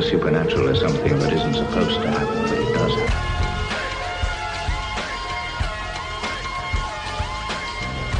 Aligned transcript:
the 0.00 0.06
supernatural 0.08 0.68
as 0.68 0.80
something 0.80 1.18
that 1.18 1.32
isn't 1.32 1.54
supposed 1.54 2.00
to 2.00 2.10
happen, 2.10 2.42
but 2.42 2.58
it 2.58 2.72
does 2.72 2.94
happen. 2.94 3.26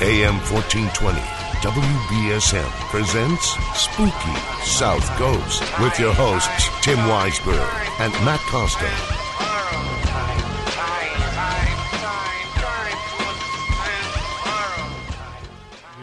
AM 0.03 0.37
1420, 0.51 1.21
WBSM 1.61 2.71
presents 2.91 3.57
Spooky 3.75 4.37
South 4.65 5.07
Coast 5.17 5.63
with 5.81 5.99
your 5.99 6.13
hosts, 6.13 6.69
Tim 6.83 6.99
Weisberg 6.99 7.71
and 8.01 8.13
Matt 8.25 8.41
Costa. 8.51 8.91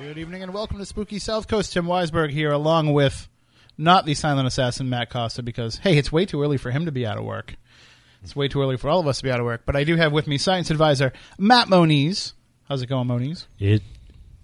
Good 0.01 0.17
evening 0.17 0.41
and 0.41 0.53
welcome 0.53 0.79
to 0.79 0.85
Spooky 0.85 1.19
South 1.19 1.47
Coast. 1.47 1.73
Tim 1.73 1.85
Weisberg 1.85 2.31
here, 2.31 2.51
along 2.51 2.93
with 2.93 3.26
not 3.77 4.05
the 4.05 4.13
silent 4.13 4.47
assassin 4.47 4.89
Matt 4.89 5.09
Costa, 5.09 5.43
because 5.43 5.77
hey, 5.77 5.97
it's 5.97 6.11
way 6.11 6.25
too 6.25 6.41
early 6.41 6.57
for 6.57 6.71
him 6.71 6.85
to 6.85 6.91
be 6.91 7.05
out 7.05 7.17
of 7.17 7.23
work. 7.25 7.55
It's 8.23 8.35
way 8.35 8.47
too 8.47 8.61
early 8.61 8.77
for 8.77 8.89
all 8.89 8.99
of 8.99 9.07
us 9.07 9.17
to 9.17 9.23
be 9.23 9.31
out 9.31 9.39
of 9.39 9.45
work. 9.45 9.61
But 9.65 9.75
I 9.75 9.83
do 9.83 9.95
have 9.95 10.11
with 10.11 10.27
me 10.27 10.37
science 10.37 10.69
advisor 10.71 11.13
Matt 11.37 11.69
Moniz. 11.69 12.33
How's 12.67 12.81
it 12.81 12.87
going, 12.87 13.07
Moniz? 13.07 13.47
It 13.59 13.81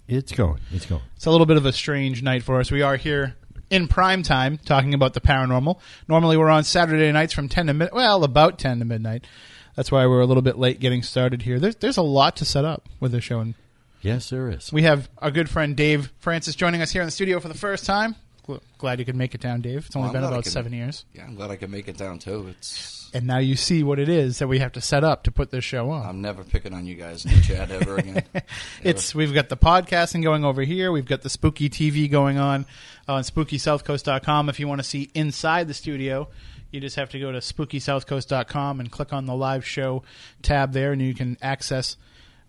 it's 0.06 0.32
going. 0.32 0.60
It's 0.70 0.86
going. 0.86 1.02
It's 1.16 1.26
a 1.26 1.30
little 1.30 1.46
bit 1.46 1.56
of 1.56 1.66
a 1.66 1.72
strange 1.72 2.22
night 2.22 2.42
for 2.42 2.60
us. 2.60 2.70
We 2.70 2.82
are 2.82 2.96
here 2.96 3.36
in 3.70 3.88
prime 3.88 4.22
time 4.22 4.58
talking 4.58 4.94
about 4.94 5.14
the 5.14 5.20
paranormal. 5.20 5.78
Normally 6.08 6.36
we're 6.36 6.50
on 6.50 6.64
Saturday 6.64 7.10
nights 7.10 7.32
from 7.32 7.48
10 7.48 7.66
to 7.68 7.74
mid 7.74 7.90
well, 7.92 8.22
about 8.22 8.58
10 8.58 8.78
to 8.80 8.84
midnight. 8.84 9.26
That's 9.74 9.90
why 9.90 10.06
we're 10.06 10.20
a 10.20 10.26
little 10.26 10.42
bit 10.42 10.56
late 10.58 10.78
getting 10.78 11.02
started 11.02 11.42
here. 11.42 11.58
There's 11.58 11.76
there's 11.76 11.96
a 11.96 12.02
lot 12.02 12.36
to 12.36 12.44
set 12.44 12.64
up 12.64 12.88
with 13.00 13.12
this 13.12 13.24
show 13.24 13.40
and 13.40 13.54
Yes, 14.02 14.28
there 14.28 14.50
is. 14.50 14.70
we 14.70 14.82
have 14.82 15.08
our 15.18 15.30
good 15.30 15.48
friend 15.48 15.74
Dave 15.74 16.12
Francis 16.18 16.54
joining 16.54 16.82
us 16.82 16.90
here 16.92 17.00
in 17.00 17.06
the 17.06 17.12
studio 17.12 17.40
for 17.40 17.48
the 17.48 17.54
first 17.54 17.86
time. 17.86 18.14
Gl- 18.46 18.60
Glad 18.78 18.98
you 18.98 19.04
could 19.04 19.16
make 19.16 19.34
it 19.34 19.40
down, 19.40 19.60
Dave. 19.62 19.86
It's 19.86 19.96
only 19.96 20.08
Well, 20.08 20.10
I'm 20.10 20.12
been 20.14 20.20
glad 20.22 20.28
I 20.28 20.32
about 20.36 20.44
could- 20.44 20.52
seven 20.52 20.72
years. 20.72 21.04
Yeah, 21.14 21.24
I'm 21.24 21.34
glad 21.34 21.50
I 21.50 21.56
could 21.56 21.70
make 21.70 21.88
it 21.88 21.96
down 21.96 22.18
too. 22.18 22.48
It's 22.50 23.10
And 23.14 23.26
now 23.26 23.38
you 23.38 23.54
see 23.56 23.82
what 23.82 23.98
it 23.98 24.08
is 24.08 24.38
that 24.40 24.48
we 24.48 24.58
have 24.58 24.72
to 24.72 24.80
set 24.80 25.04
up 25.04 25.22
to 25.24 25.30
put 25.30 25.50
this 25.50 25.64
show 25.64 25.90
on. 25.90 26.04
I'm 26.06 26.20
never 26.20 26.42
picking 26.44 26.74
on 26.74 26.84
you 26.84 26.94
guys 26.96 27.24
in 27.24 27.32
the 27.34 27.40
chat 27.42 27.70
ever 27.70 27.96
again. 27.96 28.22
It's 28.82 29.14
we've 29.14 29.32
got 29.32 29.48
the 29.48 29.56
podcasting 29.56 30.22
going 30.22 30.44
over 30.44 30.62
here. 30.62 30.90
We've 30.92 31.06
got 31.06 31.22
the 31.22 31.30
spooky 31.30 31.70
TV 31.70 32.10
going 32.10 32.38
on 32.38 32.66
uh, 33.08 33.14
on 33.14 33.22
spookysouthcoast.com. 33.22 34.48
If 34.48 34.60
you 34.60 34.68
want 34.68 34.80
to 34.80 34.86
see 34.86 35.10
inside 35.14 35.68
the 35.68 35.74
studio, 35.74 36.28
you 36.70 36.80
just 36.80 36.96
have 36.96 37.08
to 37.10 37.18
go 37.20 37.32
to 37.32 37.38
spookysouthcoast.com 37.38 38.80
and 38.80 38.90
click 38.90 39.12
on 39.12 39.26
the 39.26 39.34
live 39.34 39.64
show 39.64 40.02
tab 40.42 40.72
there, 40.72 40.92
and 40.92 41.00
you 41.00 41.14
can 41.14 41.38
access 41.40 41.96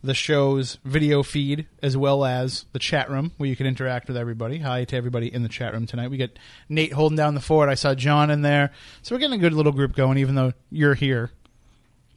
the 0.05 0.13
show's 0.13 0.77
video 0.85 1.23
feed 1.23 1.67
as 1.81 1.97
well 1.97 2.23
as 2.23 2.65
the 2.73 2.79
chat 2.79 3.09
room 3.09 3.31
where 3.37 3.49
you 3.49 3.55
can 3.55 3.65
interact 3.65 4.07
with 4.07 4.15
everybody. 4.15 4.59
Hi 4.59 4.85
to 4.85 4.95
everybody 4.95 5.33
in 5.33 5.43
the 5.43 5.49
chat 5.49 5.73
room 5.73 5.87
tonight. 5.87 6.09
We 6.09 6.17
got 6.17 6.29
Nate 6.69 6.93
holding 6.93 7.17
down 7.17 7.33
the 7.33 7.41
fort. 7.41 7.69
I 7.69 7.73
saw 7.73 7.95
John 7.95 8.29
in 8.29 8.41
there, 8.41 8.71
so 9.01 9.15
we're 9.15 9.19
getting 9.19 9.39
a 9.39 9.41
good 9.41 9.53
little 9.53 9.71
group 9.71 9.95
going. 9.95 10.17
Even 10.17 10.35
though 10.35 10.53
you're 10.69 10.93
here, 10.93 11.31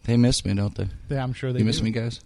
they 0.05 0.17
miss 0.17 0.45
me, 0.45 0.55
don't 0.55 0.75
they? 0.75 0.89
yeah, 1.09 1.23
I'm 1.23 1.33
sure 1.33 1.53
they 1.53 1.59
do. 1.59 1.65
You 1.65 1.67
miss 1.67 1.79
do. 1.79 1.85
me, 1.85 1.91
guys. 1.91 2.21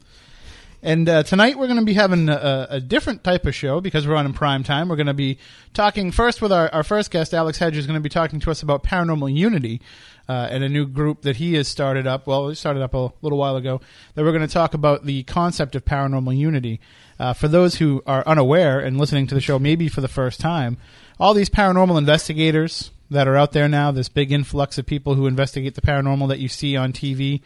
And 0.85 1.09
uh, 1.09 1.23
tonight 1.23 1.57
we're 1.57 1.69
going 1.69 1.79
to 1.79 1.85
be 1.85 1.95
having 1.95 2.29
a, 2.29 2.67
a 2.71 2.81
different 2.81 3.23
type 3.23 3.47
of 3.47 3.55
show 3.55 3.81
because 3.81 4.07
we're 4.07 4.17
on 4.17 4.27
in 4.27 4.33
prime 4.33 4.65
time. 4.65 4.89
We're 4.89 4.97
going 4.97 5.07
to 5.07 5.15
be 5.15 5.39
talking 5.75 6.11
first 6.11 6.43
with 6.43 6.51
our, 6.51 6.69
our 6.75 6.83
first 6.83 7.13
guest, 7.13 7.33
Alex 7.33 7.59
Hedge, 7.59 7.77
is 7.77 7.87
going 7.87 7.95
to 7.95 8.03
be 8.03 8.09
talking 8.09 8.41
to 8.41 8.51
us 8.51 8.65
about 8.65 8.83
Paranormal 8.83 9.33
Unity 9.33 9.81
uh, 10.29 10.49
and 10.51 10.63
a 10.63 10.69
new 10.69 10.87
group 10.87 11.23
that 11.23 11.37
he 11.37 11.55
has 11.55 11.69
started 11.69 12.07
up. 12.07 12.27
Well, 12.27 12.49
he 12.49 12.55
started 12.55 12.83
up 12.83 12.95
a 12.95 13.13
little 13.23 13.39
while 13.39 13.57
ago. 13.57 13.81
That 14.15 14.25
we're 14.25 14.33
going 14.33 14.47
to 14.47 14.53
talk 14.53 14.75
about 14.75 15.05
the 15.05 15.23
concept 15.25 15.75
of 15.75 15.85
Paranormal 15.85 16.37
Unity. 16.37 16.81
Uh, 17.19 17.33
for 17.33 17.49
those 17.49 17.77
who 17.77 18.03
are 18.07 18.27
unaware 18.27 18.81
and 18.81 18.99
listening 18.99 19.27
to 19.29 19.35
the 19.35 19.41
show 19.41 19.59
maybe 19.59 19.89
for 19.89 20.01
the 20.01 20.09
first 20.09 20.41
time, 20.41 20.77
all 21.21 21.35
these 21.35 21.51
paranormal 21.51 21.99
investigators 21.99 22.91
that 23.11 23.29
are 23.29 23.37
out 23.37 23.53
there 23.53 23.69
now, 23.69 23.91
this 23.91 24.09
big 24.09 24.33
influx 24.33 24.79
of 24.79 24.87
people 24.87 25.15
who 25.15 25.27
investigate 25.27 25.75
the 25.75 25.83
paranormal 25.83 26.29
that 26.29 26.39
you 26.39 26.49
see 26.49 26.77
on 26.77 26.93
TV, 26.93 27.43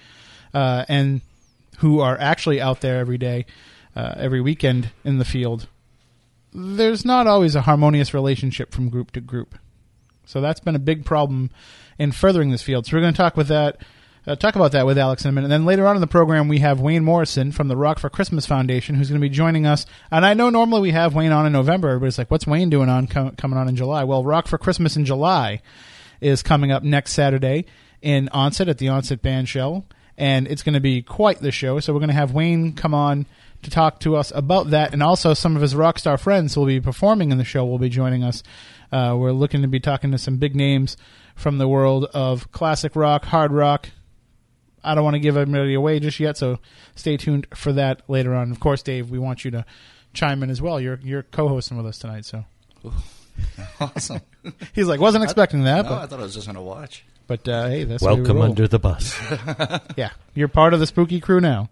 uh, 0.55 0.85
and 0.89 1.21
who 1.79 2.01
are 2.01 2.17
actually 2.19 2.61
out 2.61 2.81
there 2.81 2.99
every 2.99 3.19
day, 3.19 3.45
uh, 3.95 4.15
every 4.17 4.41
weekend 4.41 4.91
in 5.05 5.19
the 5.19 5.25
field, 5.25 5.67
there's 6.55 7.05
not 7.05 7.27
always 7.27 7.55
a 7.55 7.63
harmonious 7.63 8.15
relationship 8.15 8.73
from 8.73 8.89
group 8.89 9.11
to 9.13 9.21
group. 9.21 9.57
So 10.25 10.41
that's 10.41 10.61
been 10.61 10.75
a 10.75 10.81
big 10.81 11.05
problem 11.05 11.51
in 11.99 12.13
furthering 12.13 12.51
this 12.51 12.63
field. 12.63 12.87
So 12.87 12.97
we're 12.97 13.03
going 13.03 13.15
to 13.15 13.17
talk 13.17 13.37
with 13.37 13.49
that, 13.49 13.79
uh, 14.27 14.37
talk 14.37 14.57
about 14.57 14.73
that 14.73 14.87
with 14.87 14.99
Alex 14.99 15.25
in 15.25 15.29
a 15.29 15.33
minute. 15.33 15.47
And 15.47 15.53
then 15.53 15.65
later 15.65 15.87
on 15.87 15.97
in 15.97 16.01
the 16.01 16.07
program, 16.07 16.49
we 16.49 16.59
have 16.59 16.81
Wayne 16.81 17.05
Morrison 17.05 17.53
from 17.53 17.69
the 17.69 17.77
Rock 17.77 17.99
for 17.99 18.11
Christmas 18.11 18.47
Foundation, 18.47 18.95
who's 18.95 19.09
going 19.09 19.21
to 19.21 19.25
be 19.25 19.33
joining 19.33 19.67
us. 19.67 19.87
And 20.11 20.27
I 20.27 20.35
know 20.35 20.51
normally 20.51 20.83
we 20.83 20.91
have 20.91 21.15
Wayne 21.15 21.33
on 21.33 21.47
in 21.47 21.53
November. 21.53 21.89
Everybody's 21.89 22.19
like, 22.19 22.31
"What's 22.31 22.47
Wayne 22.47 22.71
doing 22.71 22.89
on 22.89 23.07
com- 23.07 23.37
coming 23.37 23.59
on 23.59 23.69
in 23.69 23.77
July?" 23.77 24.05
Well, 24.05 24.25
Rock 24.25 24.47
for 24.49 24.59
Christmas 24.59 24.97
in 24.97 25.05
July 25.05 25.63
is 26.21 26.43
coming 26.43 26.73
up 26.73 26.83
next 26.83 27.13
Saturday 27.13 27.67
in 28.03 28.29
Onset 28.31 28.69
at 28.69 28.79
the 28.79 28.89
Onset 28.89 29.23
Band 29.23 29.49
Shell, 29.49 29.85
and 30.17 30.47
it's 30.49 30.63
going 30.63 30.75
to 30.75 30.81
be 30.81 31.03
quite 31.03 31.41
the 31.41 31.53
show. 31.53 31.81
So 31.81 31.93
we're 31.93 32.01
going 32.01 32.09
to 32.09 32.15
have 32.15 32.33
Wayne 32.33 32.73
come 32.73 32.95
on 32.95 33.27
to 33.63 33.71
talk 33.71 34.01
to 34.01 34.17
us 34.17 34.33
about 34.35 34.71
that, 34.71 34.93
and 34.93 35.03
also 35.03 35.35
some 35.35 35.57
of 35.57 35.63
his 35.63 35.75
rock 35.75 35.99
star 35.99 36.17
friends 36.19 36.55
who 36.55 36.61
will 36.61 36.67
be 36.69 36.81
performing 36.81 37.31
in 37.33 37.39
the 37.39 37.45
show 37.45 37.65
will 37.65 37.79
be 37.79 37.89
joining 37.89 38.23
us. 38.25 38.43
Uh, 38.93 39.15
we're 39.19 39.33
looking 39.33 39.63
to 39.63 39.69
be 39.69 39.81
talking 39.81 40.11
to 40.13 40.19
some 40.19 40.37
big 40.37 40.55
names 40.55 40.97
from 41.35 41.59
the 41.59 41.67
world 41.69 42.05
of 42.15 42.51
classic 42.53 42.95
rock, 42.97 43.25
hard 43.25 43.53
rock. 43.53 43.91
I 44.85 44.95
don't 44.95 45.03
want 45.03 45.15
to 45.15 45.21
give 45.21 45.37
everybody 45.37 45.75
away 45.75 45.99
just 45.99 46.21
yet, 46.21 46.37
so 46.37 46.61
stay 46.95 47.17
tuned 47.17 47.49
for 47.55 47.73
that 47.73 48.03
later 48.09 48.35
on. 48.35 48.53
Of 48.53 48.61
course, 48.61 48.83
Dave, 48.83 49.11
we 49.11 49.19
want 49.19 49.45
you 49.45 49.51
to 49.51 49.65
chime 50.15 50.43
in 50.45 50.51
as 50.51 50.63
well. 50.63 50.81
You're 50.81 51.01
you're 51.03 51.25
co-hosting 51.25 51.77
with 51.77 51.87
us 51.87 51.99
tonight, 51.99 52.25
so 52.25 52.45
Awesome. 53.81 54.21
he's 54.75 54.87
like 54.87 55.01
wasn't 55.01 55.25
expecting 55.25 55.65
that, 55.65 55.83
no, 55.85 55.91
but 55.91 56.03
I 56.03 56.07
thought 56.07 56.21
I 56.21 56.23
was 56.23 56.35
just 56.35 56.47
going 56.47 56.57
to 56.57 56.63
watch. 56.63 57.05
but 57.27 57.47
uh, 57.49 57.69
hey, 57.69 57.85
that's 57.85 58.03
the 58.03 58.09
way 58.09 58.15
we 58.15 58.21
Welcome 58.23 58.41
under 58.41 58.69
the 58.69 58.79
bus. 58.79 59.19
Yeah, 59.97 60.11
you're 60.35 60.49
part 60.49 60.73
of 60.73 60.81
the 60.81 60.87
spooky 60.87 61.21
crew 61.21 61.41
now. 61.41 61.69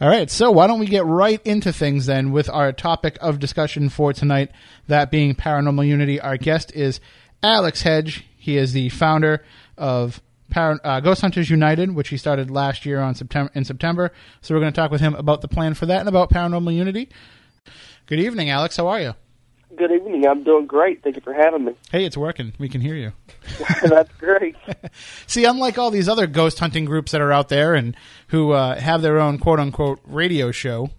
All 0.00 0.08
right, 0.08 0.28
so 0.28 0.50
why 0.50 0.66
don't 0.66 0.80
we 0.80 0.86
get 0.86 1.04
right 1.06 1.40
into 1.46 1.72
things 1.72 2.06
then 2.06 2.32
with 2.32 2.50
our 2.50 2.72
topic 2.72 3.16
of 3.20 3.38
discussion 3.38 3.88
for 3.88 4.12
tonight, 4.12 4.50
that 4.88 5.10
being 5.10 5.36
paranormal 5.36 5.86
unity. 5.86 6.20
Our 6.20 6.36
guest 6.36 6.72
is 6.74 6.98
Alex 7.44 7.82
Hedge. 7.82 8.24
He 8.36 8.56
is 8.56 8.72
the 8.72 8.88
founder 8.88 9.44
of 9.78 10.20
Par- 10.50 10.80
uh, 10.82 10.98
Ghost 10.98 11.20
Hunters 11.20 11.48
United, 11.48 11.94
which 11.94 12.08
he 12.08 12.16
started 12.16 12.50
last 12.50 12.84
year 12.84 13.00
on 13.00 13.14
September 13.14 13.52
in 13.54 13.64
September. 13.64 14.10
So 14.40 14.54
we're 14.54 14.60
going 14.60 14.72
to 14.72 14.76
talk 14.76 14.90
with 14.90 15.00
him 15.00 15.14
about 15.14 15.42
the 15.42 15.48
plan 15.48 15.74
for 15.74 15.86
that 15.86 16.00
and 16.00 16.08
about 16.08 16.30
paranormal 16.30 16.74
unity. 16.74 17.08
Good 18.06 18.18
evening, 18.18 18.50
Alex. 18.50 18.76
How 18.76 18.88
are 18.88 19.00
you? 19.00 19.14
Good 19.76 19.90
evening. 19.90 20.26
I'm 20.26 20.42
doing 20.42 20.66
great. 20.66 21.02
Thank 21.02 21.16
you 21.16 21.22
for 21.22 21.32
having 21.32 21.64
me. 21.64 21.74
Hey, 21.90 22.04
it's 22.04 22.16
working. 22.16 22.52
We 22.58 22.68
can 22.68 22.80
hear 22.80 22.94
you. 22.94 23.12
That's 23.82 24.12
great. 24.18 24.56
See, 25.26 25.44
unlike 25.44 25.78
all 25.78 25.90
these 25.90 26.08
other 26.08 26.26
ghost 26.26 26.58
hunting 26.58 26.84
groups 26.84 27.12
that 27.12 27.20
are 27.20 27.32
out 27.32 27.48
there 27.48 27.74
and 27.74 27.96
who 28.28 28.52
uh, 28.52 28.78
have 28.78 29.02
their 29.02 29.18
own 29.18 29.38
quote 29.38 29.60
unquote 29.60 30.00
radio 30.04 30.50
show, 30.50 30.90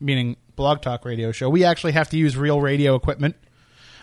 meaning 0.00 0.36
blog 0.56 0.80
talk 0.80 1.04
radio 1.04 1.32
show, 1.32 1.48
we 1.48 1.64
actually 1.64 1.92
have 1.92 2.08
to 2.10 2.16
use 2.16 2.36
real 2.36 2.60
radio 2.60 2.94
equipment 2.94 3.36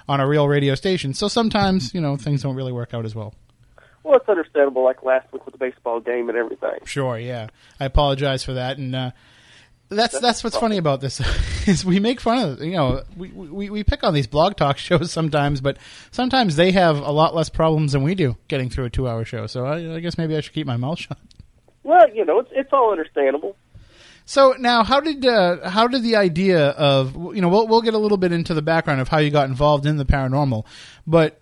on 0.08 0.20
a 0.20 0.28
real 0.28 0.48
radio 0.48 0.76
station. 0.76 1.14
So 1.14 1.28
sometimes, 1.28 1.94
you 1.94 2.02
know, 2.02 2.18
things 2.18 2.44
don't 2.44 2.56
really 2.56 2.74
work 2.74 2.94
out 2.94 3.06
as 3.06 3.16
well. 3.16 3.34
Well, 4.04 4.18
it's 4.18 4.30
understandable, 4.30 4.84
like 4.84 5.04
last 5.04 5.32
week 5.32 5.46
with 5.46 5.54
the 5.54 5.60
baseball 5.60 6.00
game 6.00 6.30
and 6.30 6.38
everything. 6.38 6.80
Sure, 6.86 7.18
yeah. 7.20 7.48
I 7.80 7.86
apologize 7.86 8.44
for 8.44 8.54
that, 8.54 8.78
and 8.78 8.96
uh, 8.96 9.12
that's 9.90 10.20
that's 10.20 10.44
what's 10.44 10.58
funny 10.58 10.78
about 10.78 11.02
this 11.02 11.20
is 11.68 11.84
we 11.84 12.00
make 12.00 12.22
fun 12.22 12.38
of 12.50 12.62
you 12.62 12.74
know 12.74 13.04
we, 13.18 13.30
we 13.30 13.70
we 13.70 13.84
pick 13.84 14.04
on 14.04 14.14
these 14.14 14.28
blog 14.28 14.56
talk 14.56 14.78
shows 14.90 15.12
sometimes, 15.12 15.62
but 15.62 15.78
sometimes 16.12 16.56
they 16.56 16.72
have 16.72 17.00
a 17.00 17.12
lot 17.12 17.36
less 17.36 17.50
problems 17.50 17.94
than 17.94 18.04
we 18.04 18.16
do 18.16 18.38
getting 18.48 18.70
through 18.70 18.86
a 18.86 18.90
two 18.90 19.08
hour 19.08 19.26
show. 19.26 19.48
So 19.48 19.66
I, 19.66 19.96
I 19.96 20.00
guess 20.00 20.18
maybe 20.18 20.36
I 20.36 20.42
should 20.42 20.54
keep 20.54 20.68
my 20.68 20.78
mouth 20.78 21.00
shut. 21.00 21.18
Well, 21.84 22.10
you 22.14 22.26
know, 22.26 22.40
it's 22.40 22.50
it's 22.54 22.70
all 22.72 22.92
understandable. 22.92 23.56
So 24.26 24.54
now, 24.60 24.84
how 24.84 25.00
did 25.00 25.26
uh, 25.26 25.68
how 25.70 25.88
did 25.88 26.04
the 26.04 26.16
idea 26.16 26.70
of 26.70 27.16
you 27.16 27.42
know 27.42 27.50
we'll 27.50 27.68
we'll 27.68 27.82
get 27.82 27.96
a 27.96 27.98
little 27.98 28.18
bit 28.18 28.32
into 28.32 28.54
the 28.54 28.62
background 28.62 29.02
of 29.02 29.08
how 29.08 29.18
you 29.18 29.32
got 29.32 29.50
involved 29.50 29.88
in 29.88 29.98
the 29.98 30.06
paranormal, 30.06 30.66
but 31.08 31.42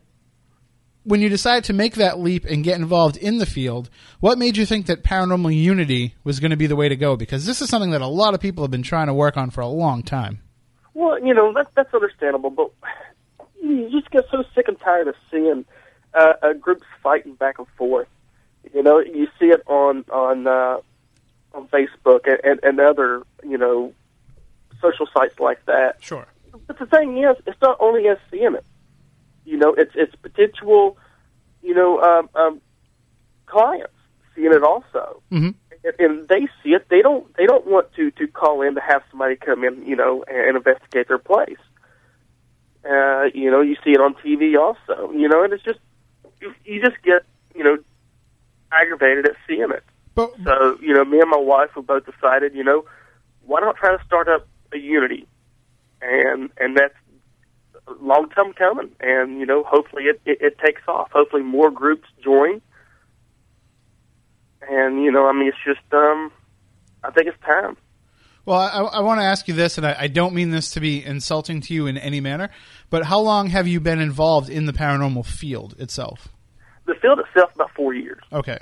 when 1.08 1.22
you 1.22 1.30
decided 1.30 1.64
to 1.64 1.74
make 1.74 1.96
that 1.96 2.20
leap 2.20 2.44
and 2.44 2.66
get 2.66 2.78
involved 2.78 3.16
in 3.16 3.38
the 3.38 3.46
field, 3.46 3.90
what 4.20 4.38
made 4.38 4.58
you 4.58 4.66
think 4.66 4.88
that 4.88 5.04
paranormal 5.04 5.56
unity 5.56 6.16
was 6.26 6.42
going 6.42 6.52
to 6.52 6.58
be 6.58 6.68
the 6.68 6.76
way 6.76 6.90
to 6.90 6.98
go? 6.98 7.16
Because 7.16 7.46
this 7.46 7.62
is 7.62 7.70
something 7.70 7.92
that 7.92 8.02
a 8.02 8.08
lot 8.08 8.34
of 8.34 8.42
people 8.42 8.62
have 8.66 8.72
been 8.72 8.84
trying 8.84 9.08
to 9.08 9.14
work 9.14 9.38
on 9.38 9.50
for 9.50 9.62
a 9.62 9.68
long 9.68 10.04
time. 10.04 10.42
Well, 10.94 11.18
you 11.26 11.34
know, 11.34 11.54
that's 11.54 11.70
that's 11.76 11.94
understandable, 11.94 12.50
but 12.50 12.72
you 13.64 13.90
just 13.90 14.12
get 14.12 14.26
so 14.30 14.44
sick 14.54 14.68
and 14.68 14.78
tired 14.82 15.08
of 15.08 15.16
seeing 15.32 15.64
uh, 16.14 16.34
uh, 16.42 16.54
groups 16.54 16.84
fighting 17.02 17.36
back 17.36 17.58
and 17.58 17.68
forth. 17.78 18.10
You 18.74 18.84
know, 18.84 19.00
you 19.00 19.28
see 19.40 19.46
it 19.46 19.62
on 19.66 20.04
on 20.12 20.46
uh, 20.46 20.80
on 21.54 21.70
Facebook 21.70 22.22
and, 22.26 22.40
and, 22.44 22.60
and 22.64 22.80
other 22.82 23.24
you 23.48 23.58
know 23.58 23.94
social 24.82 25.08
sites 25.18 25.40
like 25.40 25.66
that. 25.68 26.04
Sure. 26.04 26.26
But 26.66 26.80
the 26.80 26.86
thing 26.86 27.18
is, 27.18 27.38
it's 27.46 27.62
not 27.62 27.78
only 27.80 28.10
us 28.10 28.20
seeing 28.30 28.56
it. 28.56 28.66
You 29.48 29.56
know, 29.56 29.74
it's 29.78 29.94
it's 29.96 30.14
potential, 30.16 30.98
you 31.64 31.74
know, 31.74 32.02
um, 32.02 32.30
um, 32.36 32.62
clients 33.46 33.94
seeing 34.36 34.52
it 34.52 34.62
also, 34.62 35.22
Mhm. 35.32 35.56
and, 35.86 35.94
and 36.00 36.28
they 36.28 36.48
see 36.62 36.74
it. 36.74 36.90
They 36.90 37.02
don't 37.02 37.34
they 37.38 37.46
don't 37.46 37.66
want 37.66 37.94
to 37.94 38.12
to 38.12 38.28
call 38.28 38.62
in 38.62 38.76
to 38.76 38.82
have 38.82 39.04
somebody 39.10 39.38
come 39.38 39.64
in, 39.64 39.86
you 39.86 39.96
know, 39.96 40.26
and 40.28 40.58
investigate 40.58 41.08
their 41.08 41.18
place. 41.18 41.64
Uh, 42.84 43.30
you 43.34 43.50
know, 43.50 43.62
you 43.62 43.78
see 43.86 43.92
it 43.92 44.02
on 44.02 44.16
TV 44.16 44.60
also. 44.60 45.12
You 45.14 45.30
know, 45.30 45.46
and 45.46 45.54
it's 45.54 45.64
just 45.64 45.80
you, 46.42 46.54
you 46.66 46.82
just 46.84 47.02
get 47.04 47.24
you 47.56 47.64
know 47.64 47.78
aggravated 48.74 49.28
at 49.28 49.38
seeing 49.48 49.72
it. 49.72 49.84
But 50.14 50.34
So 50.44 50.78
you 50.82 50.94
know, 50.94 51.06
me 51.06 51.22
and 51.22 51.30
my 51.30 51.38
wife 51.38 51.70
we 51.74 51.84
both 51.84 52.04
decided, 52.06 52.54
you 52.54 52.66
know, 52.66 52.84
why 53.46 53.62
not 53.62 53.78
try 53.78 53.96
to 53.96 54.04
start 54.04 54.28
up 54.28 54.46
a 54.74 54.78
unity, 54.78 55.26
and 56.02 56.50
and 56.58 56.76
that's 56.76 56.96
long 58.02 58.30
time 58.30 58.54
coming, 58.54 58.92
and 59.00 59.40
you 59.40 59.46
know, 59.46 59.64
hopefully 59.64 60.04
it, 60.04 60.22
it, 60.26 60.38
it 60.42 60.58
takes 60.64 60.82
off. 60.88 61.12
Hopefully 61.12 61.44
more 61.44 61.72
groups 61.72 62.08
join, 62.24 62.62
and 64.62 65.04
you 65.04 65.12
know, 65.12 65.28
I 65.28 65.34
mean, 65.34 65.50
it's 65.50 65.58
just 65.66 65.94
um, 65.94 66.32
I 67.04 67.12
think 67.12 67.28
it's 67.28 67.42
time. 67.44 67.78
Well, 68.46 68.60
I, 68.60 69.00
I 69.00 69.00
want 69.02 69.20
to 69.20 69.26
ask 69.26 69.48
you 69.50 69.54
this, 69.54 69.78
and 69.78 69.86
I, 69.86 69.96
I 70.00 70.08
don't 70.08 70.34
mean 70.34 70.52
this 70.52 70.72
to 70.72 70.80
be 70.80 71.04
insulting 71.04 71.60
to 71.62 71.74
you 71.74 71.86
in 71.88 71.98
any 71.98 72.22
manner, 72.22 72.50
but 72.90 73.04
how 73.04 73.20
long 73.20 73.48
have 73.48 73.68
you 73.68 73.82
been 73.82 74.00
involved 74.00 74.50
in 74.50 74.66
the 74.66 74.74
paranormal 74.74 75.26
field 75.26 75.76
itself? 75.80 76.30
The 76.86 76.96
field 77.02 77.20
itself 77.20 77.54
about 77.56 77.72
four 77.76 77.94
years. 77.94 78.22
Okay. 78.32 78.60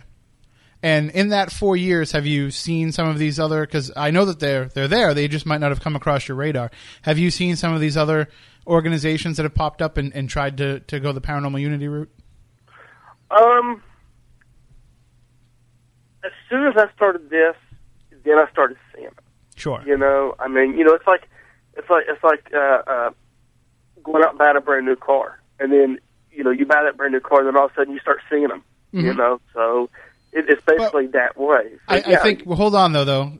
And 0.81 1.11
in 1.11 1.29
that 1.29 1.51
four 1.51 1.75
years, 1.77 2.11
have 2.11 2.25
you 2.25 2.51
seen 2.51 2.91
some 2.91 3.07
of 3.07 3.17
these 3.17 3.39
other? 3.39 3.61
Because 3.61 3.91
I 3.95 4.11
know 4.11 4.25
that 4.25 4.39
they're 4.39 4.65
they're 4.65 4.87
there. 4.87 5.13
They 5.13 5.27
just 5.27 5.45
might 5.45 5.59
not 5.59 5.69
have 5.69 5.81
come 5.81 5.95
across 5.95 6.27
your 6.27 6.37
radar. 6.37 6.69
Have 7.03 7.17
you 7.17 7.31
seen 7.31 7.55
some 7.55 7.73
of 7.73 7.81
these 7.81 7.97
other 7.97 8.27
organizations 8.67 9.37
that 9.37 9.43
have 9.43 9.55
popped 9.55 9.81
up 9.81 9.97
and, 9.97 10.13
and 10.15 10.29
tried 10.29 10.57
to, 10.57 10.79
to 10.81 10.99
go 10.99 11.11
the 11.11 11.21
paranormal 11.21 11.59
unity 11.59 11.87
route? 11.87 12.09
Um, 13.31 13.81
as 16.23 16.31
soon 16.49 16.67
as 16.67 16.73
I 16.77 16.91
started 16.95 17.29
this, 17.29 17.55
then 18.23 18.37
I 18.37 18.49
started 18.51 18.77
seeing 18.93 19.07
it. 19.07 19.13
Sure. 19.55 19.81
You 19.85 19.97
know, 19.97 20.35
I 20.39 20.47
mean, 20.47 20.77
you 20.77 20.83
know, 20.83 20.93
it's 20.93 21.07
like 21.07 21.27
it's 21.77 21.89
like 21.89 22.05
it's 22.07 22.23
like 22.23 22.51
uh, 22.53 22.81
uh, 22.87 23.09
going 24.03 24.23
out 24.23 24.31
and 24.31 24.39
buying 24.39 24.57
a 24.57 24.61
brand 24.61 24.85
new 24.85 24.95
car, 24.95 25.39
and 25.59 25.71
then 25.71 25.99
you 26.31 26.43
know 26.43 26.51
you 26.51 26.65
buy 26.65 26.83
that 26.83 26.97
brand 26.97 27.13
new 27.13 27.19
car, 27.19 27.39
and 27.39 27.47
then 27.47 27.57
all 27.57 27.65
of 27.65 27.71
a 27.71 27.75
sudden 27.75 27.93
you 27.93 27.99
start 27.99 28.19
seeing 28.29 28.47
them. 28.47 28.63
You 28.91 29.11
Mhm. 29.13 29.17
know, 29.17 29.41
so 29.53 29.89
it, 30.31 30.45
it's 30.49 30.61
basically 30.65 31.07
that 31.07 31.37
way. 31.37 31.71
So, 31.71 31.77
I, 31.89 31.95
yeah, 32.07 32.19
I 32.19 32.23
think. 32.23 32.43
Well, 32.45 32.57
hold 32.57 32.75
on 32.75 32.93
though, 32.93 33.05
though. 33.05 33.33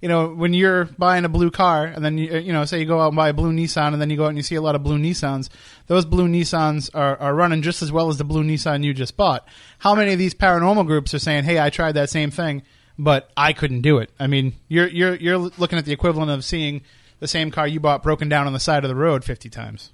You 0.00 0.08
know, 0.08 0.28
when 0.28 0.54
you're 0.54 0.84
buying 0.84 1.26
a 1.26 1.28
blue 1.28 1.50
car, 1.50 1.84
and 1.84 2.02
then 2.02 2.16
you, 2.16 2.38
you 2.38 2.52
know, 2.54 2.64
say 2.64 2.80
you 2.80 2.86
go 2.86 3.00
out 3.00 3.08
and 3.08 3.16
buy 3.16 3.28
a 3.28 3.32
blue 3.34 3.52
Nissan, 3.52 3.92
and 3.92 4.00
then 4.00 4.08
you 4.08 4.16
go 4.16 4.24
out 4.24 4.28
and 4.28 4.36
you 4.38 4.42
see 4.42 4.54
a 4.54 4.62
lot 4.62 4.74
of 4.74 4.82
blue 4.82 4.98
Nissans. 4.98 5.50
Those 5.88 6.06
blue 6.06 6.26
Nissans 6.26 6.88
are, 6.94 7.18
are 7.18 7.34
running 7.34 7.60
just 7.60 7.82
as 7.82 7.92
well 7.92 8.08
as 8.08 8.16
the 8.16 8.24
blue 8.24 8.42
Nissan 8.42 8.82
you 8.82 8.94
just 8.94 9.16
bought. 9.16 9.46
How 9.78 9.94
many 9.94 10.12
of 10.12 10.18
these 10.18 10.34
paranormal 10.34 10.86
groups 10.86 11.12
are 11.12 11.18
saying, 11.18 11.44
"Hey, 11.44 11.60
I 11.60 11.68
tried 11.68 11.92
that 11.92 12.08
same 12.08 12.30
thing, 12.30 12.62
but 12.98 13.30
I 13.36 13.52
couldn't 13.52 13.82
do 13.82 13.98
it"? 13.98 14.10
I 14.18 14.26
mean, 14.26 14.54
you're 14.68 14.88
you're 14.88 15.16
you're 15.16 15.36
looking 15.36 15.78
at 15.78 15.84
the 15.84 15.92
equivalent 15.92 16.30
of 16.30 16.44
seeing 16.44 16.80
the 17.18 17.28
same 17.28 17.50
car 17.50 17.68
you 17.68 17.78
bought 17.78 18.02
broken 18.02 18.30
down 18.30 18.46
on 18.46 18.54
the 18.54 18.60
side 18.60 18.84
of 18.84 18.88
the 18.88 18.96
road 18.96 19.22
fifty 19.22 19.50
times. 19.50 19.92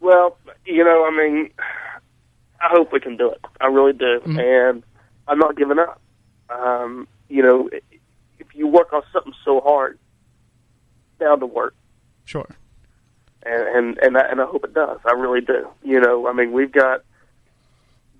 Well, 0.00 0.38
you 0.64 0.84
know, 0.84 1.04
I 1.06 1.10
mean, 1.10 1.50
I 2.60 2.68
hope 2.70 2.92
we 2.92 3.00
can 3.00 3.18
do 3.18 3.30
it. 3.30 3.40
I 3.60 3.66
really 3.66 3.92
do, 3.92 4.22
and 4.24 4.82
I'm 5.26 5.38
not 5.38 5.56
giving 5.56 5.78
up. 5.78 6.00
Um, 6.48 7.06
you 7.28 7.42
know, 7.42 7.68
you 8.58 8.66
work 8.66 8.92
on 8.92 9.02
something 9.12 9.32
so 9.44 9.60
hard, 9.60 9.98
bound 11.18 11.40
to 11.40 11.46
work. 11.46 11.74
Sure. 12.24 12.48
and 13.44 13.62
and 13.68 13.98
and 13.98 14.18
I, 14.18 14.20
and 14.30 14.40
I 14.40 14.44
hope 14.46 14.64
it 14.64 14.74
does. 14.74 14.98
I 15.06 15.12
really 15.12 15.40
do. 15.40 15.68
You 15.82 16.00
know, 16.00 16.26
I 16.28 16.32
mean, 16.32 16.52
we've 16.52 16.72
got 16.72 17.02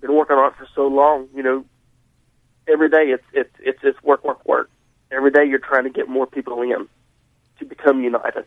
been 0.01 0.15
working 0.15 0.37
on 0.37 0.51
it 0.51 0.57
for 0.57 0.67
so 0.73 0.87
long. 0.87 1.27
You 1.35 1.43
know, 1.43 1.65
every 2.67 2.89
day 2.89 3.11
it's 3.11 3.23
it's 3.33 3.53
it's 3.59 3.79
it's 3.83 4.01
work, 4.03 4.23
work, 4.23 4.45
work. 4.47 4.69
Every 5.11 5.31
day 5.31 5.45
you're 5.45 5.59
trying 5.59 5.83
to 5.83 5.89
get 5.89 6.07
more 6.07 6.25
people 6.27 6.61
in 6.61 6.87
to 7.59 7.65
become 7.65 8.03
united. 8.03 8.45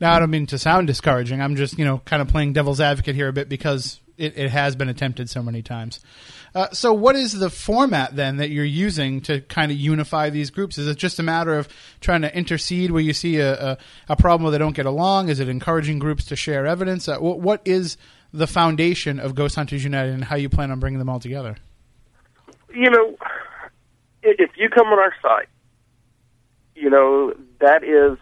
Now, 0.00 0.14
I 0.14 0.18
don't 0.18 0.30
mean 0.30 0.46
to 0.46 0.58
sound 0.58 0.88
discouraging. 0.88 1.40
I'm 1.40 1.54
just, 1.54 1.78
you 1.78 1.84
know, 1.84 1.98
kind 2.04 2.20
of 2.20 2.26
playing 2.26 2.54
devil's 2.54 2.80
advocate 2.80 3.14
here 3.14 3.28
a 3.28 3.32
bit 3.32 3.48
because 3.48 4.00
it, 4.16 4.36
it 4.36 4.50
has 4.50 4.76
been 4.76 4.88
attempted 4.88 5.28
so 5.30 5.42
many 5.42 5.62
times. 5.62 6.00
Uh, 6.54 6.68
so, 6.72 6.92
what 6.92 7.16
is 7.16 7.32
the 7.32 7.50
format 7.50 8.14
then 8.14 8.36
that 8.36 8.50
you're 8.50 8.64
using 8.64 9.20
to 9.22 9.40
kind 9.42 9.72
of 9.72 9.78
unify 9.78 10.30
these 10.30 10.50
groups? 10.50 10.78
Is 10.78 10.86
it 10.88 10.98
just 10.98 11.18
a 11.18 11.22
matter 11.22 11.56
of 11.56 11.68
trying 12.00 12.22
to 12.22 12.36
intercede 12.36 12.90
where 12.90 13.02
you 13.02 13.12
see 13.12 13.38
a, 13.38 13.72
a, 13.72 13.78
a 14.10 14.16
problem 14.16 14.42
where 14.44 14.52
they 14.52 14.58
don't 14.58 14.76
get 14.76 14.86
along? 14.86 15.28
Is 15.28 15.40
it 15.40 15.48
encouraging 15.48 15.98
groups 15.98 16.26
to 16.26 16.36
share 16.36 16.66
evidence? 16.66 17.08
Uh, 17.08 17.18
what, 17.18 17.40
what 17.40 17.62
is 17.64 17.96
the 18.32 18.46
foundation 18.46 19.18
of 19.20 19.34
Ghost 19.34 19.56
Hunters 19.56 19.84
United 19.84 20.14
and 20.14 20.24
how 20.24 20.36
you 20.36 20.48
plan 20.48 20.70
on 20.70 20.80
bringing 20.80 20.98
them 20.98 21.08
all 21.08 21.20
together? 21.20 21.56
You 22.74 22.90
know, 22.90 23.16
if 24.22 24.50
you 24.56 24.68
come 24.68 24.86
on 24.88 24.98
our 24.98 25.14
site, 25.20 25.48
you 26.74 26.90
know 26.90 27.34
that 27.60 27.84
is 27.84 28.18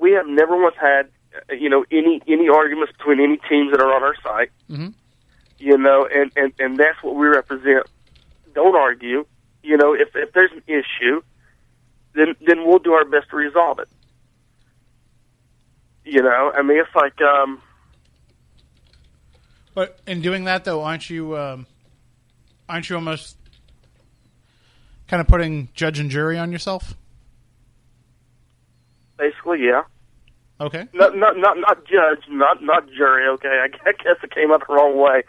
we 0.00 0.12
have 0.12 0.26
never 0.26 0.56
once 0.60 0.74
had 0.80 1.08
uh, 1.50 1.54
you 1.54 1.70
know 1.70 1.84
any 1.90 2.20
any 2.26 2.48
arguments 2.48 2.92
between 2.98 3.20
any 3.20 3.38
teams 3.48 3.72
that 3.72 3.80
are 3.80 3.94
on 3.94 4.02
our 4.02 4.14
site. 4.22 4.50
Mhm. 4.70 4.94
You 5.58 5.76
know, 5.76 6.06
and 6.12 6.30
and 6.36 6.52
and 6.58 6.76
that's 6.76 7.02
what 7.02 7.16
we 7.16 7.26
represent. 7.26 7.86
Don't 8.54 8.76
argue. 8.76 9.26
You 9.62 9.76
know, 9.76 9.92
if 9.94 10.14
if 10.14 10.32
there's 10.32 10.52
an 10.52 10.62
issue, 10.66 11.22
then 12.14 12.34
then 12.46 12.66
we'll 12.66 12.78
do 12.78 12.92
our 12.92 13.04
best 13.04 13.30
to 13.30 13.36
resolve 13.36 13.78
it. 13.80 13.88
You 16.04 16.22
know, 16.22 16.52
I 16.56 16.62
mean, 16.62 16.78
it's 16.78 16.94
like 16.94 17.20
um, 17.20 17.60
But 19.74 19.98
in 20.06 20.22
doing 20.22 20.44
that, 20.44 20.64
though, 20.64 20.82
aren't 20.82 21.10
you 21.10 21.36
um, 21.36 21.66
aren't 22.68 22.88
you 22.88 22.96
almost 22.96 23.36
kind 25.08 25.20
of 25.20 25.26
putting 25.28 25.68
judge 25.74 25.98
and 25.98 26.10
jury 26.10 26.38
on 26.38 26.52
yourself? 26.52 26.94
basically, 29.18 29.64
yeah. 29.64 29.82
Okay. 30.60 30.88
not 30.92 31.16
not 31.16 31.36
not 31.36 31.56
not 31.58 31.84
judge, 31.84 32.24
not 32.28 32.62
not 32.62 32.88
jury. 32.96 33.28
Okay, 33.28 33.64
I 33.64 33.92
guess 33.92 34.16
it 34.22 34.34
came 34.34 34.50
out 34.50 34.66
the 34.66 34.74
wrong 34.74 34.96
way. 34.96 35.22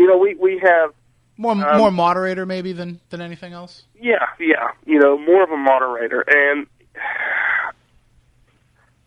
You 0.00 0.06
know, 0.06 0.16
we 0.16 0.34
we 0.34 0.58
have 0.64 0.94
More 1.36 1.52
Um, 1.52 1.76
more 1.78 1.90
moderator 1.90 2.46
maybe 2.46 2.72
than 2.72 3.00
than 3.10 3.20
anything 3.20 3.52
else. 3.52 3.84
yeah 4.00 4.26
yeah 4.38 4.68
you 4.86 4.98
know 4.98 5.18
more 5.18 5.42
of 5.42 5.50
a 5.50 5.56
moderator, 5.58 6.20
and 6.26 6.66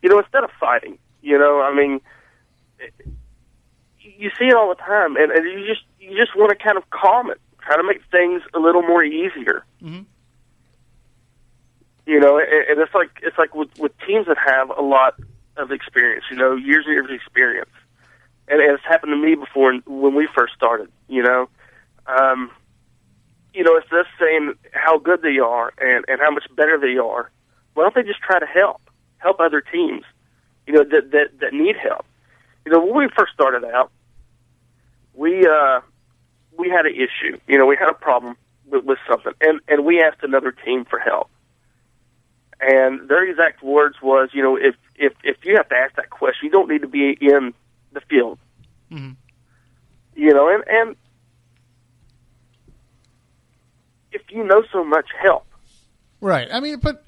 you 0.03 0.09
know 0.09 0.19
instead 0.19 0.43
of 0.43 0.51
fighting, 0.59 0.97
you 1.23 1.37
know, 1.39 1.61
I 1.61 1.73
mean, 1.73 1.99
it, 2.79 2.93
you 4.01 4.29
see 4.37 4.45
it 4.45 4.53
all 4.53 4.69
the 4.69 4.75
time, 4.81 5.15
and, 5.15 5.31
and 5.31 5.43
you 5.45 5.65
just 5.65 5.81
you 5.99 6.15
just 6.15 6.35
want 6.35 6.49
to 6.57 6.63
kind 6.63 6.77
of 6.77 6.87
calm 6.91 7.31
it, 7.31 7.39
try 7.61 7.75
to 7.75 7.83
make 7.83 8.01
things 8.11 8.41
a 8.53 8.59
little 8.59 8.83
more 8.83 9.03
easier. 9.03 9.63
Mhm. 9.81 10.05
You 12.05 12.19
know, 12.19 12.37
and, 12.37 12.47
and 12.69 12.79
it's 12.79 12.93
like 12.93 13.09
it's 13.23 13.37
like 13.39 13.55
with 13.55 13.69
with 13.79 13.93
teams 14.05 14.27
that 14.27 14.37
have 14.37 14.69
a 14.69 14.81
lot 14.81 15.15
of 15.57 15.71
experience, 15.71 16.25
you 16.29 16.37
know, 16.37 16.55
years 16.55 16.85
and 16.85 16.93
years 16.93 17.05
of 17.09 17.15
experience, 17.15 17.69
and, 18.47 18.61
it's 18.61 18.83
happened 18.83 19.11
to 19.11 19.17
me 19.17 19.35
before 19.35 19.73
when 19.85 20.15
we 20.15 20.27
first 20.35 20.53
started. 20.53 20.89
You 21.07 21.23
know, 21.23 21.49
um, 22.07 22.51
you 23.53 23.63
know, 23.63 23.75
it's 23.77 23.89
just 23.89 24.09
saying 24.19 24.53
how 24.71 24.97
good 24.97 25.21
they 25.21 25.39
are 25.39 25.73
and 25.79 26.05
and 26.07 26.19
how 26.19 26.31
much 26.31 26.45
better 26.55 26.77
they 26.79 26.97
are. 26.97 27.29
Why 27.73 27.83
don't 27.83 27.95
they 27.95 28.03
just 28.03 28.21
try 28.21 28.39
to 28.39 28.45
help 28.45 28.81
help 29.17 29.39
other 29.39 29.61
teams? 29.61 30.03
You 30.67 30.73
know, 30.73 30.83
that 30.83 31.11
that 31.11 31.39
that 31.39 31.53
need 31.53 31.75
help. 31.75 32.05
You 32.65 32.71
know, 32.71 32.85
when 32.85 32.95
we 32.95 33.09
first 33.17 33.33
started 33.33 33.63
out, 33.65 33.91
we 35.13 35.45
uh, 35.45 35.81
we 36.57 36.69
had 36.69 36.85
an 36.85 36.95
issue. 36.95 37.37
You 37.47 37.57
know, 37.57 37.65
we 37.65 37.75
had 37.77 37.89
a 37.89 37.93
problem 37.93 38.35
with, 38.65 38.83
with 38.85 38.99
something, 39.09 39.33
and 39.41 39.59
and 39.67 39.85
we 39.85 40.01
asked 40.01 40.23
another 40.23 40.51
team 40.51 40.85
for 40.85 40.99
help. 40.99 41.29
And 42.59 43.09
their 43.09 43.27
exact 43.29 43.61
words 43.61 43.97
was, 44.01 44.29
you 44.33 44.41
know, 44.41 44.55
if 44.55 44.75
if 44.95 45.13
if 45.23 45.43
you 45.43 45.55
have 45.57 45.69
to 45.69 45.75
ask 45.75 45.95
that 45.95 46.09
question, 46.09 46.45
you 46.45 46.51
don't 46.51 46.69
need 46.69 46.81
to 46.81 46.87
be 46.87 47.17
in 47.19 47.53
the 47.93 48.01
field. 48.01 48.39
Mhm. 48.91 49.15
You 50.15 50.33
know, 50.33 50.49
and 50.49 50.63
and 50.67 50.95
if 54.11 54.21
you 54.29 54.43
know 54.43 54.63
so 54.71 54.83
much, 54.83 55.05
help. 55.21 55.45
Right. 56.21 56.47
I 56.51 56.59
mean, 56.59 56.79
but 56.79 57.03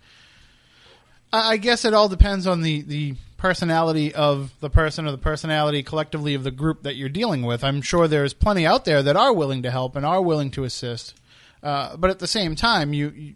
I 1.32 1.58
guess 1.58 1.86
it 1.86 1.94
all 1.94 2.10
depends 2.10 2.48
on 2.48 2.62
the 2.62 2.82
the 2.82 3.16
personality 3.38 4.14
of 4.16 4.54
the 4.60 4.70
person 4.70 5.06
or 5.08 5.12
the 5.12 5.18
personality 5.18 5.84
collectively 5.84 6.34
of 6.34 6.44
the 6.44 6.52
group 6.52 6.84
that 6.84 6.96
you're 6.96 7.10
dealing 7.10 7.44
with. 7.44 7.64
I'm 7.64 7.82
sure 7.82 8.08
there's 8.08 8.34
plenty 8.34 8.66
out 8.66 8.86
there 8.86 9.04
that 9.04 9.16
are 9.16 9.34
willing 9.34 9.62
to 9.64 9.72
help 9.72 9.96
and 9.96 10.06
are 10.06 10.22
willing 10.22 10.50
to 10.52 10.64
assist. 10.64 11.14
Uh, 11.62 11.96
but 11.98 12.10
at 12.10 12.20
the 12.20 12.28
same 12.28 12.56
time, 12.56 12.94
you, 12.94 13.10
you, 13.10 13.34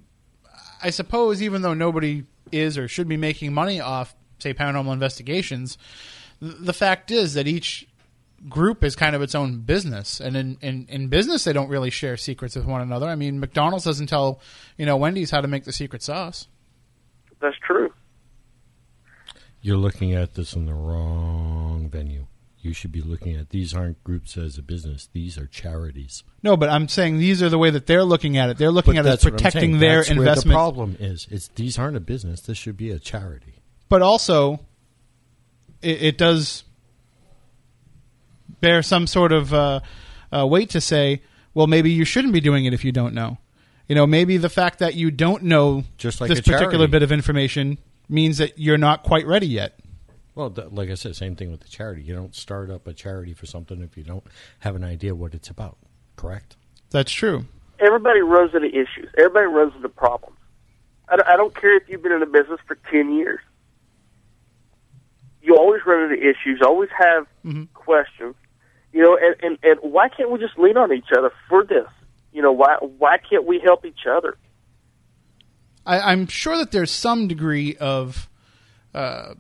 I 0.82 0.90
suppose, 0.90 1.42
even 1.44 1.62
though 1.62 1.74
nobody 1.74 2.24
is 2.52 2.78
or 2.78 2.88
should 2.88 3.08
be 3.08 3.18
making 3.18 3.54
money 3.54 3.80
off, 3.80 4.16
say, 4.40 4.54
paranormal 4.54 4.94
investigations, 4.94 5.78
the 6.42 6.74
fact 6.74 7.12
is 7.12 7.34
that 7.34 7.48
each 7.48 7.88
group 8.48 8.84
is 8.84 8.96
kind 8.96 9.16
of 9.16 9.22
its 9.22 9.36
own 9.36 9.60
business, 9.60 10.20
and 10.20 10.36
in, 10.38 10.58
in, 10.62 10.88
in 10.90 11.08
business 11.08 11.44
they 11.44 11.54
don't 11.54 11.70
really 11.70 11.90
share 11.90 12.16
secrets 12.18 12.56
with 12.56 12.66
one 12.66 12.82
another. 12.82 13.08
I 13.08 13.16
mean, 13.16 13.40
McDonald's 13.40 13.86
doesn't 13.86 14.08
tell 14.08 14.40
you 14.78 14.86
know 14.86 14.98
Wendy's 14.98 15.32
how 15.32 15.42
to 15.42 15.48
make 15.48 15.66
the 15.66 15.74
secret 15.74 16.02
sauce. 16.02 16.48
That's 17.42 17.58
true. 17.66 17.94
You're 19.62 19.78
looking 19.78 20.14
at 20.14 20.36
this 20.36 20.54
in 20.54 20.66
the 20.66 20.74
wrong 20.74 21.90
venue. 21.92 22.28
You 22.62 22.74
should 22.74 22.92
be 22.92 23.02
looking 23.02 23.36
at 23.38 23.50
these 23.52 23.74
aren't 23.74 24.04
groups 24.04 24.36
as 24.38 24.58
a 24.58 24.62
business. 24.62 25.10
These 25.14 25.38
are 25.38 25.48
charities. 25.48 26.24
No, 26.44 26.58
but 26.58 26.70
I'm 26.70 26.90
saying 26.90 27.18
these 27.18 27.42
are 27.42 27.48
the 27.48 27.58
way 27.58 27.70
that 27.70 27.86
they're 27.86 28.04
looking 28.04 28.38
at 28.38 28.50
it. 28.50 28.58
They're 28.58 28.72
looking 28.72 28.98
at 28.98 29.06
it 29.06 29.10
as 29.10 29.14
that's 29.22 29.26
what 29.26 29.34
I'm 29.34 29.38
protecting 29.38 29.80
their 29.80 30.04
That's 30.04 30.18
Where 30.18 30.36
the 30.36 30.50
problem 30.50 30.98
is, 31.00 31.28
it's 31.32 31.48
these 31.50 31.80
aren't 31.80 31.96
a 31.96 32.02
business. 32.02 32.42
This 32.42 32.58
should 32.58 32.76
be 32.76 32.92
a 32.92 33.00
charity. 33.00 33.62
but 33.88 34.02
also 34.02 34.60
it, 35.82 36.02
it 36.02 36.18
does 36.18 36.64
bear 38.62 38.82
some 38.82 39.08
sort 39.08 39.32
of 39.32 39.54
uh, 39.54 39.80
uh, 40.36 40.46
weight 40.46 40.70
to 40.72 40.82
say 40.82 41.22
well, 41.54 41.68
maybe 41.68 41.92
you 41.92 42.06
shouldn't 42.06 42.34
be 42.34 42.42
doing 42.42 42.66
it 42.66 42.74
if 42.74 42.86
you 42.86 42.92
don't 42.92 43.14
know. 43.14 43.38
You 43.88 43.96
know, 43.96 44.06
maybe 44.06 44.38
the 44.38 44.50
fact 44.50 44.80
that 44.80 44.94
you 44.94 45.10
don't 45.10 45.44
know 45.44 45.84
Just 45.98 46.22
like 46.22 46.30
this 46.30 46.40
a 46.40 46.42
charity. 46.44 46.66
particular 46.66 46.88
bit 46.88 47.02
of 47.02 47.12
information 47.12 47.80
means 48.08 48.38
that 48.38 48.58
you're 48.60 48.78
not 48.78 49.04
quite 49.04 49.26
ready 49.26 49.48
yet. 49.48 49.80
Well, 50.36 50.52
th- 50.52 50.68
like 50.72 50.90
I 50.90 50.94
said, 50.94 51.16
same 51.16 51.36
thing 51.36 51.50
with 51.52 51.62
the 51.62 51.68
charity. 51.68 52.04
You 52.04 52.14
don't 52.16 52.36
start 52.36 52.70
up 52.70 52.86
a 52.88 52.94
charity 52.94 53.34
for 53.34 53.48
something 53.48 53.82
if 53.82 53.98
you 53.98 54.04
don't 54.04 54.24
have 54.60 54.76
an 54.76 54.84
idea 54.84 55.16
what 55.16 55.34
it's 55.34 55.50
about. 55.50 55.78
Correct? 56.16 56.56
That's 56.92 57.12
true. 57.12 57.46
everybody 57.80 58.22
runs 58.22 58.54
into 58.54 58.68
issues. 58.70 59.10
Everybody 59.18 59.48
runs 59.48 59.76
into 59.76 59.90
problems. 59.90 60.38
I 61.10 61.16
don't, 61.16 61.28
I 61.28 61.36
don't 61.36 61.56
care 61.60 61.76
if 61.76 61.90
you've 61.90 62.04
been 62.04 62.12
in 62.12 62.20
the 62.20 62.26
business 62.28 62.60
for 62.68 62.76
10 62.92 63.12
years. 63.16 63.40
You 65.42 65.56
always 65.58 65.82
run 65.86 66.12
into 66.12 66.18
issues, 66.18 66.62
always 66.66 66.90
have 66.98 67.28
questions. 67.74 68.36
You 68.92 69.04
know, 69.04 69.18
and, 69.22 69.36
and, 69.44 69.58
and 69.64 69.94
why 69.94 70.10
can't 70.10 70.32
we 70.32 70.40
just 70.40 70.58
lean 70.58 70.76
on 70.76 70.92
each 70.92 71.12
other 71.16 71.32
for 71.48 71.64
this? 71.64 71.88
You 72.32 72.42
know, 72.42 72.52
why, 72.52 72.78
why 72.80 73.18
can't 73.18 73.46
we 73.46 73.60
help 73.60 73.86
each 73.86 74.06
other? 74.10 74.38
I, 75.86 76.00
I'm 76.12 76.28
sure 76.28 76.58
that 76.58 76.72
there's 76.72 76.92
some 76.92 77.28
degree 77.28 77.76
of 77.78 78.28
uh, 78.94 79.36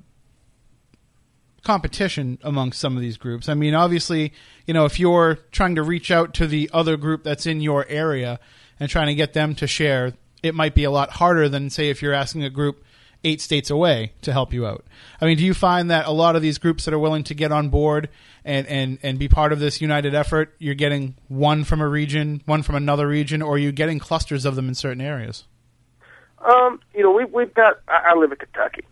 competition 1.63 2.37
amongst 2.43 2.79
some 2.79 2.95
of 2.95 3.01
these 3.01 3.17
groups. 3.17 3.49
I 3.49 3.53
mean, 3.53 3.73
obviously, 3.73 4.33
you 4.65 4.73
know, 4.73 4.85
if 4.85 4.99
you're 4.99 5.35
trying 5.51 5.75
to 5.75 5.83
reach 5.83 6.11
out 6.11 6.33
to 6.35 6.47
the 6.47 6.69
other 6.73 6.95
group 6.97 7.23
that's 7.23 7.45
in 7.45 7.61
your 7.61 7.85
area 7.87 8.39
and 8.79 8.89
trying 8.89 9.07
to 9.07 9.15
get 9.15 9.33
them 9.33 9.55
to 9.55 9.67
share, 9.67 10.13
it 10.41 10.55
might 10.55 10.75
be 10.75 10.83
a 10.83 10.91
lot 10.91 11.11
harder 11.11 11.49
than, 11.49 11.69
say, 11.69 11.89
if 11.89 12.01
you're 12.01 12.13
asking 12.13 12.43
a 12.43 12.49
group 12.49 12.83
eight 13.23 13.41
states 13.41 13.69
away 13.69 14.13
to 14.21 14.31
help 14.31 14.53
you 14.53 14.65
out. 14.65 14.85
I 15.19 15.25
mean, 15.25 15.38
do 15.38 15.45
you 15.45 15.53
find 15.53 15.91
that 15.91 16.05
a 16.05 16.11
lot 16.11 16.35
of 16.35 16.41
these 16.41 16.57
groups 16.57 16.85
that 16.85 16.93
are 16.93 16.99
willing 16.99 17.23
to 17.25 17.33
get 17.33 17.51
on 17.51 17.69
board 17.69 18.09
and, 18.45 18.65
and, 18.67 18.97
and 19.03 19.19
be 19.19 19.27
part 19.27 19.51
of 19.51 19.59
this 19.59 19.81
united 19.81 20.15
effort, 20.15 20.55
you're 20.59 20.75
getting 20.75 21.15
one 21.27 21.63
from 21.63 21.81
a 21.81 21.88
region, 21.88 22.41
one 22.45 22.63
from 22.63 22.75
another 22.75 23.07
region, 23.07 23.41
or 23.41 23.55
are 23.55 23.57
you 23.57 23.71
getting 23.71 23.99
clusters 23.99 24.45
of 24.45 24.55
them 24.55 24.67
in 24.67 24.75
certain 24.75 25.01
areas? 25.01 25.45
Um, 26.39 26.79
you 26.93 27.03
know, 27.03 27.11
we, 27.11 27.25
we've 27.25 27.53
got. 27.53 27.81
I, 27.88 28.11
I 28.11 28.15
live 28.15 28.31
in 28.31 28.38
Kentucky, 28.38 28.85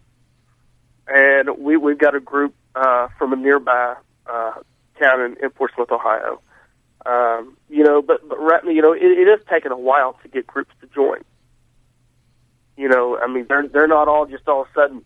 and 1.07 1.57
we 1.57 1.77
we've 1.77 1.97
got 1.97 2.13
a 2.13 2.19
group 2.19 2.53
uh, 2.75 3.07
from 3.17 3.31
a 3.31 3.37
nearby 3.37 3.95
uh, 4.25 4.51
town 4.99 5.21
in, 5.21 5.37
in 5.41 5.49
Portsmouth, 5.51 5.89
Ohio. 5.89 6.41
Um, 7.05 7.55
you 7.69 7.83
know, 7.85 8.01
but 8.01 8.27
but 8.27 8.37
right, 8.37 8.61
you 8.65 8.81
know, 8.81 8.91
it, 8.91 9.01
it 9.01 9.27
has 9.29 9.39
taken 9.49 9.71
a 9.71 9.77
while 9.77 10.19
to 10.23 10.27
get 10.27 10.45
groups 10.45 10.71
to 10.81 10.87
join. 10.87 11.23
You 12.77 12.87
know, 12.87 13.17
I 13.17 13.27
mean, 13.27 13.47
they're 13.49 13.67
they're 13.67 13.87
not 13.87 14.07
all 14.07 14.27
just 14.27 14.47
all 14.47 14.61
of 14.61 14.67
a 14.67 14.73
sudden 14.73 15.03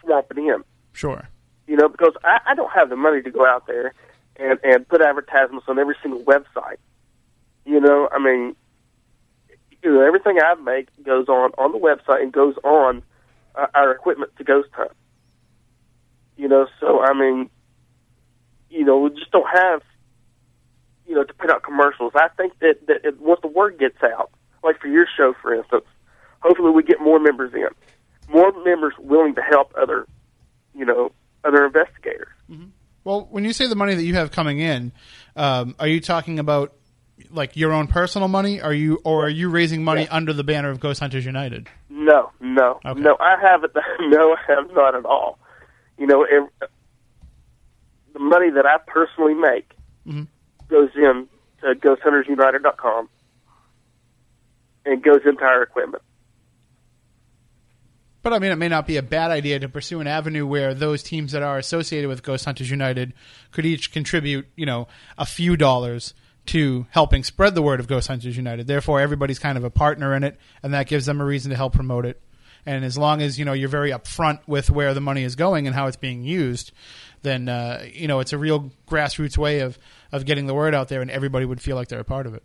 swamping 0.00 0.46
in. 0.46 0.64
Sure. 0.92 1.28
You 1.66 1.76
know, 1.76 1.88
because 1.88 2.14
I, 2.24 2.40
I 2.46 2.54
don't 2.54 2.72
have 2.72 2.88
the 2.88 2.96
money 2.96 3.22
to 3.22 3.30
go 3.30 3.46
out 3.46 3.66
there 3.66 3.92
and 4.36 4.58
and 4.64 4.88
put 4.88 5.02
advertisements 5.02 5.66
on 5.68 5.78
every 5.78 5.94
single 6.02 6.22
website. 6.24 6.78
You 7.66 7.80
know, 7.80 8.08
I 8.10 8.18
mean, 8.18 8.56
you 9.82 9.92
know, 9.92 10.00
everything 10.00 10.38
I 10.42 10.54
make 10.54 10.88
goes 11.04 11.28
on 11.28 11.52
on 11.58 11.72
the 11.72 11.78
website 11.78 12.22
and 12.22 12.32
goes 12.32 12.54
on 12.64 13.02
uh, 13.54 13.66
our 13.74 13.92
equipment 13.92 14.32
to 14.38 14.44
Ghost 14.44 14.70
Hunt. 14.72 14.92
You 16.38 16.48
know, 16.48 16.66
so 16.80 17.02
I 17.02 17.12
mean, 17.12 17.50
you 18.70 18.84
know, 18.84 18.98
we 18.98 19.10
just 19.10 19.30
don't 19.30 19.48
have, 19.52 19.82
you 21.06 21.14
know, 21.14 21.24
to 21.24 21.34
put 21.34 21.50
out 21.50 21.62
commercials. 21.62 22.12
I 22.14 22.28
think 22.36 22.58
that 22.60 22.86
that 22.86 23.04
it, 23.04 23.20
once 23.20 23.40
the 23.42 23.48
word 23.48 23.78
gets 23.78 24.02
out, 24.02 24.30
like 24.64 24.80
for 24.80 24.88
your 24.88 25.06
show, 25.14 25.34
for 25.42 25.54
instance, 25.54 25.84
hopefully 26.42 26.70
we 26.70 26.82
get 26.82 27.00
more 27.00 27.18
members 27.18 27.52
in, 27.54 27.68
more 28.32 28.52
members 28.64 28.94
willing 28.98 29.34
to 29.36 29.42
help 29.42 29.72
other, 29.80 30.06
you 30.74 30.84
know, 30.84 31.12
other 31.44 31.64
investigators. 31.66 32.28
Well, 33.04 33.26
when 33.30 33.44
you 33.44 33.52
say 33.52 33.66
the 33.66 33.74
money 33.74 33.94
that 33.94 34.04
you 34.04 34.14
have 34.14 34.30
coming 34.30 34.60
in, 34.60 34.92
um, 35.34 35.74
are 35.80 35.88
you 35.88 36.00
talking 36.00 36.38
about 36.38 36.72
like 37.30 37.56
your 37.56 37.72
own 37.72 37.86
personal 37.88 38.28
money? 38.28 38.60
Are 38.60 38.72
you 38.74 39.00
or 39.04 39.26
are 39.26 39.28
you 39.30 39.48
raising 39.48 39.82
money 39.82 40.06
under 40.08 40.32
the 40.32 40.44
banner 40.44 40.70
of 40.70 40.78
Ghost 40.80 41.00
Hunters 41.00 41.24
United? 41.26 41.68
No, 41.90 42.30
no, 42.40 42.78
Okay. 42.84 43.00
no. 43.00 43.16
I 43.18 43.36
haven't. 43.40 43.72
No, 44.00 44.34
I 44.36 44.52
have 44.54 44.70
not 44.72 44.94
at 44.94 45.04
all. 45.04 45.38
You 45.98 46.06
know, 46.06 46.22
ev 46.24 46.48
the 48.12 48.18
money 48.20 48.50
that 48.50 48.66
I 48.66 48.76
personally 48.86 49.34
make 49.34 49.72
Mhm. 50.06 50.26
goes 50.68 50.90
in 50.94 51.28
to 51.62 51.74
GhostHuntersUnited.com 51.74 53.08
and 54.84 55.02
goes 55.02 55.20
into 55.24 55.42
our 55.44 55.62
equipment. 55.62 56.02
But 58.22 58.32
I 58.32 58.38
mean, 58.38 58.52
it 58.52 58.56
may 58.56 58.68
not 58.68 58.86
be 58.86 58.96
a 58.96 59.02
bad 59.02 59.30
idea 59.30 59.58
to 59.58 59.68
pursue 59.68 60.00
an 60.00 60.06
avenue 60.06 60.46
where 60.46 60.74
those 60.74 61.02
teams 61.02 61.32
that 61.32 61.42
are 61.42 61.58
associated 61.58 62.08
with 62.08 62.22
Ghost 62.22 62.44
Hunters 62.44 62.70
United 62.70 63.14
could 63.50 63.66
each 63.66 63.92
contribute, 63.92 64.46
you 64.54 64.64
know, 64.64 64.86
a 65.18 65.26
few 65.26 65.56
dollars 65.56 66.14
to 66.46 66.86
helping 66.90 67.24
spread 67.24 67.54
the 67.54 67.62
word 67.62 67.80
of 67.80 67.88
Ghost 67.88 68.08
Hunters 68.08 68.36
United. 68.36 68.66
Therefore, 68.66 69.00
everybody's 69.00 69.38
kind 69.38 69.58
of 69.58 69.64
a 69.64 69.70
partner 69.70 70.14
in 70.14 70.22
it, 70.24 70.38
and 70.62 70.72
that 70.72 70.86
gives 70.86 71.06
them 71.06 71.20
a 71.20 71.24
reason 71.24 71.50
to 71.50 71.56
help 71.56 71.74
promote 71.74 72.06
it. 72.06 72.20
And 72.64 72.84
as 72.84 72.96
long 72.96 73.22
as 73.22 73.40
you 73.40 73.44
know 73.44 73.54
you're 73.54 73.68
very 73.68 73.90
upfront 73.90 74.38
with 74.46 74.70
where 74.70 74.94
the 74.94 75.00
money 75.00 75.24
is 75.24 75.34
going 75.34 75.66
and 75.66 75.74
how 75.74 75.88
it's 75.88 75.96
being 75.96 76.22
used, 76.22 76.70
then 77.22 77.48
uh, 77.48 77.84
you 77.92 78.06
know 78.06 78.20
it's 78.20 78.32
a 78.32 78.38
real 78.38 78.70
grassroots 78.86 79.36
way 79.36 79.60
of 79.60 79.78
of 80.12 80.24
getting 80.24 80.46
the 80.46 80.54
word 80.54 80.74
out 80.74 80.88
there, 80.88 81.00
and 81.00 81.10
everybody 81.10 81.44
would 81.44 81.60
feel 81.60 81.74
like 81.74 81.88
they're 81.88 81.98
a 81.98 82.04
part 82.04 82.26
of 82.26 82.34
it. 82.34 82.44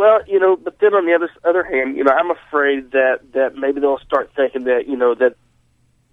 Well, 0.00 0.20
you 0.26 0.40
know, 0.40 0.56
but 0.56 0.78
then 0.80 0.94
on 0.94 1.04
the 1.04 1.12
other 1.12 1.28
other 1.44 1.62
hand, 1.62 1.94
you 1.94 2.04
know, 2.04 2.12
I'm 2.12 2.30
afraid 2.30 2.92
that 2.92 3.18
that 3.34 3.54
maybe 3.56 3.82
they'll 3.82 3.98
start 3.98 4.30
thinking 4.34 4.64
that 4.64 4.88
you 4.88 4.96
know 4.96 5.14
that 5.14 5.34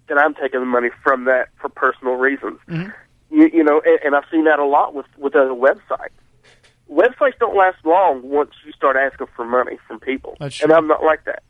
that 0.08 0.18
I'm 0.18 0.34
taking 0.34 0.60
the 0.60 0.66
money 0.66 0.90
from 1.02 1.24
that 1.24 1.48
for 1.58 1.70
personal 1.70 2.16
reasons. 2.16 2.58
Mhm. 2.68 2.92
You, 3.30 3.48
you 3.50 3.64
know, 3.64 3.80
and, 3.82 3.98
and 4.04 4.14
I've 4.14 4.28
seen 4.30 4.44
that 4.44 4.58
a 4.58 4.64
lot 4.66 4.94
with 4.94 5.06
with 5.16 5.34
other 5.34 5.54
websites. 5.54 6.12
Websites 6.92 7.38
don't 7.40 7.56
last 7.56 7.78
long 7.82 8.20
once 8.28 8.50
you 8.66 8.72
start 8.72 8.96
asking 8.96 9.28
for 9.34 9.46
money 9.46 9.78
from 9.86 10.00
people, 10.00 10.36
That's 10.38 10.60
and. 10.62 10.70
I'm 10.70 10.86
not 10.86 11.02
like 11.02 11.24
that. 11.24 11.42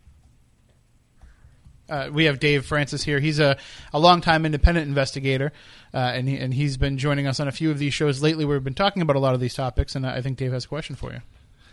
uh, 1.88 2.10
we 2.12 2.26
have 2.26 2.38
Dave 2.38 2.64
Francis 2.66 3.02
here. 3.02 3.18
He's 3.18 3.40
a, 3.40 3.56
a 3.92 3.98
longtime 3.98 4.46
independent 4.46 4.86
investigator, 4.86 5.50
uh, 5.92 5.96
and 5.96 6.28
he, 6.28 6.36
and 6.36 6.54
he's 6.54 6.76
been 6.76 6.98
joining 6.98 7.26
us 7.26 7.40
on 7.40 7.48
a 7.48 7.52
few 7.52 7.72
of 7.72 7.80
these 7.80 7.94
shows 7.94 8.22
lately. 8.22 8.44
Where 8.44 8.58
we've 8.58 8.62
been 8.64 8.74
talking 8.74 9.02
about 9.02 9.16
a 9.16 9.20
lot 9.20 9.34
of 9.34 9.40
these 9.40 9.54
topics, 9.54 9.96
and 9.96 10.06
I 10.06 10.20
think 10.22 10.38
Dave 10.38 10.52
has 10.52 10.66
a 10.66 10.68
question 10.68 10.94
for 10.94 11.10
you. 11.12 11.20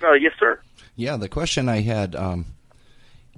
Uh, 0.05 0.13
yes, 0.13 0.33
sir. 0.39 0.59
Yeah, 0.95 1.17
the 1.17 1.29
question 1.29 1.67
I 1.67 1.81
had, 1.81 2.15
um, 2.15 2.45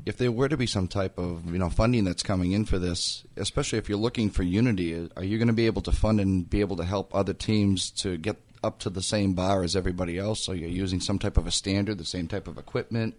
if 0.06 0.18
there 0.18 0.32
were 0.32 0.50
to 0.50 0.58
be 0.58 0.68
some 0.68 0.88
type 0.88 1.18
of 1.18 1.52
you 1.52 1.58
know 1.58 1.70
funding 1.70 2.04
that's 2.04 2.24
coming 2.24 2.52
in 2.52 2.66
for 2.66 2.80
this, 2.80 3.24
especially 3.36 3.80
if 3.80 3.90
you're 3.90 3.98
looking 3.98 4.30
for 4.30 4.44
unity, 4.44 5.10
are 5.16 5.24
you 5.24 5.38
going 5.38 5.48
to 5.48 5.54
be 5.54 5.66
able 5.66 5.82
to 5.84 5.92
fund 5.92 6.20
and 6.20 6.50
be 6.50 6.62
able 6.62 6.78
to 6.78 6.86
help 6.86 7.14
other 7.16 7.34
teams 7.34 7.90
to 7.92 8.18
get 8.18 8.38
up 8.64 8.80
to 8.80 8.90
the 8.90 9.02
same 9.02 9.34
bar 9.34 9.64
as 9.64 9.76
everybody 9.76 10.18
else? 10.18 10.44
So 10.44 10.52
you're 10.52 10.70
using 10.70 11.00
some 11.00 11.20
type 11.20 11.38
of 11.38 11.48
a 11.48 11.52
standard, 11.52 11.98
the 11.98 12.06
same 12.06 12.28
type 12.28 12.48
of 12.48 12.58
equipment. 12.58 13.16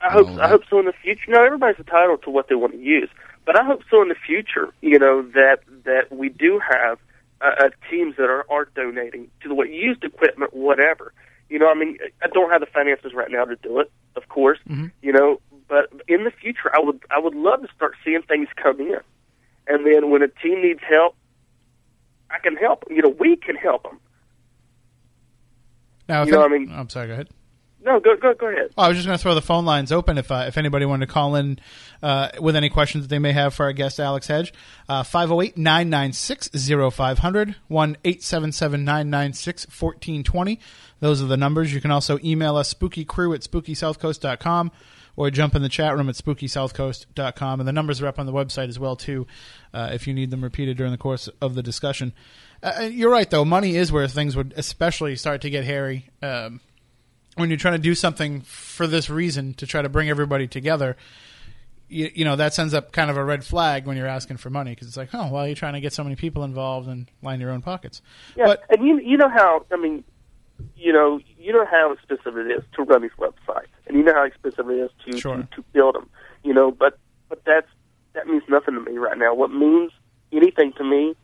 I 0.00 0.10
hope 0.10 0.28
I 0.38 0.48
hope 0.48 0.62
so 0.70 0.78
in 0.78 0.86
the 0.86 0.92
future. 0.92 1.30
No, 1.30 1.44
everybody's 1.44 1.78
entitled 1.78 2.22
to 2.22 2.30
what 2.30 2.48
they 2.48 2.54
want 2.54 2.72
to 2.72 2.78
use, 2.78 3.10
but 3.44 3.58
I 3.58 3.64
hope 3.64 3.82
so 3.90 4.00
in 4.02 4.08
the 4.08 4.14
future. 4.14 4.72
You 4.80 4.98
know 4.98 5.22
that 5.34 5.60
that 5.84 6.10
we 6.10 6.30
do 6.30 6.58
have 6.58 6.98
uh, 7.40 7.50
uh, 7.64 7.70
teams 7.90 8.16
that 8.16 8.30
are 8.30 8.46
are 8.50 8.64
donating 8.74 9.30
to 9.42 9.48
the 9.48 9.54
what 9.54 9.70
used 9.70 10.02
equipment, 10.02 10.54
whatever. 10.54 11.12
You 11.50 11.58
know, 11.58 11.68
I 11.68 11.74
mean, 11.74 11.98
I 12.22 12.28
don't 12.28 12.50
have 12.50 12.60
the 12.60 12.66
finances 12.66 13.12
right 13.12 13.30
now 13.30 13.44
to 13.44 13.56
do 13.56 13.80
it, 13.80 13.90
of 14.16 14.28
course. 14.28 14.58
Mhm. 14.68 14.92
You 15.02 15.12
know, 15.12 15.40
but 15.68 15.92
in 16.08 16.24
the 16.24 16.30
future, 16.30 16.70
I 16.74 16.78
would 16.80 17.00
I 17.10 17.18
would 17.18 17.34
love 17.34 17.60
to 17.62 17.68
start 17.74 17.94
seeing 18.04 18.22
things 18.22 18.48
come 18.56 18.80
in, 18.80 19.00
and 19.66 19.84
then 19.84 20.10
when 20.10 20.22
a 20.22 20.28
team 20.28 20.62
needs 20.62 20.80
help, 20.88 21.16
I 22.30 22.38
can 22.38 22.56
help. 22.56 22.84
'em. 22.88 22.96
You 22.96 23.02
know, 23.02 23.08
we 23.18 23.36
can 23.36 23.56
help 23.56 23.82
them. 23.82 23.98
Now, 26.08 26.24
You 26.24 26.32
know, 26.32 26.44
I 26.44 26.48
mean- 26.48 26.72
I'm 26.72 26.88
sorry. 26.88 27.08
Go 27.08 27.12
ahead. 27.14 27.28
No, 27.82 27.98
go 27.98 28.14
go 28.16 28.34
go 28.34 28.48
ahead. 28.48 28.70
Oh, 28.76 28.82
I 28.82 28.88
was 28.88 28.96
just 28.96 29.06
going 29.06 29.16
to 29.16 29.22
throw 29.22 29.34
the 29.34 29.40
phone 29.40 29.64
lines 29.64 29.90
open 29.90 30.18
if 30.18 30.30
uh, 30.30 30.44
if 30.46 30.58
anybody 30.58 30.84
wanted 30.84 31.06
to 31.06 31.12
call 31.12 31.34
in 31.34 31.58
uh, 32.02 32.28
with 32.38 32.54
any 32.54 32.68
questions 32.68 33.04
that 33.04 33.08
they 33.08 33.18
may 33.18 33.32
have 33.32 33.54
for 33.54 33.64
our 33.64 33.72
guest 33.72 33.98
Alex 33.98 34.26
Hedge. 34.26 34.52
Uh, 34.88 35.02
508 35.02 35.56
996 35.56 36.50
0500 36.94 37.56
1 37.68 37.96
877 38.04 38.84
996 38.84 39.66
1420. 39.66 40.60
Those 41.00 41.22
are 41.22 41.26
the 41.26 41.38
numbers. 41.38 41.72
You 41.72 41.80
can 41.80 41.90
also 41.90 42.18
email 42.22 42.56
us 42.56 42.72
spookycrew 42.74 43.34
at 43.34 43.40
spookysouthcoast.com 43.40 44.72
or 45.16 45.30
jump 45.30 45.54
in 45.54 45.62
the 45.62 45.68
chat 45.68 45.96
room 45.96 46.08
at 46.08 46.14
spookysouthcoast.com. 46.14 47.60
And 47.60 47.68
the 47.68 47.72
numbers 47.72 48.00
are 48.02 48.06
up 48.06 48.18
on 48.18 48.26
the 48.26 48.32
website 48.32 48.68
as 48.68 48.78
well, 48.78 48.96
too, 48.96 49.26
uh, 49.72 49.90
if 49.92 50.06
you 50.06 50.14
need 50.14 50.30
them 50.30 50.42
repeated 50.42 50.76
during 50.76 50.92
the 50.92 50.98
course 50.98 51.28
of 51.40 51.54
the 51.54 51.62
discussion. 51.62 52.12
Uh, 52.62 52.88
you're 52.90 53.10
right, 53.10 53.28
though. 53.28 53.44
Money 53.44 53.76
is 53.76 53.90
where 53.90 54.06
things 54.06 54.36
would 54.36 54.52
especially 54.56 55.16
start 55.16 55.40
to 55.42 55.50
get 55.50 55.64
hairy. 55.64 56.10
Um, 56.22 56.60
when 57.40 57.50
you're 57.50 57.58
trying 57.58 57.74
to 57.74 57.78
do 57.82 57.94
something 57.94 58.42
for 58.42 58.86
this 58.86 59.10
reason 59.10 59.54
to 59.54 59.66
try 59.66 59.82
to 59.82 59.88
bring 59.88 60.08
everybody 60.08 60.46
together, 60.46 60.96
you, 61.88 62.10
you 62.14 62.24
know 62.24 62.36
that 62.36 62.54
sends 62.54 62.72
up 62.72 62.92
kind 62.92 63.10
of 63.10 63.16
a 63.16 63.24
red 63.24 63.44
flag 63.44 63.86
when 63.86 63.96
you're 63.96 64.06
asking 64.06 64.36
for 64.36 64.50
money 64.50 64.70
because 64.72 64.86
it's 64.86 64.96
like, 64.96 65.08
oh, 65.12 65.28
well, 65.30 65.46
you're 65.46 65.56
trying 65.56 65.72
to 65.74 65.80
get 65.80 65.92
so 65.92 66.04
many 66.04 66.14
people 66.16 66.44
involved 66.44 66.88
and 66.88 67.10
line 67.22 67.40
your 67.40 67.50
own 67.50 67.62
pockets. 67.62 68.00
Yeah, 68.36 68.46
But 68.46 68.62
and 68.70 68.86
you 68.86 69.00
you 69.00 69.16
know 69.16 69.28
how 69.28 69.66
I 69.72 69.76
mean, 69.76 70.04
you 70.76 70.92
know 70.92 71.18
you 71.38 71.52
know 71.52 71.66
how 71.66 71.92
expensive 71.92 72.36
it 72.36 72.50
is 72.50 72.62
to 72.76 72.82
run 72.84 73.02
these 73.02 73.10
websites, 73.18 73.66
and 73.86 73.96
you 73.96 74.04
know 74.04 74.14
how 74.14 74.24
expensive 74.24 74.68
it 74.70 74.74
is 74.74 74.90
to 75.06 75.18
Sure. 75.18 75.36
to, 75.38 75.42
to 75.56 75.62
build 75.72 75.96
them. 75.96 76.08
You 76.44 76.54
know, 76.54 76.70
but 76.70 76.98
but 77.28 77.44
that's 77.44 77.66
that 78.12 78.26
means 78.26 78.42
nothing 78.48 78.74
to 78.74 78.80
me 78.80 78.96
right 78.98 79.18
now. 79.18 79.34
What 79.34 79.50
means 79.50 79.90
anything 80.32 80.72
to 80.74 80.84
me 80.84 81.14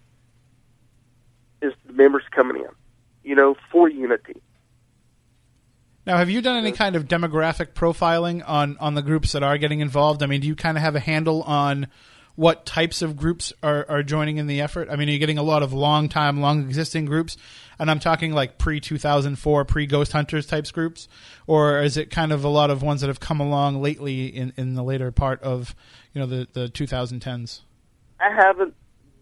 is 1.62 1.73
the 1.87 1.92
members 1.92 2.23
coming 2.32 2.62
in. 2.62 2.70
You 3.23 3.35
know, 3.35 3.56
for 3.73 3.88
unity. 3.88 4.40
Now, 6.06 6.18
have 6.18 6.30
you 6.30 6.40
done 6.40 6.56
any 6.56 6.70
kind 6.70 6.94
of 6.94 7.06
demographic 7.06 7.72
profiling 7.72 8.42
on 8.46 8.76
on 8.78 8.94
the 8.94 9.02
groups 9.02 9.32
that 9.32 9.42
are 9.42 9.58
getting 9.58 9.80
involved? 9.80 10.22
I 10.22 10.26
mean, 10.26 10.40
do 10.40 10.46
you 10.46 10.54
kind 10.54 10.76
of 10.76 10.82
have 10.82 10.94
a 10.94 11.00
handle 11.00 11.42
on 11.42 11.88
what 12.36 12.66
types 12.66 13.02
of 13.02 13.16
groups 13.16 13.52
are, 13.62 13.86
are 13.88 14.02
joining 14.02 14.36
in 14.36 14.46
the 14.46 14.60
effort? 14.60 14.88
I 14.90 14.96
mean, 14.96 15.08
are 15.08 15.12
you 15.12 15.18
getting 15.18 15.38
a 15.38 15.42
lot 15.42 15.62
of 15.62 15.72
long 15.72 16.08
time, 16.08 16.40
long 16.40 16.60
existing 16.60 17.06
groups? 17.06 17.36
And 17.78 17.90
I'm 17.90 17.98
talking 17.98 18.32
like 18.32 18.56
pre 18.56 18.78
2004, 18.78 19.64
pre 19.64 19.86
Ghost 19.86 20.12
Hunters 20.12 20.46
types 20.46 20.70
groups? 20.70 21.08
Or 21.46 21.82
is 21.82 21.96
it 21.96 22.10
kind 22.10 22.32
of 22.32 22.44
a 22.44 22.48
lot 22.48 22.70
of 22.70 22.82
ones 22.82 23.00
that 23.00 23.08
have 23.08 23.20
come 23.20 23.40
along 23.40 23.82
lately 23.82 24.26
in, 24.26 24.52
in 24.56 24.75
the 24.75 24.84
later 24.84 25.10
part 25.10 25.42
of, 25.42 25.75
you 26.12 26.20
know, 26.20 26.26
the, 26.26 26.46
the 26.52 26.68
2010s? 26.68 27.60
I 28.20 28.30
haven't 28.34 28.75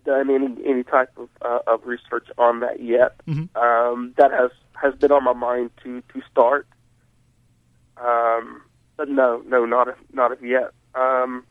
done 0.04 0.28
any 0.30 0.68
any 0.68 0.82
type 0.82 1.10
of 1.16 1.28
uh, 1.40 1.60
of 1.66 1.86
research 1.86 2.28
on 2.36 2.60
that 2.60 2.82
yet. 2.82 3.16
Mhm. 3.26 3.48
Um, 3.56 4.12
that 4.18 4.30
has 4.32 4.50
has 4.74 4.94
been 4.96 5.12
on 5.12 5.24
my 5.24 5.32
mind 5.32 5.70
to 5.82 6.02
to 6.12 6.22
start. 6.30 6.66
Um, 7.96 8.62
but 8.96 9.08
no, 9.08 9.42
no, 9.46 9.64
not 9.64 9.88
of, 9.88 9.96
not 10.12 10.32
of 10.32 10.44
yet. 10.44 10.72
Um, 10.94 11.44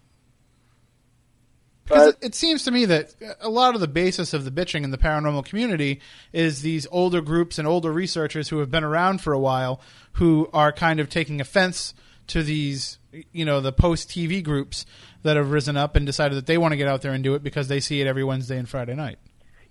Because 1.83 2.09
it, 2.09 2.17
it 2.21 2.35
seems 2.35 2.63
to 2.63 2.71
me 2.71 2.85
that 2.85 3.13
a 3.41 3.49
lot 3.49 3.75
of 3.75 3.81
the 3.81 3.87
basis 3.87 4.33
of 4.33 4.45
the 4.45 4.51
bitching 4.51 4.83
in 4.83 4.91
the 4.91 4.97
paranormal 4.97 5.45
community 5.45 5.99
is 6.31 6.61
these 6.61 6.87
older 6.91 7.21
groups 7.21 7.59
and 7.59 7.67
older 7.67 7.91
researchers 7.91 8.49
who 8.49 8.59
have 8.59 8.71
been 8.71 8.83
around 8.83 9.21
for 9.21 9.33
a 9.33 9.39
while 9.39 9.81
who 10.13 10.49
are 10.53 10.71
kind 10.71 10.99
of 10.99 11.09
taking 11.09 11.41
offense 11.41 11.93
to 12.27 12.41
these, 12.43 12.99
you 13.31 13.43
know, 13.43 13.59
the 13.59 13.73
post 13.73 14.09
TV 14.09 14.41
groups 14.41 14.85
that 15.23 15.35
have 15.35 15.51
risen 15.51 15.75
up 15.75 15.95
and 15.95 16.05
decided 16.05 16.35
that 16.37 16.45
they 16.45 16.57
want 16.57 16.71
to 16.71 16.77
get 16.77 16.87
out 16.87 17.01
there 17.01 17.11
and 17.11 17.23
do 17.23 17.35
it 17.35 17.43
because 17.43 17.67
they 17.67 17.79
see 17.79 17.99
it 17.99 18.07
every 18.07 18.23
Wednesday 18.23 18.57
and 18.57 18.69
Friday 18.69 18.95
night. 18.95 19.19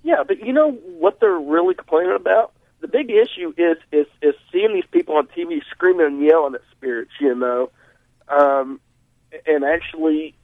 yeah, 0.02 0.22
but 0.26 0.40
you 0.40 0.52
know 0.52 0.72
what 0.72 1.20
they're 1.20 1.38
really 1.38 1.74
complaining 1.74 2.14
about? 2.14 2.52
The 2.82 2.88
big 2.88 3.10
issue 3.10 3.54
is 3.56 3.78
is 3.92 4.06
is 4.20 4.34
seeing 4.52 4.74
these 4.74 4.84
people 4.90 5.16
on 5.16 5.28
TV 5.28 5.60
screaming 5.70 6.06
and 6.06 6.22
yelling 6.22 6.54
at 6.54 6.60
spirits. 6.72 7.12
You 7.20 7.34
know, 7.34 7.70
um, 8.28 8.80
and 9.46 9.64
actually 9.64 10.34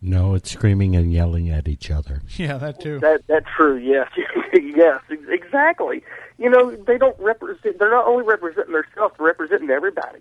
No, 0.00 0.34
it's 0.34 0.50
screaming 0.50 0.96
and 0.96 1.12
yelling 1.12 1.48
at 1.50 1.68
each 1.68 1.90
other. 1.90 2.22
Yeah, 2.36 2.56
that 2.58 2.80
too. 2.80 2.98
That 3.00 3.22
that's 3.28 3.46
true. 3.56 3.76
Yes, 3.76 4.10
yes, 4.54 5.00
exactly. 5.28 6.02
You 6.38 6.48
know, 6.50 6.74
they 6.74 6.98
don't 6.98 7.18
represent. 7.20 7.78
They're 7.78 7.90
not 7.90 8.06
only 8.06 8.24
representing 8.24 8.72
themselves; 8.72 9.14
they're 9.18 9.26
representing 9.26 9.70
everybody. 9.70 10.20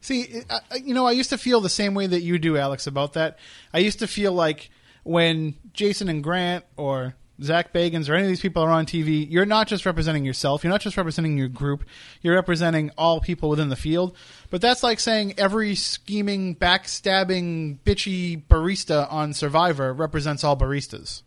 See, 0.00 0.42
I, 0.50 0.60
I- 0.70 0.76
you 0.76 0.94
know, 0.94 1.06
I 1.06 1.12
used 1.12 1.30
to 1.30 1.38
feel 1.38 1.60
the 1.60 1.68
same 1.68 1.94
way 1.94 2.06
that 2.06 2.22
you 2.22 2.38
do, 2.38 2.56
Alex, 2.56 2.86
about 2.86 3.12
that. 3.14 3.38
I 3.72 3.78
used 3.78 4.00
to 4.00 4.06
feel 4.08 4.32
like 4.32 4.70
when 5.04 5.54
Jason 5.72 6.08
and 6.08 6.22
Grant 6.24 6.64
or 6.76 7.14
Zak 7.42 7.72
Bagans 7.72 8.08
or 8.08 8.14
any 8.14 8.24
of 8.24 8.28
these 8.28 8.40
people 8.40 8.62
are 8.62 8.70
on 8.70 8.86
TV, 8.86 9.26
you're 9.30 9.46
not 9.46 9.66
just 9.66 9.86
representing 9.86 10.24
yourself. 10.24 10.62
You're 10.62 10.70
not 10.70 10.80
just 10.80 10.96
representing 10.96 11.38
your 11.38 11.48
group. 11.48 11.84
You're 12.22 12.34
representing 12.34 12.90
all 12.98 13.20
people 13.20 13.48
within 13.48 13.68
the 13.68 13.76
field. 13.76 14.16
But 14.50 14.60
that's 14.60 14.82
like 14.82 15.00
saying 15.00 15.34
every 15.38 15.74
scheming, 15.74 16.56
backstabbing, 16.56 17.78
bitchy 17.84 18.42
barista 18.46 19.10
on 19.10 19.32
Survivor 19.32 19.92
represents 19.92 20.44
all 20.44 20.56
baristas. 20.56 21.22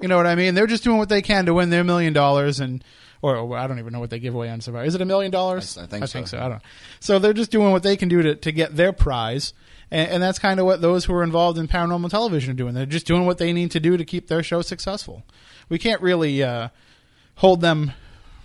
You 0.00 0.08
know 0.08 0.16
what 0.16 0.26
I 0.26 0.34
mean? 0.34 0.54
They're 0.54 0.66
just 0.66 0.84
doing 0.84 0.98
what 0.98 1.10
they 1.10 1.22
can 1.22 1.46
to 1.46 1.54
win 1.54 1.70
their 1.70 1.84
million 1.84 2.12
dollars 2.12 2.58
and 2.58 2.82
or, 3.22 3.36
or 3.36 3.56
I 3.56 3.66
don't 3.66 3.78
even 3.78 3.92
know 3.92 4.00
what 4.00 4.10
they 4.10 4.18
give 4.18 4.34
away 4.34 4.48
on 4.50 4.60
Survivor. 4.60 4.84
Is 4.86 4.94
it 4.94 5.00
a 5.00 5.04
million 5.04 5.30
dollars? 5.30 5.76
I- 5.78 5.82
I 5.82 5.86
think 5.86 6.02
I 6.04 6.06
think 6.06 6.26
so. 6.28 6.36
so. 6.36 6.38
I 6.38 6.48
don't 6.48 6.52
know. 6.58 6.60
So 7.00 7.18
they're 7.18 7.32
just 7.32 7.50
doing 7.50 7.72
what 7.72 7.82
they 7.82 7.96
can 7.96 8.08
do 8.08 8.22
to, 8.22 8.34
to 8.36 8.52
get 8.52 8.76
their 8.76 8.92
prize. 8.92 9.52
And, 9.90 10.08
and 10.10 10.22
that's 10.22 10.38
kind 10.38 10.60
of 10.60 10.66
what 10.66 10.80
those 10.80 11.04
who 11.04 11.14
are 11.14 11.22
involved 11.22 11.58
in 11.58 11.68
paranormal 11.68 12.10
television 12.10 12.52
are 12.52 12.56
doing. 12.56 12.74
They're 12.74 12.86
just 12.86 13.06
doing 13.06 13.26
what 13.26 13.38
they 13.38 13.52
need 13.52 13.70
to 13.72 13.80
do 13.80 13.96
to 13.96 14.04
keep 14.04 14.28
their 14.28 14.42
show 14.42 14.62
successful. 14.62 15.24
We 15.68 15.78
can't 15.78 16.00
really 16.00 16.42
uh, 16.42 16.68
hold 17.36 17.60
them 17.60 17.92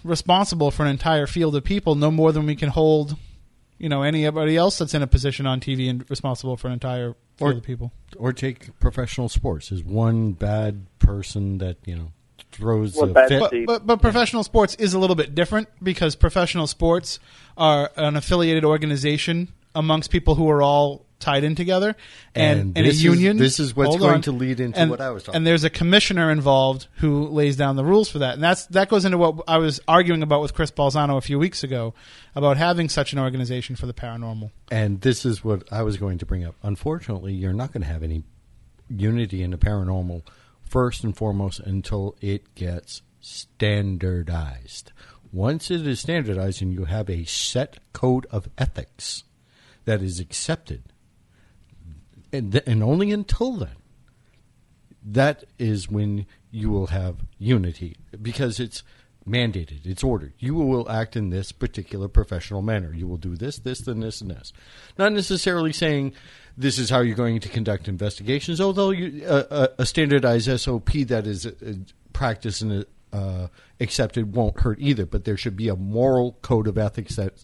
responsible 0.04 0.71
for 0.71 0.84
an 0.84 0.89
entire 0.89 1.28
field 1.28 1.56
of 1.56 1.63
people 1.63 1.95
no 1.95 2.12
more 2.12 2.32
than 2.32 2.45
we 2.45 2.56
can 2.56 2.69
hold, 2.69 3.15
you 3.78 3.89
know, 3.89 4.04
anybody 4.04 4.56
else 4.58 4.78
that's 4.78 4.93
in 4.93 5.02
a 5.02 5.08
position 5.08 5.45
on 5.47 5.60
TV 5.60 5.89
and 5.89 6.08
responsible 6.10 6.58
for 6.58 6.67
an 6.67 6.73
entire 6.73 7.15
field 7.38 7.54
Or- 7.54 7.58
of 7.58 7.63
people. 7.63 7.91
Or 8.17 8.32
take 8.34 8.80
professional 8.80 9.28
sports. 9.30 9.71
Is 9.71 9.84
one 9.84 10.32
bad 10.34 10.86
person 10.99 11.58
that 11.58 11.78
you 11.86 11.95
know 11.95 12.12
throws 12.56 12.96
One 12.96 13.12
a 13.15 13.28
fit. 13.28 13.39
But, 13.39 13.65
but 13.65 13.88
but 13.88 14.02
professional 14.02 14.44
sports 14.44 14.76
is 14.76 14.94
a 14.94 15.00
little 15.00 15.15
bit 15.15 15.36
different 15.36 15.68
because 15.84 16.15
professional 16.15 16.68
sports 16.68 17.20
are 17.58 17.91
an 17.96 18.15
affiliated 18.15 18.63
organization 18.65 19.50
amongst 19.74 20.10
people 20.10 20.36
who 20.36 20.50
are 20.50 20.62
all 20.62 21.06
tied 21.18 21.44
in 21.46 21.56
together, 21.56 21.96
and, 22.36 22.60
And 22.60 22.78
and 22.78 22.86
a 22.86 22.89
this 22.89 22.98
is- 22.98 23.04
union. 23.04 23.38
this 23.38 23.60
is 23.60 23.76
what's 23.76 23.88
Hold 23.89 24.00
going 24.02 24.13
on. 24.15 24.22
to 24.24 24.32
lead 24.34 24.60
into 24.60 24.78
and, 24.78 24.89
what 24.91 25.00
I 25.02 25.12
was 25.12 25.24
talking 25.24 25.38
And 25.38 25.48
there's 25.48 25.63
a 25.63 25.70
commissioner 25.70 26.30
involved 26.30 26.88
who 26.98 27.28
lays 27.30 27.56
down 27.56 27.78
the 27.78 27.86
rules 27.86 28.10
for 28.10 28.20
that, 28.20 28.34
and 28.36 28.44
that's 28.44 28.65
that 28.68 28.89
goes 28.89 29.06
into 29.06 29.18
what 29.18 29.36
I 29.48 29.58
was 29.58 29.80
arguing 29.88 30.24
about 30.24 30.41
with 30.41 30.54
Chris 30.54 30.72
Balzano 30.72 31.18
a 31.18 31.22
few 31.22 31.39
weeks 31.39 31.63
ago 31.63 31.94
about 32.36 32.58
having 32.58 32.89
such 32.89 33.13
an 33.13 33.20
organization 33.20 33.76
for 33.78 33.86
the 33.86 33.94
paranormal. 33.94 34.52
And 34.70 35.02
this 35.02 35.26
is 35.26 35.44
what 35.44 35.63
I 35.72 35.84
was 35.84 35.96
going 35.98 36.18
to 36.20 36.26
bring 36.26 36.44
up. 36.44 36.56
Unfortunately, 36.63 37.34
you're 37.34 37.54
not 37.54 37.72
going 37.72 37.82
to 37.84 37.88
have 37.89 38.04
any 38.04 38.24
unity 38.89 39.41
in 39.41 39.52
the 39.52 39.58
paranormal 39.58 40.22
first 40.65 41.04
and 41.04 41.15
foremost 41.15 41.60
until 41.60 42.15
it 42.21 42.56
gets 42.56 43.01
standardized. 43.19 44.91
Once 45.32 45.69
it 45.71 45.86
is 45.86 45.99
standardized 45.99 46.62
and 46.62 46.73
you 46.73 46.86
have 46.86 47.10
a 47.10 47.25
set 47.25 47.78
code 47.93 48.25
of 48.32 48.47
ethics 48.58 49.23
that 49.86 50.01
is 50.01 50.19
accepted, 50.19 50.84
and, 52.32 52.51
th- 52.51 52.63
and 52.67 52.84
only 52.84 53.12
until 53.12 53.54
then, 53.54 53.75
that 55.04 55.43
is 55.60 55.89
when 55.89 56.25
you 56.51 56.69
will 56.69 56.88
have 56.88 57.17
unity 57.38 57.95
because 58.21 58.60
it's 58.60 58.82
mandated, 59.28 59.86
it's 59.86 60.04
ordered. 60.04 60.34
You 60.38 60.56
will 60.56 60.89
act 60.89 61.15
in 61.15 61.30
this 61.30 61.51
particular 61.51 62.08
professional 62.08 62.62
manner. 62.62 62.93
You 62.93 63.08
will 63.08 63.17
do 63.17 63.36
this, 63.36 63.58
this, 63.58 63.80
then 63.80 63.99
this, 63.99 64.21
and 64.21 64.32
this. 64.32 64.54
Not 64.97 65.13
necessarily 65.13 65.73
saying 65.73 66.13
this 66.58 66.80
is 66.80 66.89
how 66.89 67.02
you're 67.02 67.15
going 67.15 67.39
to 67.39 67.50
conduct 67.50 67.88
investigations, 67.88 68.62
although 68.62 68.91
you, 68.91 69.26
uh, 69.26 69.68
a, 69.78 69.86
standardized 69.86 70.60
SOP 70.60 70.91
that 71.08 71.28
is 71.28 71.46
uh, 71.46 71.52
practiced 72.13 72.62
and 72.62 72.86
uh, 73.12 73.48
accepted 73.80 74.36
won't 74.36 74.60
hurt 74.62 74.78
either. 74.80 75.06
But 75.06 75.26
there 75.26 75.38
should 75.38 75.58
be 75.58 75.68
a 75.68 75.76
moral 75.76 76.38
code 76.41 76.68
of 76.68 76.78
ethics 76.78 77.18
that 77.18 77.44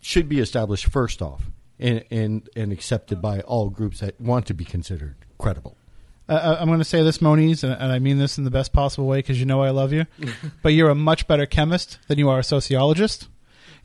should 0.00 0.28
be 0.28 0.40
established 0.40 0.86
first 0.86 1.20
off 1.20 1.50
and, 1.78 2.04
and, 2.10 2.48
and 2.56 2.72
accepted 2.72 3.20
by 3.20 3.40
all 3.40 3.68
groups 3.68 4.00
that 4.00 4.20
want 4.20 4.46
to 4.46 4.54
be 4.54 4.64
considered 4.64 5.16
credible. 5.38 5.76
Uh, 6.28 6.56
I'm 6.58 6.66
going 6.66 6.80
to 6.80 6.84
say 6.84 7.02
this, 7.02 7.20
Moniz, 7.20 7.62
and, 7.62 7.72
and 7.72 7.92
I 7.92 7.98
mean 8.00 8.18
this 8.18 8.36
in 8.36 8.44
the 8.44 8.50
best 8.50 8.72
possible 8.72 9.06
way 9.06 9.18
because 9.18 9.38
you 9.38 9.46
know 9.46 9.62
I 9.62 9.70
love 9.70 9.92
you. 9.92 10.06
but 10.62 10.70
you're 10.70 10.90
a 10.90 10.94
much 10.94 11.28
better 11.28 11.46
chemist 11.46 11.98
than 12.08 12.18
you 12.18 12.28
are 12.28 12.40
a 12.40 12.44
sociologist. 12.44 13.28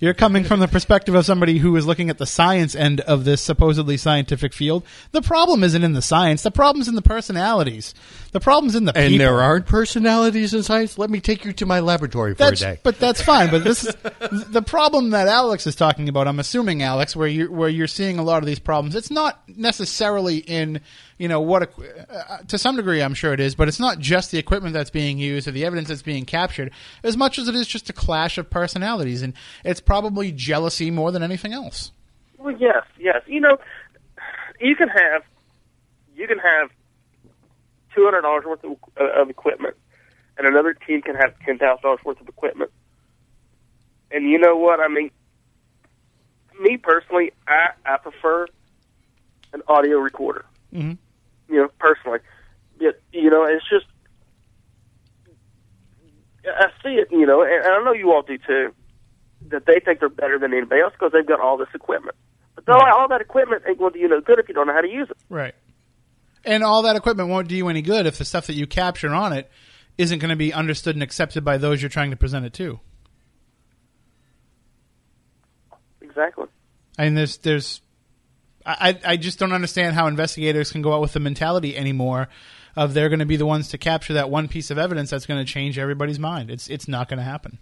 You're 0.02 0.16
coming 0.16 0.44
from 0.44 0.60
the 0.60 0.68
perspective 0.68 1.14
of 1.14 1.28
somebody 1.28 1.60
who 1.60 1.76
is 1.76 1.86
looking 1.86 2.10
at 2.10 2.18
the 2.18 2.26
science 2.26 2.74
end 2.74 3.02
of 3.02 3.24
this 3.24 3.40
supposedly 3.40 3.98
scientific 3.98 4.52
field. 4.52 4.84
The 5.12 5.22
problem 5.22 5.64
isn't 5.64 5.84
in 5.84 5.94
the 5.94 6.02
science. 6.02 6.42
The 6.42 6.50
problem's 6.50 6.88
in 6.88 6.96
the 6.96 7.04
personalities. 7.04 7.94
The 8.32 8.40
problem's 8.40 8.74
in 8.74 8.86
the 8.86 8.98
And 8.98 9.20
there 9.20 9.40
aren't 9.40 9.68
personalities 9.68 10.56
in 10.56 10.64
science. 10.64 10.98
Let 10.98 11.12
me 11.12 11.20
take 11.20 11.46
you 11.46 11.54
to 11.54 11.68
my 11.68 11.82
laboratory 11.82 12.34
for 12.34 12.46
That's, 12.46 12.62
a 12.62 12.66
day. 12.66 12.80
but 12.82 12.98
that's 12.98 13.22
fine. 13.22 13.52
But 13.52 13.64
this 13.64 13.86
is 13.86 13.96
the 14.50 14.64
problem 14.64 15.12
that 15.12 15.28
Alex 15.28 15.68
is 15.68 15.76
talking 15.76 16.10
about. 16.10 16.28
I'm 16.28 16.40
assuming 16.40 16.82
Alex, 16.82 17.16
where 17.16 17.28
you 17.28 17.52
where 17.52 17.70
you're 17.70 17.86
seeing 17.86 18.18
a 18.18 18.24
lot 18.24 18.40
of 18.42 18.48
these 18.48 18.58
problems. 18.58 18.96
It's 18.96 19.12
not 19.12 19.44
necessarily 19.48 20.38
in 20.38 20.82
you 21.22 21.28
know 21.28 21.40
what 21.40 21.72
uh, 22.10 22.38
to 22.48 22.58
some 22.58 22.76
degree 22.76 23.00
I'm 23.00 23.14
sure 23.14 23.32
it 23.32 23.40
is, 23.40 23.54
but 23.54 23.68
it's 23.68 23.80
not 23.80 24.00
just 24.00 24.32
the 24.32 24.40
equipment 24.40 24.74
that's 24.74 24.90
being 24.90 25.20
used 25.20 25.48
or 25.48 25.52
the 25.52 25.66
evidence 25.66 25.90
that's 25.90 26.02
being 26.02 26.26
captured 26.26 26.72
as 27.04 27.16
much 27.16 27.38
as 27.38 27.48
it 27.48 27.54
is 27.54 27.68
just 27.68 27.92
a 27.92 27.94
clash 27.94 28.40
of 28.40 28.50
personalities, 28.50 29.22
and 29.22 29.34
it's 29.64 29.80
probably 29.80 30.32
jealousy 30.32 30.90
more 30.90 31.12
than 31.12 31.22
anything 31.22 31.54
else. 31.54 31.92
Well, 32.40 32.56
yes, 32.58 32.84
yes. 33.00 33.22
You 33.28 33.40
know, 33.40 33.58
you 34.60 34.76
can 34.76 34.90
have 34.90 35.22
you 36.16 36.26
can 36.28 36.40
have 36.40 36.72
two 37.94 38.04
hundred 38.04 38.22
dollars 38.22 38.46
worth 38.46 38.64
of, 38.64 38.72
uh, 39.00 39.22
of 39.22 39.30
equipment, 39.30 39.76
and 40.40 40.48
another 40.48 40.74
team 40.74 41.04
can 41.04 41.14
have 41.14 41.38
ten 41.46 41.60
thousand 41.60 41.84
dollars 41.84 42.00
worth 42.04 42.20
of 42.20 42.28
equipment. 42.28 42.72
And 44.10 44.28
you 44.28 44.40
know 44.40 44.56
what? 44.56 44.80
I 44.80 44.88
mean, 44.88 45.12
me 46.60 46.78
personally, 46.78 47.32
I 47.48 47.70
I 47.86 47.98
prefer 47.98 48.48
an 49.54 49.62
audio 49.68 50.00
recorder. 50.00 50.46
Mhm. 50.74 50.98
You 51.52 51.58
know, 51.58 51.70
personally, 51.80 52.20
but 52.80 53.02
you 53.12 53.30
know, 53.30 53.44
it's 53.44 53.66
just 53.70 53.86
I 56.46 56.68
see 56.82 56.96
it. 56.96 57.10
You 57.12 57.26
know, 57.26 57.44
and 57.44 57.66
I 57.66 57.84
know 57.84 57.94
you 57.94 58.12
all 58.12 58.24
do 58.24 58.38
too. 58.38 58.74
That 59.50 59.66
they 59.66 59.80
think 59.84 60.00
they're 60.00 60.10
better 60.10 60.40
than 60.40 60.54
anybody 60.54 60.82
else 60.82 60.94
because 60.94 61.12
they've 61.12 61.26
got 61.26 61.40
all 61.40 61.58
this 61.58 61.68
equipment. 61.74 62.16
But 62.56 62.70
all, 62.70 63.00
all 63.00 63.08
that 63.10 63.22
equipment 63.22 63.64
ain't 63.68 63.80
going 63.80 63.94
to 63.94 63.98
do 63.98 64.04
you 64.04 64.10
no 64.10 64.22
good 64.22 64.40
if 64.40 64.48
you 64.48 64.54
don't 64.54 64.68
know 64.68 64.74
how 64.74 64.82
to 64.82 64.90
use 64.90 65.10
it. 65.10 65.18
Right. 65.30 65.56
And 66.44 66.64
all 66.64 66.84
that 66.84 66.96
equipment 66.96 67.30
won't 67.30 67.48
do 67.48 67.56
you 67.56 67.68
any 67.68 67.82
good 67.82 68.06
if 68.06 68.18
the 68.18 68.26
stuff 68.26 68.48
that 68.48 68.54
you 68.54 68.68
capture 68.68 69.14
on 69.14 69.34
it 69.34 69.50
isn't 69.98 70.20
going 70.20 70.30
to 70.30 70.36
be 70.36 70.54
understood 70.54 70.96
and 70.96 71.04
accepted 71.04 71.44
by 71.44 71.58
those 71.58 71.82
you're 71.82 71.90
trying 71.90 72.12
to 72.12 72.18
present 72.18 72.46
it 72.46 72.54
to. 72.54 72.80
Exactly. 76.02 76.46
I 76.98 77.06
mean, 77.06 77.16
there's, 77.16 77.38
there's, 77.38 77.82
I, 78.66 79.00
I 79.06 79.18
just 79.18 79.40
don't 79.40 79.54
understand 79.54 79.96
how 79.96 80.08
investigators 80.08 80.72
can 80.72 80.82
go 80.82 80.94
out 80.94 81.02
with 81.02 81.14
the 81.14 81.20
mentality 81.20 81.76
anymore 81.76 82.30
of 82.76 82.94
they're 82.94 83.10
going 83.10 83.20
to 83.20 83.26
be 83.26 83.36
the 83.36 83.46
ones 83.46 83.70
to 83.70 83.78
capture 83.78 84.14
that 84.14 84.30
one 84.30 84.48
piece 84.48 84.72
of 84.72 84.78
evidence 84.78 85.10
that's 85.10 85.26
going 85.26 85.44
to 85.44 85.52
change 85.52 85.78
everybody's 85.78 86.20
mind. 86.20 86.50
It's 86.50 86.70
it's 86.70 86.88
not 86.88 87.10
going 87.10 87.18
to 87.18 87.24
happen. 87.24 87.60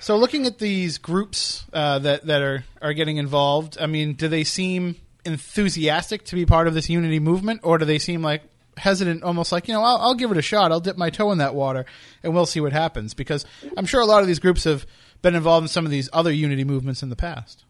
So, 0.00 0.16
looking 0.16 0.46
at 0.46 0.58
these 0.58 0.98
groups 0.98 1.64
uh, 1.72 1.98
that 2.00 2.26
that 2.26 2.42
are 2.42 2.64
are 2.80 2.92
getting 2.92 3.16
involved, 3.16 3.78
I 3.80 3.86
mean, 3.86 4.14
do 4.14 4.28
they 4.28 4.44
seem 4.44 4.96
enthusiastic 5.24 6.24
to 6.26 6.34
be 6.34 6.46
part 6.46 6.68
of 6.68 6.74
this 6.74 6.88
unity 6.88 7.18
movement, 7.18 7.60
or 7.64 7.78
do 7.78 7.84
they 7.84 7.98
seem 7.98 8.22
like 8.22 8.42
hesitant, 8.76 9.22
almost 9.24 9.50
like 9.50 9.68
you 9.68 9.74
know, 9.74 9.82
I'll, 9.82 9.96
I'll 9.98 10.14
give 10.14 10.30
it 10.30 10.36
a 10.36 10.42
shot, 10.42 10.70
I'll 10.70 10.80
dip 10.80 10.96
my 10.96 11.10
toe 11.10 11.32
in 11.32 11.38
that 11.38 11.54
water, 11.54 11.84
and 12.22 12.32
we'll 12.32 12.46
see 12.46 12.60
what 12.60 12.72
happens? 12.72 13.14
Because 13.14 13.44
I'm 13.76 13.86
sure 13.86 14.00
a 14.00 14.06
lot 14.06 14.22
of 14.22 14.28
these 14.28 14.38
groups 14.38 14.64
have 14.64 14.86
been 15.22 15.34
involved 15.34 15.64
in 15.64 15.68
some 15.68 15.84
of 15.84 15.90
these 15.90 16.08
other 16.12 16.32
unity 16.32 16.64
movements 16.64 17.02
in 17.02 17.08
the 17.08 17.16
past. 17.16 17.64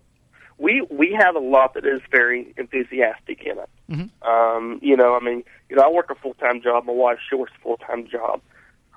we 0.59 0.87
we 0.91 1.17
have 1.19 1.35
a 1.37 1.41
lot 1.41 1.75
that 1.75 1.87
is 1.87 2.01
very 2.11 2.53
enthusiastic 2.57 3.43
in 3.45 3.59
it. 3.59 4.11
Um, 4.23 4.79
you 4.83 4.97
know, 4.97 5.15
I 5.17 5.21
mean, 5.21 5.45
you 5.71 5.77
know, 5.77 5.83
I 5.83 5.91
work 5.91 6.11
a 6.11 6.15
full 6.17 6.35
time 6.35 6.61
job. 6.63 6.85
My 6.85 6.93
wife 6.93 7.19
she 7.29 7.37
works 7.37 7.53
a 7.59 7.63
full 7.63 7.77
time 7.79 8.07
job. 8.09 8.41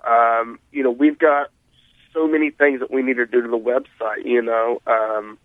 Um, 0.08 0.60
you 0.72 0.84
know, 0.84 0.92
we've 0.92 1.18
got 1.20 1.50
so 2.14 2.28
many 2.28 2.50
things 2.52 2.80
that 2.82 2.92
we 2.92 3.02
need 3.04 3.16
to 3.18 3.26
do 3.26 3.42
to 3.42 3.48
the 3.48 3.58
website. 3.58 4.26
You 4.26 4.42
know, 4.42 4.82
um, 4.88 5.38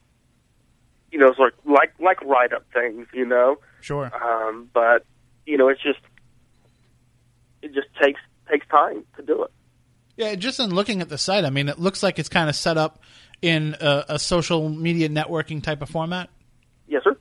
you 1.13 1.19
know, 1.19 1.29
it's 1.29 1.39
like 1.39 1.53
like 1.65 1.93
like 2.01 2.21
write 2.25 2.53
up 2.53 2.65
things. 2.73 3.07
You 3.13 3.27
know, 3.27 3.59
Sure. 3.83 4.11
um, 4.21 4.69
but 4.75 5.05
you 5.47 5.57
know, 5.59 5.69
it's 5.69 5.83
just 5.83 6.01
it 7.63 7.73
just 7.75 7.89
takes 8.03 8.21
takes 8.51 8.67
time 8.69 9.05
to 9.17 9.23
do 9.23 9.45
it. 9.45 9.51
Yeah, 10.17 10.35
just 10.35 10.61
in 10.61 10.71
looking 10.71 11.03
at 11.03 11.09
the 11.09 11.19
site, 11.19 11.45
I 11.45 11.51
mean, 11.51 11.69
it 11.69 11.79
looks 11.79 12.03
like 12.03 12.19
it's 12.19 12.29
kind 12.29 12.49
of 12.49 12.57
set 12.57 12.79
up 12.79 13.03
in 13.43 13.77
a, 13.81 14.05
a 14.11 14.19
social 14.19 14.69
media 14.69 15.09
networking 15.09 15.63
type 15.63 15.83
of 15.83 15.91
format. 15.91 16.31
Yes, 16.89 17.03
sir. 17.05 17.17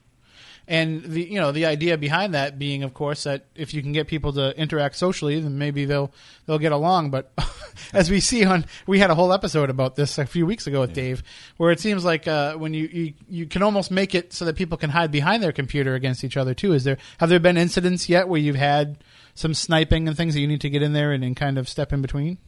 And 0.67 1.03
the 1.03 1.21
you 1.21 1.39
know 1.39 1.51
the 1.51 1.65
idea 1.65 1.97
behind 1.97 2.34
that 2.34 2.58
being, 2.58 2.84
of 2.84 2.93
course, 2.93 3.23
that 3.25 3.45
if 3.53 3.73
you 3.73 3.84
can 3.84 3.91
get 3.91 4.08
people 4.08 4.34
to 4.34 4.58
interact 4.60 4.95
socially, 4.95 5.39
then 5.39 5.60
maybe 5.60 5.86
they'll 5.86 6.12
they'll 6.45 6.58
get 6.58 6.71
along. 6.71 7.12
But 7.12 7.31
as 7.93 8.10
we 8.10 8.19
see 8.19 8.45
on, 8.45 8.65
we 8.88 8.97
had 8.97 9.12
a 9.12 9.15
whole 9.15 9.31
episode 9.31 9.69
about 9.69 9.95
this 9.95 10.17
a 10.17 10.25
few 10.25 10.45
weeks 10.45 10.65
ago 10.65 10.81
with 10.81 10.93
Dave, 10.93 11.21
where 11.58 11.71
it 11.71 11.79
seems 11.79 12.03
like 12.03 12.27
uh, 12.27 12.55
when 12.55 12.73
you, 12.73 12.89
you 12.91 13.13
you 13.29 13.45
can 13.45 13.62
almost 13.62 13.91
make 13.91 14.15
it 14.15 14.34
so 14.34 14.45
that 14.45 14.55
people 14.55 14.77
can 14.77 14.89
hide 14.89 15.12
behind 15.12 15.43
their 15.43 15.51
computer 15.51 15.93
against 15.93 16.23
each 16.23 16.38
other 16.38 16.55
too. 16.55 16.73
Is 16.73 16.84
there 16.84 16.97
have 17.19 17.29
there 17.29 17.39
been 17.39 17.58
incidents 17.58 18.10
yet 18.10 18.27
where 18.27 18.39
you've 18.39 18.55
had 18.55 19.03
some 19.36 19.53
sniping 19.53 20.08
and 20.08 20.17
things 20.17 20.34
that 20.34 20.39
you 20.39 20.47
need 20.47 20.62
to 20.62 20.69
get 20.69 20.81
in 20.81 20.93
there 20.93 21.12
and, 21.12 21.23
and 21.23 21.36
kind 21.36 21.60
of 21.60 21.69
step 21.69 21.93
in 21.93 22.01
between? 22.01 22.39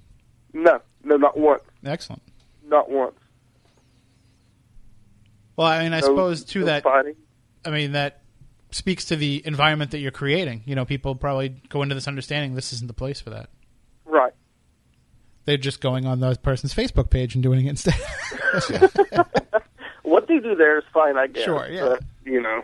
No, 0.58 0.82
no, 1.04 1.18
not 1.18 1.38
once, 1.38 1.62
Excellent. 1.86 2.22
not 2.66 2.90
once. 2.90 3.16
Well, 5.56 5.68
I 5.68 5.84
mean, 5.84 5.94
I 5.94 6.00
No- 6.00 6.08
suppose 6.08 6.44
to 6.46 6.60
no 6.60 6.66
that 6.66 6.84
fighting. 6.84 7.16
I 7.66 7.70
mean, 7.70 7.92
that 7.94 8.22
speaks 8.72 9.06
to 9.06 9.16
the 9.16 9.42
environment 9.46 9.92
that 9.92 10.00
you're 10.00 10.12
creating. 10.12 10.64
You 10.66 10.76
know, 10.76 10.86
people 10.86 11.16
probably 11.16 11.50
go 11.70 11.82
into 11.84 11.96
this 11.96 12.08
understanding 12.08 12.56
this 12.56 12.74
isn't 12.74 12.88
the 12.88 12.94
place 12.94 13.20
for 13.22 13.30
that. 13.32 13.50
Right. 14.06 14.34
They're 15.46 15.58
just 15.58 15.80
going 15.80 16.06
on 16.06 16.20
the 16.20 16.36
person's 16.42 16.74
Facebook 16.74 17.10
page 17.10 17.34
and 17.36 17.44
doing 17.44 17.66
it 17.66 17.70
instead. 17.70 17.96
What 20.04 20.26
they 20.30 20.40
do 20.40 20.56
there 20.56 20.78
is 20.78 20.86
fine, 20.94 21.18
I 21.18 21.28
guess. 21.28 21.44
Sure, 21.44 21.68
yeah. 21.70 21.90
But, 21.90 22.04
you 22.24 22.42
know, 22.42 22.64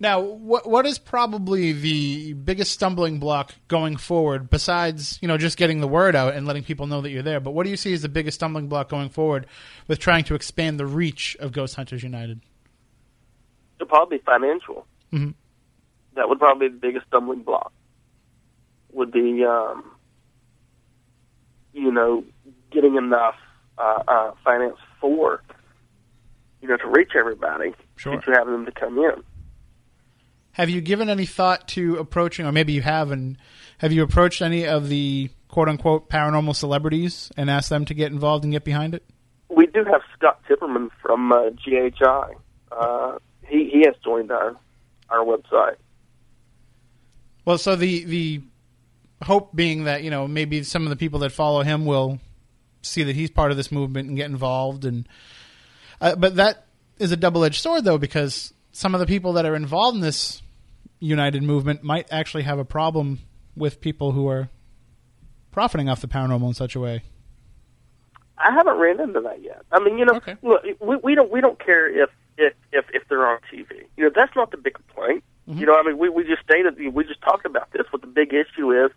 now, 0.00 0.20
what 0.20 0.68
what 0.68 0.86
is 0.86 0.98
probably 0.98 1.72
the 1.72 2.32
biggest 2.34 2.72
stumbling 2.72 3.18
block 3.18 3.54
going 3.66 3.96
forward 3.96 4.48
besides, 4.48 5.18
you 5.20 5.28
know, 5.28 5.36
just 5.36 5.56
getting 5.56 5.80
the 5.80 5.88
word 5.88 6.14
out 6.14 6.34
and 6.34 6.46
letting 6.46 6.62
people 6.62 6.86
know 6.86 7.00
that 7.00 7.10
you're 7.10 7.22
there? 7.22 7.40
But 7.40 7.50
what 7.50 7.64
do 7.64 7.70
you 7.70 7.76
see 7.76 7.92
as 7.92 8.02
the 8.02 8.08
biggest 8.08 8.36
stumbling 8.36 8.68
block 8.68 8.88
going 8.88 9.08
forward 9.08 9.46
with 9.88 9.98
trying 9.98 10.24
to 10.24 10.34
expand 10.34 10.78
the 10.78 10.86
reach 10.86 11.36
of 11.40 11.52
Ghost 11.52 11.74
Hunters 11.74 12.02
United? 12.02 12.40
it'd 13.78 13.88
probably 13.88 14.18
be 14.18 14.24
financial. 14.24 14.86
Mhm. 15.12 15.34
That 16.14 16.28
would 16.28 16.38
probably 16.38 16.68
be 16.68 16.74
the 16.74 16.80
biggest 16.80 17.06
stumbling 17.06 17.42
block. 17.42 17.72
Would 18.92 19.12
be, 19.12 19.44
um, 19.44 19.84
you 21.72 21.92
know, 21.92 22.24
getting 22.70 22.96
enough 22.96 23.36
uh, 23.78 24.02
uh, 24.08 24.32
finance 24.42 24.76
for, 25.00 25.40
you 26.60 26.66
know, 26.66 26.76
to 26.76 26.88
reach 26.88 27.12
everybody. 27.14 27.72
Sure. 27.94 28.20
To 28.20 28.30
have 28.32 28.48
them 28.48 28.66
to 28.66 28.72
come 28.72 28.98
in. 28.98 29.22
Have 30.58 30.70
you 30.70 30.80
given 30.80 31.08
any 31.08 31.24
thought 31.24 31.68
to 31.68 31.98
approaching, 31.98 32.44
or 32.44 32.50
maybe 32.50 32.72
you 32.72 32.82
have, 32.82 33.12
and 33.12 33.38
have 33.78 33.92
you 33.92 34.02
approached 34.02 34.42
any 34.42 34.66
of 34.66 34.88
the 34.88 35.30
quote 35.46 35.68
unquote 35.68 36.10
paranormal 36.10 36.56
celebrities 36.56 37.30
and 37.36 37.48
asked 37.48 37.70
them 37.70 37.84
to 37.84 37.94
get 37.94 38.10
involved 38.10 38.42
and 38.42 38.52
get 38.52 38.64
behind 38.64 38.92
it? 38.92 39.04
We 39.48 39.66
do 39.66 39.84
have 39.84 40.00
Scott 40.16 40.40
Tepperman 40.48 40.90
from 41.00 41.30
uh, 41.30 41.50
GHI. 41.50 42.34
Uh, 42.72 43.18
he 43.46 43.70
he 43.70 43.84
has 43.86 43.94
joined 44.04 44.32
our 44.32 44.56
our 45.08 45.24
website. 45.24 45.76
Well, 47.44 47.58
so 47.58 47.76
the 47.76 48.04
the 48.04 48.42
hope 49.22 49.54
being 49.54 49.84
that 49.84 50.02
you 50.02 50.10
know 50.10 50.26
maybe 50.26 50.64
some 50.64 50.82
of 50.82 50.90
the 50.90 50.96
people 50.96 51.20
that 51.20 51.30
follow 51.30 51.62
him 51.62 51.86
will 51.86 52.18
see 52.82 53.04
that 53.04 53.14
he's 53.14 53.30
part 53.30 53.52
of 53.52 53.56
this 53.56 53.70
movement 53.70 54.08
and 54.08 54.16
get 54.16 54.28
involved, 54.28 54.84
and 54.84 55.08
uh, 56.00 56.16
but 56.16 56.34
that 56.34 56.66
is 56.98 57.12
a 57.12 57.16
double 57.16 57.44
edged 57.44 57.62
sword 57.62 57.84
though 57.84 57.96
because 57.96 58.52
some 58.72 58.92
of 58.92 58.98
the 58.98 59.06
people 59.06 59.34
that 59.34 59.46
are 59.46 59.54
involved 59.54 59.94
in 59.94 60.02
this 60.02 60.42
united 61.00 61.42
movement 61.42 61.82
might 61.82 62.06
actually 62.12 62.42
have 62.42 62.58
a 62.58 62.64
problem 62.64 63.20
with 63.56 63.80
people 63.80 64.12
who 64.12 64.28
are 64.28 64.48
profiting 65.50 65.88
off 65.88 66.00
the 66.00 66.08
paranormal 66.08 66.46
in 66.48 66.54
such 66.54 66.74
a 66.76 66.80
way. 66.80 67.02
I 68.36 68.52
haven't 68.52 68.76
ran 68.76 69.00
into 69.00 69.20
that 69.20 69.42
yet. 69.42 69.62
I 69.72 69.80
mean, 69.80 69.98
you 69.98 70.04
know, 70.04 70.14
Okay. 70.16 70.36
look, 70.42 70.62
we, 70.80 70.96
we 70.96 71.14
don't 71.14 71.30
we 71.30 71.40
don't 71.40 71.58
care 71.64 71.88
if 71.88 72.10
if 72.36 72.54
if 72.72 72.84
if 72.92 73.08
they're 73.08 73.26
on 73.26 73.38
TV. 73.52 73.84
You 73.96 74.04
know, 74.04 74.10
that's 74.14 74.34
not 74.36 74.50
the 74.52 74.56
big 74.56 74.74
complaint. 74.74 75.24
You 75.46 75.64
know, 75.64 75.74
I 75.78 75.82
mean, 75.82 75.96
we 75.96 76.10
we 76.10 76.24
just 76.24 76.42
stated 76.42 76.76
we 76.92 77.04
just 77.04 77.22
talked 77.22 77.46
about 77.46 77.72
this. 77.72 77.86
What 77.90 78.02
the 78.02 78.06
big 78.06 78.34
issue 78.34 78.70
is, 78.84 78.90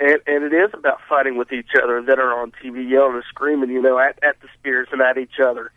and 0.00 0.18
and 0.26 0.42
it 0.44 0.52
is 0.54 0.70
about 0.72 0.98
fighting 1.08 1.36
with 1.36 1.52
each 1.52 1.70
other 1.80 2.00
that 2.02 2.18
are 2.18 2.40
on 2.40 2.52
TV, 2.52 2.88
yelling 2.90 3.16
and 3.16 3.24
screaming. 3.28 3.68
You 3.70 3.82
know, 3.82 3.98
at 3.98 4.18
at 4.24 4.40
the 4.40 4.48
spirits 4.58 4.90
and 4.92 5.02
at 5.02 5.18
each 5.18 5.38
other. 5.44 5.70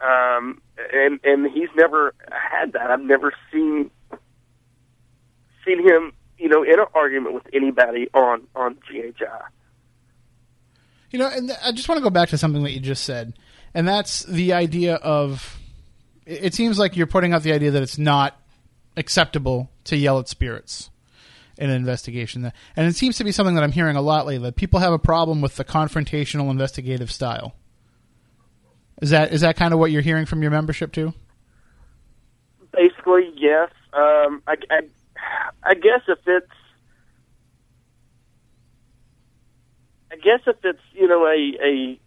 Um, 0.00 0.62
and 0.94 1.18
and 1.24 1.50
he's 1.50 1.68
never 1.74 2.14
had 2.30 2.72
that. 2.74 2.90
I've 2.92 3.00
never 3.02 3.32
seen 3.52 3.90
seen 5.64 5.86
him, 5.86 6.12
you 6.38 6.48
know, 6.48 6.62
in 6.62 6.78
an 6.78 6.86
argument 6.94 7.34
with 7.34 7.46
anybody 7.52 8.08
on 8.14 8.46
on 8.54 8.76
GHI. 8.88 9.26
You 11.10 11.18
know, 11.18 11.28
and 11.28 11.50
I 11.62 11.72
just 11.72 11.88
want 11.88 11.98
to 11.98 12.02
go 12.02 12.10
back 12.10 12.28
to 12.30 12.38
something 12.38 12.62
that 12.62 12.70
you 12.70 12.80
just 12.80 13.04
said, 13.04 13.34
and 13.74 13.86
that's 13.86 14.22
the 14.24 14.52
idea 14.52 14.96
of. 14.96 15.58
It 16.26 16.54
seems 16.54 16.78
like 16.78 16.96
you're 16.96 17.08
putting 17.08 17.32
out 17.32 17.42
the 17.42 17.52
idea 17.52 17.72
that 17.72 17.82
it's 17.82 17.98
not 17.98 18.40
acceptable 18.96 19.68
to 19.84 19.96
yell 19.96 20.20
at 20.20 20.28
spirits 20.28 20.90
in 21.58 21.70
an 21.70 21.76
investigation, 21.76 22.52
and 22.76 22.86
it 22.86 22.94
seems 22.94 23.16
to 23.18 23.24
be 23.24 23.32
something 23.32 23.56
that 23.56 23.64
I'm 23.64 23.72
hearing 23.72 23.96
a 23.96 24.02
lot 24.02 24.26
lately. 24.26 24.44
That 24.44 24.56
people 24.56 24.78
have 24.78 24.92
a 24.92 24.98
problem 24.98 25.40
with 25.40 25.56
the 25.56 25.64
confrontational 25.64 26.50
investigative 26.50 27.10
style. 27.10 27.54
Is 29.02 29.10
that 29.10 29.32
is 29.32 29.40
that 29.40 29.56
kind 29.56 29.72
of 29.72 29.80
what 29.80 29.90
you're 29.90 30.02
hearing 30.02 30.26
from 30.26 30.42
your 30.42 30.50
membership 30.50 30.92
too? 30.92 31.12
Basically, 32.72 33.32
yes. 33.36 33.70
Um, 33.92 34.42
I, 34.46 34.54
I, 34.70 34.80
I 35.62 35.74
guess 35.74 36.02
if 36.08 36.18
it's, 36.26 36.50
I 40.12 40.16
guess 40.16 40.40
if 40.46 40.56
it's 40.64 40.80
you 40.92 41.08
know 41.08 41.26
a 41.26 41.56
a 41.62 42.00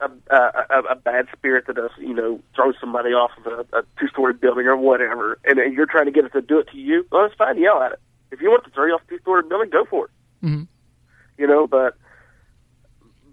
a, 0.00 0.34
a, 0.70 0.80
a 0.90 0.94
bad 0.96 1.26
spirit 1.36 1.66
that 1.66 1.76
does 1.76 1.90
you 1.98 2.14
know 2.14 2.40
throw 2.54 2.72
somebody 2.80 3.10
off 3.10 3.30
of 3.38 3.46
a, 3.46 3.78
a 3.78 3.82
two 3.98 4.08
story 4.08 4.34
building 4.34 4.66
or 4.66 4.76
whatever, 4.76 5.38
and, 5.44 5.58
and 5.58 5.74
you're 5.74 5.86
trying 5.86 6.06
to 6.06 6.12
get 6.12 6.24
it 6.24 6.32
to 6.32 6.42
do 6.42 6.58
it 6.58 6.68
to 6.72 6.78
you, 6.78 7.06
well, 7.10 7.24
it's 7.24 7.34
fine. 7.34 7.58
Yell 7.58 7.82
at 7.82 7.92
it. 7.92 8.00
If 8.30 8.40
you 8.40 8.50
want 8.50 8.64
to 8.64 8.70
throw 8.70 8.86
you 8.86 8.92
off 8.92 9.02
a 9.06 9.10
two 9.10 9.18
story 9.20 9.42
building, 9.48 9.70
go 9.70 9.84
for 9.84 10.06
it. 10.06 10.10
Mm-hmm. 10.46 10.62
You 11.38 11.46
know, 11.46 11.66
but 11.66 11.96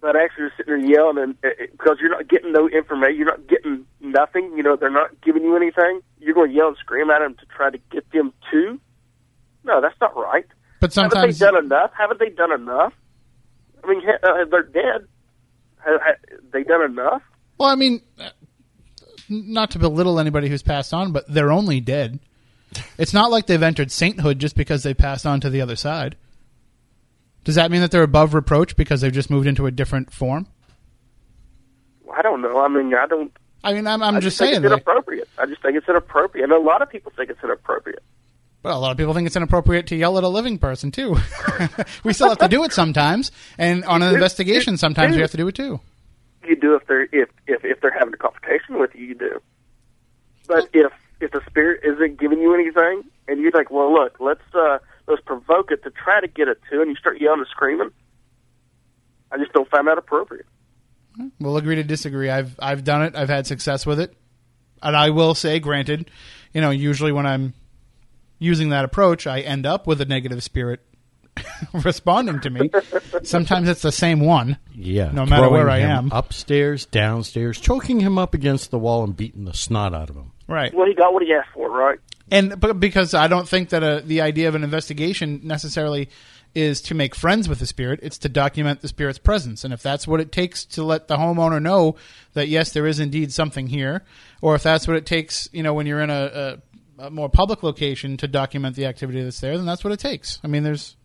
but 0.02 0.16
actually 0.16 0.46
just 0.50 0.58
sitting 0.58 0.82
there 0.82 0.92
yelling 0.92 1.18
and 1.18 1.36
uh, 1.44 1.50
because 1.72 1.98
you're 2.00 2.12
not 2.12 2.28
getting 2.28 2.52
no 2.52 2.70
information, 2.70 3.18
you're 3.18 3.26
not 3.26 3.48
getting 3.48 3.86
nothing. 4.00 4.54
You 4.56 4.64
know, 4.64 4.76
they're 4.76 4.90
not 4.90 5.20
giving 5.22 5.44
you 5.44 5.56
anything. 5.56 6.02
You're 6.20 6.36
going 6.36 6.52
to 6.52 6.56
yell 6.56 6.68
and 6.70 6.78
scream 6.78 7.10
at 7.10 7.20
them 7.20 7.36
to 7.36 7.46
try 7.48 7.70
to 7.70 7.80
get 7.92 8.10
them 8.12 8.32
to. 8.52 8.80
No, 9.66 9.82
that's 9.82 10.00
not 10.00 10.16
right. 10.16 10.46
But 10.80 10.94
sometimes 10.94 11.40
haven't 11.40 11.40
they 11.40 11.46
done 11.46 11.66
enough? 11.66 11.92
Haven't 11.98 12.20
they 12.20 12.30
done 12.30 12.52
enough? 12.52 12.94
I 13.84 13.88
mean, 13.88 14.02
ha- 14.06 14.20
uh, 14.42 14.46
they're 14.50 14.64
dead. 14.64 15.08
Have, 15.84 16.02
have 16.02 16.16
they 16.52 16.64
done 16.64 16.84
enough? 16.92 17.22
Well, 17.58 17.70
I 17.70 17.76
mean, 17.76 18.02
uh, 18.20 18.30
not 19.30 19.72
to 19.72 19.80
belittle 19.80 20.20
anybody 20.20 20.50
who's 20.50 20.64
passed 20.64 20.94
on, 20.94 21.12
but 21.12 21.26
they're 21.28 21.52
only 21.52 21.80
dead. 21.82 22.20
It's 22.98 23.14
not 23.14 23.32
like 23.32 23.46
they've 23.46 23.62
entered 23.64 23.90
sainthood 23.92 24.38
just 24.40 24.56
because 24.58 24.84
they 24.84 24.94
passed 24.94 25.26
on 25.26 25.40
to 25.42 25.50
the 25.50 25.62
other 25.62 25.78
side. 25.78 26.18
Does 27.46 27.56
that 27.56 27.72
mean 27.72 27.80
that 27.82 27.92
they're 27.92 28.04
above 28.04 28.34
reproach 28.34 28.76
because 28.76 29.00
they've 29.00 29.14
just 29.14 29.30
moved 29.30 29.48
into 29.48 29.66
a 29.66 29.72
different 29.72 30.12
form? 30.12 30.48
I 32.14 32.22
don't 32.22 32.42
know. 32.42 32.60
I 32.60 32.68
mean, 32.68 32.94
I 32.94 33.06
don't. 33.08 33.32
I 33.64 33.74
mean, 33.74 33.88
I'm, 33.88 34.04
I'm 34.04 34.16
I 34.18 34.20
just 34.20 34.38
think 34.38 34.50
saying. 34.54 34.64
it's 34.64 34.72
Like, 34.72 34.82
inappropriate. 34.82 35.30
I 35.38 35.46
just 35.46 35.62
think 35.62 35.78
it's 35.78 35.88
inappropriate, 35.88 36.44
and 36.44 36.52
a 36.54 36.60
lot 36.60 36.82
of 36.82 36.90
people 36.90 37.14
think 37.16 37.30
it's 37.30 37.42
inappropriate. 37.44 38.04
Well, 38.66 38.80
a 38.80 38.82
lot 38.82 38.92
of 38.92 38.98
people 38.98 39.14
think 39.14 39.28
it's 39.28 39.36
inappropriate 39.36 39.86
to 39.88 39.96
yell 39.96 40.18
at 40.18 40.24
a 40.24 40.28
living 40.28 40.58
person 40.58 40.90
too. 40.90 41.16
we 42.04 42.14
still 42.14 42.30
have 42.30 42.40
to 42.40 42.48
do 42.48 42.64
it 42.64 42.74
sometimes, 42.74 43.32
and 43.60 43.86
on 43.86 44.02
an 44.02 44.12
investigation, 44.12 44.76
sometimes 44.76 45.16
we 45.16 45.22
have 45.22 45.30
to 45.30 45.38
do 45.38 45.48
it 45.48 45.54
too. 45.54 45.80
you 46.44 46.56
do 46.56 46.74
if 46.74 46.88
they're 46.88 47.04
if 47.12 47.30
if 47.46 47.64
if 47.64 47.80
they're 47.80 47.96
having 47.98 48.16
a 48.16 48.18
confrontation 48.18 48.80
with 48.80 48.96
you, 48.96 49.06
you 49.06 49.14
do. 49.14 49.40
But 50.48 50.68
if 50.74 50.92
if 51.22 51.30
the 51.30 51.42
spirit 51.48 51.82
isn't 51.84 52.20
giving 52.20 52.40
you 52.40 52.56
anything, 52.56 53.04
and 53.28 53.40
you're 53.40 53.52
like, 53.52 53.70
well, 53.70 53.94
look, 53.94 54.20
let's 54.20 54.42
uh, 54.56 54.80
let's 55.08 55.22
provoke 55.22 55.70
it 55.70 55.84
to 55.84 55.92
try 55.92 56.20
to 56.20 56.28
get 56.28 56.48
it 56.48 56.60
to, 56.72 56.82
and 56.82 56.90
you 56.90 56.96
start 56.96 57.22
yelling 57.22 57.42
and 57.42 57.48
screaming. 57.50 57.92
I 59.32 59.38
just 59.38 59.54
don't 59.54 59.70
find 59.70 59.88
that 59.88 60.00
appropriate. 60.00 60.48
We'll 61.40 61.58
agree 61.58 61.76
to 61.76 61.84
disagree. 61.84 62.32
I've 62.32 62.60
I've 62.60 62.84
done 62.84 63.04
it. 63.04 63.16
I've 63.16 63.30
had 63.30 63.46
success 63.46 63.86
with 63.86 64.00
it, 64.00 64.12
and 64.82 64.98
I 64.98 65.12
will 65.12 65.36
say, 65.36 65.60
granted, 65.60 66.10
you 66.52 66.62
know, 66.62 66.72
usually 66.72 67.12
when 67.12 67.28
I'm 67.28 67.54
using 68.40 68.70
that 68.70 68.86
approach, 68.86 69.28
I 69.28 69.42
end 69.42 69.66
up 69.66 69.88
with 69.88 70.02
a 70.02 70.06
negative 70.06 70.44
spirit 70.44 70.82
responding 71.74 72.40
to 72.42 72.50
me. 72.50 72.70
Sometimes 73.24 73.68
it's 73.70 73.82
the 73.82 73.92
same 73.92 74.20
one. 74.20 74.58
Yeah. 74.74 75.12
No 75.12 75.26
matter 75.26 75.50
where 75.50 75.70
I 75.70 75.80
am. 75.80 76.10
Upstairs, 76.12 76.86
downstairs, 76.86 77.60
choking 77.60 78.00
him 78.00 78.18
up 78.18 78.34
against 78.34 78.72
the 78.72 78.80
wall 78.80 79.04
and 79.04 79.16
beating 79.16 79.46
the 79.46 79.54
snot 79.54 79.94
out 79.94 80.10
of 80.10 80.16
him. 80.16 80.32
Right. 80.48 80.74
Well, 80.74 80.88
he 80.88 80.94
got 80.94 81.14
what 81.14 81.24
he 81.24 81.34
asked 81.34 81.50
for, 81.54 81.70
right? 81.70 82.00
And 82.30 82.60
but 82.60 82.80
because 82.80 83.14
I 83.14 83.28
don't 83.28 83.48
think 83.48 83.70
that 83.70 83.84
uh 83.84 84.02
the 84.04 84.22
idea 84.22 84.48
of 84.48 84.56
an 84.56 84.64
investigation 84.64 85.42
necessarily 85.44 86.10
is 86.56 86.82
to 86.82 86.96
make 86.96 87.14
friends 87.14 87.50
with 87.50 87.60
the 87.60 87.68
spirit. 87.68 88.00
It's 88.02 88.18
to 88.20 88.30
document 88.30 88.82
the 88.82 88.88
spirit's 88.88 89.20
presence, 89.20 89.64
and 89.64 89.74
if 89.74 89.84
that's 89.84 90.08
what 90.08 90.22
it 90.22 90.32
takes 90.32 90.64
to 90.66 90.84
let 90.84 91.08
the 91.08 91.18
homeowner 91.18 91.62
know 91.62 91.98
that 92.34 92.48
yes, 92.48 92.72
there 92.72 92.88
is 92.88 93.00
indeed 93.00 93.34
something 93.34 93.68
here, 93.68 94.04
or 94.42 94.56
if 94.56 94.64
that's 94.64 94.88
what 94.88 94.96
it 94.96 95.06
takes, 95.06 95.50
you 95.52 95.62
know, 95.62 95.74
when 95.74 95.86
you're 95.86 96.02
in 96.02 96.10
a, 96.10 96.32
a, 96.34 96.58
a 97.00 97.10
more 97.10 97.30
public 97.30 97.64
location 97.64 98.18
to 98.18 98.28
document 98.28 98.76
the 98.76 98.86
activity 98.86 99.22
that's 99.24 99.40
there, 99.40 99.58
then 99.58 99.66
that's 99.66 99.84
what 99.84 99.92
it 99.94 100.00
takes. 100.00 100.40
I 100.44 100.48
mean, 100.48 100.64
there's 100.64 100.96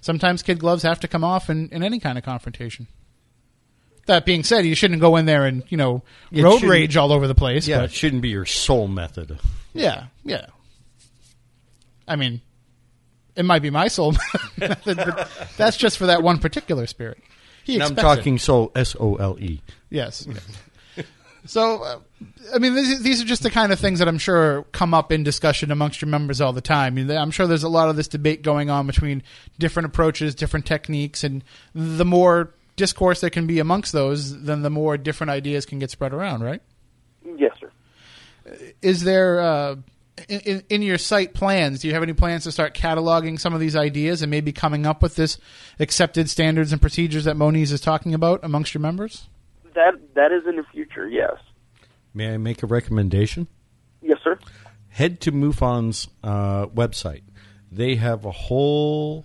sometimes 0.00 0.42
kid 0.42 0.58
gloves 0.58 0.82
have 0.82 1.00
to 1.00 1.08
come 1.08 1.24
off 1.24 1.48
in, 1.50 1.68
in 1.70 1.82
any 1.82 2.00
kind 2.00 2.18
of 2.18 2.24
confrontation. 2.24 2.86
That 4.06 4.24
being 4.24 4.42
said, 4.42 4.64
you 4.64 4.74
shouldn't 4.74 5.00
go 5.02 5.16
in 5.16 5.26
there 5.26 5.44
and 5.44 5.62
you 5.68 5.76
know 5.76 6.02
It 6.32 6.42
road 6.42 6.54
shouldn't- 6.54 6.70
rage 6.72 6.96
all 6.96 7.12
over 7.12 7.26
the 7.28 7.34
place. 7.34 7.68
Yeah, 7.68 7.78
but 7.78 7.84
it 7.86 7.92
shouldn't 7.92 8.22
be 8.22 8.30
your 8.30 8.46
sole 8.46 8.88
method. 8.88 9.38
yeah, 9.74 10.06
yeah. 10.24 10.46
I 12.06 12.16
mean, 12.16 12.40
it 13.36 13.44
might 13.44 13.60
be 13.60 13.68
my 13.70 13.88
soul 13.88 14.14
method, 14.56 14.96
but 14.96 15.28
that's 15.58 15.76
just 15.76 15.98
for 15.98 16.06
that 16.06 16.22
one 16.22 16.38
particular 16.38 16.86
spirit. 16.86 17.18
He 17.64 17.74
And 17.74 17.82
I'm 17.82 17.92
expects 17.92 18.12
it. 18.12 18.16
talking 18.16 18.38
soul, 18.38 18.72
S 18.74 18.96
O 18.98 19.16
L 19.16 19.36
E. 19.38 19.60
Yes. 19.90 20.26
so, 21.44 21.82
uh, 21.82 21.98
I 22.54 22.58
mean, 22.58 22.74
these, 22.74 23.02
these 23.02 23.22
are 23.22 23.24
just 23.24 23.42
the 23.42 23.50
kind 23.50 23.72
of 23.72 23.78
things 23.78 23.98
that 23.98 24.08
I'm 24.08 24.18
sure 24.18 24.64
come 24.72 24.94
up 24.94 25.12
in 25.12 25.22
discussion 25.22 25.70
amongst 25.70 26.00
your 26.00 26.08
members 26.08 26.40
all 26.40 26.52
the 26.52 26.60
time. 26.60 26.94
I 26.98 27.02
mean, 27.02 27.10
I'm 27.10 27.30
sure 27.30 27.46
there's 27.46 27.62
a 27.62 27.68
lot 27.68 27.88
of 27.88 27.96
this 27.96 28.08
debate 28.08 28.42
going 28.42 28.70
on 28.70 28.86
between 28.86 29.22
different 29.58 29.86
approaches, 29.86 30.34
different 30.34 30.66
techniques, 30.66 31.22
and 31.22 31.44
the 31.74 32.04
more 32.04 32.54
discourse 32.76 33.20
there 33.20 33.30
can 33.30 33.46
be 33.46 33.58
amongst 33.58 33.92
those, 33.92 34.42
then 34.42 34.62
the 34.62 34.70
more 34.70 34.96
different 34.96 35.30
ideas 35.30 35.66
can 35.66 35.78
get 35.78 35.90
spread 35.90 36.14
around, 36.14 36.42
right? 36.42 36.62
Yes, 37.36 37.52
sir. 37.60 37.70
is 38.80 39.02
there 39.02 39.40
uh, 39.40 39.76
in, 40.28 40.40
in, 40.40 40.62
in 40.70 40.82
your 40.82 40.98
site 40.98 41.34
plans? 41.34 41.80
Do 41.80 41.88
you 41.88 41.94
have 41.94 42.02
any 42.02 42.14
plans 42.14 42.44
to 42.44 42.52
start 42.52 42.74
cataloging 42.74 43.38
some 43.38 43.52
of 43.52 43.60
these 43.60 43.76
ideas 43.76 44.22
and 44.22 44.30
maybe 44.30 44.52
coming 44.52 44.86
up 44.86 45.02
with 45.02 45.16
this 45.16 45.38
accepted 45.78 46.30
standards 46.30 46.72
and 46.72 46.80
procedures 46.80 47.24
that 47.24 47.36
Moniz 47.36 47.72
is 47.72 47.80
talking 47.80 48.14
about 48.14 48.40
amongst 48.42 48.72
your 48.72 48.80
members? 48.80 49.28
That 49.74 49.94
that 50.14 50.32
is 50.32 50.46
in 50.48 50.56
the 50.56 50.64
future. 50.72 51.06
Yes. 51.06 51.36
May 52.14 52.34
I 52.34 52.36
make 52.36 52.62
a 52.62 52.66
recommendation? 52.66 53.48
Yes, 54.00 54.18
sir. 54.24 54.38
Head 54.88 55.20
to 55.22 55.32
MUFON's 55.32 56.08
uh, 56.22 56.66
website. 56.66 57.22
They 57.70 57.96
have 57.96 58.24
a 58.24 58.30
whole 58.30 59.24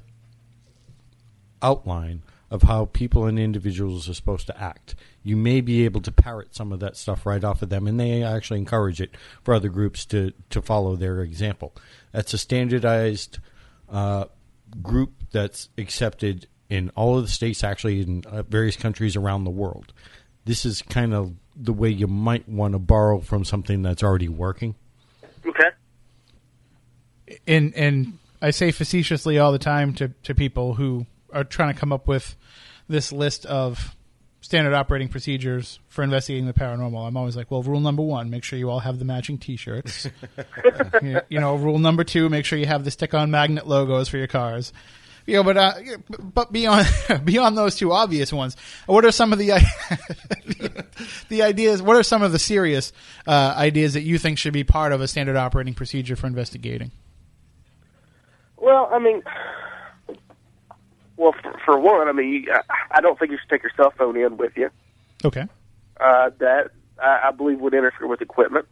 outline 1.62 2.24
of 2.52 2.64
how 2.64 2.86
people 2.86 3.26
and 3.26 3.40
individuals 3.40 4.08
are 4.08 4.14
supposed 4.14 4.46
to 4.46 4.62
act. 4.62 4.94
You 5.24 5.36
may 5.36 5.60
be 5.60 5.86
able 5.86 6.02
to 6.02 6.12
parrot 6.12 6.54
some 6.54 6.72
of 6.72 6.80
that 6.82 6.96
stuff 6.96 7.26
right 7.26 7.44
off 7.44 7.64
of 7.64 7.70
them, 7.70 7.88
and 7.88 8.00
they 8.00 8.22
actually 8.22 8.60
encourage 8.60 9.02
it 9.02 9.16
for 9.42 9.56
other 9.56 9.70
groups 9.70 10.06
to, 10.08 10.34
to 10.52 10.62
follow 10.62 10.96
their 10.96 11.22
example. 11.22 11.74
That's 12.12 12.34
a 12.34 12.38
standardized 12.38 13.40
uh, 13.90 14.26
group 14.84 15.14
that's 15.32 15.70
accepted 15.80 16.48
in 16.70 16.92
all 16.96 17.18
of 17.18 17.24
the 17.24 17.32
states, 17.32 17.64
actually 17.64 18.02
in 18.02 18.24
uh, 18.28 18.44
various 18.44 18.76
countries 18.76 19.16
around 19.16 19.46
the 19.46 19.50
world. 19.50 19.94
This 20.46 20.66
is 20.66 20.84
kind 20.84 21.14
of 21.14 21.34
the 21.56 21.74
way 21.74 21.90
you 21.90 22.08
might 22.08 22.48
want 22.48 22.74
to 22.74 22.80
borrow 22.80 23.20
from 23.20 23.46
something 23.46 23.82
that's 23.82 24.04
already 24.04 24.30
working. 24.30 24.76
Okay. 25.46 25.70
And 27.48 27.74
and 27.76 28.20
I 28.42 28.52
say 28.52 28.72
facetiously 28.72 29.40
all 29.40 29.52
the 29.52 29.60
time 29.60 29.94
to 29.96 30.10
to 30.24 30.36
people 30.36 30.76
who 30.76 31.06
are 31.32 31.44
trying 31.44 31.74
to 31.74 31.80
come 31.80 31.92
up 31.92 32.08
with 32.08 32.36
this 32.88 33.12
list 33.12 33.46
of 33.46 33.96
standard 34.42 34.74
operating 34.74 35.08
procedures 35.08 35.80
for 35.88 36.04
investigating 36.04 36.46
the 36.46 36.54
paranormal. 36.54 37.08
I'm 37.08 37.16
always 37.16 37.38
like, 37.38 37.50
well, 37.50 37.64
rule 37.64 37.80
number 37.80 38.04
one, 38.04 38.30
make 38.30 38.44
sure 38.44 38.60
you 38.60 38.70
all 38.70 38.82
have 38.82 39.00
the 39.00 39.06
matching 39.06 39.38
T-shirts. 39.38 40.10
you 41.02 41.22
you 41.30 41.40
know, 41.40 41.56
rule 41.56 41.80
number 41.80 42.04
two, 42.04 42.28
make 42.30 42.44
sure 42.44 42.60
you 42.60 42.66
have 42.66 42.84
the 42.84 42.92
stick-on 42.92 43.32
magnet 43.32 43.68
logos 43.68 44.10
for 44.10 44.18
your 44.18 44.28
cars. 44.28 44.74
You 45.26 45.36
know, 45.36 45.44
but 45.44 45.58
uh, 45.58 45.74
but 46.20 46.52
beyond 46.52 46.88
beyond 47.24 47.58
those 47.58 47.76
two 47.76 47.94
obvious 47.94 48.34
ones, 48.34 48.58
what 48.86 49.06
are 49.06 49.12
some 49.12 49.32
of 49.32 49.40
the 49.40 49.52
the 51.30 51.44
ideas? 51.44 51.82
What 51.82 51.96
are 51.96 52.04
some 52.04 52.24
of 52.24 52.32
the 52.32 52.40
serious 52.40 52.92
uh, 53.26 53.54
ideas 53.56 53.94
that 53.94 54.02
you 54.02 54.18
think 54.18 54.38
should 54.38 54.54
be 54.54 54.64
part 54.66 54.92
of 54.92 55.00
a 55.00 55.08
standard 55.08 55.38
operating 55.38 55.74
procedure 55.74 56.16
for 56.16 56.28
investigating? 56.28 56.92
Well, 58.58 58.90
I 58.92 59.00
mean, 59.00 59.24
well, 61.18 61.34
for, 61.42 61.60
for 61.66 61.80
one, 61.80 62.08
I 62.08 62.12
mean, 62.12 62.46
I, 62.52 62.62
I 62.92 63.02
don't 63.02 63.18
think 63.18 63.32
you 63.32 63.38
should 63.38 63.50
take 63.50 63.64
your 63.64 63.72
cell 63.78 63.94
phone 63.98 64.18
in 64.18 64.38
with 64.38 64.58
you. 64.58 64.70
Okay. 65.24 65.48
Uh, 66.00 66.32
that 66.40 66.72
I, 67.02 67.28
I 67.28 67.32
believe 67.32 67.60
would 67.60 67.74
interfere 67.74 68.08
with 68.08 68.22
equipment. 68.22 68.66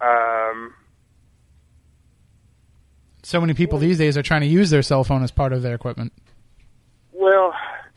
Um, 0.00 0.74
So 3.28 3.42
many 3.42 3.52
people 3.52 3.78
these 3.78 3.98
days 3.98 4.16
are 4.16 4.22
trying 4.22 4.40
to 4.40 4.46
use 4.46 4.70
their 4.70 4.80
cell 4.80 5.04
phone 5.04 5.22
as 5.22 5.30
part 5.30 5.52
of 5.52 5.60
their 5.60 5.74
equipment. 5.74 6.14
well, 7.12 7.52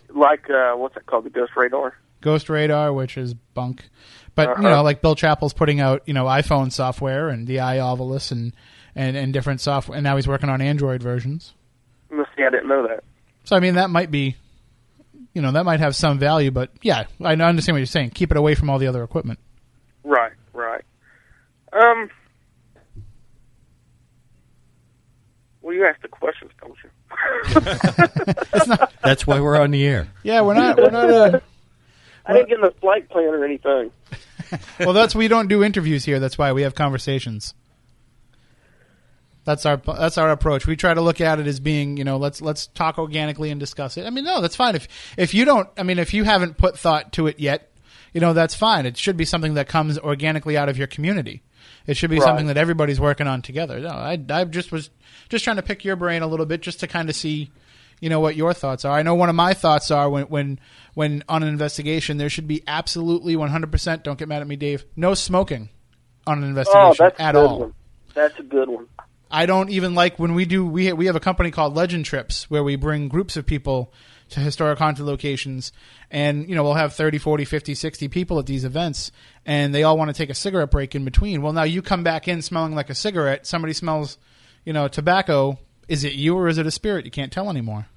like 0.09 0.49
uh, 0.49 0.73
what's 0.73 0.95
that 0.95 1.05
called? 1.05 1.23
The 1.23 1.29
Ghost 1.29 1.53
Radar. 1.55 1.93
Ghost 2.19 2.49
Radar, 2.49 2.91
which 2.91 3.17
is 3.17 3.33
bunk, 3.33 3.87
but 4.35 4.49
you 4.49 4.53
Uh-huh. 4.55 4.61
know, 4.63 4.83
like 4.83 5.01
Bill 5.01 5.15
Chappell's 5.15 5.53
putting 5.53 5.79
out 5.79 6.01
you 6.05 6.13
know 6.13 6.25
iPhone 6.25 6.69
software 6.69 7.29
and 7.29 7.47
the 7.47 7.55
iOvilus 7.57 8.33
and, 8.33 8.53
and 8.93 9.15
and 9.15 9.31
different 9.31 9.61
software, 9.61 9.95
and 9.95 10.03
now 10.03 10.17
he's 10.17 10.27
working 10.27 10.49
on 10.49 10.59
Android 10.59 11.01
versions. 11.01 11.53
See, 12.09 12.43
I 12.43 12.49
didn't 12.49 12.67
know 12.67 12.85
that. 12.89 13.05
So 13.45 13.55
I 13.55 13.61
mean, 13.61 13.75
that 13.75 13.89
might 13.89 14.11
be, 14.11 14.35
you 15.33 15.41
know, 15.41 15.53
that 15.53 15.63
might 15.63 15.79
have 15.79 15.95
some 15.95 16.19
value, 16.19 16.51
but 16.51 16.71
yeah, 16.81 17.05
I 17.23 17.35
understand 17.35 17.75
what 17.75 17.79
you're 17.79 17.85
saying. 17.85 18.09
Keep 18.09 18.31
it 18.31 18.37
away 18.37 18.53
from 18.55 18.69
all 18.69 18.79
the 18.79 18.87
other 18.87 19.01
equipment. 19.01 19.39
Right, 20.03 20.33
right. 20.51 20.83
Um. 21.71 22.09
Well, 25.71 25.79
you 25.79 25.85
ask 25.85 26.01
the 26.01 26.09
questions, 26.09 26.51
don't 26.59 26.75
you? 26.83 26.89
That's 29.01 29.25
why 29.25 29.39
we're 29.39 29.55
on 29.55 29.71
the 29.71 29.85
air. 29.85 30.09
Yeah, 30.21 30.41
we're 30.41 30.55
not. 30.55 30.75
We're 30.75 30.89
not. 30.89 31.09
Uh, 31.09 31.39
I 32.25 32.33
didn't 32.33 32.49
get 32.49 32.55
in 32.55 32.61
the 32.65 32.73
flight 32.81 33.09
plan 33.09 33.29
or 33.29 33.45
anything. 33.45 33.89
well, 34.81 34.91
that's 34.91 35.15
we 35.15 35.29
don't 35.29 35.47
do 35.47 35.63
interviews 35.63 36.03
here. 36.03 36.19
That's 36.19 36.37
why 36.37 36.51
we 36.51 36.63
have 36.63 36.75
conversations. 36.75 37.53
That's 39.45 39.65
our 39.65 39.77
that's 39.77 40.17
our 40.17 40.29
approach. 40.31 40.67
We 40.67 40.75
try 40.75 40.93
to 40.93 40.99
look 40.99 41.21
at 41.21 41.39
it 41.39 41.47
as 41.47 41.61
being, 41.61 41.95
you 41.95 42.03
know, 42.03 42.17
let's 42.17 42.41
let's 42.41 42.67
talk 42.67 42.97
organically 42.99 43.49
and 43.49 43.57
discuss 43.57 43.95
it. 43.95 44.05
I 44.05 44.09
mean, 44.09 44.25
no, 44.25 44.41
that's 44.41 44.57
fine. 44.57 44.75
If 44.75 44.89
if 45.15 45.33
you 45.33 45.45
don't, 45.45 45.69
I 45.77 45.83
mean, 45.83 45.99
if 45.99 46.13
you 46.13 46.25
haven't 46.25 46.57
put 46.57 46.77
thought 46.77 47.13
to 47.13 47.27
it 47.27 47.39
yet, 47.39 47.71
you 48.13 48.19
know, 48.19 48.33
that's 48.33 48.55
fine. 48.55 48.85
It 48.85 48.97
should 48.97 49.15
be 49.15 49.23
something 49.23 49.53
that 49.53 49.69
comes 49.69 49.97
organically 49.97 50.57
out 50.57 50.67
of 50.67 50.77
your 50.77 50.87
community. 50.87 51.43
It 51.87 51.97
should 51.97 52.09
be 52.09 52.17
Right. 52.19 52.25
something 52.25 52.47
that 52.47 52.57
everybody's 52.57 52.99
working 52.99 53.27
on 53.27 53.41
together. 53.41 53.79
No, 53.79 53.89
I 53.89 54.19
I 54.29 54.43
just 54.45 54.71
was 54.71 54.89
just 55.29 55.43
trying 55.43 55.55
to 55.57 55.61
pick 55.63 55.83
your 55.83 55.95
brain 55.95 56.21
a 56.21 56.27
little 56.27 56.45
bit, 56.45 56.61
just 56.61 56.79
to 56.81 56.87
kind 56.87 57.09
of 57.09 57.15
see, 57.15 57.49
you 57.99 58.09
know, 58.09 58.19
what 58.19 58.35
your 58.35 58.53
thoughts 58.53 58.85
are. 58.85 58.97
I 58.97 59.01
know 59.03 59.15
one 59.15 59.29
of 59.29 59.35
my 59.35 59.53
thoughts 59.53 59.89
are 59.91 60.09
when 60.09 60.23
when 60.25 60.59
when 60.93 61.23
on 61.27 61.41
an 61.43 61.49
investigation, 61.49 62.17
there 62.17 62.29
should 62.29 62.47
be 62.47 62.63
absolutely 62.67 63.35
one 63.35 63.49
hundred 63.49 63.71
percent. 63.71 64.03
Don't 64.03 64.19
get 64.19 64.27
mad 64.27 64.41
at 64.41 64.47
me, 64.47 64.55
Dave. 64.55 64.85
No 64.95 65.13
smoking 65.13 65.69
on 66.27 66.37
an 66.39 66.43
Oh, 66.43 66.47
investigation 66.47 67.05
a 67.17 67.21
at 67.21 67.35
all. 67.35 67.59
one. 67.59 67.73
That's 68.13 68.37
a 68.39 68.43
good 68.43 68.69
one. 68.69 68.87
I 69.33 69.45
don't 69.45 69.69
even 69.69 69.95
like 69.95 70.19
when 70.19 70.35
we 70.35 70.45
do. 70.45 70.65
We 70.65 70.91
we 70.93 71.05
have 71.07 71.15
a 71.15 71.19
company 71.21 71.51
called 71.51 71.73
Legend 71.75 72.05
Trips 72.05 72.49
where 72.51 72.63
we 72.63 72.75
bring 72.75 73.07
groups 73.07 73.37
of 73.37 73.45
people 73.45 73.93
to 74.31 74.39
historic 74.39 74.79
haunted 74.79 75.05
locations, 75.05 75.71
and 76.09 76.49
you 76.49 76.55
know 76.55 76.63
we'll 76.63 76.73
have 76.73 76.93
30, 76.93 77.17
40, 77.19 77.45
50, 77.45 77.73
60 77.75 78.07
people 78.09 78.39
at 78.39 78.45
these 78.45 78.63
events, 78.65 79.11
and 79.45 79.73
they 79.73 79.83
all 79.83 79.97
want 79.97 80.09
to 80.09 80.13
take 80.13 80.29
a 80.29 80.33
cigarette 80.33 80.71
break 80.71 80.95
in 80.95 81.05
between. 81.05 81.41
Well, 81.41 81.53
now 81.53 81.63
you 81.63 81.81
come 81.81 82.03
back 82.03 82.27
in 82.27 82.41
smelling 82.41 82.73
like 82.75 82.89
a 82.89 82.95
cigarette. 82.95 83.45
Somebody 83.47 83.73
smells, 83.73 84.17
you 84.65 84.73
know, 84.73 84.87
tobacco. 84.87 85.57
Is 85.87 86.03
it 86.03 86.13
you 86.13 86.35
or 86.37 86.47
is 86.47 86.57
it 86.57 86.65
a 86.65 86.71
spirit? 86.71 87.05
You 87.05 87.11
can't 87.11 87.31
tell 87.31 87.49
anymore. 87.49 87.87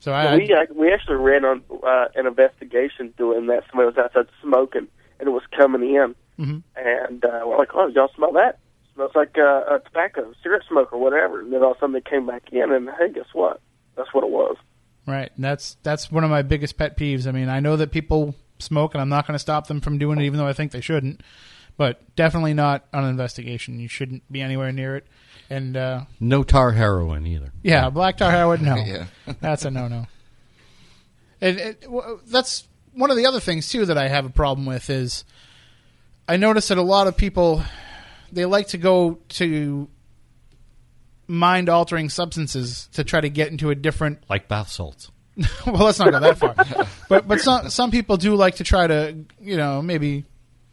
So 0.00 0.12
I, 0.12 0.36
we 0.36 0.42
ac- 0.52 0.72
we 0.74 0.92
actually 0.92 1.16
ran 1.16 1.44
on 1.44 1.62
uh, 1.82 2.06
an 2.14 2.26
investigation 2.26 3.14
doing 3.16 3.46
that. 3.46 3.64
Somebody 3.70 3.86
was 3.86 3.96
outside 3.96 4.26
smoking, 4.42 4.86
and 5.18 5.28
it 5.28 5.32
was 5.32 5.42
coming 5.56 5.82
in, 5.94 6.14
Mhm. 6.38 6.62
and 6.76 7.24
uh, 7.24 7.40
we're 7.46 7.56
like, 7.56 7.70
"Oh, 7.74 7.86
y'all 7.88 8.10
smell 8.14 8.32
that? 8.32 8.58
smells 8.94 9.10
like 9.16 9.36
uh, 9.38 9.62
a 9.76 9.80
tobacco, 9.84 10.32
cigarette 10.42 10.62
smoke, 10.68 10.92
or 10.92 11.00
whatever." 11.00 11.40
And 11.40 11.52
then 11.52 11.62
all 11.62 11.70
of 11.72 11.78
a 11.78 11.80
sudden 11.80 11.94
they 11.94 12.02
came 12.02 12.26
back 12.26 12.52
in, 12.52 12.70
and 12.70 12.88
hey, 12.98 13.10
guess 13.12 13.24
what? 13.32 13.60
That's 13.96 14.12
what 14.12 14.24
it 14.24 14.30
was. 14.30 14.56
Right. 15.06 15.30
And 15.36 15.44
that's 15.44 15.76
that's 15.82 16.10
one 16.10 16.24
of 16.24 16.30
my 16.30 16.42
biggest 16.42 16.76
pet 16.78 16.96
peeves. 16.96 17.26
I 17.26 17.32
mean, 17.32 17.48
I 17.48 17.60
know 17.60 17.76
that 17.76 17.90
people 17.92 18.34
smoke 18.58 18.94
and 18.94 19.00
I'm 19.00 19.08
not 19.08 19.26
going 19.26 19.34
to 19.34 19.38
stop 19.40 19.66
them 19.66 19.80
from 19.80 19.98
doing 19.98 20.18
it 20.20 20.24
even 20.24 20.38
though 20.38 20.46
I 20.46 20.52
think 20.52 20.72
they 20.72 20.80
shouldn't. 20.80 21.20
but 21.76 22.00
definitely 22.16 22.54
not 22.54 22.84
on 22.92 23.04
an 23.04 23.10
investigation. 23.10 23.78
You 23.80 23.88
shouldn't 23.88 24.22
be 24.32 24.40
anywhere 24.40 24.70
near 24.72 24.96
it. 24.96 25.06
And 25.50 25.76
uh, 25.76 26.04
No 26.20 26.42
tar 26.42 26.70
heroin 26.72 27.26
either. 27.26 27.52
yeah, 27.62 27.90
black 27.90 28.16
tar 28.16 28.30
heroin, 28.30 28.64
no, 28.64 28.76
Yeah. 28.86 29.06
that's 29.40 29.64
a 29.64 29.70
no 29.70 29.88
no. 29.88 30.06
And 31.40 31.58
it, 31.58 31.80
w- 31.82 32.20
that's 32.26 32.66
one 32.94 33.10
of 33.10 33.16
the 33.16 33.26
other 33.26 33.40
things 33.40 33.68
too 33.68 33.84
that 33.86 33.98
I 33.98 34.08
have 34.08 34.24
a 34.24 34.30
problem 34.30 34.66
with 34.66 34.88
is 34.88 35.24
I 36.28 36.36
notice 36.38 36.68
that 36.68 36.78
a 36.78 36.82
lot 36.82 37.06
of 37.08 37.16
people 37.16 37.62
they 38.32 38.44
like 38.46 38.68
to 38.68 38.78
go 38.78 39.18
to 39.30 39.88
mind 41.26 41.68
altering 41.68 42.08
substances 42.08 42.88
to 42.92 43.04
try 43.04 43.20
to 43.20 43.28
get 43.30 43.50
into 43.50 43.70
a 43.70 43.74
different 43.74 44.22
Like 44.28 44.48
bath 44.48 44.68
salts. 44.68 45.10
well, 45.66 45.84
let's 45.84 45.98
not 45.98 46.10
go 46.12 46.20
that 46.20 46.38
far. 46.38 46.54
but 47.08 47.26
but 47.26 47.40
some 47.40 47.68
some 47.68 47.90
people 47.90 48.16
do 48.16 48.34
like 48.36 48.56
to 48.56 48.64
try 48.64 48.86
to 48.86 49.16
you 49.40 49.56
know 49.56 49.82
maybe 49.82 50.24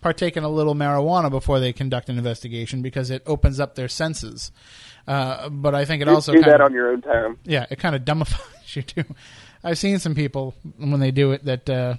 partake 0.01 0.35
in 0.37 0.43
a 0.43 0.49
little 0.49 0.75
marijuana 0.75 1.29
before 1.31 1.59
they 1.59 1.73
conduct 1.73 2.09
an 2.09 2.17
investigation 2.17 2.81
because 2.81 3.09
it 3.11 3.23
opens 3.25 3.59
up 3.59 3.75
their 3.75 3.87
senses. 3.87 4.51
Uh, 5.07 5.49
but 5.49 5.73
I 5.73 5.85
think 5.85 6.01
it 6.01 6.05
Do- 6.05 6.11
also 6.11 6.31
do 6.33 6.41
kind 6.41 6.51
that 6.53 6.61
on 6.61 6.73
your 6.73 6.91
own 6.91 7.01
time. 7.01 7.37
yeah 7.43 7.65
it 7.71 7.79
kind 7.79 7.95
of 7.95 8.03
dumbifies 8.03 8.41
you 8.75 8.81
too. 8.83 9.03
I've 9.63 9.77
seen 9.79 9.97
some 9.99 10.13
people 10.15 10.53
when 10.77 10.99
they 10.99 11.11
do 11.11 11.31
it 11.31 11.45
that 11.45 11.69
uh, 11.69 11.95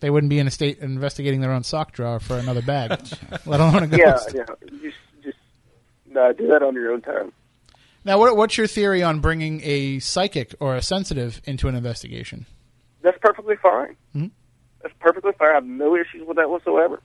they 0.00 0.08
wouldn't 0.10 0.30
be 0.30 0.38
in 0.38 0.46
a 0.46 0.50
state 0.50 0.78
investigating 0.78 1.40
their 1.40 1.52
own 1.52 1.62
sock 1.62 1.92
drawer 1.92 2.20
for 2.20 2.36
another 2.38 2.60
bag, 2.62 2.90
let 3.46 3.60
alone 3.60 3.82
a 3.82 3.86
ghost. 3.86 4.30
Yeah, 4.34 4.44
yeah. 4.48 4.68
Just, 4.82 4.96
just 5.22 5.38
no, 6.10 6.32
do 6.32 6.46
that 6.48 6.62
on 6.62 6.74
your 6.74 6.92
own 6.92 7.00
time. 7.02 7.32
Now, 8.04 8.18
what, 8.18 8.36
what's 8.36 8.58
your 8.58 8.66
theory 8.66 9.02
on 9.02 9.20
bringing 9.20 9.60
a 9.62 9.98
psychic 10.00 10.54
or 10.60 10.74
a 10.74 10.82
sensitive 10.82 11.40
into 11.44 11.68
an 11.68 11.74
investigation? 11.74 12.46
That's 13.02 13.18
perfectly 13.20 13.56
fine. 13.56 13.96
Mhm. 14.14 14.30
That's 14.82 14.94
perfectly 14.98 15.32
fine. 15.38 15.50
I 15.50 15.54
have 15.54 15.64
no 15.64 15.94
issues 15.96 16.26
with 16.26 16.36
that 16.36 16.50
whatsoever. 16.50 17.00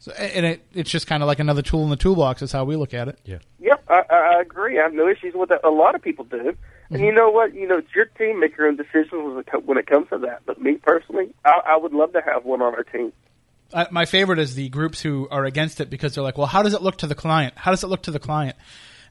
So, 0.00 0.12
and 0.12 0.46
it, 0.46 0.66
it's 0.74 0.90
just 0.90 1.06
kind 1.06 1.22
of 1.22 1.26
like 1.26 1.40
another 1.40 1.62
tool 1.62 1.82
in 1.84 1.90
the 1.90 1.96
toolbox. 1.96 2.40
Is 2.42 2.52
how 2.52 2.64
we 2.64 2.76
look 2.76 2.94
at 2.94 3.08
it. 3.08 3.18
Yeah. 3.24 3.38
Yep, 3.58 3.84
I, 3.88 4.02
I 4.10 4.16
I 4.36 4.40
agree. 4.40 4.78
I 4.78 4.82
have 4.84 4.92
no 4.92 5.08
issues 5.08 5.34
with 5.34 5.48
that. 5.48 5.60
A 5.64 5.70
lot 5.70 5.94
of 5.96 6.02
people 6.02 6.24
do. 6.24 6.56
And 6.90 7.02
you 7.02 7.12
know 7.12 7.28
what? 7.30 7.52
You 7.52 7.66
know, 7.68 7.78
it's 7.78 7.94
your 7.94 8.06
team 8.06 8.40
make 8.40 8.56
your 8.56 8.66
own 8.66 8.76
decisions 8.76 9.10
when 9.12 9.38
it 9.38 9.66
when 9.66 9.76
it 9.76 9.86
comes 9.86 10.08
to 10.10 10.18
that. 10.18 10.42
But 10.46 10.62
me 10.62 10.76
personally, 10.76 11.34
I, 11.44 11.60
I 11.70 11.76
would 11.76 11.92
love 11.92 12.12
to 12.14 12.22
have 12.22 12.44
one 12.44 12.62
on 12.62 12.74
our 12.74 12.84
team. 12.84 13.12
Uh, 13.72 13.84
my 13.90 14.06
favorite 14.06 14.38
is 14.38 14.54
the 14.54 14.68
groups 14.70 15.00
who 15.02 15.28
are 15.30 15.44
against 15.44 15.80
it 15.80 15.90
because 15.90 16.14
they're 16.14 16.24
like, 16.24 16.38
well, 16.38 16.46
how 16.46 16.62
does 16.62 16.72
it 16.74 16.82
look 16.82 16.96
to 16.98 17.06
the 17.06 17.14
client? 17.14 17.54
How 17.56 17.70
does 17.70 17.84
it 17.84 17.88
look 17.88 18.02
to 18.04 18.10
the 18.10 18.18
client? 18.18 18.56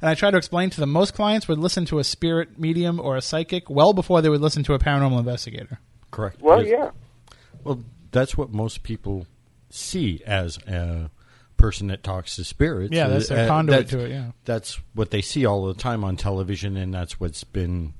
And 0.02 0.10
I 0.10 0.15
try 0.15 0.32
to 0.32 0.38
explain 0.38 0.70
to 0.72 0.80
them 0.80 0.91
most 0.91 1.13
clients 1.13 1.48
would 1.48 1.60
listen 1.60 1.86
to 1.86 2.00
a 2.00 2.04
spirit 2.04 2.60
medium 2.60 3.00
or 3.00 3.15
a 3.17 3.22
psychic 3.22 3.70
well 3.70 3.93
before 3.93 4.22
they 4.22 4.30
would 4.30 4.41
listen 4.41 4.63
to 4.63 4.74
a 4.74 4.80
paranormal 4.80 5.20
investigator. 5.20 5.80
Correct. 6.12 6.41
Well, 6.41 6.58
Because- 6.60 6.72
yeah. 6.72 6.89
Well, 7.63 7.84
that's 8.12 8.38
what 8.38 8.52
most 8.52 8.84
people 8.84 9.28
see 9.70 10.22
as 10.26 10.58
a 10.67 11.10
person 11.58 11.88
that 11.88 12.04
talks 12.04 12.36
to 12.38 12.43
spirits. 12.43 12.93
Yeah, 12.93 13.08
that's 13.08 13.30
their 13.30 13.46
Uh, 13.46 13.48
conduit 13.48 13.88
that's- 13.88 13.91
to 13.91 14.06
it, 14.06 14.12
yeah. 14.12 14.32
that's 14.46 14.80
what 14.93 15.10
they 15.12 15.22
see 15.22 15.46
all 15.46 15.65
the 15.67 15.74
time 15.74 16.04
on 16.04 16.15
television, 16.15 16.78
and 16.78 16.93
that's 16.93 17.20
what's 17.20 17.43
been, 17.43 17.93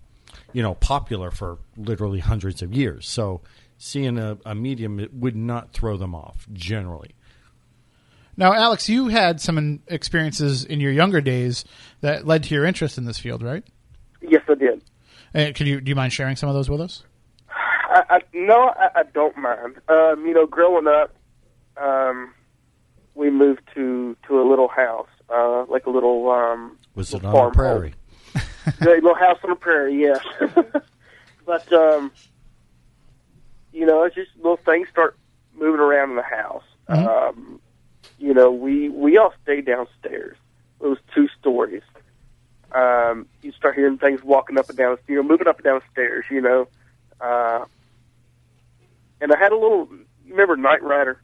you 0.54 0.62
know, 0.63 0.76
popular 0.76 1.32
for 1.32 1.58
literally 1.76 2.20
hundreds 2.20 2.62
of 2.62 2.74
years. 2.74 3.08
So, 3.08 3.41
seeing 3.77 4.17
a, 4.17 4.37
a 4.45 4.55
medium 4.55 4.99
it 4.99 5.13
would 5.13 5.35
not 5.35 5.71
throw 5.71 5.97
them 5.97 6.15
off 6.15 6.47
generally. 6.51 7.15
Now, 8.35 8.53
Alex, 8.53 8.87
you 8.87 9.07
had 9.07 9.41
some 9.41 9.81
experiences 9.87 10.63
in 10.63 10.79
your 10.79 10.91
younger 10.91 11.21
days 11.21 11.65
that 12.01 12.27
led 12.27 12.43
to 12.43 12.53
your 12.53 12.65
interest 12.65 12.97
in 12.97 13.05
this 13.05 13.17
field, 13.17 13.41
right? 13.41 13.63
Yes, 14.21 14.43
I 14.47 14.53
did. 14.53 14.83
Uh, 15.33 15.51
could 15.53 15.67
you 15.67 15.81
do 15.81 15.89
you 15.89 15.95
mind 15.95 16.13
sharing 16.13 16.35
some 16.35 16.47
of 16.47 16.55
those 16.55 16.69
with 16.69 16.79
us? 16.81 17.03
I, 17.49 18.03
I 18.09 18.21
no, 18.33 18.73
I, 18.77 18.99
I 18.99 19.03
don't 19.13 19.35
mind. 19.37 19.77
Um, 19.89 20.25
you 20.25 20.33
know, 20.33 20.45
growing 20.45 20.87
up, 20.87 21.15
um, 21.77 22.33
we 23.15 23.29
moved 23.31 23.61
to 23.73 24.15
to 24.27 24.39
a 24.39 24.45
little 24.47 24.67
house, 24.67 25.09
uh, 25.29 25.65
like 25.65 25.85
a 25.85 25.89
little 25.89 26.29
um, 26.29 26.77
Was 26.95 27.13
it 27.13 27.23
on 27.23 27.29
a 27.29 27.31
farm 27.31 27.53
prairie? 27.53 27.95
home. 28.35 28.73
a 28.81 28.85
little 28.85 29.15
house 29.15 29.39
on 29.43 29.49
the 29.49 29.55
prairie, 29.55 29.99
yes. 29.99 30.23
but 31.45 31.73
um, 31.73 32.11
you 33.77 33.85
know, 33.85 34.03
it's 34.03 34.15
just 34.15 34.31
little 34.37 34.57
things 34.57 34.89
start 34.89 35.15
moving 35.55 35.79
around 35.79 36.09
in 36.09 36.15
the 36.15 36.23
house. 36.23 36.63
Um, 36.87 37.61
you 38.17 38.33
know, 38.33 38.51
we 38.51 38.89
we 38.89 39.17
all 39.17 39.33
stayed 39.43 39.67
downstairs. 39.67 40.35
It 40.81 40.87
was 40.87 40.97
two 41.13 41.27
stories. 41.39 41.83
Um, 42.71 43.27
you 43.43 43.51
start 43.51 43.75
hearing 43.75 43.99
things 43.99 44.23
walking 44.23 44.57
up 44.57 44.67
and 44.69 44.77
down, 44.77 44.97
you 45.07 45.15
know, 45.15 45.23
moving 45.23 45.47
up 45.47 45.57
and 45.57 45.63
down 45.63 45.79
the 45.79 45.91
stairs. 45.91 46.25
You 46.31 46.41
know, 46.41 46.67
uh, 47.21 47.65
and 49.21 49.31
I 49.31 49.37
had 49.37 49.51
a 49.51 49.55
little. 49.55 49.87
You 50.25 50.31
remember 50.31 50.57
Knight 50.57 50.81
Rider? 50.81 51.21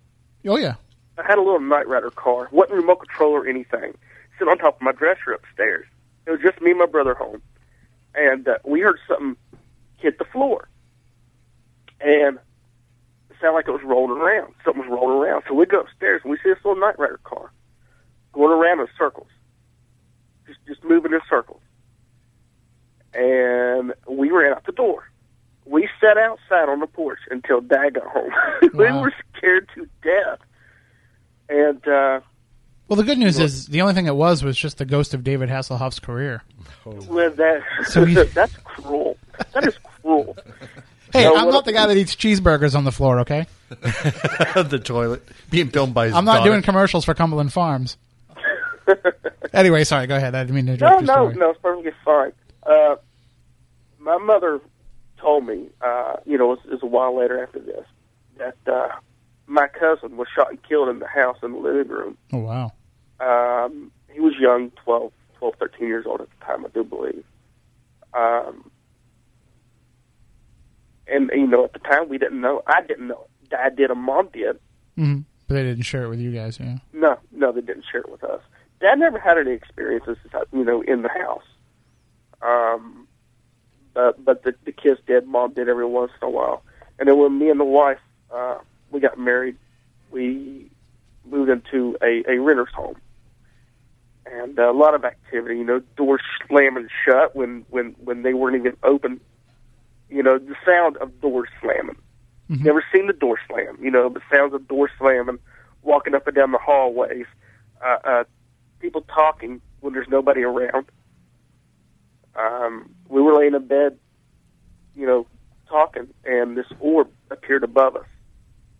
Oh 0.47 0.57
yeah, 0.57 0.75
I 1.17 1.23
had 1.25 1.39
a 1.39 1.41
little 1.41 1.59
Knight 1.59 1.87
Rider 1.87 2.11
car. 2.11 2.49
wasn't 2.51 2.75
remote 2.75 2.99
control 3.07 3.31
or 3.31 3.47
anything. 3.47 3.95
Sitting 4.37 4.51
on 4.51 4.59
top 4.59 4.75
of 4.75 4.81
my 4.83 4.91
dresser 4.91 5.31
upstairs. 5.31 5.87
It 6.27 6.31
was 6.31 6.39
just 6.39 6.61
me 6.61 6.69
and 6.69 6.79
my 6.79 6.85
brother 6.85 7.15
home, 7.15 7.41
and 8.13 8.47
uh, 8.47 8.59
we 8.63 8.81
heard 8.81 8.99
something 9.07 9.37
hit 9.97 10.19
the 10.19 10.25
floor, 10.25 10.67
and 12.03 12.37
it 13.29 13.35
sounded 13.41 13.55
like 13.55 13.67
it 13.67 13.71
was 13.71 13.81
rolling 13.83 14.19
around. 14.21 14.53
Something 14.65 14.81
was 14.83 14.91
rolling 14.91 15.17
around. 15.17 15.43
So 15.47 15.53
we 15.55 15.65
go 15.65 15.79
upstairs 15.81 16.21
and 16.23 16.31
we 16.31 16.37
see 16.37 16.49
this 16.49 16.57
little 16.63 16.79
Knight 16.79 16.99
Rider 16.99 17.19
car 17.23 17.51
going 18.33 18.51
around 18.51 18.79
in 18.81 18.87
circles, 18.97 19.27
just 20.47 20.59
just 20.67 20.83
moving 20.83 21.13
in 21.13 21.19
circles. 21.29 21.61
And 23.13 23.93
we 24.07 24.31
ran 24.31 24.53
out 24.53 24.65
the 24.65 24.71
door. 24.71 25.03
We 25.65 25.87
sat 26.01 26.17
outside 26.17 26.67
on 26.67 26.79
the 26.79 26.87
porch 26.87 27.19
until 27.29 27.61
Dad 27.61 27.93
got 27.93 28.07
home. 28.07 28.31
we 28.73 28.85
Wow. 28.85 29.01
were 29.01 29.13
scared 29.37 29.69
to 29.75 29.87
death. 30.03 30.39
And 31.47 31.87
uh, 31.87 32.19
Well, 32.87 32.97
the 32.97 33.03
good 33.03 33.17
news 33.19 33.39
is 33.39 33.67
the 33.67 33.81
only 33.81 33.93
thing 33.93 34.07
it 34.07 34.15
was 34.15 34.43
was 34.43 34.57
just 34.57 34.77
the 34.79 34.85
ghost 34.85 35.13
of 35.13 35.23
David 35.23 35.49
Hasselhoff's 35.49 35.99
career. 35.99 36.43
well, 36.85 37.29
that 37.31 37.61
So 37.85 38.03
that's 38.33 38.55
cruel. 38.63 39.17
That 39.53 39.67
is 39.67 39.77
cruel. 40.01 40.35
Hey, 41.13 41.23
No, 41.25 41.35
I'm 41.35 41.45
what- 41.45 41.51
not 41.51 41.65
the 41.65 41.71
guy 41.73 41.85
that 41.87 41.95
eats 41.95 42.15
cheeseburgers 42.15 42.75
on 42.75 42.83
the 42.83 42.91
floor, 42.91 43.19
okay? 43.19 43.45
the 43.69 44.81
toilet 44.83 45.23
being 45.49 45.69
filmed 45.69 45.93
by 45.93 46.05
his 46.07 46.13
I'm 46.15 46.25
not 46.25 46.37
daughter. 46.39 46.49
doing 46.51 46.61
commercials 46.63 47.05
for 47.05 47.13
Cumberland 47.13 47.53
Farms. 47.53 47.97
anyway, 49.53 49.83
sorry, 49.83 50.07
go 50.07 50.15
ahead. 50.15 50.35
I 50.35 50.43
didn't 50.43 50.55
mean 50.55 50.65
to 50.65 50.71
No, 50.71 50.75
interrupt 50.75 51.01
your 51.01 51.07
no, 51.07 51.13
story. 51.31 51.35
no, 51.35 51.49
it's 51.51 51.59
perfectly 51.61 51.91
fine. 52.03 52.33
Uh, 52.63 52.95
my 53.99 54.17
mother 54.17 54.59
told 55.17 55.45
me, 55.45 55.69
uh, 55.81 56.17
you 56.25 56.37
know, 56.37 56.51
it 56.53 56.57
was, 56.57 56.65
it 56.65 56.71
was 56.71 56.83
a 56.83 56.87
while 56.87 57.17
later 57.17 57.41
after 57.41 57.59
this, 57.59 57.85
that 58.37 58.57
uh, 58.67 58.89
my 59.47 59.67
cousin 59.67 60.17
was 60.17 60.27
shot 60.35 60.49
and 60.49 60.61
killed 60.63 60.89
in 60.89 60.99
the 60.99 61.07
house 61.07 61.37
in 61.43 61.51
the 61.53 61.57
living 61.59 61.87
room. 61.91 62.17
Oh, 62.33 62.39
wow. 62.39 62.71
Um, 63.19 63.91
he 64.11 64.19
was 64.19 64.33
young, 64.39 64.71
12, 64.83 65.11
12, 65.37 65.55
13 65.59 65.87
years 65.87 66.05
old 66.05 66.21
at 66.21 66.27
the 66.39 66.45
time, 66.45 66.65
I 66.65 66.69
do 66.69 66.83
believe. 66.83 67.23
Um, 68.13 68.69
and, 71.07 71.29
you 71.33 71.47
know, 71.47 71.65
at 71.65 71.73
the 71.73 71.79
time 71.79 72.09
we 72.09 72.17
didn't 72.17 72.41
know. 72.41 72.61
I 72.67 72.81
didn't 72.81 73.07
know. 73.07 73.27
Dad 73.49 73.75
did 73.75 73.91
A 73.91 73.95
Mom 73.95 74.29
did. 74.33 74.59
hmm 74.95 75.19
But 75.47 75.55
they 75.55 75.63
didn't 75.63 75.83
share 75.83 76.03
it 76.03 76.09
with 76.09 76.19
you 76.19 76.31
guys, 76.31 76.59
yeah. 76.59 76.77
No, 76.93 77.17
no, 77.31 77.51
they 77.51 77.61
didn't 77.61 77.85
share 77.91 78.01
it 78.01 78.09
with 78.11 78.23
us. 78.23 78.41
Dad 78.79 78.99
never 78.99 79.19
had 79.19 79.37
any 79.37 79.51
experiences, 79.51 80.17
you 80.51 80.63
know, 80.63 80.81
in 80.81 81.01
the 81.03 81.09
house. 81.09 81.43
Um, 82.41 83.07
but 83.93 84.23
but 84.23 84.43
the, 84.43 84.53
the 84.65 84.71
kids 84.71 84.99
did. 85.07 85.27
Mom 85.27 85.53
did 85.53 85.69
every 85.69 85.85
once 85.85 86.11
in 86.21 86.27
a 86.27 86.31
while. 86.31 86.63
And 86.99 87.07
then 87.07 87.17
when 87.17 87.37
me 87.39 87.49
and 87.49 87.59
the 87.59 87.63
wife 87.65 87.99
uh, 88.33 88.57
we 88.91 88.99
got 88.99 89.17
married, 89.17 89.55
we 90.11 90.69
moved 91.25 91.49
into 91.49 91.95
a, 92.01 92.23
a 92.29 92.39
renter's 92.39 92.73
home, 92.75 92.95
and 94.25 94.59
uh, 94.59 94.69
a 94.69 94.73
lot 94.73 94.93
of 94.95 95.05
activity. 95.05 95.57
You 95.57 95.63
know, 95.63 95.81
doors 95.95 96.21
slamming 96.47 96.89
shut 97.05 97.35
when 97.35 97.65
when 97.69 97.95
when 98.03 98.23
they 98.23 98.33
weren't 98.33 98.57
even 98.57 98.75
open. 98.83 99.21
You 100.13 100.21
know, 100.21 100.37
the 100.37 100.55
sound 100.63 100.97
of 100.97 101.19
doors 101.21 101.49
slamming. 101.59 101.95
Never 102.49 102.83
seen 102.93 103.07
the 103.07 103.13
door 103.13 103.39
slam. 103.47 103.77
You 103.81 103.89
know, 103.89 104.09
the 104.09 104.21
sounds 104.31 104.53
of 104.53 104.67
doors 104.67 104.91
slamming, 104.99 105.39
walking 105.81 106.13
up 106.13 106.27
and 106.27 106.35
down 106.35 106.51
the 106.51 106.59
hallways, 106.59 107.25
uh, 107.83 107.97
uh, 108.03 108.23
people 108.79 109.01
talking 109.01 109.59
when 109.79 109.93
there's 109.93 110.07
nobody 110.07 110.43
around. 110.43 110.85
Um, 112.35 112.93
we 113.09 113.21
were 113.21 113.33
laying 113.35 113.55
in 113.55 113.65
bed, 113.65 113.97
you 114.95 115.07
know, 115.07 115.25
talking, 115.67 116.07
and 116.25 116.55
this 116.55 116.67
orb 116.79 117.09
appeared 117.31 117.63
above 117.63 117.95
us, 117.95 118.05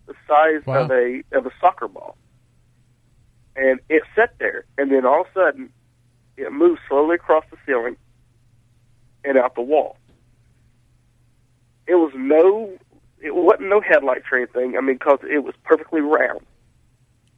the 0.06 0.14
size 0.28 0.62
Wow. 0.66 0.84
of 0.84 0.90
a 0.92 1.24
of 1.32 1.46
a 1.46 1.50
soccer 1.60 1.88
ball, 1.88 2.16
and 3.56 3.80
it 3.88 4.04
sat 4.14 4.34
there, 4.38 4.66
and 4.78 4.92
then 4.92 5.04
all 5.04 5.22
of 5.22 5.26
a 5.28 5.32
sudden, 5.32 5.72
it 6.36 6.52
moved 6.52 6.80
slowly 6.88 7.16
across 7.16 7.44
the 7.50 7.56
ceiling 7.66 7.96
and 9.24 9.36
out 9.36 9.56
the 9.56 9.62
wall. 9.62 9.96
It 11.86 11.94
was 11.94 12.12
no, 12.14 12.72
it 13.20 13.34
wasn't 13.34 13.68
no 13.68 13.80
headlights 13.80 14.24
or 14.32 14.38
anything. 14.38 14.76
I 14.76 14.80
mean, 14.80 14.96
because 14.96 15.18
it 15.28 15.44
was 15.44 15.54
perfectly 15.64 16.00
round. 16.00 16.40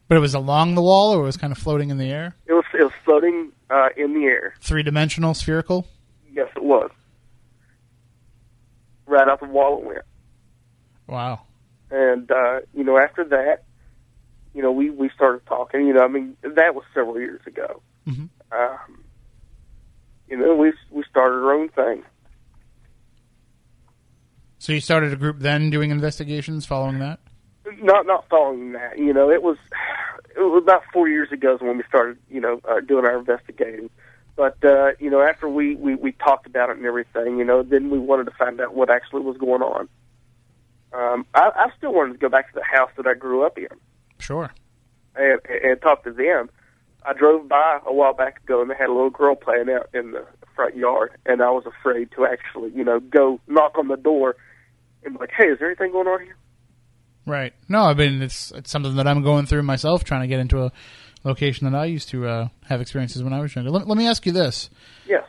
But 0.09 0.16
it 0.16 0.20
was 0.20 0.34
along 0.34 0.76
the 0.76 0.82
wall 0.82 1.14
or 1.14 1.22
it 1.22 1.26
was 1.26 1.36
kind 1.36 1.53
of 1.53 1.59
floating 1.59 1.90
in 1.90 1.99
the 1.99 2.11
air? 2.11 2.36
It 2.47 2.53
was 2.53 2.64
it 2.78 2.82
was 2.82 2.92
floating 3.05 3.51
uh, 3.70 3.88
in 3.97 4.14
the 4.14 4.24
air. 4.26 4.55
Three 4.61 4.82
dimensional, 4.82 5.34
spherical? 5.34 5.86
Yes, 6.32 6.49
it 6.55 6.62
was. 6.62 6.90
Right 9.07 9.26
off 9.28 9.40
the 9.40 9.47
wall 9.47 9.78
it 9.78 9.86
went. 9.86 10.03
Wow. 11.09 11.42
And 11.90 12.30
uh, 12.30 12.61
you 12.74 12.84
know, 12.84 12.99
after 12.99 13.24
that, 13.24 13.64
you 14.55 14.62
know, 14.62 14.72
we 14.72 14.90
we 14.90 15.11
started 15.11 15.44
talking. 15.47 15.86
You 15.86 15.94
know, 15.94 16.03
I 16.05 16.09
mean, 16.09 16.36
that 16.42 16.74
was 16.74 16.84
several 16.94 17.18
years 17.18 17.40
ago. 17.47 17.82
Mhm. 18.07 18.28
Um, 18.53 19.05
you 20.28 20.36
know, 20.36 20.55
we 20.55 20.72
we 20.90 21.05
started 21.11 21.36
our 21.36 21.53
own 21.53 21.68
thing. 21.70 22.05
So 24.67 24.73
you 24.73 24.81
started 24.81 25.12
a 25.12 25.17
group 25.17 25.39
then 25.39 25.71
doing 25.71 25.93
investigations 25.93 26.67
following 26.67 26.99
that? 26.99 27.21
Not 27.81 28.05
not 28.05 28.29
following 28.29 28.73
that. 28.73 28.99
You 28.99 29.12
know, 29.12 29.31
it 29.31 29.41
was 29.41 29.57
it 30.35 30.41
was 30.41 30.61
about 30.61 30.83
four 30.93 31.09
years 31.09 31.31
ago 31.31 31.57
when 31.61 31.77
we 31.77 31.85
started. 31.89 32.19
You 32.29 32.41
know, 32.41 32.61
uh, 32.69 32.81
doing 32.81 33.05
our 33.05 33.17
investigating. 33.17 33.91
But 34.35 34.57
uh, 34.64 34.95
you 34.99 35.09
know, 35.09 35.21
after 35.21 35.49
we, 35.49 35.77
we 35.77 35.95
we 35.95 36.11
talked 36.11 36.49
about 36.49 36.71
it 36.71 36.79
and 36.79 36.85
everything, 36.85 37.39
you 37.39 37.45
know, 37.45 37.62
then 37.62 37.91
we 37.91 38.01
wanted 38.01 38.25
to 38.25 38.33
find 38.33 38.61
out 38.61 38.75
what 38.75 38.91
actually 38.91 39.21
was 39.21 39.37
going 39.37 39.62
on. 39.62 39.89
Um, 40.93 41.27
I, 41.33 41.53
I 41.55 41.71
still 41.79 41.95
wanted 41.95 42.14
to 42.14 42.19
go 42.19 42.29
back 42.29 42.53
to 42.53 42.55
the 42.57 42.64
house 42.64 42.91
that 42.97 43.07
I 43.07 43.14
grew 43.14 43.47
up 43.47 43.57
in. 43.59 43.69
Sure. 44.19 44.51
and, 45.14 45.39
and 45.47 45.81
talk 45.81 46.03
to 46.03 46.11
them. 46.11 46.51
I 47.05 47.12
drove 47.12 47.49
by 47.49 47.79
a 47.87 47.95
while 47.95 48.14
back 48.14 48.43
ago 48.43 48.62
and 48.62 48.69
they 48.69 48.75
had 48.75 48.89
a 48.89 48.93
little 48.93 49.11
girl 49.11 49.37
playing 49.37 49.71
out 49.71 49.89
in 49.95 50.11
the 50.11 50.27
front 50.57 50.75
yard, 50.75 51.12
and 51.25 51.41
I 51.41 51.51
was 51.51 51.67
afraid 51.67 52.11
to 52.17 52.27
actually, 52.27 52.73
you 52.75 52.83
know, 52.83 52.99
go 52.99 53.39
knock 53.47 53.79
on 53.79 53.87
the 53.87 53.97
door 53.97 54.35
and 55.07 55.15
be 55.15 55.21
like, 55.21 55.33
"Hey, 55.37 55.47
is 55.47 55.59
there 55.59 55.69
anything 55.69 55.93
going 55.93 56.07
on 56.07 56.23
here?" 56.23 56.37
Right. 57.27 57.55
No, 57.69 57.81
I 57.81 57.95
mean 57.95 58.23
it's 58.23 58.53
it's 58.53 58.71
something 58.71 58.97
that 58.97 59.09
I'm 59.09 59.23
going 59.23 59.47
through 59.47 59.63
myself, 59.63 60.05
trying 60.05 60.23
to 60.23 60.27
get 60.27 60.41
into 60.41 60.63
a 60.63 60.73
location 61.25 61.71
that 61.71 61.79
I 61.79 61.87
used 61.87 62.09
to 62.11 62.27
uh, 62.27 62.49
have 62.67 62.81
experiences 62.81 63.23
when 63.23 63.33
I 63.33 63.41
was 63.41 63.55
younger. 63.55 63.71
Let, 63.71 63.89
let 63.89 63.99
me 63.99 64.07
ask 64.07 64.27
you 64.27 64.33
this: 64.33 64.71
Yes. 65.07 65.25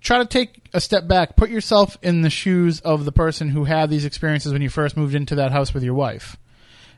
Try 0.00 0.18
to 0.18 0.26
take 0.26 0.68
a 0.74 0.82
step 0.82 1.08
back, 1.08 1.34
put 1.34 1.48
yourself 1.48 1.96
in 2.02 2.20
the 2.20 2.28
shoes 2.28 2.80
of 2.80 3.06
the 3.06 3.12
person 3.12 3.48
who 3.48 3.64
had 3.64 3.88
these 3.88 4.04
experiences 4.04 4.52
when 4.52 4.60
you 4.60 4.68
first 4.68 4.98
moved 4.98 5.14
into 5.14 5.34
that 5.36 5.50
house 5.50 5.72
with 5.72 5.82
your 5.82 5.94
wife. 5.94 6.36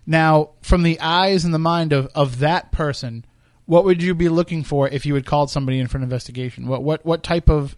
Now, 0.04 0.50
from 0.60 0.82
the 0.82 0.98
eyes 0.98 1.44
and 1.44 1.54
the 1.54 1.58
mind 1.58 1.92
of, 1.92 2.08
of 2.16 2.40
that 2.40 2.72
person, 2.72 3.24
what 3.64 3.84
would 3.84 4.02
you 4.02 4.14
be 4.14 4.28
looking 4.28 4.64
for 4.64 4.88
if 4.88 5.06
you 5.06 5.14
had 5.14 5.24
called 5.24 5.50
somebody 5.50 5.78
in 5.78 5.86
for 5.86 5.98
an 5.98 6.04
investigation? 6.04 6.66
What 6.66 6.82
what 6.82 7.04
what 7.04 7.22
type 7.22 7.48
of 7.48 7.76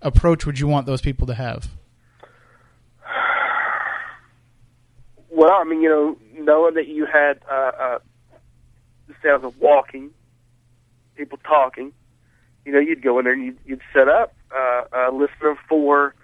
approach 0.00 0.46
would 0.46 0.60
you 0.60 0.66
want 0.66 0.86
those 0.86 1.00
people 1.00 1.26
to 1.26 1.34
have? 1.34 1.68
Well, 5.38 5.52
I 5.52 5.62
mean, 5.62 5.82
you 5.82 5.88
know, 5.88 6.18
knowing 6.36 6.74
that 6.74 6.88
you 6.88 7.06
had 7.06 7.38
uh, 7.48 7.70
uh, 7.80 7.98
the 9.06 9.14
sounds 9.24 9.44
of 9.44 9.56
walking, 9.60 10.10
people 11.14 11.38
talking, 11.44 11.92
you 12.64 12.72
know, 12.72 12.80
you'd 12.80 13.04
go 13.04 13.20
in 13.20 13.24
there 13.24 13.34
and 13.34 13.44
you'd, 13.44 13.58
you'd 13.64 13.80
set 13.94 14.08
up, 14.08 14.34
uh, 14.50 14.82
uh, 14.92 15.10
listening 15.12 15.54
for, 15.68 16.16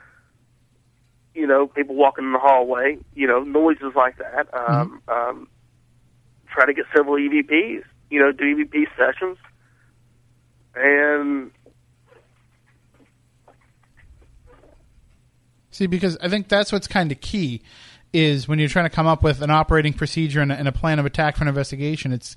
you 1.33 1.47
know, 1.47 1.69
people 1.69 1.95
walking 1.95 2.25
in 2.25 2.33
the 2.33 2.41
hallway, 2.41 2.99
you 3.15 3.29
know, 3.29 3.45
noises 3.45 3.93
like 3.95 4.19
that. 4.19 4.49
Um, 4.53 5.01
um, 5.07 5.49
try 6.53 6.67
to 6.67 6.75
get 6.75 6.87
several 6.93 7.15
EVPs, 7.15 7.85
you 8.11 8.19
know, 8.19 8.33
do 8.33 8.43
EVP 8.43 8.87
sessions, 8.99 9.39
and 10.75 11.53
See, 15.71 15.87
because 15.87 16.17
I 16.21 16.29
think 16.29 16.49
that's 16.49 16.71
what's 16.71 16.87
kind 16.87 17.11
of 17.11 17.21
key 17.21 17.63
is 18.15 18.47
when 18.47 18.59
you're 18.59 18.69
trying 18.69 18.87
to 18.87 18.91
come 18.91 19.07
up 19.07 19.23
with 19.23 19.43
an 19.43 19.51
operating 19.51 19.93
procedure 19.93 20.41
and 20.41 20.53
a, 20.53 20.55
and 20.55 20.69
a 20.69 20.73
plan 20.73 20.99
of 20.99 21.05
attack 21.07 21.37
for 21.37 21.45
an 21.45 21.49
investigation. 21.49 22.13
It's 22.13 22.37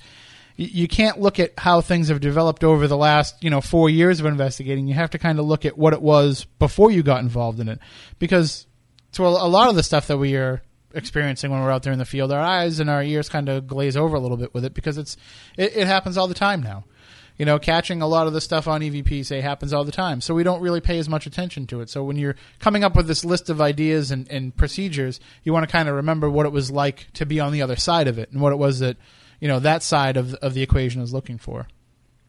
you, 0.55 0.87
can't 0.87 1.19
look 1.19 1.39
at 1.39 1.53
how 1.55 1.81
things 1.81 2.07
have 2.07 2.19
developed 2.19 2.63
over 2.63 2.87
the 2.87 2.97
last 2.97 3.35
you 3.43 3.49
know 3.51 3.61
four 3.61 3.89
years 3.89 4.19
of 4.19 4.25
investigating. 4.25 4.87
You 4.87 4.95
have 4.95 5.11
to 5.11 5.19
kind 5.19 5.39
of 5.39 5.45
look 5.45 5.65
at 5.65 5.77
what 5.77 5.93
it 5.93 6.01
was 6.01 6.45
before 6.57 6.89
you 6.89 7.03
got 7.03 7.21
involved 7.21 7.59
in 7.59 7.69
it, 7.69 7.79
because 8.17 8.65
to 9.13 9.25
a, 9.25 9.29
a 9.29 9.47
lot 9.47 9.69
of 9.69 9.75
the 9.75 9.83
stuff 9.83 10.07
that 10.07 10.17
we 10.17 10.35
are 10.35 10.63
experiencing 10.95 11.51
when 11.51 11.61
we're 11.61 11.71
out 11.71 11.83
there 11.83 11.93
in 11.93 11.99
the 11.99 12.05
field, 12.05 12.31
our 12.31 12.41
eyes 12.41 12.79
and 12.79 12.89
our 12.89 13.03
ears 13.03 13.29
kind 13.29 13.47
of 13.47 13.67
glaze 13.67 13.95
over 13.95 14.15
a 14.15 14.19
little 14.19 14.37
bit 14.37 14.53
with 14.53 14.65
it 14.65 14.73
because 14.73 14.97
it's 14.97 15.15
it, 15.57 15.77
it 15.77 15.87
happens 15.87 16.17
all 16.17 16.27
the 16.27 16.33
time 16.33 16.61
now. 16.61 16.85
You 17.37 17.45
know, 17.45 17.59
catching 17.59 18.01
a 18.01 18.07
lot 18.07 18.25
of 18.25 18.33
the 18.33 18.41
stuff 18.41 18.67
on 18.67 18.81
EVP 18.81 19.23
say 19.25 19.41
happens 19.41 19.71
all 19.71 19.83
the 19.83 19.91
time. 19.91 20.21
So 20.21 20.33
we 20.33 20.41
don't 20.43 20.59
really 20.61 20.81
pay 20.81 20.97
as 20.97 21.07
much 21.07 21.27
attention 21.27 21.67
to 21.67 21.81
it. 21.81 21.89
So 21.89 22.03
when 22.03 22.17
you're 22.17 22.35
coming 22.59 22.83
up 22.83 22.95
with 22.95 23.07
this 23.07 23.23
list 23.23 23.49
of 23.51 23.61
ideas 23.61 24.09
and, 24.09 24.27
and 24.31 24.55
procedures, 24.55 25.19
you 25.43 25.53
want 25.53 25.67
to 25.67 25.71
kind 25.71 25.87
of 25.87 25.95
remember 25.95 26.29
what 26.29 26.47
it 26.47 26.51
was 26.51 26.71
like 26.71 27.07
to 27.13 27.25
be 27.27 27.39
on 27.39 27.51
the 27.51 27.61
other 27.61 27.75
side 27.75 28.07
of 28.07 28.17
it 28.17 28.31
and 28.31 28.41
what 28.41 28.53
it 28.53 28.57
was 28.57 28.79
that, 28.79 28.97
you 29.39 29.47
know, 29.47 29.59
that 29.59 29.83
side 29.83 30.17
of, 30.17 30.33
of 30.35 30.55
the 30.55 30.63
equation 30.63 31.01
is 31.01 31.13
looking 31.13 31.37
for. 31.37 31.67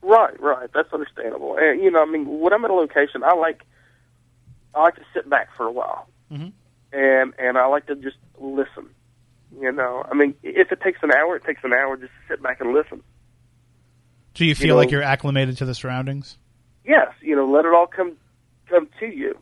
Right, 0.03 0.39
right. 0.41 0.69
That's 0.75 0.93
understandable. 0.93 1.57
And 1.59 1.83
you 1.83 1.91
know, 1.91 2.03
I 2.03 2.07
mean, 2.07 2.41
when 2.41 2.53
I'm 2.53 2.65
at 2.65 2.71
a 2.71 2.75
location, 2.75 3.23
I 3.25 3.35
like 3.35 3.63
I 4.75 4.83
like 4.83 4.97
to 4.97 5.05
sit 5.15 5.29
back 5.29 5.49
for 5.57 5.65
a 5.67 5.73
while, 5.73 6.07
Mhm. 6.33 6.53
and 6.93 7.35
and 7.39 7.59
I 7.59 7.67
like 7.67 7.87
to 7.87 7.95
just 7.97 8.17
listen. 8.39 8.89
You 9.61 9.73
know, 9.73 10.05
I 10.11 10.15
mean, 10.15 10.35
if 10.43 10.71
it 10.73 10.81
takes 10.83 10.99
an 11.03 11.11
hour, 11.13 11.37
it 11.37 11.45
takes 11.45 11.65
an 11.65 11.73
hour 11.73 11.97
just 11.97 12.13
to 12.13 12.35
sit 12.35 12.43
back 12.43 12.61
and 12.61 12.73
listen. 12.75 13.03
Do 14.39 14.47
you 14.47 14.55
feel 14.55 14.69
know- 14.69 14.77
like 14.77 14.91
you're 14.91 15.03
acclimated 15.03 15.59
to 15.59 15.65
the 15.65 15.75
surroundings? 15.75 16.39
Yes, 16.85 17.09
you 17.21 17.37
know, 17.37 17.47
let 17.47 17.65
it 17.67 17.75
all 17.75 17.87
come 17.87 18.17
come 18.71 18.89
to 19.01 19.07
you. 19.07 19.37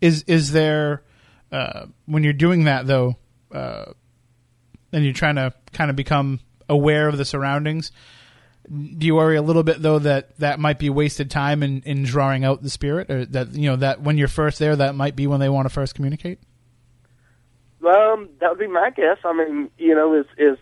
Is 0.00 0.22
is 0.26 0.52
there 0.52 1.02
uh, 1.50 1.86
when 2.06 2.22
you're 2.24 2.32
doing 2.32 2.64
that 2.64 2.86
though, 2.86 3.16
uh, 3.52 3.92
and 4.92 5.04
you're 5.04 5.12
trying 5.12 5.34
to 5.36 5.52
kind 5.72 5.90
of 5.90 5.96
become 5.96 6.40
aware 6.68 7.08
of 7.08 7.18
the 7.18 7.24
surroundings? 7.24 7.90
Do 8.70 9.06
you 9.06 9.16
worry 9.16 9.36
a 9.36 9.42
little 9.42 9.62
bit 9.64 9.82
though 9.82 9.98
that 9.98 10.38
that 10.38 10.60
might 10.60 10.78
be 10.78 10.88
wasted 10.88 11.30
time 11.30 11.62
in, 11.62 11.82
in 11.82 12.04
drawing 12.04 12.44
out 12.44 12.62
the 12.62 12.70
spirit, 12.70 13.10
or 13.10 13.26
that 13.26 13.54
you 13.54 13.68
know 13.68 13.76
that 13.76 14.00
when 14.02 14.16
you're 14.18 14.28
first 14.28 14.58
there, 14.58 14.76
that 14.76 14.94
might 14.94 15.16
be 15.16 15.26
when 15.26 15.40
they 15.40 15.48
want 15.48 15.66
to 15.66 15.70
first 15.74 15.94
communicate? 15.94 16.38
Um, 17.84 18.28
that 18.40 18.50
would 18.50 18.58
be 18.58 18.66
my 18.66 18.90
guess. 18.94 19.18
I 19.24 19.32
mean, 19.32 19.70
you 19.78 19.94
know, 19.94 20.14
is 20.14 20.26
is 20.36 20.58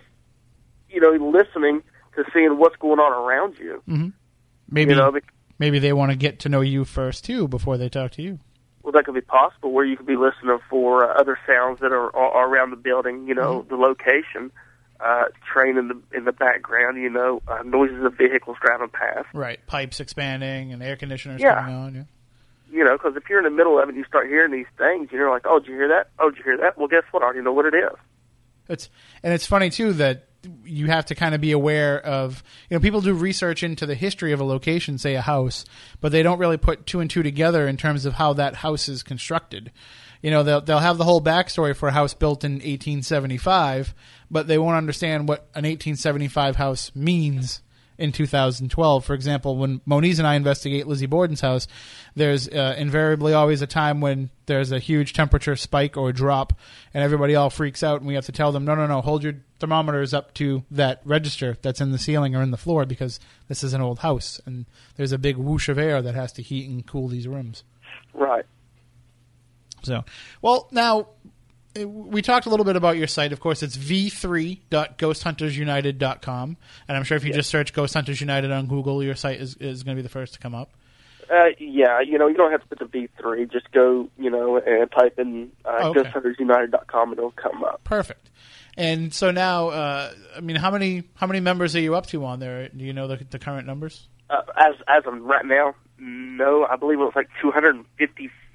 you 0.90 1.00
know, 1.00 1.10
listening 1.30 1.82
to 2.14 2.24
seeing 2.32 2.58
what's 2.58 2.76
going 2.76 2.98
on 2.98 3.12
around 3.12 3.56
you. 3.58 3.82
Maybe 4.68 4.90
You 4.92 4.96
know, 4.96 5.12
bec- 5.12 5.32
maybe 5.58 5.78
they 5.78 5.92
want 5.92 6.10
to 6.12 6.16
get 6.16 6.40
to 6.40 6.48
know 6.48 6.60
you 6.60 6.84
first 6.84 7.24
too 7.24 7.46
before 7.48 7.76
they 7.76 7.88
talk 7.88 8.12
to 8.12 8.22
you. 8.22 8.38
well, 8.82 8.92
that 8.92 9.04
could 9.04 9.14
be 9.14 9.20
possible 9.20 9.72
where 9.72 9.84
you 9.84 9.96
could 9.96 10.06
be 10.06 10.16
listening 10.16 10.58
for 10.70 11.04
uh, 11.10 11.20
other 11.20 11.38
sounds 11.46 11.80
that 11.80 11.92
are, 11.92 12.14
are 12.16 12.48
around 12.48 12.70
the 12.70 12.76
building. 12.76 13.26
You 13.28 13.34
know, 13.34 13.66
the 13.68 13.76
location, 13.76 14.50
uh, 15.00 15.24
train 15.52 15.76
in 15.76 15.88
the 15.88 16.00
in 16.16 16.24
the 16.24 16.32
background. 16.32 16.96
You 17.00 17.10
know, 17.10 17.42
uh, 17.48 17.62
noises 17.64 18.02
of 18.04 18.14
vehicles 18.16 18.56
driving 18.64 18.88
past. 18.88 19.26
Right, 19.34 19.58
pipes 19.66 20.00
expanding 20.00 20.72
and 20.72 20.82
air 20.82 20.96
conditioners 20.96 21.40
Yeah. 21.40 21.60
coming 21.60 21.74
on. 21.74 21.94
Yeah. 21.94 22.02
You 22.68 22.84
know, 22.84 22.92
because 22.96 23.14
if 23.16 23.22
you're 23.30 23.38
in 23.38 23.44
the 23.44 23.50
middle 23.50 23.78
of 23.78 23.84
it 23.88 23.90
and 23.90 23.98
you 23.98 24.04
start 24.04 24.26
hearing 24.26 24.50
these 24.52 24.66
things, 24.76 25.08
you're 25.12 25.30
like, 25.30 25.42
"Oh, 25.46 25.60
did 25.60 25.68
you 25.68 25.74
hear 25.74 25.88
that? 25.88 26.08
Oh, 26.18 26.30
did 26.30 26.38
you 26.38 26.44
hear 26.44 26.56
that?" 26.58 26.76
Well, 26.76 26.88
guess 26.88 27.04
what? 27.12 27.22
I 27.22 27.26
already 27.26 27.42
know 27.42 27.52
what 27.52 27.66
it 27.66 27.74
is. 27.74 27.96
It's 28.68 28.90
and 29.22 29.32
it's 29.32 29.46
funny 29.46 29.70
too 29.70 29.92
that 29.94 30.25
you 30.64 30.86
have 30.86 31.06
to 31.06 31.14
kind 31.14 31.34
of 31.34 31.40
be 31.40 31.52
aware 31.52 32.00
of 32.00 32.42
you 32.70 32.76
know 32.76 32.80
people 32.80 33.00
do 33.00 33.14
research 33.14 33.62
into 33.62 33.86
the 33.86 33.94
history 33.94 34.32
of 34.32 34.40
a 34.40 34.44
location, 34.44 34.98
say 34.98 35.14
a 35.14 35.20
house, 35.20 35.64
but 36.00 36.12
they 36.12 36.22
don't 36.22 36.38
really 36.38 36.56
put 36.56 36.86
two 36.86 37.00
and 37.00 37.10
two 37.10 37.22
together 37.22 37.66
in 37.66 37.76
terms 37.76 38.04
of 38.04 38.14
how 38.14 38.32
that 38.34 38.56
house 38.56 38.88
is 38.88 39.02
constructed. 39.02 39.72
You 40.22 40.30
know, 40.30 40.42
they'll 40.42 40.60
they'll 40.60 40.78
have 40.78 40.98
the 40.98 41.04
whole 41.04 41.20
backstory 41.20 41.76
for 41.76 41.88
a 41.88 41.92
house 41.92 42.14
built 42.14 42.44
in 42.44 42.54
1875, 42.54 43.94
but 44.30 44.46
they 44.46 44.58
won't 44.58 44.76
understand 44.76 45.28
what 45.28 45.40
an 45.54 45.64
1875 45.64 46.56
house 46.56 46.90
means 46.94 47.60
in 47.98 48.12
2012. 48.12 49.04
For 49.04 49.14
example, 49.14 49.56
when 49.56 49.80
Moniz 49.86 50.18
and 50.18 50.26
I 50.26 50.34
investigate 50.34 50.86
Lizzie 50.86 51.06
Borden's 51.06 51.40
house, 51.40 51.66
there's 52.14 52.48
uh, 52.48 52.74
invariably 52.78 53.32
always 53.32 53.62
a 53.62 53.66
time 53.66 54.00
when 54.00 54.30
there's 54.46 54.72
a 54.72 54.78
huge 54.78 55.12
temperature 55.12 55.56
spike 55.56 55.96
or 55.96 56.12
drop, 56.12 56.52
and 56.94 57.02
everybody 57.02 57.34
all 57.34 57.50
freaks 57.50 57.82
out, 57.82 58.00
and 58.00 58.08
we 58.08 58.14
have 58.14 58.26
to 58.26 58.32
tell 58.32 58.52
them, 58.52 58.64
no, 58.64 58.74
no, 58.74 58.86
no, 58.86 59.00
hold 59.00 59.22
your 59.22 59.34
thermometers 59.58 60.12
up 60.12 60.34
to 60.34 60.64
that 60.70 61.00
register 61.04 61.56
that's 61.62 61.80
in 61.80 61.92
the 61.92 61.98
ceiling 61.98 62.36
or 62.36 62.42
in 62.42 62.50
the 62.50 62.56
floor 62.56 62.84
because 62.84 63.18
this 63.48 63.64
is 63.64 63.72
an 63.72 63.80
old 63.80 64.00
house, 64.00 64.40
and 64.46 64.66
there's 64.96 65.12
a 65.12 65.18
big 65.18 65.36
whoosh 65.36 65.68
of 65.68 65.78
air 65.78 66.02
that 66.02 66.14
has 66.14 66.32
to 66.32 66.42
heat 66.42 66.68
and 66.68 66.86
cool 66.86 67.08
these 67.08 67.26
rooms. 67.26 67.64
Right. 68.12 68.44
So, 69.82 70.04
well, 70.42 70.68
now 70.72 71.08
we 71.84 72.22
talked 72.22 72.46
a 72.46 72.50
little 72.50 72.64
bit 72.64 72.76
about 72.76 72.96
your 72.96 73.06
site. 73.06 73.32
Of 73.32 73.40
course, 73.40 73.62
it's 73.62 73.76
v3.ghosthuntersunited.com. 73.76 76.56
And 76.88 76.96
I'm 76.96 77.04
sure 77.04 77.16
if 77.16 77.24
you 77.24 77.32
just 77.32 77.50
search 77.50 77.72
Ghost 77.72 77.94
Hunters 77.94 78.20
United 78.20 78.50
on 78.52 78.66
Google, 78.66 79.02
your 79.02 79.14
site 79.14 79.40
is, 79.40 79.56
is 79.56 79.82
going 79.82 79.96
to 79.96 80.02
be 80.02 80.06
the 80.06 80.08
first 80.08 80.34
to 80.34 80.38
come 80.38 80.54
up. 80.54 80.70
Uh, 81.30 81.46
yeah, 81.58 82.00
you 82.00 82.18
know, 82.18 82.28
you 82.28 82.36
don't 82.36 82.52
have 82.52 82.62
to 82.62 82.68
put 82.68 82.78
the 82.78 82.84
V 82.84 83.08
three. 83.20 83.46
Just 83.46 83.70
go, 83.72 84.08
you 84.16 84.30
know, 84.30 84.58
and 84.58 84.88
type 84.92 85.18
in 85.18 85.50
uh, 85.64 85.76
Oh, 85.80 85.90
okay. 85.90 86.02
GhostHuntersUnited.com 86.02 87.10
and 87.10 87.18
it'll 87.18 87.32
come 87.32 87.64
up. 87.64 87.82
Perfect. 87.82 88.30
And 88.76 89.12
so 89.12 89.32
now, 89.32 89.70
uh, 89.70 90.12
I 90.36 90.40
mean, 90.40 90.54
how 90.56 90.70
many 90.70 91.02
how 91.14 91.26
many 91.26 91.40
members 91.40 91.74
are 91.74 91.80
you 91.80 91.96
up 91.96 92.06
to 92.06 92.24
on 92.24 92.38
there? 92.38 92.68
Do 92.68 92.84
you 92.84 92.92
know 92.92 93.08
the, 93.08 93.16
the 93.28 93.40
current 93.40 93.66
numbers? 93.66 94.06
Uh, 94.30 94.42
as 94.56 94.76
as 94.86 95.02
of 95.06 95.20
right 95.22 95.44
now, 95.44 95.74
no, 95.98 96.64
I 96.64 96.76
believe 96.76 97.00
it 97.00 97.02
was 97.02 97.16
like 97.16 97.28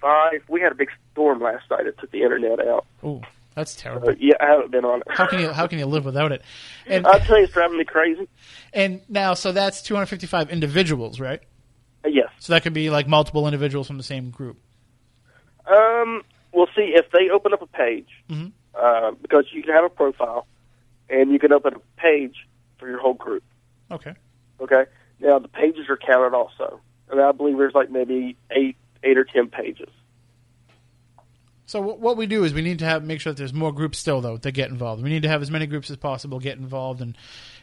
255. 0.02 0.50
We 0.50 0.62
had 0.62 0.72
a 0.72 0.76
big 0.76 0.90
storm 1.12 1.42
last 1.42 1.70
night 1.70 1.86
that 1.86 1.98
took 2.00 2.12
the 2.12 2.22
internet 2.22 2.60
out. 2.66 2.86
Oh, 3.04 3.22
that's 3.56 3.72
So, 3.74 3.82
terrible. 3.82 4.14
yeah, 4.20 4.34
I 4.40 4.46
haven't 4.48 4.72
been 4.72 4.86
on 4.86 5.02
it. 5.02 5.08
How 5.10 5.26
can 5.28 5.40
you 5.40 5.52
how 5.52 5.68
can 5.68 5.80
you 5.80 5.86
live 5.86 6.06
without 6.06 6.32
it? 6.32 6.42
And 6.88 7.06
I'll 7.06 7.20
tell 7.20 7.38
you, 7.38 7.44
it's 7.46 7.54
driving 7.54 7.78
me 7.78 7.86
crazy. 7.86 8.28
and 8.74 9.02
now, 9.10 9.34
so 9.34 9.52
that's 9.52 9.82
255 9.82 10.50
individuals, 10.50 11.20
right? 11.20 11.42
Uh, 12.06 12.10
yes. 12.10 12.30
So 12.40 12.54
that 12.54 12.64
could 12.64 12.74
be 12.74 12.90
like 12.90 13.08
multiple 13.08 13.48
individuals 13.48 13.88
from 13.88 13.98
the 13.98 14.04
same 14.04 14.30
group. 14.32 14.58
Um, 15.66 16.24
we'll 16.54 16.68
see 16.76 16.94
if 16.96 17.06
they 17.12 17.30
open 17.30 17.54
up 17.54 17.62
a 17.62 17.68
page. 17.68 18.08
Mhm. 18.30 18.52
uh, 18.74 19.12
because 19.22 19.46
you 19.52 19.62
can 19.62 19.74
have 19.76 19.84
a 19.84 19.90
profile 19.90 20.48
and 21.10 21.30
you 21.32 21.38
can 21.40 21.52
open 21.52 21.74
a 21.76 21.80
page 22.02 22.48
for 22.80 22.88
your 22.90 23.00
whole 23.00 23.14
group. 23.14 23.44
Okay. 23.92 24.14
Okay. 24.62 24.86
Now 25.20 25.40
the 25.40 25.50
pages 25.50 25.90
are 25.90 25.98
counted 25.98 26.34
also, 26.36 26.80
and 27.12 27.20
I 27.22 27.34
believe 27.34 27.58
there's 27.58 27.76
like 27.76 27.92
maybe 27.92 28.38
eight, 28.50 28.78
eight 29.04 29.18
or 29.18 29.24
ten 29.24 29.48
pages. 29.48 29.90
So 31.66 31.80
what 31.80 32.18
we 32.18 32.26
do 32.26 32.44
is 32.44 32.54
we 32.54 32.62
need 32.62 32.80
to 32.80 32.86
have 32.86 33.02
make 33.02 33.22
sure 33.22 33.32
that 33.32 33.38
there's 33.38 33.54
more 33.54 33.72
groups 33.72 33.98
still 33.98 34.20
though 34.20 34.36
that 34.36 34.52
get 34.52 34.70
involved. 34.70 35.02
We 35.02 35.10
need 35.10 35.22
to 35.22 35.30
have 35.30 35.42
as 35.42 35.50
many 35.50 35.68
groups 35.68 35.90
as 35.90 35.96
possible 35.96 36.38
get 36.40 36.58
involved 36.58 37.00
and 37.02 37.18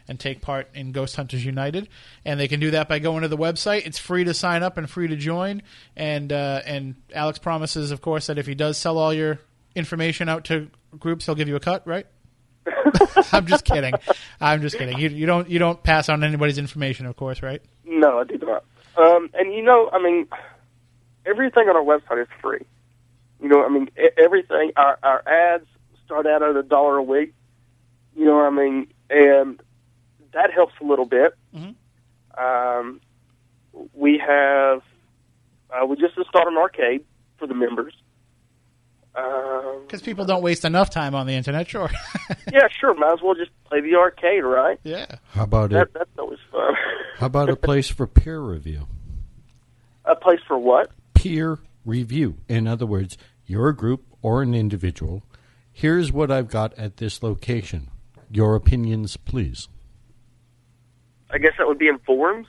and 0.07 0.19
take 0.19 0.41
part 0.41 0.67
in 0.73 0.91
Ghost 0.91 1.15
Hunters 1.15 1.45
United, 1.45 1.87
and 2.25 2.39
they 2.39 2.47
can 2.47 2.59
do 2.59 2.71
that 2.71 2.89
by 2.89 2.97
going 2.97 3.21
to 3.21 3.27
the 3.27 3.37
website. 3.37 3.85
It's 3.85 3.99
free 3.99 4.23
to 4.23 4.33
sign 4.33 4.63
up 4.63 4.79
and 4.79 4.89
free 4.89 5.07
to 5.07 5.15
join. 5.15 5.61
And 5.95 6.33
uh, 6.33 6.63
and 6.65 6.95
Alex 7.13 7.37
promises, 7.37 7.91
of 7.91 8.01
course, 8.01 8.25
that 8.25 8.39
if 8.39 8.47
he 8.47 8.55
does 8.55 8.79
sell 8.79 8.97
all 8.97 9.13
your 9.13 9.39
information 9.75 10.27
out 10.27 10.45
to 10.45 10.71
groups, 10.97 11.27
he'll 11.27 11.35
give 11.35 11.47
you 11.47 11.55
a 11.55 11.59
cut, 11.59 11.85
right? 11.85 12.07
I'm 13.31 13.45
just 13.45 13.63
kidding. 13.63 13.93
I'm 14.41 14.61
just 14.61 14.77
kidding. 14.77 14.97
You, 14.97 15.09
you 15.09 15.27
don't 15.27 15.47
you 15.47 15.59
don't 15.59 15.81
pass 15.83 16.09
on 16.09 16.23
anybody's 16.23 16.57
information, 16.57 17.05
of 17.05 17.15
course, 17.15 17.43
right? 17.43 17.61
No, 17.85 18.19
I 18.19 18.23
do 18.23 18.39
not. 18.39 18.65
Um, 18.97 19.29
and 19.35 19.53
you 19.53 19.61
know, 19.61 19.89
I 19.93 20.01
mean, 20.01 20.27
everything 21.29 21.69
on 21.69 21.75
our 21.75 21.83
website 21.83 22.21
is 22.21 22.27
free. 22.41 22.65
You 23.41 23.47
know, 23.49 23.63
I 23.65 23.69
mean, 23.69 23.89
everything. 24.17 24.71
Our 24.75 24.97
our 25.03 25.23
ads 25.27 25.65
start 26.05 26.25
out 26.27 26.41
at 26.43 26.55
a 26.55 26.63
dollar 26.63 26.97
a 26.97 27.03
week. 27.03 27.33
You 28.15 28.25
know 28.25 28.35
what 28.35 28.45
I 28.45 28.49
mean, 28.49 28.87
and 29.09 29.61
that 30.33 30.51
helps 30.53 30.73
a 30.81 30.83
little 30.83 31.05
bit. 31.05 31.33
Mhm. 31.55 31.75
Um, 32.37 33.01
we 33.93 34.17
have 34.25 34.81
uh, 35.71 35.85
we 35.85 35.95
just 35.95 36.17
installed 36.17 36.47
an 36.47 36.57
arcade 36.57 37.05
for 37.37 37.47
the 37.47 37.53
members. 37.53 37.93
Um, 39.15 39.81
Because 39.87 40.01
people 40.01 40.25
don't 40.25 40.43
waste 40.43 40.65
enough 40.65 40.89
time 40.89 41.15
on 41.15 41.25
the 41.27 41.33
internet. 41.33 41.67
Sure. 41.67 41.89
yeah, 42.53 42.67
sure. 42.79 42.93
Might 42.93 43.13
as 43.13 43.19
well 43.23 43.35
just 43.35 43.51
play 43.65 43.81
the 43.81 43.95
arcade, 43.95 44.43
right? 44.43 44.79
yeah. 44.83 45.05
How 45.31 45.43
about 45.43 45.71
That 45.71 45.83
it? 45.87 45.93
that's 45.93 46.09
always 46.17 46.39
fun. 46.51 46.73
How 47.17 47.25
about 47.25 47.49
a 47.49 47.55
place 47.67 47.89
for 47.89 48.05
peer 48.07 48.39
review? 48.39 48.87
a 50.05 50.15
place 50.15 50.39
for 50.47 50.57
what? 50.57 50.89
Peer 51.19 51.59
review. 51.83 52.37
In 52.47 52.65
other 52.65 52.85
words, 52.85 53.17
you're 53.45 53.67
a 53.67 53.75
group 53.75 54.05
or 54.21 54.41
an 54.41 54.53
individual. 54.53 55.21
Here's 55.69 56.13
what 56.13 56.31
I've 56.31 56.47
got 56.47 56.73
at 56.75 56.95
this 56.95 57.21
location. 57.21 57.89
Your 58.31 58.55
opinions, 58.55 59.17
please. 59.17 59.67
I 61.29 61.37
guess 61.37 61.51
that 61.57 61.67
would 61.67 61.77
be 61.77 61.89
in 61.89 61.99
forums. 61.99 62.47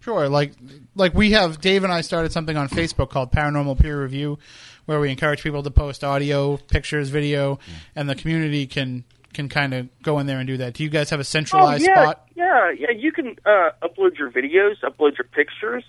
Sure, 0.00 0.28
like 0.28 0.52
like 0.94 1.14
we 1.14 1.30
have 1.30 1.62
Dave 1.62 1.82
and 1.82 1.90
I 1.90 2.02
started 2.02 2.30
something 2.30 2.58
on 2.58 2.68
Facebook 2.68 3.08
called 3.08 3.32
Paranormal 3.32 3.80
Peer 3.80 4.02
Review, 4.02 4.38
where 4.84 5.00
we 5.00 5.10
encourage 5.10 5.42
people 5.42 5.62
to 5.62 5.70
post 5.70 6.04
audio, 6.04 6.58
pictures, 6.58 7.08
video, 7.08 7.58
and 7.96 8.06
the 8.06 8.14
community 8.14 8.66
can 8.66 9.02
can 9.32 9.48
kind 9.48 9.72
of 9.72 9.88
go 10.02 10.18
in 10.18 10.26
there 10.26 10.40
and 10.40 10.46
do 10.46 10.58
that. 10.58 10.74
Do 10.74 10.84
you 10.84 10.90
guys 10.90 11.08
have 11.08 11.20
a 11.20 11.24
centralized 11.24 11.84
oh, 11.84 11.86
yeah, 11.88 12.02
spot? 12.02 12.28
Yeah, 12.34 12.70
yeah. 12.78 12.90
You 12.90 13.12
can 13.12 13.36
uh, 13.46 13.70
upload 13.82 14.18
your 14.18 14.30
videos, 14.30 14.74
upload 14.82 15.16
your 15.16 15.26
pictures, 15.32 15.84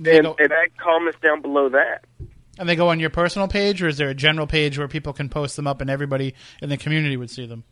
They 0.00 0.16
and, 0.16 0.24
go, 0.24 0.36
and 0.38 0.50
add 0.50 0.76
comments 0.78 1.18
down 1.22 1.42
below 1.42 1.68
that. 1.68 2.04
and 2.58 2.68
they 2.68 2.74
go 2.74 2.88
on 2.88 3.00
your 3.00 3.10
personal 3.10 3.48
page, 3.48 3.82
or 3.82 3.88
is 3.88 3.98
there 3.98 4.08
a 4.08 4.14
general 4.14 4.46
page 4.46 4.78
where 4.78 4.88
people 4.88 5.12
can 5.12 5.28
post 5.28 5.56
them 5.56 5.66
up 5.66 5.80
and 5.80 5.90
everybody 5.90 6.34
in 6.62 6.70
the 6.70 6.76
community 6.76 7.16
would 7.16 7.30
see 7.30 7.46
them? 7.46 7.64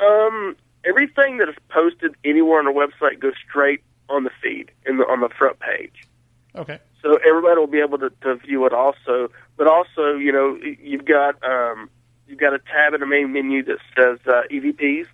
Um, 0.00 0.56
everything 0.84 1.38
that 1.38 1.48
is 1.48 1.56
posted 1.68 2.14
anywhere 2.24 2.60
on 2.60 2.66
our 2.66 2.72
website 2.72 3.20
goes 3.20 3.34
straight 3.48 3.82
on 4.08 4.24
the 4.24 4.30
feed 4.40 4.70
in 4.86 4.98
the 4.98 5.04
on 5.04 5.20
the 5.20 5.28
front 5.28 5.58
page. 5.58 6.06
Okay. 6.54 6.78
So 7.02 7.18
everybody 7.26 7.58
will 7.58 7.66
be 7.66 7.80
able 7.80 7.98
to, 7.98 8.10
to 8.22 8.36
view 8.36 8.64
it 8.66 8.72
also. 8.72 9.30
But 9.56 9.66
also, 9.66 10.14
you 10.14 10.32
know, 10.32 10.58
you've 10.80 11.04
got 11.04 11.42
um, 11.44 11.90
you've 12.26 12.38
got 12.38 12.54
a 12.54 12.58
tab 12.58 12.94
in 12.94 13.00
the 13.00 13.06
main 13.06 13.32
menu 13.32 13.64
that 13.64 13.78
says 13.96 14.18
uh, 14.26 14.42
EVPs. 14.50 15.06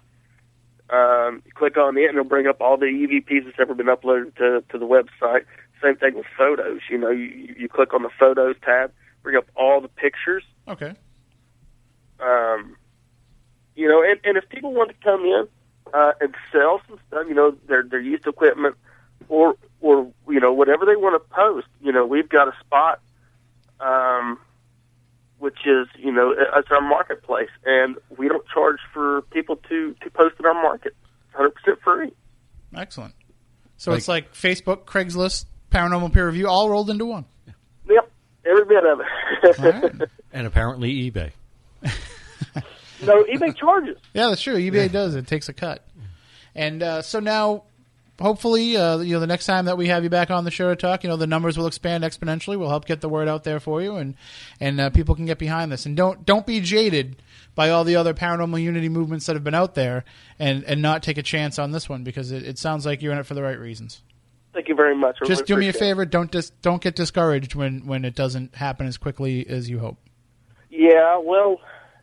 Um, 0.90 1.42
you 1.46 1.53
click 1.55 1.78
on 1.78 1.96
it, 1.96 2.05
and 2.05 2.18
it'll 2.18 2.24
bring 2.24 2.46
up 2.46 2.61
all 2.61 2.76
the 2.76 2.86
EVPs 2.86 3.46
that's 3.46 3.57
ever 3.59 3.74
been 3.74 3.86
uploaded 3.86 4.34
to, 4.36 4.62
to 4.70 4.78
the 4.78 4.86
website. 4.86 5.44
Same 5.83 5.97
thing 5.97 6.14
with 6.14 6.26
photos. 6.37 6.80
You 6.91 6.99
know, 6.99 7.11
you, 7.11 7.55
you 7.59 7.68
click 7.68 7.93
on 7.93 8.03
the 8.03 8.11
photos 8.18 8.57
tab, 8.64 8.93
bring 9.22 9.37
up 9.37 9.47
all 9.57 9.80
the 9.80 9.89
pictures. 9.89 10.45
Okay. 10.68 10.95
Um, 12.20 12.76
you 13.74 13.89
know, 13.89 14.03
and, 14.03 14.20
and 14.24 14.37
if 14.37 14.49
people 14.49 14.72
want 14.72 14.91
to 14.91 14.97
come 15.03 15.24
in 15.24 15.49
uh, 15.93 16.12
and 16.20 16.35
sell 16.53 16.80
some 16.89 16.99
stuff, 17.09 17.24
you 17.28 17.35
know, 17.35 17.57
their 17.66 17.83
their 17.83 18.01
used 18.01 18.26
equipment, 18.26 18.76
or 19.28 19.57
or 19.80 20.12
you 20.28 20.41
know 20.41 20.53
whatever 20.53 20.85
they 20.85 20.97
want 20.97 21.20
to 21.20 21.35
post, 21.35 21.66
you 21.80 21.91
know, 21.91 22.07
we've 22.07 22.28
got 22.28 22.49
a 22.49 22.53
spot, 22.61 23.01
um, 23.80 24.39
which 25.39 25.59
is 25.66 25.89
you 25.99 26.12
know 26.12 26.35
it's 26.55 26.68
our 26.70 26.80
marketplace, 26.80 27.51
and 27.64 27.97
we 28.16 28.28
don't 28.28 28.47
charge 28.47 28.78
for 28.93 29.22
people 29.33 29.57
to 29.68 29.95
to 30.03 30.11
post 30.11 30.37
in 30.39 30.47
our 30.47 30.55
market. 30.55 30.95
Hundred 31.33 31.55
percent 31.55 31.80
free. 31.83 32.12
Excellent. 32.76 33.14
So 33.78 33.93
it's 33.95 34.07
like 34.07 34.33
Facebook, 34.33 34.85
Craigslist, 34.85 35.47
Paranormal 35.73 36.12
Peer 36.12 36.27
Review, 36.27 36.49
all 36.49 36.68
rolled 36.68 36.91
into 36.91 37.07
one. 37.07 37.25
Yep, 37.89 38.11
every 38.47 38.64
bit 38.66 38.85
of 38.85 39.01
it. 39.01 39.59
All 39.59 39.70
right. 39.70 40.09
And 40.35 40.47
apparently 40.47 41.11
eBay. 41.11 41.33
no, 43.03 43.23
eBay 43.25 43.55
charges. 43.55 43.99
Yeah, 44.14 44.29
that's 44.29 44.41
true. 44.41 44.55
eBay 44.55 44.91
does. 44.91 45.14
It 45.14 45.27
takes 45.27 45.51
a 45.51 45.53
cut. 45.53 45.85
And 46.55 46.83
uh, 46.83 47.03
so 47.03 47.20
now, 47.20 47.64
hopefully, 48.18 48.77
uh, 48.77 48.99
you 48.99 49.12
know, 49.14 49.20
the 49.20 49.27
next 49.27 49.47
time 49.47 49.66
that 49.66 49.77
we 49.77 49.89
have 49.89 50.05
you 50.05 50.11
back 50.11 50.31
on 50.31 50.45
the 50.45 50.51
show 50.51 50.70
to 50.70 50.77
talk, 50.77 51.05
you 51.05 51.11
know, 51.11 51.16
the 51.16 51.27
numbers 51.27 51.59
will 51.59 51.66
expand 51.66 52.05
exponentially. 52.05 52.59
We'll 52.59 52.70
help 52.70 52.87
get 52.87 53.03
the 53.03 53.11
word 53.11 53.29
out 53.29 53.45
there 53.45 53.61
for 53.61 53.83
you, 53.83 53.97
and 53.97 54.14
and 54.61 54.81
uh, 54.81 54.91
people 54.91 55.14
can 55.14 55.27
get 55.27 55.39
behind 55.39 55.70
this. 55.70 55.85
And 55.85 55.97
don't 55.97 56.25
don't 56.25 56.47
be 56.47 56.61
jaded 56.61 57.20
by 57.55 57.68
all 57.68 57.85
the 57.85 57.97
other 57.97 58.14
paranormal 58.14 58.62
unity 58.62 58.89
movements 58.89 59.27
that 59.27 59.37
have 59.37 59.45
been 59.45 59.55
out 59.55 59.75
there, 59.75 60.05
and 60.39 60.64
and 60.64 60.81
not 60.81 61.03
take 61.03 61.18
a 61.18 61.23
chance 61.23 61.59
on 61.59 61.73
this 61.73 61.89
one 61.89 62.05
because 62.05 62.33
it, 62.33 62.43
it 62.43 62.59
sounds 62.59 62.87
like 62.87 63.03
you're 63.03 63.12
in 63.12 63.18
it 63.18 63.27
for 63.27 63.35
the 63.35 63.43
right 63.43 63.59
reasons. 63.59 64.01
Thank 64.53 64.68
you 64.68 64.74
very 64.74 64.96
much. 64.96 65.16
I 65.22 65.26
Just 65.26 65.42
really 65.42 65.46
do 65.46 65.57
me 65.57 65.66
a 65.66 65.70
appreciate 65.70 65.86
it. 65.88 65.90
favor. 65.90 66.05
Don't 66.05 66.30
dis- 66.30 66.50
don't 66.50 66.82
get 66.82 66.94
discouraged 66.94 67.55
when 67.55 67.86
when 67.86 68.05
it 68.05 68.14
doesn't 68.14 68.55
happen 68.57 68.86
as 68.86 68.98
quickly 68.98 69.46
as 69.48 69.70
you 69.70 69.78
hope. 69.78 69.96
Yeah, 70.70 71.18
well, 71.22 71.61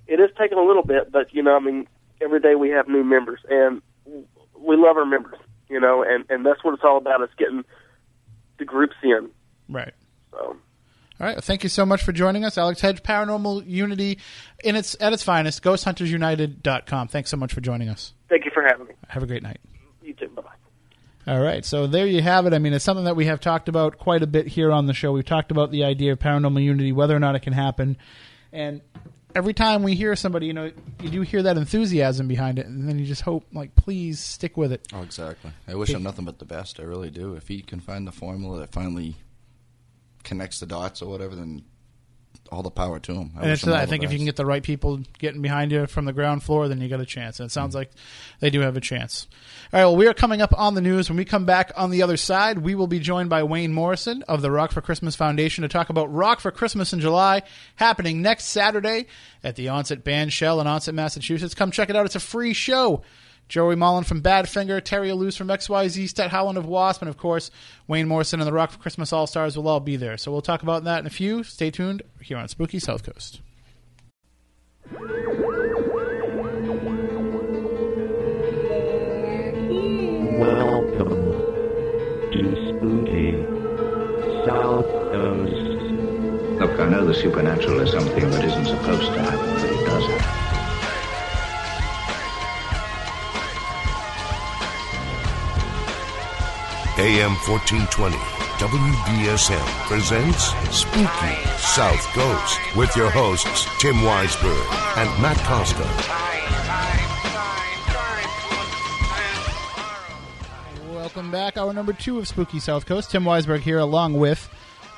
it 0.07 0.19
is 0.19 0.29
taking 0.37 0.57
a 0.57 0.63
little 0.63 0.83
bit, 0.83 1.11
but 1.11 1.33
you 1.33 1.43
know, 1.43 1.55
I 1.55 1.59
mean, 1.59 1.87
every 2.21 2.39
day 2.39 2.55
we 2.55 2.69
have 2.69 2.87
new 2.87 3.03
members, 3.03 3.39
and 3.49 3.81
we 4.57 4.75
love 4.77 4.97
our 4.97 5.05
members, 5.05 5.37
you 5.69 5.79
know, 5.79 6.03
and 6.03 6.25
and 6.29 6.45
that's 6.45 6.63
what 6.63 6.73
it's 6.73 6.83
all 6.83 6.97
about 6.97 7.21
is 7.21 7.29
getting 7.37 7.63
the 8.57 8.65
groups 8.65 8.95
in. 9.03 9.29
Right. 9.69 9.93
So, 10.31 10.37
All 10.39 10.57
right. 11.19 11.35
Well, 11.35 11.41
thank 11.41 11.61
you 11.63 11.69
so 11.69 11.85
much 11.85 12.01
for 12.03 12.11
joining 12.11 12.45
us, 12.45 12.57
Alex 12.57 12.81
Hedge, 12.81 13.03
Paranormal 13.03 13.63
Unity 13.67 14.17
in 14.63 14.75
its 14.75 14.95
at 14.99 15.13
its 15.13 15.21
finest, 15.23 15.61
GhostHuntersUnited.com. 15.63 17.07
Thanks 17.09 17.29
so 17.29 17.37
much 17.37 17.53
for 17.53 17.61
joining 17.61 17.89
us. 17.89 18.13
thank 18.27 18.45
you 18.45 18.51
for 18.51 18.63
having 18.63 18.87
me. 18.87 18.93
Have 19.07 19.21
a 19.23 19.27
great 19.27 19.43
night. 19.43 19.59
You 20.01 20.13
too. 20.13 20.27
Bye 20.29 20.41
bye. 20.41 20.49
All 21.29 21.39
right, 21.39 21.63
so 21.63 21.85
there 21.85 22.07
you 22.07 22.23
have 22.23 22.47
it. 22.47 22.53
I 22.53 22.57
mean, 22.57 22.73
it's 22.73 22.83
something 22.83 23.05
that 23.05 23.15
we 23.15 23.25
have 23.25 23.39
talked 23.39 23.69
about 23.69 23.99
quite 23.99 24.23
a 24.23 24.27
bit 24.27 24.47
here 24.47 24.71
on 24.71 24.87
the 24.87 24.95
show. 24.95 25.11
We've 25.11 25.23
talked 25.23 25.51
about 25.51 25.69
the 25.69 25.83
idea 25.83 26.11
of 26.11 26.17
paranormal 26.17 26.63
unity, 26.63 26.91
whether 26.91 27.15
or 27.15 27.19
not 27.19 27.35
it 27.35 27.41
can 27.41 27.53
happen, 27.53 27.97
and 28.51 28.81
every 29.35 29.53
time 29.53 29.83
we 29.83 29.93
hear 29.93 30.15
somebody, 30.15 30.47
you 30.47 30.53
know, 30.53 30.71
you 31.03 31.09
do 31.09 31.21
hear 31.21 31.43
that 31.43 31.55
enthusiasm 31.55 32.27
behind 32.27 32.57
it, 32.57 32.65
and 32.65 32.89
then 32.89 32.97
you 32.97 33.05
just 33.05 33.21
hope, 33.21 33.45
like, 33.53 33.75
please 33.75 34.19
stick 34.19 34.57
with 34.57 34.71
it. 34.71 34.87
Oh, 34.91 35.03
exactly. 35.03 35.51
I 35.67 35.75
wish 35.75 35.91
him 35.91 36.01
nothing 36.01 36.25
but 36.25 36.39
the 36.39 36.45
best. 36.45 36.79
I 36.79 36.83
really 36.83 37.11
do. 37.11 37.35
If 37.35 37.47
he 37.47 37.61
can 37.61 37.79
find 37.79 38.07
the 38.07 38.11
formula 38.11 38.59
that 38.61 38.71
finally 38.71 39.15
connects 40.23 40.59
the 40.59 40.65
dots 40.65 40.99
or 41.03 41.11
whatever, 41.11 41.35
then 41.35 41.63
all 42.51 42.63
the 42.63 42.71
power 42.71 42.99
to 42.99 43.13
him. 43.13 43.31
I, 43.35 43.41
and 43.41 43.49
wish 43.49 43.59
it's, 43.59 43.63
him 43.63 43.73
all 43.73 43.79
I 43.79 43.85
think 43.85 44.03
if 44.03 44.11
you 44.11 44.17
can 44.17 44.25
get 44.25 44.35
the 44.35 44.45
right 44.45 44.63
people 44.63 45.01
getting 45.17 45.41
behind 45.41 45.71
you 45.71 45.87
from 45.87 46.05
the 46.05 46.13
ground 46.13 46.43
floor, 46.43 46.67
then 46.67 46.81
you 46.81 46.89
got 46.89 46.99
a 46.99 47.05
chance. 47.05 47.39
And 47.39 47.47
it 47.47 47.51
sounds 47.51 47.71
mm-hmm. 47.71 47.79
like 47.79 47.91
they 48.39 48.49
do 48.49 48.61
have 48.61 48.77
a 48.77 48.81
chance. 48.81 49.27
All 49.71 49.79
right, 49.79 49.85
well, 49.85 49.95
we 49.95 50.07
are 50.07 50.13
coming 50.13 50.41
up 50.41 50.53
on 50.57 50.73
the 50.73 50.81
news. 50.81 51.09
When 51.09 51.17
we 51.17 51.25
come 51.25 51.45
back 51.45 51.71
on 51.75 51.91
the 51.91 52.01
other 52.03 52.17
side, 52.17 52.59
we 52.59 52.75
will 52.75 52.87
be 52.87 52.99
joined 52.99 53.29
by 53.29 53.43
Wayne 53.43 53.73
Morrison 53.73 54.23
of 54.23 54.41
the 54.41 54.51
Rock 54.51 54.71
for 54.71 54.81
Christmas 54.81 55.15
Foundation 55.15 55.61
to 55.61 55.67
talk 55.67 55.89
about 55.89 56.13
Rock 56.13 56.39
for 56.39 56.51
Christmas 56.51 56.93
in 56.93 56.99
July, 56.99 57.43
happening 57.75 58.21
next 58.21 58.45
Saturday 58.45 59.07
at 59.43 59.55
the 59.55 59.69
Onset 59.69 60.03
Band 60.03 60.33
Shell 60.33 60.59
in 60.59 60.67
Onset, 60.67 60.95
Massachusetts. 60.95 61.53
Come 61.53 61.71
check 61.71 61.89
it 61.89 61.95
out. 61.95 62.05
It's 62.05 62.15
a 62.15 62.19
free 62.19 62.53
show. 62.53 63.03
Joey 63.49 63.75
Molland 63.75 64.05
from 64.05 64.21
Badfinger, 64.21 64.81
Terry 64.83 65.09
Ilous 65.09 65.35
from 65.35 65.47
XYZ, 65.47 66.07
Stet 66.07 66.29
Howland 66.29 66.59
of 66.59 66.67
Wasp, 66.67 67.01
and 67.01 67.09
of 67.09 67.17
course, 67.17 67.49
Wayne 67.87 68.07
Morrison 68.07 68.39
and 68.39 68.47
the 68.47 68.53
Rock 68.53 68.69
for 68.69 68.77
Christmas 68.77 69.11
All 69.11 69.25
Stars 69.25 69.57
will 69.57 69.67
all 69.67 69.79
be 69.79 69.95
there. 69.95 70.17
So 70.17 70.31
we'll 70.31 70.43
talk 70.43 70.61
about 70.61 70.83
that 70.83 70.99
in 70.99 71.07
a 71.07 71.09
few. 71.09 71.41
Stay 71.43 71.71
tuned 71.71 72.03
here 72.21 72.37
on 72.37 72.47
Spooky 72.47 72.77
South 72.77 73.01
Coast. 73.01 73.41
Welcome 80.39 81.09
to 82.31 82.55
Spooky 82.69 83.31
South 84.45 84.85
Coast. 84.85 85.53
Look, 86.59 86.79
I 86.79 86.87
know 86.87 87.03
the 87.03 87.15
supernatural 87.15 87.79
is 87.79 87.91
something 87.91 88.29
that 88.29 88.45
isn't 88.45 88.65
supposed 88.65 89.11
to 89.11 89.19
happen, 89.19 89.53
but 89.55 89.71
it 89.71 89.85
does 89.85 90.05
happen. 90.05 90.48
AM 96.99 97.31
1420, 97.47 98.17
WBSM 98.59 99.87
presents 99.87 100.47
Spooky 100.75 101.35
South 101.57 102.03
Coast 102.07 102.59
with 102.75 102.93
your 102.93 103.09
hosts 103.09 103.63
Tim 103.79 103.95
Weisberg 103.95 104.65
and 104.97 105.21
Matt 105.21 105.37
Costa. 105.45 105.87
Welcome 110.93 111.31
back. 111.31 111.55
hour 111.55 111.71
number 111.71 111.93
two 111.93 112.17
of 112.17 112.27
Spooky 112.27 112.59
South 112.59 112.85
Coast. 112.85 113.11
Tim 113.11 113.23
Weisberg 113.23 113.61
here, 113.61 113.79
along 113.79 114.15
with 114.15 114.49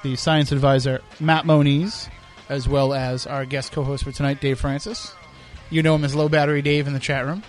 the 0.01 0.15
science 0.15 0.51
advisor 0.51 1.03
Matt 1.19 1.45
Moniz, 1.45 2.09
as 2.49 2.67
well 2.67 2.95
as 2.95 3.27
our 3.27 3.45
guest 3.45 3.73
co-host 3.73 4.05
for 4.05 4.11
tonight, 4.11 4.41
Dave 4.41 4.59
Francis. 4.59 5.13
You 5.69 5.83
know 5.83 5.93
him 5.93 6.03
as 6.03 6.15
Low 6.15 6.29
Battery 6.29 6.63
Dave 6.63 6.87
in 6.87 6.93
the 6.93 6.99
chat 6.99 7.27
room, 7.27 7.43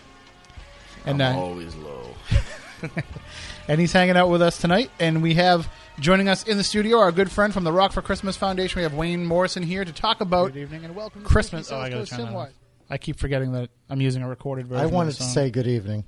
and 1.07 1.23
uh, 1.23 1.35
Always 1.39 1.75
low. 1.77 2.15
and 3.69 3.81
he's 3.81 3.93
hanging 3.93 4.17
out 4.17 4.29
with 4.29 4.43
us 4.43 4.59
tonight. 4.59 4.91
And 4.99 5.23
we 5.23 5.35
have 5.35 5.69
joining 5.99 6.29
us 6.29 6.45
in 6.45 6.57
the 6.57 6.65
studio 6.65 6.99
our 6.99 7.13
good 7.13 7.31
friend 7.31 7.53
from 7.53 7.65
the 7.65 7.73
Rock 7.73 7.93
for 7.93 8.03
Christmas 8.03 8.37
Foundation. 8.37 8.79
We 8.81 8.83
have 8.85 8.95
Wayne 8.95 9.25
Morrison 9.27 9.63
here 9.63 9.85
to 9.85 9.93
talk 9.93 10.21
about 10.21 10.53
Good 10.53 10.63
evening 10.63 10.85
and 10.85 10.95
welcome 10.95 11.23
to 11.23 11.29
Christmas. 11.29 11.71
Oh, 11.71 11.79
I 11.79 11.91
gotta 11.91 12.07
turn 12.07 12.27
that 12.27 12.35
off. 12.35 12.49
I 12.91 12.99
keep 12.99 13.19
forgetting 13.19 13.53
that 13.53 13.71
I'm 13.89 14.01
using 14.01 14.23
a 14.23 14.29
recorded 14.29 14.67
version. 14.67 14.83
I 14.83 14.87
of 14.87 14.93
wanted 14.93 15.13
the 15.15 15.19
to 15.19 15.25
say 15.25 15.51
good 15.51 15.67
evening. 15.67 16.05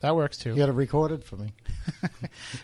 that 0.00 0.14
works 0.14 0.38
too. 0.38 0.50
You 0.50 0.56
got 0.56 0.68
it 0.68 0.72
recorded 0.72 1.24
for 1.24 1.36
me. 1.36 1.52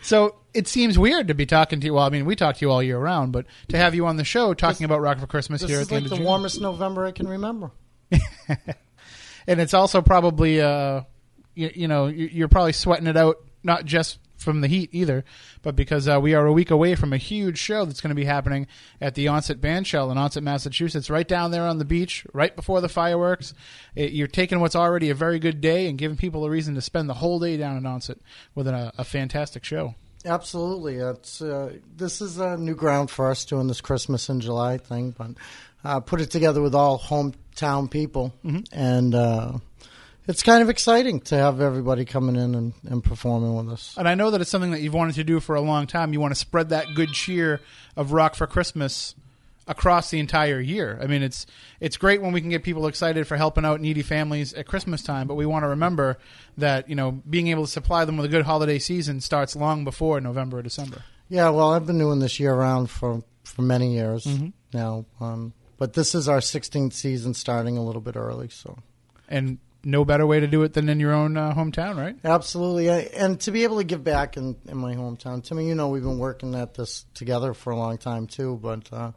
So 0.01 0.35
it 0.53 0.67
seems 0.67 0.97
weird 0.97 1.27
to 1.27 1.33
be 1.33 1.45
talking 1.45 1.79
to 1.79 1.85
you. 1.85 1.93
Well, 1.93 2.05
I 2.05 2.09
mean, 2.09 2.25
we 2.25 2.35
talk 2.35 2.57
to 2.57 2.65
you 2.65 2.71
all 2.71 2.81
year 2.81 2.97
round, 2.97 3.31
but 3.31 3.45
to 3.69 3.77
have 3.77 3.93
you 3.95 4.05
on 4.07 4.17
the 4.17 4.23
show 4.23 4.53
talking 4.53 4.83
about 4.83 4.99
Rock 5.01 5.19
for 5.19 5.27
Christmas 5.27 5.61
here 5.61 5.79
at 5.79 5.87
the 5.87 5.93
like 5.93 6.03
end 6.03 6.09
the 6.09 6.13
of 6.15 6.17
June, 6.19 6.27
warmest 6.27 6.59
November 6.59 7.05
I 7.05 7.11
can 7.11 7.27
remember. 7.27 7.71
and 9.47 9.59
it's 9.61 9.73
also 9.73 10.01
probably, 10.01 10.59
uh, 10.59 11.01
you, 11.61 11.71
you 11.73 11.87
know, 11.87 12.07
you- 12.07 12.29
you're 12.31 12.47
probably 12.49 12.73
sweating 12.73 13.07
it 13.07 13.15
out 13.17 13.37
not 13.63 13.85
just 13.85 14.17
from 14.37 14.61
the 14.61 14.67
heat 14.67 14.89
either, 14.91 15.23
but 15.61 15.75
because 15.75 16.07
uh, 16.07 16.19
we 16.19 16.33
are 16.33 16.47
a 16.47 16.51
week 16.51 16.71
away 16.71 16.95
from 16.95 17.13
a 17.13 17.17
huge 17.17 17.59
show 17.59 17.85
that's 17.85 18.01
going 18.01 18.09
to 18.09 18.15
be 18.15 18.25
happening 18.25 18.65
at 18.99 19.13
the 19.13 19.27
Onset 19.27 19.61
Bandshell 19.61 20.11
in 20.11 20.17
Onset, 20.17 20.41
Massachusetts, 20.41 21.11
right 21.11 21.27
down 21.27 21.51
there 21.51 21.67
on 21.67 21.77
the 21.77 21.85
beach, 21.85 22.25
right 22.33 22.55
before 22.55 22.81
the 22.81 22.89
fireworks. 22.89 23.53
It, 23.93 24.13
you're 24.13 24.25
taking 24.27 24.59
what's 24.59 24.75
already 24.75 25.11
a 25.11 25.13
very 25.13 25.37
good 25.37 25.61
day 25.61 25.87
and 25.87 25.95
giving 25.95 26.17
people 26.17 26.43
a 26.43 26.49
reason 26.49 26.73
to 26.73 26.81
spend 26.81 27.07
the 27.07 27.13
whole 27.13 27.37
day 27.39 27.55
down 27.55 27.77
in 27.77 27.85
Onset 27.85 28.17
with 28.55 28.67
a, 28.67 28.91
a 28.97 29.03
fantastic 29.03 29.63
show. 29.63 29.93
Absolutely, 30.25 30.95
it's 30.95 31.41
uh, 31.41 31.73
this 31.95 32.19
is 32.21 32.39
a 32.39 32.57
new 32.57 32.75
ground 32.75 33.11
for 33.11 33.29
us 33.29 33.45
doing 33.45 33.67
this 33.67 33.81
Christmas 33.81 34.27
in 34.29 34.39
July 34.39 34.77
thing, 34.79 35.13
but 35.17 35.31
uh, 35.83 35.99
put 35.99 36.19
it 36.21 36.31
together 36.31 36.61
with 36.63 36.73
all 36.75 36.97
hometown 36.99 37.89
people, 37.89 38.33
and 38.71 39.13
uh, 39.15 39.53
it's 40.31 40.43
kind 40.43 40.63
of 40.63 40.69
exciting 40.69 41.19
to 41.19 41.35
have 41.35 41.59
everybody 41.59 42.05
coming 42.05 42.37
in 42.37 42.55
and, 42.55 42.73
and 42.87 43.03
performing 43.03 43.53
with 43.53 43.69
us. 43.69 43.95
And 43.97 44.07
I 44.07 44.15
know 44.15 44.31
that 44.31 44.39
it's 44.39 44.49
something 44.49 44.71
that 44.71 44.79
you've 44.79 44.93
wanted 44.93 45.15
to 45.15 45.25
do 45.25 45.41
for 45.41 45.55
a 45.55 45.61
long 45.61 45.87
time. 45.87 46.13
You 46.13 46.21
want 46.21 46.31
to 46.33 46.39
spread 46.39 46.69
that 46.69 46.87
good 46.95 47.11
cheer 47.11 47.59
of 47.97 48.13
rock 48.13 48.35
for 48.35 48.47
Christmas 48.47 49.13
across 49.67 50.09
the 50.09 50.19
entire 50.19 50.61
year. 50.61 50.97
I 51.01 51.07
mean, 51.07 51.21
it's 51.21 51.45
it's 51.81 51.97
great 51.97 52.21
when 52.21 52.31
we 52.31 52.39
can 52.39 52.49
get 52.49 52.63
people 52.63 52.87
excited 52.87 53.27
for 53.27 53.35
helping 53.35 53.65
out 53.65 53.81
needy 53.81 54.03
families 54.03 54.53
at 54.53 54.67
Christmas 54.67 55.03
time, 55.03 55.27
but 55.27 55.35
we 55.35 55.45
want 55.45 55.63
to 55.63 55.67
remember 55.67 56.17
that 56.57 56.87
you 56.89 56.95
know 56.95 57.11
being 57.29 57.47
able 57.47 57.65
to 57.65 57.71
supply 57.71 58.05
them 58.05 58.15
with 58.15 58.25
a 58.25 58.29
good 58.29 58.45
holiday 58.45 58.79
season 58.79 59.19
starts 59.19 59.53
long 59.53 59.83
before 59.83 60.21
November 60.21 60.59
or 60.59 60.61
December. 60.61 61.03
Yeah, 61.27 61.49
well, 61.49 61.73
I've 61.73 61.85
been 61.85 61.99
doing 61.99 62.19
this 62.19 62.39
year 62.39 62.55
round 62.55 62.89
for 62.89 63.21
for 63.43 63.63
many 63.63 63.95
years 63.95 64.25
now, 64.73 65.05
um, 65.19 65.51
but 65.77 65.91
this 65.91 66.15
is 66.15 66.29
our 66.29 66.39
16th 66.39 66.93
season, 66.93 67.33
starting 67.33 67.77
a 67.77 67.83
little 67.83 68.01
bit 68.01 68.15
early. 68.15 68.47
So 68.47 68.77
And 69.27 69.59
no 69.83 70.05
better 70.05 70.25
way 70.27 70.39
to 70.39 70.47
do 70.47 70.61
it 70.63 70.73
than 70.73 70.89
in 70.89 70.99
your 70.99 71.13
own 71.13 71.37
uh, 71.37 71.53
hometown, 71.53 71.97
right? 71.97 72.15
absolutely, 72.23 72.89
and 72.89 73.39
to 73.41 73.51
be 73.51 73.63
able 73.63 73.77
to 73.77 73.83
give 73.83 74.03
back 74.03 74.37
in, 74.37 74.55
in 74.67 74.77
my 74.77 74.93
hometown, 74.95 75.43
Timmy, 75.43 75.67
you 75.67 75.75
know, 75.75 75.89
we've 75.89 76.03
been 76.03 76.19
working 76.19 76.53
at 76.55 76.73
this 76.75 77.05
together 77.13 77.53
for 77.53 77.71
a 77.71 77.75
long 77.75 77.97
time 77.97 78.27
too, 78.27 78.59
but 78.61 78.91
uh, 78.93 79.11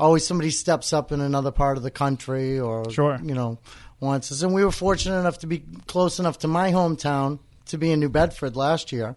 always 0.00 0.26
somebody 0.26 0.50
steps 0.50 0.92
up 0.92 1.12
in 1.12 1.20
another 1.20 1.50
part 1.50 1.76
of 1.76 1.82
the 1.82 1.90
country, 1.90 2.58
or 2.58 2.90
Sure. 2.90 3.18
you 3.22 3.34
know, 3.34 3.58
wants 4.00 4.32
us. 4.32 4.42
And 4.42 4.54
we 4.54 4.64
were 4.64 4.70
fortunate 4.72 5.18
enough 5.20 5.38
to 5.40 5.46
be 5.46 5.62
close 5.86 6.18
enough 6.18 6.38
to 6.38 6.48
my 6.48 6.72
hometown 6.72 7.38
to 7.66 7.76
be 7.78 7.90
in 7.90 8.00
New 8.00 8.08
Bedford 8.08 8.56
last 8.56 8.92
year. 8.92 9.14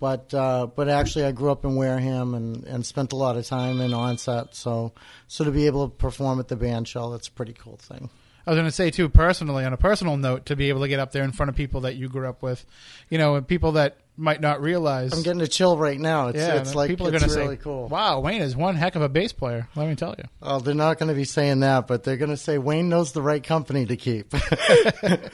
But 0.00 0.34
uh, 0.34 0.66
but 0.66 0.88
actually, 0.88 1.24
I 1.26 1.32
grew 1.32 1.50
up 1.52 1.64
in 1.64 1.76
Wareham 1.76 2.34
and, 2.34 2.64
and 2.64 2.84
spent 2.84 3.12
a 3.12 3.16
lot 3.16 3.36
of 3.36 3.46
time 3.46 3.80
in 3.80 3.94
onset. 3.94 4.54
So 4.54 4.92
so 5.28 5.44
to 5.44 5.50
be 5.52 5.66
able 5.66 5.88
to 5.88 5.94
perform 5.94 6.40
at 6.40 6.48
the 6.48 6.56
band 6.56 6.88
shell, 6.88 7.10
that's 7.10 7.28
a 7.28 7.30
pretty 7.32 7.52
cool 7.54 7.76
thing. 7.76 8.10
I 8.46 8.50
was 8.50 8.56
going 8.56 8.66
to 8.66 8.72
say 8.72 8.90
too, 8.90 9.08
personally, 9.08 9.64
on 9.64 9.72
a 9.72 9.76
personal 9.76 10.16
note, 10.16 10.46
to 10.46 10.56
be 10.56 10.68
able 10.68 10.82
to 10.82 10.88
get 10.88 11.00
up 11.00 11.12
there 11.12 11.24
in 11.24 11.32
front 11.32 11.50
of 11.50 11.56
people 11.56 11.82
that 11.82 11.96
you 11.96 12.08
grew 12.08 12.28
up 12.28 12.42
with, 12.42 12.64
you 13.08 13.18
know, 13.18 13.36
and 13.36 13.46
people 13.46 13.72
that 13.72 13.96
might 14.16 14.40
not 14.40 14.60
realize. 14.60 15.12
I'm 15.12 15.22
getting 15.22 15.40
a 15.40 15.46
chill 15.48 15.76
right 15.76 15.98
now. 15.98 16.28
It's, 16.28 16.38
yeah, 16.38 16.54
it's 16.60 16.74
like 16.74 16.88
people 16.88 17.08
are 17.08 17.10
going 17.10 17.22
to 17.22 17.34
really 17.34 17.56
say, 17.56 17.62
cool. 17.62 17.88
"Wow, 17.88 18.20
Wayne 18.20 18.42
is 18.42 18.54
one 18.54 18.76
heck 18.76 18.96
of 18.96 19.02
a 19.02 19.08
bass 19.08 19.32
player." 19.32 19.68
Let 19.74 19.88
me 19.88 19.94
tell 19.96 20.14
you. 20.16 20.24
Oh, 20.42 20.60
they're 20.60 20.74
not 20.74 20.98
going 20.98 21.08
to 21.08 21.14
be 21.14 21.24
saying 21.24 21.60
that, 21.60 21.86
but 21.86 22.04
they're 22.04 22.16
going 22.16 22.30
to 22.30 22.36
say 22.36 22.58
Wayne 22.58 22.88
knows 22.88 23.12
the 23.12 23.22
right 23.22 23.42
company 23.42 23.86
to 23.86 23.96
keep. 23.96 24.32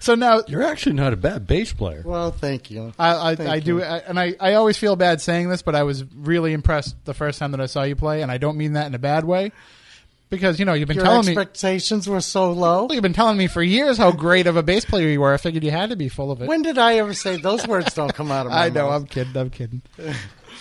So 0.00 0.14
now, 0.14 0.42
You're 0.46 0.62
actually 0.62 0.94
not 0.94 1.12
a 1.12 1.16
bad 1.16 1.46
bass 1.46 1.72
player. 1.72 2.02
well, 2.04 2.30
thank 2.30 2.70
you. 2.70 2.92
I 2.98 3.30
I, 3.30 3.34
Thank 3.34 3.50
I 3.50 3.60
do, 3.60 3.78
you. 3.78 3.82
I, 3.82 3.98
and 3.98 4.18
I, 4.18 4.34
I 4.38 4.54
always 4.54 4.78
feel 4.78 4.96
bad 4.96 5.20
saying 5.20 5.48
this, 5.48 5.62
but 5.62 5.74
I 5.74 5.82
was 5.82 6.04
really 6.14 6.52
impressed 6.52 7.04
the 7.04 7.14
first 7.14 7.38
time 7.38 7.50
that 7.50 7.60
I 7.60 7.66
saw 7.66 7.82
you 7.82 7.96
play, 7.96 8.22
and 8.22 8.30
I 8.30 8.38
don't 8.38 8.56
mean 8.56 8.74
that 8.74 8.86
in 8.86 8.94
a 8.94 8.98
bad 8.98 9.24
way, 9.24 9.52
because 10.30 10.58
you 10.58 10.64
know 10.64 10.72
you've 10.74 10.88
been 10.88 10.96
Your 10.96 11.06
telling 11.06 11.26
me. 11.26 11.32
expectations 11.32 12.08
were 12.08 12.20
so 12.20 12.52
low. 12.52 12.88
You've 12.90 13.02
been 13.02 13.12
telling 13.12 13.36
me 13.38 13.46
for 13.46 13.62
years 13.62 13.96
how 13.98 14.12
great 14.12 14.46
of 14.46 14.56
a 14.56 14.62
bass 14.62 14.84
player 14.84 15.08
you 15.08 15.20
were. 15.20 15.32
I 15.32 15.36
figured 15.36 15.64
you 15.64 15.70
had 15.70 15.90
to 15.90 15.96
be 15.96 16.08
full 16.08 16.30
of 16.30 16.42
it. 16.42 16.48
When 16.48 16.62
did 16.62 16.78
I 16.78 16.96
ever 16.98 17.14
say 17.14 17.36
those 17.36 17.66
words? 17.66 17.94
Don't 17.94 18.12
come 18.14 18.30
out 18.30 18.46
of 18.46 18.52
my 18.52 18.58
I 18.66 18.68
know. 18.70 18.88
mouth. 18.90 19.02
I'm 19.02 19.06
kidding. 19.06 19.36
I'm 19.36 19.50
kidding. 19.50 19.82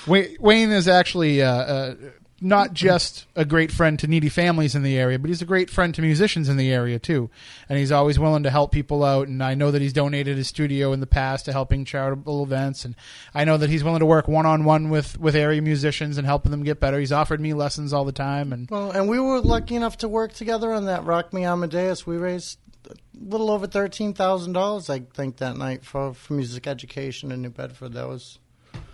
Wayne 0.06 0.38
Wayne 0.40 0.72
is 0.72 0.88
actually 0.88 1.42
uh, 1.42 1.52
uh, 1.52 1.96
not 2.40 2.74
just 2.74 3.26
a 3.36 3.46
great 3.46 3.72
friend 3.72 3.98
to 4.00 4.08
needy 4.08 4.30
families 4.30 4.76
in 4.76 4.84
the 4.84 4.98
area, 4.98 5.18
but 5.18 5.28
he's 5.30 5.42
a 5.42 5.46
great 5.46 5.70
friend 5.70 5.94
to 5.96 6.02
musicians 6.02 6.50
in 6.50 6.58
the 6.58 6.72
area 6.72 7.00
too. 7.00 7.30
And 7.68 7.80
he's 7.80 7.92
always 7.92 8.20
willing 8.20 8.44
to 8.44 8.50
help 8.50 8.72
people 8.72 9.04
out. 9.04 9.28
And 9.28 9.44
I 9.44 9.56
know 9.56 9.72
that 9.72 9.82
he's 9.82 9.94
donated 9.94 10.38
his 10.38 10.48
studio 10.48 10.94
in 10.94 11.00
the 11.00 11.08
past 11.08 11.46
to 11.46 11.52
helping 11.52 11.84
charitable 11.84 12.44
events. 12.44 12.86
And 12.86 12.96
I 13.34 13.44
know 13.44 13.58
that 13.58 13.70
he's 13.70 13.84
willing 13.84 14.02
to 14.02 14.06
work 14.06 14.28
one 14.28 14.46
on 14.46 14.66
one 14.66 14.90
with 14.90 15.20
with 15.20 15.36
area 15.36 15.62
musicians 15.62 16.18
and 16.18 16.28
helping 16.28 16.52
them 16.52 16.64
get 16.64 16.80
better. 16.80 17.00
He's 17.00 17.12
offered 17.12 17.42
me 17.42 17.54
lessons 17.54 17.94
all 17.94 18.06
the 18.06 18.12
time. 18.12 18.54
And 18.54 18.70
Well, 18.70 18.92
and 18.92 19.10
we 19.10 19.20
were 19.20 19.42
lucky 19.42 19.76
enough 19.76 19.98
to 20.00 20.08
work 20.08 20.34
together 20.34 20.72
on 20.72 20.86
that 20.86 21.06
Rock 21.06 21.34
Me 21.34 21.44
Amadeus. 21.44 22.06
We 22.06 22.18
raised 22.18 22.60
a 22.90 22.96
little 23.20 23.50
over 23.50 23.66
thirteen 23.66 24.14
thousand 24.14 24.54
dollars, 24.54 24.90
I 24.90 25.00
think, 25.00 25.38
that 25.38 25.58
night 25.58 25.84
for, 25.84 26.14
for 26.14 26.34
music 26.34 26.68
education 26.68 27.32
in 27.32 27.42
New 27.42 27.50
Bedford. 27.50 27.94
That 27.94 28.08
was 28.08 28.38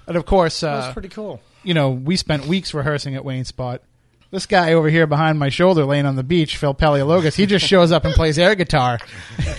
and 0.08 0.18
of 0.18 0.26
course, 0.26 0.62
that 0.62 0.76
was 0.76 0.86
uh, 0.86 0.94
pretty 0.94 1.10
cool. 1.10 1.42
You 1.64 1.74
know, 1.74 1.92
we 1.92 2.16
spent 2.16 2.46
weeks 2.46 2.74
rehearsing 2.74 3.16
at 3.16 3.24
Wayne's 3.24 3.48
spot. 3.48 3.82
This 4.32 4.46
guy 4.48 4.74
over 4.74 4.90
here 4.90 5.06
behind 5.06 5.38
my 5.38 5.50
shoulder, 5.50 5.86
laying 5.86 6.08
on 6.08 6.16
the 6.16 6.24
beach, 6.24 6.58
Phil 6.58 6.74
Paleologos, 6.74 7.36
he 7.36 7.46
just 7.46 7.68
shows 7.68 7.92
up 7.92 8.04
and 8.04 8.16
plays 8.16 8.40
air 8.40 8.56
guitar, 8.56 8.98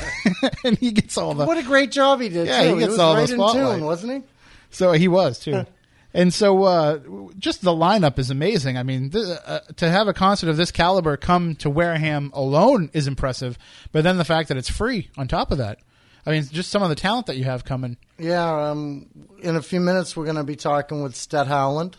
and 0.65 0.77
he 0.79 0.91
gets 0.91 1.17
all 1.17 1.33
the. 1.33 1.45
What 1.47 1.59
a 1.59 1.63
great 1.63 1.93
job 1.93 2.21
he 2.21 2.29
did! 2.29 2.49
Yeah, 2.49 2.65
too. 2.65 2.75
he 2.75 2.81
gets 2.81 2.91
was 2.91 2.99
all 2.99 3.15
the 3.15 3.21
right 3.21 3.31
in 3.31 3.53
tune, 3.53 3.85
wasn't 3.85 4.13
he? 4.15 4.29
So 4.71 4.91
he 4.91 5.07
was 5.07 5.39
too, 5.39 5.65
and 6.13 6.35
so 6.35 6.65
uh, 6.65 6.99
just 7.39 7.63
the 7.63 7.71
lineup 7.71 8.19
is 8.19 8.31
amazing. 8.31 8.77
I 8.77 8.83
mean, 8.83 9.11
th- 9.11 9.39
uh, 9.47 9.61
to 9.77 9.89
have 9.89 10.09
a 10.09 10.13
concert 10.13 10.49
of 10.49 10.57
this 10.57 10.73
caliber 10.73 11.17
come 11.17 11.55
to 11.57 11.71
Wareham 11.71 12.33
alone 12.35 12.91
is 12.93 13.07
impressive, 13.07 13.57
but 13.93 14.03
then 14.03 14.19
the 14.19 14.25
fact 14.25 14.49
that 14.49 14.57
it's 14.57 14.69
free 14.69 15.09
on 15.17 15.29
top 15.29 15.53
of 15.53 15.59
that. 15.59 15.79
I 16.27 16.31
mean, 16.31 16.45
just 16.51 16.71
some 16.71 16.83
of 16.83 16.89
the 16.89 16.95
talent 16.95 17.27
that 17.27 17.37
you 17.37 17.45
have 17.45 17.65
coming. 17.65 17.97
Yeah. 18.19 18.71
Um, 18.71 19.07
in 19.43 19.57
a 19.57 19.63
few 19.63 19.81
minutes, 19.81 20.17
we're 20.17 20.25
going 20.25 20.37
to 20.37 20.45
be 20.45 20.57
talking 20.57 21.03
with 21.03 21.15
Stet 21.15 21.47
Howland, 21.47 21.97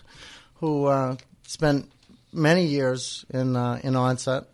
who 0.56 0.86
uh, 0.86 1.18
spent 1.44 1.92
many 2.34 2.66
years 2.66 3.26
in 3.30 3.56
uh, 3.56 3.80
in 3.84 3.96
onset 3.96 4.46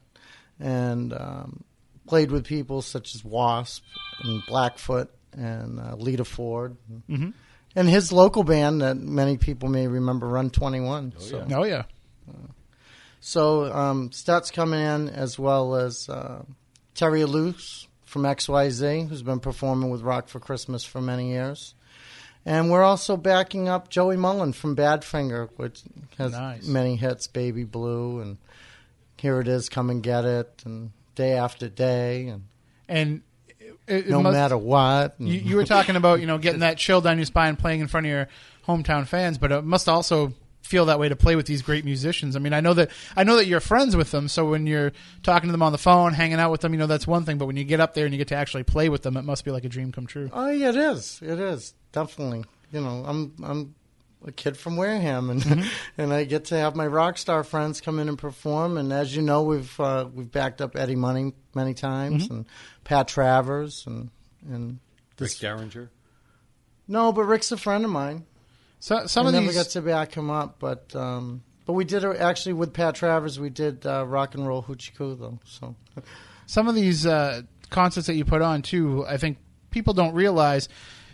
and 0.59 1.13
um, 1.13 1.63
played 2.07 2.31
with 2.31 2.45
people 2.45 2.81
such 2.81 3.15
as 3.15 3.23
Wasp 3.23 3.83
and 4.23 4.43
Blackfoot 4.47 5.09
and 5.33 5.79
uh, 5.79 5.95
Lita 5.95 6.25
Ford. 6.25 6.75
Mm-hmm. 7.09 7.29
And 7.73 7.87
his 7.87 8.11
local 8.11 8.43
band 8.43 8.81
that 8.81 8.97
many 8.97 9.37
people 9.37 9.69
may 9.69 9.87
remember, 9.87 10.27
Run 10.27 10.49
21. 10.49 11.13
so, 11.17 11.47
Oh 11.51 11.63
yeah, 11.63 11.83
so 13.21 13.71
um, 13.71 14.11
Stet's 14.11 14.49
coming 14.49 14.79
in 14.79 15.07
as 15.07 15.37
well 15.37 15.75
as 15.75 16.09
uh, 16.09 16.43
Terry 16.95 17.21
Ilous 17.21 17.87
from 18.11 18.23
XYZ, 18.23 19.07
who's 19.07 19.21
been 19.23 19.39
performing 19.39 19.89
with 19.89 20.01
Rock 20.01 20.27
for 20.27 20.41
Christmas 20.41 20.83
for 20.83 20.99
many 20.99 21.29
years. 21.31 21.73
And 22.45 22.69
we're 22.69 22.83
also 22.83 23.15
backing 23.15 23.69
up 23.69 23.87
Joey 23.89 24.17
Molland 24.17 24.53
from 24.55 24.75
Badfinger, 24.75 25.47
which 25.55 25.81
has 26.17 26.33
Nice. 26.33 26.67
many 26.67 26.97
hits, 26.97 27.27
Baby 27.27 27.63
Blue, 27.63 28.19
and 28.19 28.37
Here 29.15 29.39
It 29.39 29.47
Is, 29.47 29.69
Come 29.69 29.89
and 29.89 30.03
Get 30.03 30.25
It, 30.25 30.61
and 30.65 30.91
Day 31.15 31.33
After 31.37 31.69
Day, 31.69 32.27
and 32.27 32.43
and 32.89 33.21
it, 33.87 34.07
it 34.07 34.09
No 34.09 34.21
must- 34.21 34.33
Matter 34.33 34.57
What. 34.57 35.15
You, 35.17 35.33
you 35.39 35.55
were 35.55 35.63
talking 35.63 35.95
about 35.95 36.19
you 36.19 36.27
know 36.27 36.37
getting 36.37 36.59
that 36.59 36.77
chill 36.77 36.99
down 36.99 37.17
your 37.17 37.25
spine 37.25 37.55
playing 37.55 37.79
in 37.79 37.87
front 37.87 38.07
of 38.07 38.11
your 38.11 38.27
hometown 38.67 39.07
fans, 39.07 39.37
but 39.37 39.53
it 39.53 39.63
must 39.63 39.87
also 39.87 40.33
feel 40.71 40.85
that 40.85 40.97
way 40.97 41.09
to 41.09 41.15
play 41.15 41.35
with 41.35 41.45
these 41.45 41.61
great 41.61 41.85
musicians. 41.85 42.35
I 42.35 42.39
mean, 42.39 42.53
I 42.53 42.61
know 42.61 42.73
that 42.73 42.89
I 43.15 43.23
know 43.23 43.35
that 43.35 43.45
you're 43.45 43.59
friends 43.59 43.95
with 43.95 44.09
them, 44.11 44.27
so 44.27 44.49
when 44.49 44.65
you're 44.65 44.91
talking 45.21 45.49
to 45.49 45.51
them 45.51 45.61
on 45.61 45.71
the 45.73 45.77
phone, 45.77 46.13
hanging 46.13 46.39
out 46.39 46.49
with 46.49 46.61
them, 46.61 46.73
you 46.73 46.79
know 46.79 46.87
that's 46.87 47.05
one 47.05 47.25
thing. 47.25 47.37
But 47.37 47.45
when 47.45 47.57
you 47.57 47.63
get 47.65 47.79
up 47.79 47.93
there 47.93 48.05
and 48.05 48.13
you 48.13 48.17
get 48.17 48.29
to 48.29 48.35
actually 48.35 48.63
play 48.63 48.89
with 48.89 49.03
them, 49.03 49.17
it 49.17 49.23
must 49.23 49.45
be 49.45 49.51
like 49.51 49.65
a 49.65 49.69
dream 49.69 49.91
come 49.91 50.07
true. 50.07 50.29
Oh, 50.33 50.49
yeah, 50.49 50.69
it 50.69 50.75
is. 50.77 51.19
It 51.21 51.37
is 51.39 51.73
definitely. 51.91 52.45
You 52.71 52.81
know, 52.81 53.03
I'm 53.05 53.33
I'm 53.43 53.75
a 54.25 54.31
kid 54.31 54.55
from 54.55 54.77
Wareham, 54.77 55.29
and 55.29 55.41
Mm-hmm. 55.41 55.67
and 56.01 56.13
I 56.13 56.23
get 56.23 56.45
to 56.45 56.55
have 56.57 56.75
my 56.75 56.87
rock 56.87 57.17
star 57.17 57.43
friends 57.43 57.81
come 57.81 57.99
in 57.99 58.07
and 58.07 58.17
perform. 58.17 58.77
And 58.77 58.93
as 58.93 59.13
you 59.15 59.21
know, 59.21 59.43
we've 59.43 59.77
uh, 59.79 60.07
we've 60.13 60.31
backed 60.31 60.61
up 60.61 60.75
Eddie 60.77 60.95
Money 60.95 61.33
many 61.53 61.73
times, 61.73 62.25
Mm-hmm. 62.25 62.33
and 62.33 62.45
Pat 62.85 63.07
Travers, 63.09 63.83
and 63.85 64.09
and 64.49 64.79
Rick 65.19 65.31
this. 65.31 65.39
Derringer. 65.39 65.89
No, 66.87 67.11
but 67.11 67.23
Rick's 67.23 67.51
a 67.51 67.57
friend 67.57 67.83
of 67.85 67.91
mine. 67.91 68.25
So 68.81 69.05
some 69.05 69.27
I 69.27 69.29
of 69.29 69.35
never 69.35 69.45
these 69.45 69.55
got 69.55 69.67
to 69.67 69.81
back 69.81 70.15
him 70.15 70.31
up, 70.31 70.55
but 70.57 70.93
um, 70.95 71.43
but 71.65 71.73
we 71.73 71.85
did 71.85 72.03
actually 72.03 72.53
with 72.53 72.73
Pat 72.73 72.95
Travers. 72.95 73.39
We 73.39 73.51
did 73.51 73.85
uh, 73.85 74.05
rock 74.07 74.33
and 74.33 74.45
roll 74.45 74.63
hoochie 74.63 74.95
coo 74.95 75.15
though. 75.15 75.39
So 75.45 75.75
some 76.47 76.67
of 76.67 76.73
these 76.73 77.05
uh, 77.05 77.43
concerts 77.69 78.07
that 78.07 78.15
you 78.15 78.25
put 78.25 78.41
on 78.41 78.63
too, 78.63 79.05
I 79.07 79.17
think 79.17 79.37
people 79.69 79.93
don't 79.93 80.15
realize. 80.15 80.67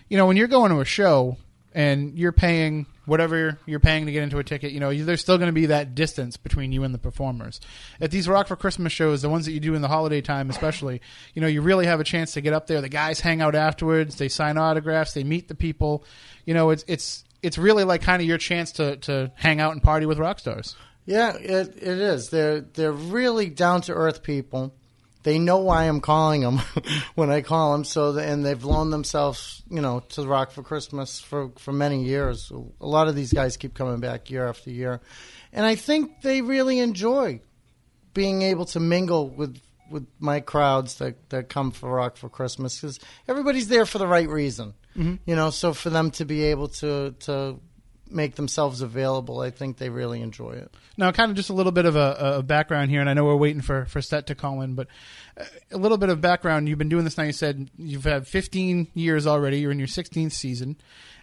You 0.07 0.17
know, 0.17 0.25
when 0.25 0.37
you're 0.37 0.47
going 0.47 0.71
to 0.71 0.79
a 0.79 0.85
show 0.85 1.35
and 1.73 2.17
you're 2.17 2.31
paying 2.31 2.85
whatever 3.05 3.57
you're 3.65 3.81
paying 3.81 4.05
to 4.05 4.13
get 4.13 4.23
into 4.23 4.37
a 4.37 4.45
ticket, 4.45 4.71
you 4.71 4.79
know, 4.79 4.89
you, 4.89 5.03
there's 5.03 5.19
still 5.19 5.37
going 5.37 5.49
to 5.49 5.53
be 5.53 5.65
that 5.65 5.93
distance 5.93 6.37
between 6.37 6.71
you 6.71 6.85
and 6.85 6.93
the 6.93 6.97
performers. 6.97 7.59
At 7.99 8.11
these 8.11 8.29
Rock 8.29 8.47
for 8.47 8.55
Christmas 8.55 8.93
shows, 8.93 9.21
the 9.21 9.29
ones 9.29 9.45
that 9.45 9.51
you 9.51 9.59
do 9.59 9.75
in 9.75 9.81
the 9.81 9.89
holiday 9.89 10.21
time, 10.21 10.49
especially, 10.49 11.01
you 11.33 11.41
know, 11.41 11.49
you 11.49 11.61
really 11.61 11.85
have 11.85 11.99
a 11.99 12.05
chance 12.05 12.31
to 12.33 12.41
get 12.41 12.53
up 12.53 12.67
there. 12.67 12.79
The 12.79 12.87
guys 12.87 13.19
hang 13.19 13.41
out 13.41 13.55
afterwards, 13.55 14.15
they 14.15 14.29
sign 14.29 14.57
autographs, 14.57 15.13
they 15.13 15.25
meet 15.25 15.49
the 15.49 15.55
people. 15.55 16.05
You 16.45 16.53
know, 16.53 16.69
it's 16.69 16.85
it's 16.87 17.25
it's 17.41 17.57
really 17.57 17.83
like 17.83 18.01
kind 18.01 18.21
of 18.21 18.27
your 18.27 18.37
chance 18.37 18.73
to 18.73 18.97
to 18.97 19.31
hang 19.35 19.59
out 19.59 19.73
and 19.73 19.81
party 19.81 20.05
with 20.05 20.19
rock 20.19 20.39
stars. 20.39 20.75
yeah, 21.05 21.35
it 21.35 21.75
it 21.77 21.99
is. 21.99 22.29
They're 22.29 22.61
they're 22.61 22.91
really 22.91 23.49
down 23.49 23.81
to 23.81 23.93
earth 23.93 24.23
people. 24.23 24.73
They 25.23 25.39
know 25.39 25.57
why 25.57 25.83
I'm 25.83 25.99
calling 25.99 26.41
them 26.41 26.59
when 27.15 27.29
I 27.29 27.41
call 27.41 27.73
them. 27.73 27.83
So 27.83 28.13
the, 28.13 28.23
and 28.23 28.45
they've 28.45 28.63
loaned 28.63 28.93
themselves, 28.93 29.61
you 29.69 29.81
know, 29.81 29.99
to 29.99 30.25
Rock 30.25 30.51
for 30.51 30.63
Christmas 30.63 31.19
for 31.19 31.51
for 31.57 31.73
many 31.73 32.03
years. 32.03 32.51
A 32.51 32.85
lot 32.85 33.07
of 33.07 33.15
these 33.15 33.33
guys 33.33 33.57
keep 33.57 33.73
coming 33.73 33.99
back 33.99 34.29
year 34.29 34.47
after 34.47 34.69
year, 34.69 35.01
and 35.51 35.65
I 35.65 35.75
think 35.75 36.21
they 36.21 36.41
really 36.41 36.79
enjoy 36.79 37.41
being 38.13 38.41
able 38.41 38.65
to 38.65 38.79
mingle 38.79 39.29
with 39.29 39.59
with 39.89 40.07
my 40.19 40.39
crowds 40.39 40.95
that 40.95 41.29
that 41.29 41.49
come 41.49 41.71
for 41.71 41.89
Rock 41.89 42.17
for 42.17 42.29
Christmas 42.29 42.79
because 42.79 42.99
everybody's 43.27 43.67
there 43.67 43.85
for 43.85 43.97
the 43.97 44.07
right 44.07 44.29
reason, 44.29 44.73
you 44.97 45.35
know. 45.35 45.49
So 45.49 45.73
for 45.73 45.89
them 45.89 46.11
to 46.11 46.25
be 46.25 46.45
able 46.45 46.69
to 46.69 47.11
to 47.21 47.59
make 48.09 48.35
themselves 48.35 48.81
available, 48.81 49.41
I 49.41 49.51
think 49.51 49.77
they 49.77 49.89
really 49.89 50.21
enjoy 50.21 50.51
it. 50.51 50.73
Now, 50.97 51.11
kind 51.11 51.29
of 51.29 51.37
just 51.37 51.49
a 51.49 51.53
little 51.53 51.71
bit 51.71 51.85
of 51.85 51.95
a, 51.95 52.37
a 52.37 52.43
background 52.43 52.89
here, 52.89 53.01
and 53.01 53.09
I 53.09 53.13
know 53.13 53.25
we're 53.25 53.35
waiting 53.35 53.61
for 53.61 53.85
for 53.85 54.01
Stet 54.01 54.27
to 54.27 54.35
call 54.35 54.61
in, 54.61 54.75
but 54.75 54.87
uh, 55.39 55.45
a 55.71 55.77
little 55.77 55.97
bit 55.97 56.09
of 56.09 56.21
background. 56.21 56.67
You've 56.67 56.77
been 56.77 56.89
doing 56.89 57.03
this 57.03 57.17
now. 57.17 57.23
You 57.23 57.33
said 57.33 57.69
you've 57.77 58.03
had 58.03 58.27
15 58.27 58.87
years 58.93 59.27
already. 59.27 59.59
You're 59.59 59.71
in 59.71 59.79
your 59.79 59.87
16th 59.87 60.31
season, 60.31 60.77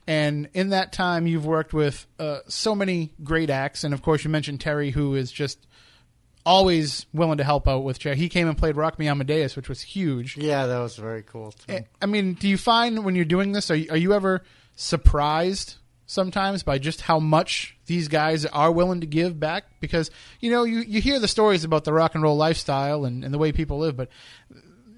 and 0.07 0.49
in 0.55 0.71
that 0.71 0.93
time, 0.93 1.27
you've 1.27 1.47
worked 1.47 1.73
with 1.73 2.07
uh, 2.19 2.41
so 2.49 2.75
many 2.75 3.13
great 3.23 3.51
acts. 3.51 3.85
And 3.85 3.95
of 3.95 4.03
course, 4.03 4.25
you 4.25 4.31
mentioned 4.31 4.61
Terry, 4.61 4.91
who 4.91 5.15
is 5.15 5.33
just 5.33 5.67
always 6.47 7.07
willing 7.13 7.39
to 7.39 7.45
help 7.45 7.67
out 7.67 7.85
with 7.85 7.99
Chair. 7.99 8.15
He 8.15 8.29
came 8.29 8.49
and 8.49 8.57
played 8.57 8.77
Rock 8.77 8.99
Me 8.99 9.09
Amadeus, 9.09 9.57
which 9.57 9.69
was 9.69 9.81
huge. 9.81 10.37
Yeah, 10.37 10.67
that 10.67 10.79
was 10.79 10.97
very 10.97 11.23
cool 11.23 11.53
too. 11.53 11.73
Eh, 11.73 11.81
I 12.03 12.07
mean, 12.07 12.35
do 12.35 12.49
you 12.49 12.59
find 12.59 13.05
when 13.05 13.15
you're 13.15 13.25
doing 13.25 13.53
this, 13.53 13.71
are 13.71 13.77
you, 13.77 13.91
are 13.91 13.97
you 13.97 14.13
ever 14.13 14.43
surprised 14.77 15.77
sometimes 16.07 16.63
by 16.63 16.79
just 16.79 17.01
how 17.03 17.19
much 17.19 17.77
these 17.87 18.09
guys 18.09 18.45
are 18.47 18.71
willing 18.71 19.01
to 19.01 19.07
give 19.07 19.41
back? 19.41 19.65
Because 19.81 20.11
you 20.41 20.51
know, 20.51 20.65
you 20.65 20.81
you 20.81 21.01
hear 21.01 21.19
the 21.19 21.29
stories 21.29 21.65
about 21.65 21.85
the 21.85 21.93
rock 21.93 22.15
and 22.15 22.23
roll 22.23 22.37
lifestyle 22.37 23.05
and, 23.05 23.25
and 23.25 23.33
the 23.33 23.39
way 23.39 23.53
people 23.53 23.79
live, 23.79 23.97
but 23.97 24.09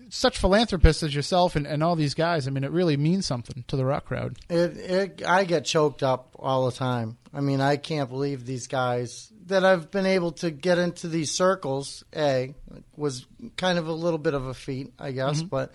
such 0.09 0.39
philanthropists 0.39 1.03
as 1.03 1.15
yourself 1.15 1.57
and, 1.57 1.67
and 1.67 1.83
all 1.83 1.97
these 1.97 2.15
guys, 2.15 2.47
I 2.47 2.51
mean, 2.51 2.65
it 2.65 2.71
really 2.71 2.97
means 2.97 3.27
something 3.27 3.65
to 3.69 3.77
the 3.77 3.85
rock 3.85 4.07
crowd. 4.07 4.37
It, 4.49 4.77
it, 4.77 5.23
I 5.27 5.45
get 5.45 5.65
choked 5.65 6.03
up 6.03 6.37
all 6.39 6.67
the 6.67 6.77
time. 6.77 7.19
I 7.35 7.41
mean, 7.41 7.61
I 7.61 7.77
can't 7.77 8.09
believe 8.09 8.47
these 8.47 8.67
guys 8.67 9.33
that 9.47 9.65
I've 9.65 9.91
been 9.91 10.07
able 10.07 10.33
to 10.33 10.51
get 10.51 10.79
into 10.79 11.09
these 11.09 11.31
circles. 11.31 12.05
A 12.15 12.55
was 12.97 13.27
kind 13.57 13.79
of 13.79 13.89
a 13.89 13.93
little 13.93 14.19
bit 14.19 14.35
of 14.35 14.47
a 14.47 14.55
feat, 14.55 14.93
I 14.99 15.13
guess, 15.13 15.39
mm-hmm. 15.39 15.49
but 15.49 15.73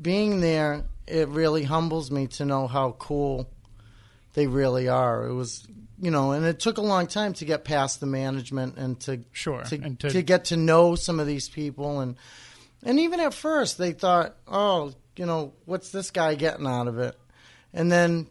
being 0.00 0.40
there, 0.40 0.84
it 1.06 1.28
really 1.28 1.62
humbles 1.62 2.10
me 2.10 2.26
to 2.28 2.44
know 2.44 2.66
how 2.66 2.92
cool 2.92 3.48
they 4.34 4.46
really 4.46 4.88
are. 4.88 5.26
It 5.26 5.34
was, 5.34 5.66
you 6.00 6.10
know, 6.10 6.32
and 6.32 6.44
it 6.44 6.60
took 6.60 6.78
a 6.78 6.82
long 6.82 7.06
time 7.06 7.32
to 7.34 7.44
get 7.44 7.64
past 7.64 8.00
the 8.00 8.06
management 8.06 8.76
and 8.76 9.00
to 9.00 9.20
Sure, 9.32 9.62
to, 9.62 9.76
and 9.76 9.98
to- 10.00 10.10
to 10.10 10.22
get 10.22 10.46
to 10.46 10.56
know 10.56 10.94
some 10.94 11.20
of 11.20 11.26
these 11.26 11.48
people 11.48 12.00
and 12.00 12.16
and 12.86 13.00
even 13.00 13.20
at 13.20 13.34
first 13.34 13.76
they 13.76 13.92
thought, 13.92 14.36
oh, 14.48 14.94
you 15.16 15.26
know, 15.26 15.52
what's 15.64 15.90
this 15.90 16.10
guy 16.10 16.34
getting 16.34 16.66
out 16.66 16.88
of 16.88 16.98
it? 16.98 17.14
And 17.74 17.92
then 17.92 18.28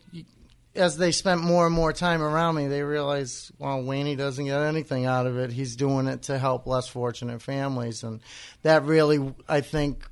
as 0.75 0.97
they 0.97 1.11
spent 1.11 1.41
more 1.41 1.65
and 1.65 1.75
more 1.75 1.93
time 1.93 2.21
around 2.21 2.55
me, 2.55 2.67
they 2.67 2.81
realized, 2.81 3.51
well, 3.59 3.83
Wayne 3.83 4.17
doesn't 4.17 4.45
get 4.45 4.61
anything 4.61 5.05
out 5.05 5.27
of 5.27 5.37
it. 5.37 5.51
He's 5.51 5.75
doing 5.75 6.07
it 6.07 6.23
to 6.23 6.37
help 6.37 6.65
less 6.67 6.87
fortunate 6.87 7.41
families, 7.41 8.03
and 8.03 8.21
that 8.63 8.83
really, 8.83 9.33
I 9.47 9.61
think, 9.61 10.03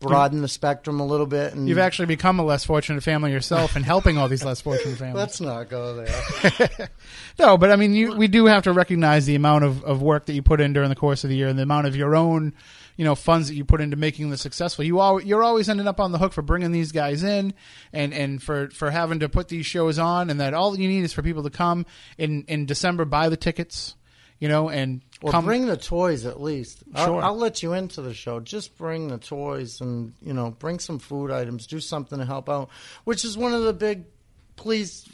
broadened 0.00 0.44
the 0.44 0.48
spectrum 0.48 1.00
a 1.00 1.06
little 1.06 1.26
bit. 1.26 1.54
And 1.54 1.68
You've 1.68 1.78
actually 1.78 2.06
become 2.06 2.38
a 2.38 2.44
less 2.44 2.64
fortunate 2.64 3.02
family 3.02 3.32
yourself 3.32 3.74
and 3.74 3.84
helping 3.84 4.18
all 4.18 4.28
these 4.28 4.44
less 4.44 4.60
fortunate 4.60 4.98
families. 4.98 5.16
let's 5.16 5.40
not 5.40 5.68
go 5.68 5.96
there. 5.96 6.68
No, 7.38 7.58
but 7.58 7.72
I 7.72 7.76
mean, 7.76 7.94
you, 7.94 8.14
we 8.14 8.28
do 8.28 8.46
have 8.46 8.62
to 8.64 8.72
recognize 8.72 9.26
the 9.26 9.34
amount 9.34 9.64
of, 9.64 9.82
of 9.82 10.00
work 10.00 10.26
that 10.26 10.34
you 10.34 10.42
put 10.42 10.60
in 10.60 10.72
during 10.72 10.88
the 10.88 10.94
course 10.94 11.24
of 11.24 11.30
the 11.30 11.36
year 11.36 11.48
and 11.48 11.58
the 11.58 11.64
amount 11.64 11.88
of 11.88 11.96
your 11.96 12.14
own, 12.14 12.52
you 12.96 13.04
know, 13.04 13.14
funds 13.14 13.48
that 13.48 13.54
you 13.54 13.64
put 13.64 13.80
into 13.80 13.96
making 13.96 14.30
this 14.30 14.40
successful. 14.40 14.84
You 14.84 15.00
all, 15.00 15.20
you're 15.22 15.42
always 15.42 15.68
ending 15.68 15.88
up 15.88 15.98
on 16.00 16.12
the 16.12 16.18
hook 16.18 16.32
for 16.32 16.42
bringing 16.42 16.70
these 16.72 16.92
guys 16.92 17.22
in 17.24 17.54
and, 17.92 18.14
and 18.14 18.42
for, 18.42 18.70
for 18.70 18.90
having 18.90 19.20
to 19.20 19.28
put 19.28 19.48
these 19.48 19.66
shows 19.66 19.98
on 19.98 20.30
and 20.30 20.40
that 20.40 20.54
all 20.54 20.78
you 20.78 20.88
need 20.88 21.02
is 21.04 21.12
for 21.12 21.22
people 21.22 21.42
to 21.42 21.50
come 21.50 21.86
in, 22.18 22.44
in 22.48 22.66
December, 22.66 23.04
buy 23.04 23.28
the 23.28 23.36
tickets, 23.36 23.96
you 24.38 24.48
know, 24.48 24.68
and 24.68 25.00
Or 25.22 25.32
come. 25.32 25.44
bring 25.44 25.66
the 25.66 25.76
toys 25.76 26.24
at 26.26 26.40
least. 26.40 26.82
I'll, 26.94 27.06
Sure. 27.06 27.22
I'll 27.22 27.36
let 27.36 27.62
you 27.62 27.72
into 27.72 28.02
the 28.02 28.14
show. 28.14 28.40
Just 28.40 28.76
bring 28.76 29.08
the 29.08 29.18
toys 29.18 29.80
and 29.80 30.12
you 30.20 30.32
know 30.34 30.50
bring 30.50 30.78
some 30.78 30.98
food 30.98 31.30
items. 31.30 31.66
Do 31.66 31.80
something 31.80 32.18
to 32.18 32.24
help 32.24 32.48
out, 32.48 32.68
which 33.04 33.24
is 33.24 33.36
one 33.38 33.54
of 33.54 33.62
the 33.62 33.72
big 33.72 34.04
pleas. 34.56 35.08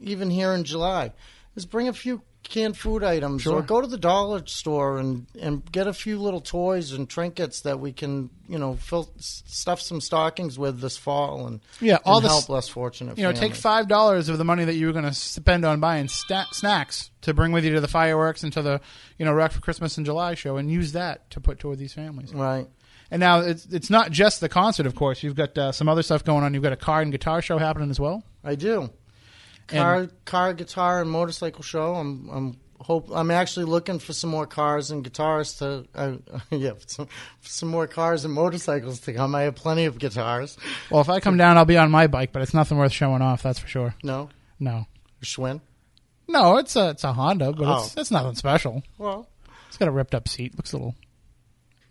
Even 0.00 0.30
here 0.30 0.52
in 0.52 0.64
July, 0.64 1.12
is 1.54 1.64
bring 1.64 1.86
a 1.88 1.92
few 1.92 2.22
canned 2.42 2.76
food 2.76 3.02
items 3.04 3.42
Sure. 3.42 3.56
or 3.58 3.62
go 3.62 3.80
to 3.80 3.86
the 3.86 3.96
dollar 3.98 4.44
store 4.46 4.98
and 4.98 5.26
and 5.40 5.70
get 5.72 5.86
a 5.86 5.92
few 5.92 6.18
little 6.18 6.40
toys 6.40 6.92
and 6.92 7.08
trinkets 7.08 7.60
that 7.62 7.78
we 7.80 7.92
can 7.92 8.30
you 8.48 8.58
know 8.58 8.74
fill 8.74 9.10
stuff 9.18 9.80
some 9.80 10.00
stockings 10.00 10.58
with 10.58 10.80
this 10.80 10.96
fall 10.96 11.46
and 11.46 11.60
Yeah, 11.80 11.98
all 12.04 12.16
and 12.16 12.24
the 12.24 12.28
help 12.28 12.48
less 12.48 12.68
fortunate. 12.68 13.16
you 13.16 13.24
know, 13.24 13.32
take 13.32 13.54
five 13.54 13.88
dollars 13.88 14.28
of 14.28 14.38
the 14.38 14.44
money 14.44 14.64
that 14.64 14.74
you 14.74 14.86
were 14.86 14.92
going 14.92 15.04
to 15.04 15.14
spend 15.14 15.64
on 15.64 15.80
buying 15.80 16.08
sta- 16.08 16.46
snacks 16.52 17.10
to 17.22 17.32
bring 17.32 17.52
with 17.52 17.64
you 17.64 17.72
to 17.74 17.80
the 17.80 17.88
fireworks 17.88 18.42
and 18.42 18.52
to 18.52 18.62
the, 18.62 18.80
you 19.18 19.24
know, 19.24 19.32
Rock 19.32 19.52
for 19.52 19.60
Christmas 19.60 19.96
in 19.96 20.04
July 20.04 20.34
show, 20.34 20.56
and 20.56 20.70
use 20.70 20.92
that 20.92 21.30
to 21.30 21.40
put 21.40 21.58
toward 21.60 21.78
these 21.78 21.94
families. 21.94 22.34
right. 22.34 22.66
And 23.10 23.20
now 23.20 23.40
it's 23.40 23.66
it's 23.66 23.90
not 23.90 24.10
just 24.10 24.40
the 24.40 24.48
concert, 24.48 24.86
of 24.86 24.94
course. 24.94 25.22
You've 25.22 25.36
got 25.36 25.56
uh, 25.58 25.70
some 25.70 25.86
other 25.88 26.02
stuff 26.02 26.24
going 26.24 26.42
on. 26.44 26.54
You've 26.54 26.62
got 26.62 26.72
a 26.72 26.76
car 26.76 27.02
and 27.02 27.12
guitar 27.12 27.42
show 27.42 27.58
happening 27.58 27.90
as 27.90 28.00
well. 28.00 28.22
I 28.42 28.54
do. 28.54 28.88
Car, 29.78 30.08
car, 30.24 30.54
guitar, 30.54 31.00
and 31.00 31.10
motorcycle 31.10 31.62
show. 31.62 31.94
I'm, 31.94 32.28
I'm 32.30 32.56
hope. 32.80 33.08
I'm 33.12 33.30
actually 33.30 33.66
looking 33.66 33.98
for 33.98 34.12
some 34.12 34.30
more 34.30 34.46
cars 34.46 34.90
and 34.90 35.02
guitars 35.04 35.54
to. 35.58 35.86
Uh, 35.94 36.16
yeah, 36.50 36.72
some, 36.86 37.08
some 37.42 37.68
more 37.68 37.86
cars 37.86 38.24
and 38.24 38.32
motorcycles 38.34 39.00
to 39.00 39.12
come. 39.12 39.34
I 39.34 39.42
have 39.42 39.54
plenty 39.54 39.84
of 39.84 39.98
guitars. 39.98 40.56
Well, 40.90 41.00
if 41.00 41.08
I 41.08 41.20
come 41.20 41.36
down, 41.36 41.56
I'll 41.58 41.64
be 41.64 41.76
on 41.78 41.90
my 41.90 42.06
bike, 42.06 42.32
but 42.32 42.42
it's 42.42 42.54
nothing 42.54 42.78
worth 42.78 42.92
showing 42.92 43.22
off. 43.22 43.42
That's 43.42 43.58
for 43.58 43.68
sure. 43.68 43.94
No, 44.02 44.28
No, 44.60 44.86
Schwinn. 45.22 45.60
no, 46.28 46.56
it's 46.58 46.76
a 46.76 46.90
it's 46.90 47.04
a 47.04 47.12
Honda, 47.12 47.52
but 47.52 47.62
it's 47.82 47.96
Oh. 47.96 48.00
it's 48.00 48.10
nothing 48.10 48.34
special. 48.34 48.82
Well, 48.98 49.28
It's 49.68 49.76
got 49.78 49.88
a 49.88 49.92
ripped 49.92 50.14
up 50.14 50.28
seat. 50.28 50.56
Looks 50.56 50.72
a 50.72 50.76
little 50.76 50.94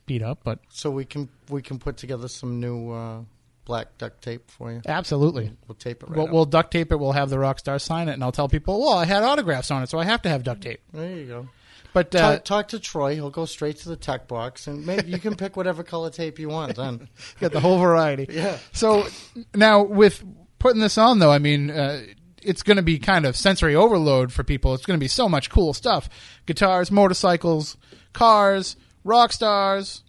beat 0.06 0.22
up, 0.24 0.40
but 0.44 0.60
so 0.70 0.90
we 0.92 1.06
can 1.06 1.30
we 1.50 1.62
can 1.62 1.80
put 1.80 1.98
together 1.98 2.28
some 2.28 2.60
new 2.60 2.92
uh, 2.92 3.22
black 3.66 3.98
duct 3.98 4.22
tape 4.22 4.50
for 4.50 4.72
you. 4.72 4.82
absolutely. 4.88 5.52
We'll 5.68 5.76
tape 5.76 6.04
it 6.04 6.10
right. 6.10 6.18
We'll, 6.18 6.28
we'll 6.28 6.46
duct 6.46 6.72
tape 6.72 6.92
it. 6.92 6.98
We'll 6.98 7.12
have 7.12 7.30
the 7.30 7.40
rock 7.40 7.60
star 7.60 7.80
sign 7.80 8.10
it, 8.10 8.14
and 8.14 8.24
I'll 8.24 8.32
tell 8.32 8.50
people, 8.50 8.80
well, 8.80 8.94
I 8.94 9.06
had 9.06 9.24
autographs 9.24 9.72
on 9.72 9.84
it, 9.84 9.90
so 9.90 10.00
I 10.00 10.06
have 10.06 10.22
to 10.24 10.30
have 10.30 10.44
duct 10.44 10.62
tape. 10.62 10.82
there 10.94 11.16
you 11.16 11.26
go. 11.26 11.48
But 11.94 12.16
uh, 12.16 12.20
talk, 12.20 12.44
talk 12.46 12.68
to 12.70 12.80
Troy. 12.80 13.16
He'll 13.16 13.30
go 13.30 13.46
straight 13.46 13.78
to 13.80 13.90
the 13.90 13.98
tech 13.98 14.28
box, 14.28 14.68
and 14.68 14.86
maybe 14.86 15.10
you 15.12 15.20
can 15.20 15.36
pick 15.36 15.58
whatever 15.58 15.84
color 15.84 16.10
tape 16.10 16.40
you 16.40 16.50
want. 16.50 16.76
Then, 16.76 17.10
Got 17.40 17.52
the 17.52 17.60
whole 17.60 17.80
variety. 17.80 18.28
Yeah. 18.30 18.58
So 18.72 19.08
now 19.54 19.84
with 19.84 20.24
putting 20.60 20.82
this 20.82 20.98
on, 20.98 21.20
though, 21.20 21.32
I 21.32 21.40
mean, 21.40 21.70
uh, 21.70 22.02
it's 22.42 22.64
going 22.64 22.78
to 22.78 22.84
be 22.84 22.98
kind 22.98 23.26
of 23.26 23.36
sensory 23.36 23.76
overload 23.76 24.32
for 24.32 24.44
people. 24.44 24.74
It's 24.74 24.86
going 24.86 24.98
to 24.98 25.04
be 25.04 25.10
so 25.10 25.28
much 25.28 25.50
cool 25.50 25.74
stuff: 25.74 26.08
guitars, 26.46 26.92
motorcycles, 26.92 27.76
cars, 28.14 28.78
rock 29.04 29.34
stars, 29.34 30.04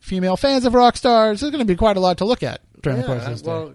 female 0.00 0.36
fans 0.36 0.66
of 0.66 0.74
rock 0.74 0.96
stars. 0.96 1.40
There's 1.40 1.50
going 1.50 1.66
to 1.66 1.72
be 1.72 1.76
quite 1.76 1.96
a 1.96 2.00
lot 2.00 2.18
to 2.18 2.26
look 2.26 2.42
at 2.42 2.60
during 2.84 3.00
the 3.00 3.06
course 3.06 3.22
of 3.22 3.24
yeah, 3.24 3.30
this 3.32 3.42
day. 3.42 3.50
well, 3.50 3.74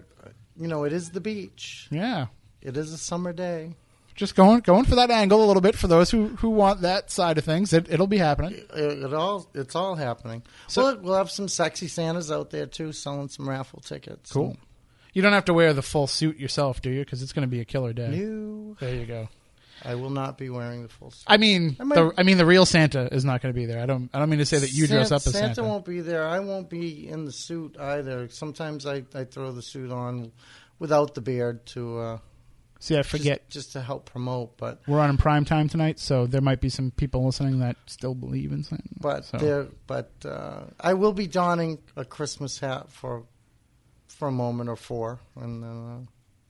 you 0.56 0.68
know, 0.68 0.84
it 0.84 0.92
is 0.92 1.10
the 1.10 1.20
beach. 1.20 1.88
yeah. 1.90 2.26
It 2.62 2.76
is 2.76 2.92
a 2.92 2.98
summer 2.98 3.32
day. 3.32 3.74
Just 4.14 4.34
going 4.34 4.60
going 4.60 4.84
for 4.84 4.96
that 4.96 5.10
angle 5.10 5.42
a 5.42 5.46
little 5.46 5.62
bit 5.62 5.76
for 5.76 5.86
those 5.86 6.10
who, 6.10 6.28
who 6.28 6.50
want 6.50 6.82
that 6.82 7.10
side 7.10 7.38
of 7.38 7.44
things. 7.44 7.72
It, 7.72 7.90
it'll 7.90 8.06
be 8.06 8.18
happening. 8.18 8.52
It, 8.52 8.70
it 8.76 9.14
all 9.14 9.48
it's 9.54 9.74
all 9.74 9.94
happening. 9.94 10.42
So- 10.66 10.82
we'll, 10.82 10.98
we'll 11.00 11.14
have 11.14 11.30
some 11.30 11.48
sexy 11.48 11.88
Santas 11.88 12.30
out 12.30 12.50
there 12.50 12.66
too, 12.66 12.92
selling 12.92 13.28
some 13.28 13.48
raffle 13.48 13.80
tickets. 13.80 14.30
Cool. 14.32 14.58
You 15.14 15.22
don't 15.22 15.32
have 15.32 15.46
to 15.46 15.54
wear 15.54 15.72
the 15.72 15.82
full 15.82 16.06
suit 16.06 16.38
yourself, 16.38 16.82
do 16.82 16.90
you? 16.90 17.00
Because 17.00 17.22
it's 17.22 17.32
going 17.32 17.42
to 17.42 17.50
be 17.50 17.60
a 17.60 17.64
killer 17.64 17.92
day. 17.92 18.08
No, 18.08 18.76
There 18.78 18.94
you 18.94 19.06
go. 19.06 19.28
I 19.84 19.94
will 19.94 20.10
not 20.10 20.36
be 20.38 20.50
wearing 20.50 20.82
the 20.82 20.88
full 20.88 21.10
suit. 21.10 21.24
I 21.26 21.36
mean, 21.36 21.76
I 21.80 21.84
might- 21.84 21.94
the, 21.94 22.12
I 22.18 22.22
mean, 22.22 22.38
the 22.38 22.46
real 22.46 22.66
Santa 22.66 23.12
is 23.14 23.24
not 23.24 23.40
going 23.42 23.54
to 23.54 23.58
be 23.58 23.66
there. 23.66 23.80
I 23.82 23.86
don't. 23.86 24.10
I 24.12 24.18
don't 24.18 24.28
mean 24.28 24.38
to 24.40 24.46
say 24.46 24.58
that 24.58 24.72
you 24.72 24.86
dress 24.86 25.10
up 25.10 25.18
as 25.18 25.32
Santa. 25.32 25.54
Santa 25.54 25.62
won't 25.64 25.84
be 25.84 26.00
there. 26.00 26.26
I 26.26 26.40
won't 26.40 26.68
be 26.68 27.08
in 27.08 27.24
the 27.24 27.32
suit 27.32 27.76
either. 27.78 28.28
Sometimes 28.28 28.86
I, 28.86 29.04
I 29.14 29.24
throw 29.24 29.52
the 29.52 29.62
suit 29.62 29.90
on 29.90 30.32
without 30.78 31.14
the 31.14 31.20
beard 31.20 31.64
to 31.66 31.98
uh, 31.98 32.18
See, 32.78 32.94
I 32.94 32.98
just- 32.98 33.10
forget 33.10 33.48
just, 33.50 33.72
to 33.72 33.80
help 33.82 34.06
promote. 34.10 34.56
But 34.56 34.80
we're 34.86 35.00
on 35.00 35.10
in 35.10 35.16
prime 35.18 35.44
time 35.44 35.68
tonight, 35.68 35.98
so 35.98 36.26
there 36.26 36.40
might 36.40 36.60
be 36.60 36.68
some 36.68 36.90
people 36.90 37.24
listening 37.24 37.60
that 37.60 37.76
still 37.86 38.14
believe 38.14 38.52
in 38.52 38.62
Santa. 38.64 38.84
but 39.00 39.24
so. 39.26 39.36
there, 39.38 39.66
but 39.86 40.10
uh, 40.24 40.62
I 40.80 40.94
will 40.94 41.12
be 41.12 41.26
donning 41.26 41.78
a 41.96 42.04
Christmas 42.04 42.58
hat 42.58 42.90
for 42.90 43.24
for 44.08 44.28
a 44.28 44.32
moment 44.32 44.68
or 44.68 44.76
four, 44.76 45.20
and 45.36 45.62
then 45.62 45.70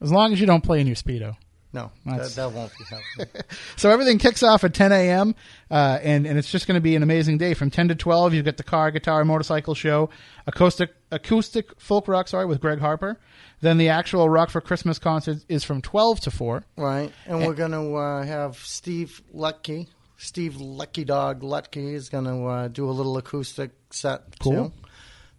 uh, 0.00 0.04
as 0.04 0.10
long 0.10 0.32
as 0.32 0.40
you 0.40 0.46
don't 0.46 0.62
play 0.64 0.80
in 0.80 0.86
your 0.86 0.96
speedo. 0.96 1.36
No, 1.72 1.90
that, 2.06 2.30
that 2.30 2.52
won't 2.52 2.72
be 2.76 2.84
happening. 2.84 3.42
So 3.76 3.90
everything 3.90 4.18
kicks 4.18 4.42
off 4.42 4.64
at 4.64 4.74
10 4.74 4.92
a.m. 4.92 5.34
Uh, 5.70 5.98
and 6.02 6.26
and 6.26 6.38
it's 6.38 6.50
just 6.50 6.66
going 6.66 6.74
to 6.74 6.80
be 6.80 6.96
an 6.96 7.02
amazing 7.02 7.38
day 7.38 7.54
from 7.54 7.70
10 7.70 7.88
to 7.88 7.94
12. 7.94 8.34
You've 8.34 8.44
got 8.44 8.56
the 8.56 8.62
car, 8.62 8.90
guitar, 8.90 9.24
motorcycle 9.24 9.74
show, 9.74 10.10
acoustic 10.46 10.94
acoustic 11.10 11.80
folk 11.80 12.08
rock, 12.08 12.28
sorry, 12.28 12.46
with 12.46 12.60
Greg 12.60 12.80
Harper. 12.80 13.18
Then 13.60 13.78
the 13.78 13.88
actual 13.90 14.28
Rock 14.28 14.50
for 14.50 14.60
Christmas 14.60 14.98
concert 14.98 15.44
is 15.48 15.64
from 15.64 15.82
12 15.82 16.20
to 16.20 16.30
4. 16.30 16.64
Right, 16.76 17.12
and 17.26 17.46
we're 17.46 17.54
going 17.54 17.72
to 17.72 17.94
uh, 17.94 18.22
have 18.24 18.56
Steve 18.56 19.20
Lucky, 19.32 19.88
Steve 20.16 20.56
Lucky 20.56 21.04
Dog 21.04 21.42
Lucky 21.42 21.94
is 21.94 22.08
going 22.08 22.24
to 22.24 22.44
uh, 22.46 22.68
do 22.68 22.88
a 22.88 22.92
little 22.92 23.16
acoustic 23.16 23.70
set 23.90 24.38
Cool. 24.38 24.52
too. 24.70 24.72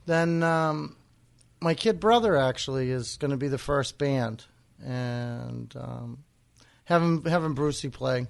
Then 0.07 0.41
um, 0.43 0.95
my 1.61 1.73
kid 1.75 1.99
brother 1.99 2.35
actually 2.37 2.89
is 2.91 3.17
going 3.17 3.31
to 3.31 3.37
be 3.37 3.47
the 3.47 3.57
first 3.59 3.97
band, 3.97 4.45
and 4.83 5.73
um, 5.75 6.23
having 6.85 7.23
having 7.23 7.53
Brucey 7.53 7.89
play, 7.89 8.27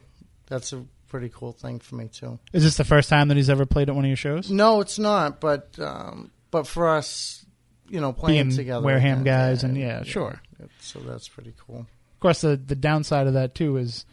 that's 0.47 0.73
a 0.73 0.83
pretty 1.07 1.29
cool 1.33 1.51
thing 1.51 1.79
for 1.79 1.95
me 1.95 2.07
too. 2.07 2.39
Is 2.53 2.63
this 2.63 2.77
the 2.77 2.85
first 2.85 3.09
time 3.09 3.27
that 3.29 3.37
he's 3.37 3.49
ever 3.49 3.65
played 3.65 3.89
at 3.89 3.95
one 3.95 4.05
of 4.05 4.09
your 4.09 4.15
shows? 4.17 4.49
No, 4.49 4.81
it's 4.81 4.97
not, 4.99 5.39
but 5.41 5.77
um, 5.79 6.31
but 6.51 6.67
for 6.67 6.89
us, 6.89 7.45
you 7.89 7.99
know, 7.99 8.13
playing 8.13 8.47
Being 8.47 8.57
together, 8.57 8.85
Wareham 8.85 9.21
again, 9.21 9.23
guys 9.23 9.63
and- 9.63 9.77
yeah, 9.77 10.03
sure. 10.03 10.41
So 10.79 10.99
that's 10.99 11.27
pretty 11.27 11.53
cool. 11.57 11.79
Of 11.79 12.19
course, 12.19 12.41
the 12.41 12.55
the 12.55 12.75
downside 12.75 13.27
of 13.27 13.33
that 13.33 13.55
too 13.55 13.77
is, 13.77 14.05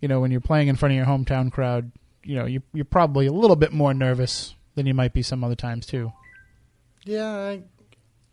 you 0.00 0.08
know, 0.08 0.20
when 0.20 0.30
you're 0.30 0.40
playing 0.40 0.68
in 0.68 0.76
front 0.76 0.92
of 0.92 0.96
your 0.96 1.06
hometown 1.06 1.50
crowd, 1.50 1.90
you 2.22 2.36
know, 2.36 2.46
you, 2.46 2.62
you're 2.72 2.84
probably 2.84 3.26
a 3.26 3.32
little 3.32 3.56
bit 3.56 3.72
more 3.72 3.92
nervous 3.92 4.54
than 4.76 4.86
you 4.86 4.94
might 4.94 5.12
be 5.12 5.22
some 5.22 5.42
other 5.42 5.56
times 5.56 5.84
too. 5.86 6.12
Yeah, 7.04 7.26
I, 7.28 7.62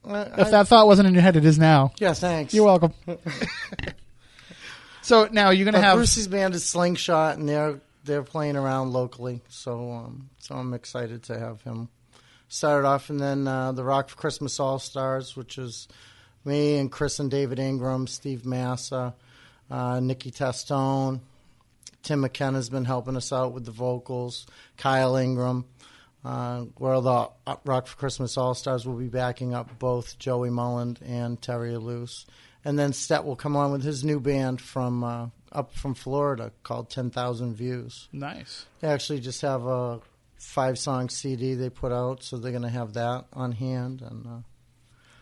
I, 0.06 0.22
If 0.22 0.48
I- 0.48 0.50
that 0.52 0.68
thought 0.68 0.88
wasn't 0.88 1.08
in 1.08 1.14
your 1.14 1.24
head, 1.24 1.36
it 1.36 1.46
is 1.46 1.58
now. 1.60 1.92
yeah, 2.00 2.14
thanks. 2.14 2.54
You're 2.54 2.66
welcome. 2.66 2.94
so 5.02 5.28
now 5.32 5.50
you're 5.50 5.66
going 5.66 5.74
to 5.74 5.80
But 5.80 5.86
have 5.86 5.98
Brucey's 5.98 6.28
band 6.28 6.56
is 6.56 6.64
Slingshot, 6.66 7.38
and 7.38 7.48
they're 7.48 7.80
they're 8.06 8.24
playing 8.24 8.56
around 8.56 8.92
locally. 8.94 9.42
So 9.50 9.92
um, 9.92 10.30
so 10.40 10.56
I'm 10.56 10.74
excited 10.74 11.24
to 11.24 11.40
have 11.40 11.62
him 11.62 11.90
started 12.48 12.88
off, 12.88 13.10
and 13.10 13.20
then 13.20 13.48
uh, 13.48 13.72
the 13.72 13.84
Rock 13.84 14.10
for 14.10 14.16
Christmas 14.16 14.60
All 14.60 14.80
Stars, 14.80 15.36
which 15.36 15.58
is 15.58 15.88
me 16.46 16.78
and 16.78 16.92
Chris 16.92 17.20
and 17.20 17.32
David 17.32 17.60
Ingram, 17.60 18.08
Steve 18.08 18.46
Massa, 18.46 19.14
uh, 19.72 20.00
Nikki 20.00 20.30
Testone, 20.32 21.22
Tim 22.04 22.22
McKenna's 22.22 22.70
been 22.70 22.86
helping 22.86 23.16
us 23.16 23.32
out 23.32 23.54
with 23.54 23.66
the 23.66 23.72
vocals, 23.72 24.46
Kyle 24.78 25.16
Ingram. 25.16 25.66
Uh, 26.26 26.62
where 26.78 27.02
the 27.02 27.30
Rock 27.66 27.88
for 27.88 27.98
Christmas 27.98 28.38
All 28.38 28.54
Stars 28.54 28.88
will 28.88 28.96
be 28.96 29.10
backing 29.10 29.54
up 29.54 29.78
both 29.78 30.18
Joey 30.20 30.50
Molland 30.50 31.00
and 31.06 31.42
Terry 31.42 31.74
Ilous. 31.74 32.26
And 32.64 32.80
then 32.80 32.94
Stet 32.94 33.26
will 33.26 33.36
come 33.36 33.58
on 33.58 33.74
with 33.74 33.84
his 33.84 34.06
new 34.06 34.22
band 34.22 34.62
from 34.62 35.04
uh, 35.04 35.28
up 35.52 35.74
from 35.74 35.94
Florida 35.94 36.52
called 36.64 36.90
10,000 36.90 37.56
Views. 37.56 38.08
nice. 38.14 38.66
They 38.80 38.88
actually 38.88 39.20
just 39.20 39.42
have 39.42 39.66
a 39.66 40.00
five 40.38 40.78
song 40.80 41.10
CD 41.10 41.56
they 41.56 41.70
put 41.70 41.92
out, 41.92 42.24
so 42.24 42.38
they're 42.38 42.52
going 42.52 42.64
to 42.64 42.70
have 42.70 42.94
that 42.94 43.26
on 43.34 43.52
hand. 43.52 44.02
And 44.02 44.26
uh, 44.26 44.40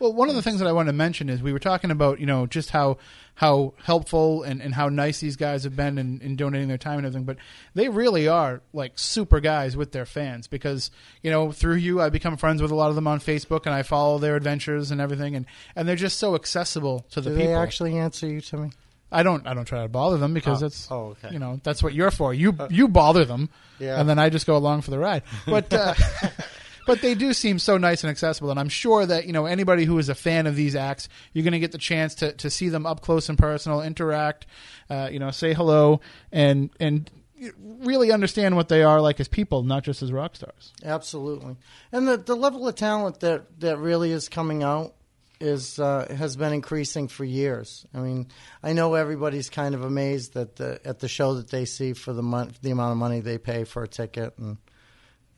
Well, 0.02 0.12
one 0.12 0.28
of 0.28 0.34
the 0.34 0.42
things 0.42 0.58
that 0.58 0.66
I 0.66 0.72
wanted 0.72 0.90
to 0.90 0.96
mention 0.96 1.28
is 1.28 1.40
we 1.42 1.52
were 1.52 1.60
talking 1.60 1.92
about, 1.92 2.18
you 2.18 2.26
know, 2.26 2.46
just 2.46 2.70
how 2.70 2.98
how 3.34 3.74
helpful 3.84 4.42
and, 4.42 4.60
and 4.60 4.74
how 4.74 4.88
nice 4.88 5.20
these 5.20 5.36
guys 5.36 5.62
have 5.64 5.76
been 5.76 5.96
in, 5.96 6.20
in 6.20 6.34
donating 6.36 6.66
their 6.68 6.76
time 6.76 6.98
and 6.98 7.06
everything, 7.06 7.24
but 7.24 7.36
they 7.74 7.88
really 7.88 8.26
are 8.28 8.60
like 8.72 8.92
super 8.98 9.38
guys 9.40 9.76
with 9.76 9.92
their 9.92 10.04
fans 10.04 10.48
because, 10.48 10.90
you 11.22 11.30
know, 11.30 11.52
through 11.52 11.76
you 11.76 12.00
I 12.00 12.10
become 12.10 12.36
friends 12.36 12.60
with 12.60 12.70
a 12.72 12.74
lot 12.74 12.90
of 12.90 12.96
them 12.96 13.06
on 13.06 13.20
Facebook 13.20 13.64
and 13.64 13.74
I 13.74 13.84
follow 13.84 14.18
their 14.18 14.34
adventures 14.36 14.90
and 14.90 15.00
everything 15.00 15.34
and, 15.36 15.46
and 15.76 15.88
they're 15.88 15.96
just 15.96 16.18
so 16.18 16.34
accessible 16.34 17.06
to 17.12 17.20
the 17.20 17.30
do 17.30 17.36
people. 17.36 17.52
they 17.52 17.58
actually 17.58 17.96
answer 17.96 18.26
you 18.26 18.40
to 18.40 18.56
me? 18.56 18.70
I 19.12 19.22
don't 19.22 19.46
I 19.46 19.54
don't 19.54 19.66
try 19.66 19.82
to 19.82 19.88
bother 19.88 20.16
them 20.18 20.34
because 20.34 20.58
Oh. 20.62 20.66
that's 20.66 20.88
Oh, 20.90 21.16
okay. 21.22 21.28
you 21.32 21.38
know, 21.38 21.60
that's 21.62 21.80
what 21.82 21.94
you're 21.94 22.10
for. 22.10 22.34
You 22.34 22.56
you 22.70 22.88
bother 22.88 23.24
them 23.24 23.50
Yeah. 23.78 24.00
and 24.00 24.08
then 24.08 24.18
I 24.18 24.30
just 24.30 24.46
go 24.46 24.56
along 24.56 24.80
for 24.82 24.90
the 24.90 24.98
ride. 24.98 25.22
But 25.46 25.72
uh, 25.72 25.94
but 26.86 27.00
they 27.00 27.14
do 27.14 27.32
seem 27.32 27.58
so 27.58 27.78
nice 27.78 28.02
and 28.04 28.10
accessible, 28.10 28.50
and 28.50 28.58
I'm 28.58 28.68
sure 28.68 29.04
that 29.06 29.26
you 29.26 29.32
know 29.32 29.46
anybody 29.46 29.84
who 29.84 29.98
is 29.98 30.08
a 30.08 30.14
fan 30.14 30.46
of 30.46 30.56
these 30.56 30.74
acts, 30.74 31.08
you're 31.32 31.44
going 31.44 31.52
to 31.52 31.58
get 31.58 31.72
the 31.72 31.78
chance 31.78 32.14
to, 32.16 32.32
to 32.32 32.50
see 32.50 32.68
them 32.68 32.86
up 32.86 33.00
close 33.00 33.28
and 33.28 33.38
personal, 33.38 33.82
interact, 33.82 34.46
uh, 34.90 35.08
you 35.10 35.18
know, 35.18 35.30
say 35.30 35.54
hello, 35.54 36.00
and 36.30 36.70
and 36.80 37.10
really 37.58 38.12
understand 38.12 38.56
what 38.56 38.68
they 38.68 38.82
are 38.82 39.00
like 39.00 39.18
as 39.20 39.28
people, 39.28 39.62
not 39.62 39.82
just 39.82 40.02
as 40.02 40.12
rock 40.12 40.36
stars. 40.36 40.72
Absolutely, 40.84 41.56
and 41.92 42.06
the 42.06 42.16
the 42.16 42.36
level 42.36 42.66
of 42.66 42.74
talent 42.74 43.20
that 43.20 43.60
that 43.60 43.78
really 43.78 44.12
is 44.12 44.28
coming 44.28 44.62
out 44.62 44.94
is 45.42 45.78
uh, 45.80 46.06
has 46.16 46.36
been 46.36 46.52
increasing 46.52 47.08
for 47.08 47.24
years. 47.24 47.84
I 47.92 47.98
mean, 47.98 48.28
I 48.62 48.72
know 48.72 48.94
everybody's 48.94 49.50
kind 49.50 49.74
of 49.74 49.84
amazed 49.84 50.36
at 50.36 50.56
the 50.56 50.80
at 50.84 51.00
the 51.00 51.08
show 51.08 51.34
that 51.34 51.50
they 51.50 51.64
see 51.64 51.92
for 51.92 52.12
the 52.12 52.22
mon- 52.22 52.52
the 52.62 52.70
amount 52.70 52.92
of 52.92 52.98
money 52.98 53.20
they 53.20 53.38
pay 53.38 53.64
for 53.64 53.82
a 53.82 53.88
ticket 53.88 54.38
and 54.38 54.56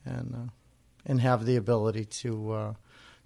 and 0.04 0.34
uh, 0.34 0.50
and 1.06 1.20
have 1.20 1.44
the 1.46 1.56
ability 1.56 2.04
to 2.06 2.52
uh, 2.52 2.74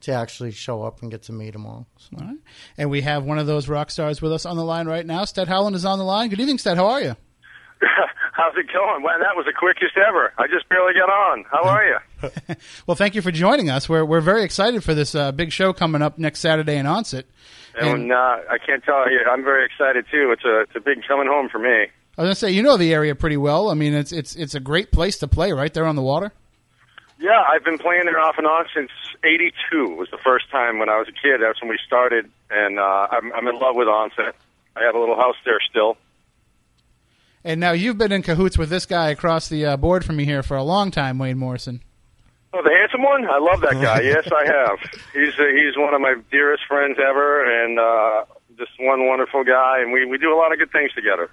to 0.03 0.13
actually 0.13 0.53
show 0.53 0.83
up 0.83 1.03
and 1.03 1.11
get 1.11 1.23
to 1.25 1.33
meet 1.33 1.53
them 1.53 1.67
all. 1.67 1.87
So, 1.99 2.17
All 2.21 2.27
right. 2.27 2.37
And 2.77 2.91
we 2.91 3.01
have 3.03 3.25
one 3.25 3.39
of 3.39 3.47
those 3.47 3.69
rock 3.69 3.91
stars 3.91 4.23
with 4.23 4.33
us 4.33 4.47
on 4.47 4.57
the 4.57 4.65
line 4.65 4.87
right 4.87 5.05
now. 5.05 5.25
Stet 5.25 5.49
Howland 5.49 5.75
is 5.77 5.85
on 5.85 5.99
the 5.99 6.05
line. 6.05 6.29
Good 6.31 6.41
evening, 6.41 6.59
Stet. 6.59 6.77
How 6.77 6.87
are 6.87 7.01
you? 7.01 7.17
How's 8.33 8.55
it 8.57 8.67
going? 8.73 9.03
Well, 9.03 9.19
that 9.19 9.35
was 9.35 9.47
the 9.47 9.53
quickest 9.53 9.97
ever. 9.97 10.33
I 10.39 10.47
just 10.47 10.69
barely 10.69 10.95
got 10.95 11.11
on. 11.11 11.45
How 11.51 11.65
are 11.65 11.85
you? 11.85 11.99
Well, 12.87 12.95
thank 12.97 13.15
you 13.15 13.23
for 13.23 13.31
joining 13.31 13.69
us. 13.71 13.89
We're 13.89 14.05
we're 14.05 14.21
very 14.21 14.43
excited 14.43 14.83
for 14.83 14.95
this 14.95 15.15
uh, 15.15 15.31
big 15.31 15.53
show 15.53 15.73
coming 15.73 16.03
up 16.03 16.19
next 16.19 16.41
Saturday 16.41 16.77
in 16.77 16.87
Onset. 16.87 17.27
And 17.79 18.11
uh, 18.13 18.39
I 18.51 18.59
can't 18.65 18.83
tell 18.83 19.09
you, 19.11 19.21
I'm 19.31 19.45
very 19.45 19.65
excited 19.67 20.07
too. 20.11 20.31
It's 20.33 20.45
a 20.45 20.61
it's 20.63 20.73
a 20.75 20.81
big 20.81 20.99
coming 21.07 21.29
home 21.29 21.49
for 21.49 21.59
me. 21.59 21.87
I 22.17 22.23
was 22.23 22.27
gonna 22.27 22.35
say, 22.35 22.51
you 22.51 22.63
know 22.63 22.77
the 22.77 22.93
area 22.93 23.15
pretty 23.15 23.37
well. 23.37 23.71
I 23.71 23.75
mean, 23.75 23.95
it's 23.95 24.11
it's 24.11 24.35
it's 24.35 24.55
a 24.55 24.61
great 24.61 24.91
place 24.91 25.19
to 25.19 25.29
play, 25.29 25.53
right 25.53 25.73
there 25.73 25.87
on 25.87 25.95
the 25.95 26.03
water. 26.03 26.33
Yeah, 27.21 27.43
I've 27.49 27.65
been 27.65 27.79
playing 27.79 28.05
there 28.05 28.21
off 28.21 28.37
and 28.39 28.47
on 28.47 28.67
since 28.75 28.91
'82. 29.25 29.95
Was 29.97 30.09
the 30.11 30.19
first 30.19 30.51
time 30.51 30.79
when 30.79 30.89
I 30.89 30.99
was 30.99 31.09
a 31.09 31.13
kid. 31.13 31.41
That's 31.41 31.61
when 31.61 31.69
we 31.69 31.79
started, 31.85 32.31
and 32.51 32.79
uh, 32.79 33.09
I'm 33.11 33.33
I'm 33.33 33.49
in 33.49 33.59
love 33.59 33.75
with 33.75 33.89
Onset. 33.89 34.37
I 34.77 34.85
have 34.85 34.95
a 34.95 34.99
little 34.99 35.17
house 35.17 35.37
there 35.45 35.59
still. 35.69 35.97
And 37.45 37.61
now 37.61 37.73
you've 37.73 37.99
been 37.99 38.13
in 38.13 38.23
cahoots 38.23 38.59
with 38.59 38.69
this 38.69 38.87
guy 38.87 39.11
across 39.11 39.49
the 39.49 39.65
uh, 39.65 39.77
board 39.77 40.05
from 40.05 40.17
me 40.17 40.25
here 40.25 40.43
for 40.43 40.57
a 40.57 40.63
long 40.63 40.91
time, 40.91 41.19
Wayne 41.19 41.39
Morrison. 41.39 41.83
Oh, 42.53 42.63
the 42.63 42.71
handsome 42.71 43.03
one! 43.03 43.29
I 43.29 43.39
love 43.39 43.61
that 43.63 43.75
guy. 43.75 44.01
yes, 44.03 44.29
I 44.33 44.47
have. 44.47 44.79
He's 45.13 45.39
uh, 45.39 45.45
he's 45.55 45.77
one 45.77 45.95
of 45.95 46.01
my 46.01 46.15
dearest 46.31 46.65
friends 46.67 46.99
ever, 46.99 47.45
and 47.45 47.79
uh, 47.79 48.25
just 48.57 48.73
one 48.79 49.07
wonderful 49.07 49.45
guy. 49.45 49.81
And 49.81 49.93
we 49.93 50.07
we 50.07 50.19
do 50.19 50.33
a 50.33 50.39
lot 50.39 50.53
of 50.53 50.59
good 50.59 50.71
things 50.71 50.93
together. 50.93 51.31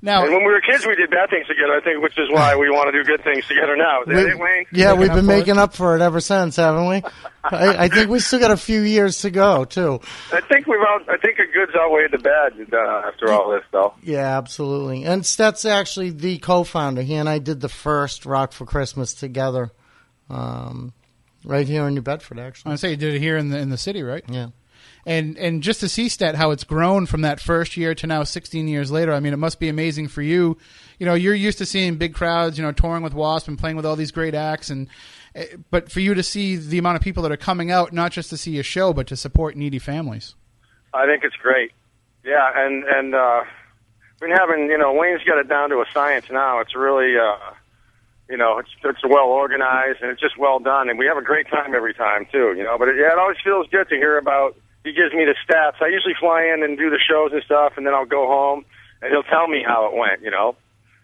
Now, 0.00 0.22
And 0.22 0.30
when 0.32 0.44
we 0.44 0.52
were 0.52 0.60
kids, 0.60 0.86
we 0.86 0.94
did 0.94 1.10
bad 1.10 1.28
things 1.28 1.48
together. 1.48 1.72
I 1.74 1.80
think, 1.82 2.00
which 2.00 2.16
is 2.18 2.30
why 2.30 2.54
we 2.54 2.70
want 2.70 2.86
to 2.92 2.92
do 2.92 3.02
good 3.04 3.24
things 3.24 3.44
together 3.48 3.76
now. 3.76 4.02
Is 4.02 4.06
that 4.06 4.14
We- 4.26 4.30
it, 4.30 4.38
Wayne? 4.38 4.64
yeah, 4.72 4.86
Making 4.94 5.00
we've 5.00 5.10
up 5.10 5.16
been 5.16 5.26
for 5.26 5.32
it? 5.32 5.36
making 5.38 5.58
up 5.58 5.74
for 5.74 5.96
it 5.96 6.02
ever 6.02 6.20
since, 6.20 6.54
haven't 6.54 6.88
we? 6.88 7.02
I, 7.42 7.84
I 7.84 7.88
think 7.88 8.08
we 8.08 8.20
still 8.20 8.38
got 8.38 8.52
a 8.52 8.56
few 8.56 8.82
years 8.82 9.22
to 9.22 9.30
go 9.30 9.64
too. 9.64 10.00
I 10.32 10.40
think 10.42 10.68
we've 10.68 10.78
out. 10.80 11.02
I 11.08 11.16
think 11.16 11.38
the 11.38 11.46
goods 11.52 11.72
outweighed 11.76 12.12
the 12.12 12.18
bad 12.18 12.52
uh, 12.72 13.08
after 13.08 13.32
all 13.32 13.50
this, 13.50 13.64
though. 13.72 13.94
Yeah, 14.02 14.38
absolutely. 14.38 15.02
And 15.04 15.26
Stet's 15.26 15.64
actually 15.64 16.10
the 16.10 16.38
co-founder. 16.38 17.02
He 17.02 17.14
and 17.14 17.28
I 17.28 17.38
did 17.40 17.60
the 17.60 17.68
first 17.68 18.24
Rock 18.24 18.52
for 18.52 18.66
Christmas 18.66 19.14
together, 19.14 19.72
um, 20.30 20.92
right 21.44 21.66
here 21.66 21.88
in 21.88 21.94
New 21.94 22.02
Bedford, 22.02 22.38
actually. 22.38 22.70
I 22.70 22.74
to 22.74 22.78
say 22.78 22.90
you 22.90 22.96
did 22.96 23.14
it 23.14 23.18
here 23.20 23.36
in 23.36 23.48
the 23.50 23.58
in 23.58 23.70
the 23.70 23.78
city, 23.78 24.04
right? 24.04 24.22
Yeah. 24.28 24.48
And 25.06 25.38
and 25.38 25.62
just 25.62 25.80
to 25.80 25.88
see 25.88 26.08
Stet 26.08 26.34
how 26.34 26.50
it's 26.50 26.64
grown 26.64 27.06
from 27.06 27.22
that 27.22 27.40
first 27.40 27.76
year 27.76 27.94
to 27.94 28.06
now 28.06 28.24
16 28.24 28.68
years 28.68 28.90
later. 28.90 29.12
I 29.12 29.20
mean, 29.20 29.32
it 29.32 29.38
must 29.38 29.58
be 29.58 29.68
amazing 29.68 30.08
for 30.08 30.22
you. 30.22 30.58
You 30.98 31.06
know, 31.06 31.14
you're 31.14 31.34
used 31.34 31.58
to 31.58 31.66
seeing 31.66 31.96
big 31.96 32.14
crowds, 32.14 32.58
you 32.58 32.64
know, 32.64 32.72
touring 32.72 33.02
with 33.02 33.14
Wasp 33.14 33.48
and 33.48 33.58
playing 33.58 33.76
with 33.76 33.86
all 33.86 33.96
these 33.96 34.10
great 34.10 34.34
acts, 34.34 34.70
and 34.70 34.88
eh, 35.34 35.46
but 35.70 35.90
for 35.90 36.00
you 36.00 36.14
to 36.14 36.22
see 36.22 36.56
the 36.56 36.78
amount 36.78 36.96
of 36.96 37.02
people 37.02 37.22
that 37.22 37.32
are 37.32 37.36
coming 37.36 37.70
out, 37.70 37.92
not 37.92 38.12
just 38.12 38.30
to 38.30 38.36
see 38.36 38.58
a 38.58 38.62
show, 38.62 38.92
but 38.92 39.06
to 39.06 39.16
support 39.16 39.56
needy 39.56 39.78
families. 39.78 40.34
I 40.92 41.06
think 41.06 41.24
it's 41.24 41.36
great. 41.36 41.72
Yeah, 42.24 42.50
and 42.54 42.84
and 42.84 43.14
uh, 43.14 43.44
been 44.20 44.30
having 44.30 44.68
you 44.68 44.78
know 44.78 44.92
Wayne's 44.92 45.22
got 45.24 45.38
it 45.38 45.48
down 45.48 45.70
to 45.70 45.76
a 45.76 45.86
science 45.92 46.26
now. 46.30 46.60
It's 46.60 46.74
really 46.74 47.16
uh, 47.16 47.52
you 48.28 48.36
know 48.36 48.58
it's 48.58 48.70
it's 48.84 49.04
well 49.04 49.28
organized 49.28 50.02
and 50.02 50.10
it's 50.10 50.20
just 50.20 50.36
well 50.36 50.58
done, 50.58 50.88
and 50.88 50.98
we 50.98 51.06
have 51.06 51.16
a 51.16 51.22
great 51.22 51.48
time 51.48 51.74
every 51.74 51.94
time 51.94 52.26
too. 52.30 52.54
You 52.56 52.64
know, 52.64 52.76
but 52.78 52.88
it, 52.88 52.96
yeah, 52.96 53.12
it 53.12 53.18
always 53.18 53.38
feels 53.42 53.66
good 53.68 53.88
to 53.88 53.96
hear 53.96 54.18
about 54.18 54.56
he 54.84 54.92
gives 54.92 55.12
me 55.14 55.24
the 55.24 55.34
stats. 55.46 55.80
I 55.80 55.88
usually 55.88 56.14
fly 56.18 56.44
in 56.54 56.62
and 56.62 56.78
do 56.78 56.90
the 56.90 56.98
shows 56.98 57.32
and 57.32 57.42
stuff, 57.44 57.74
and 57.76 57.86
then 57.86 57.94
I'll 57.94 58.06
go 58.06 58.26
home 58.26 58.64
and 59.02 59.10
he'll 59.12 59.22
tell 59.22 59.46
me 59.48 59.62
how 59.66 59.86
it 59.86 59.96
went. 59.96 60.22
You 60.22 60.30
know. 60.30 60.56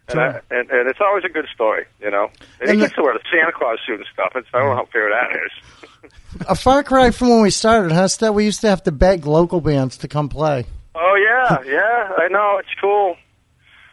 And, 0.06 0.20
I, 0.20 0.26
and, 0.50 0.68
and 0.70 0.90
it's 0.90 1.00
always 1.00 1.24
a 1.24 1.30
good 1.30 1.46
story, 1.54 1.86
you 1.98 2.10
know. 2.10 2.28
And, 2.60 2.68
And 2.68 2.70
he 2.72 2.76
the- 2.76 2.82
gets 2.84 2.94
to 2.96 3.02
wear 3.02 3.14
the 3.14 3.24
Santa 3.32 3.52
Claus 3.52 3.78
suit 3.86 3.96
and 4.00 4.06
stuff. 4.12 4.32
It's, 4.34 4.46
I 4.52 4.58
don't 4.58 4.68
know 4.68 4.76
how 4.76 4.84
fair 4.92 5.08
that 5.08 5.30
is. 5.34 6.10
A 6.48 6.54
far 6.54 6.82
cry 6.82 7.10
from 7.10 7.30
when 7.30 7.40
we 7.40 7.48
started, 7.48 7.90
huh? 7.90 8.32
We 8.32 8.44
used 8.44 8.60
to 8.62 8.68
have 8.68 8.82
to 8.82 8.92
beg 8.92 9.24
local 9.24 9.62
bands 9.62 9.96
to 9.98 10.08
come 10.08 10.28
play. 10.28 10.66
Oh 10.94 11.14
yeah, 11.16 11.62
yeah, 11.64 12.10
I 12.18 12.28
know 12.28 12.58
it's 12.58 12.68
cool. 12.80 13.16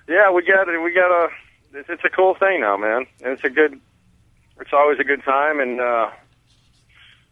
Yeah, 0.09 0.31
we 0.31 0.43
got 0.43 0.67
it. 0.67 0.81
We 0.83 0.93
got 0.93 1.11
a. 1.11 1.29
It's, 1.75 1.87
it's 1.89 2.03
a 2.03 2.09
cool 2.09 2.33
thing 2.35 2.59
now, 2.59 2.75
man. 2.77 3.05
And 3.23 3.31
it's 3.33 3.43
a 3.45 3.49
good. 3.49 3.79
It's 4.59 4.73
always 4.73 4.99
a 4.99 5.03
good 5.05 5.23
time, 5.23 5.59
and 5.61 5.79
uh 5.79 6.09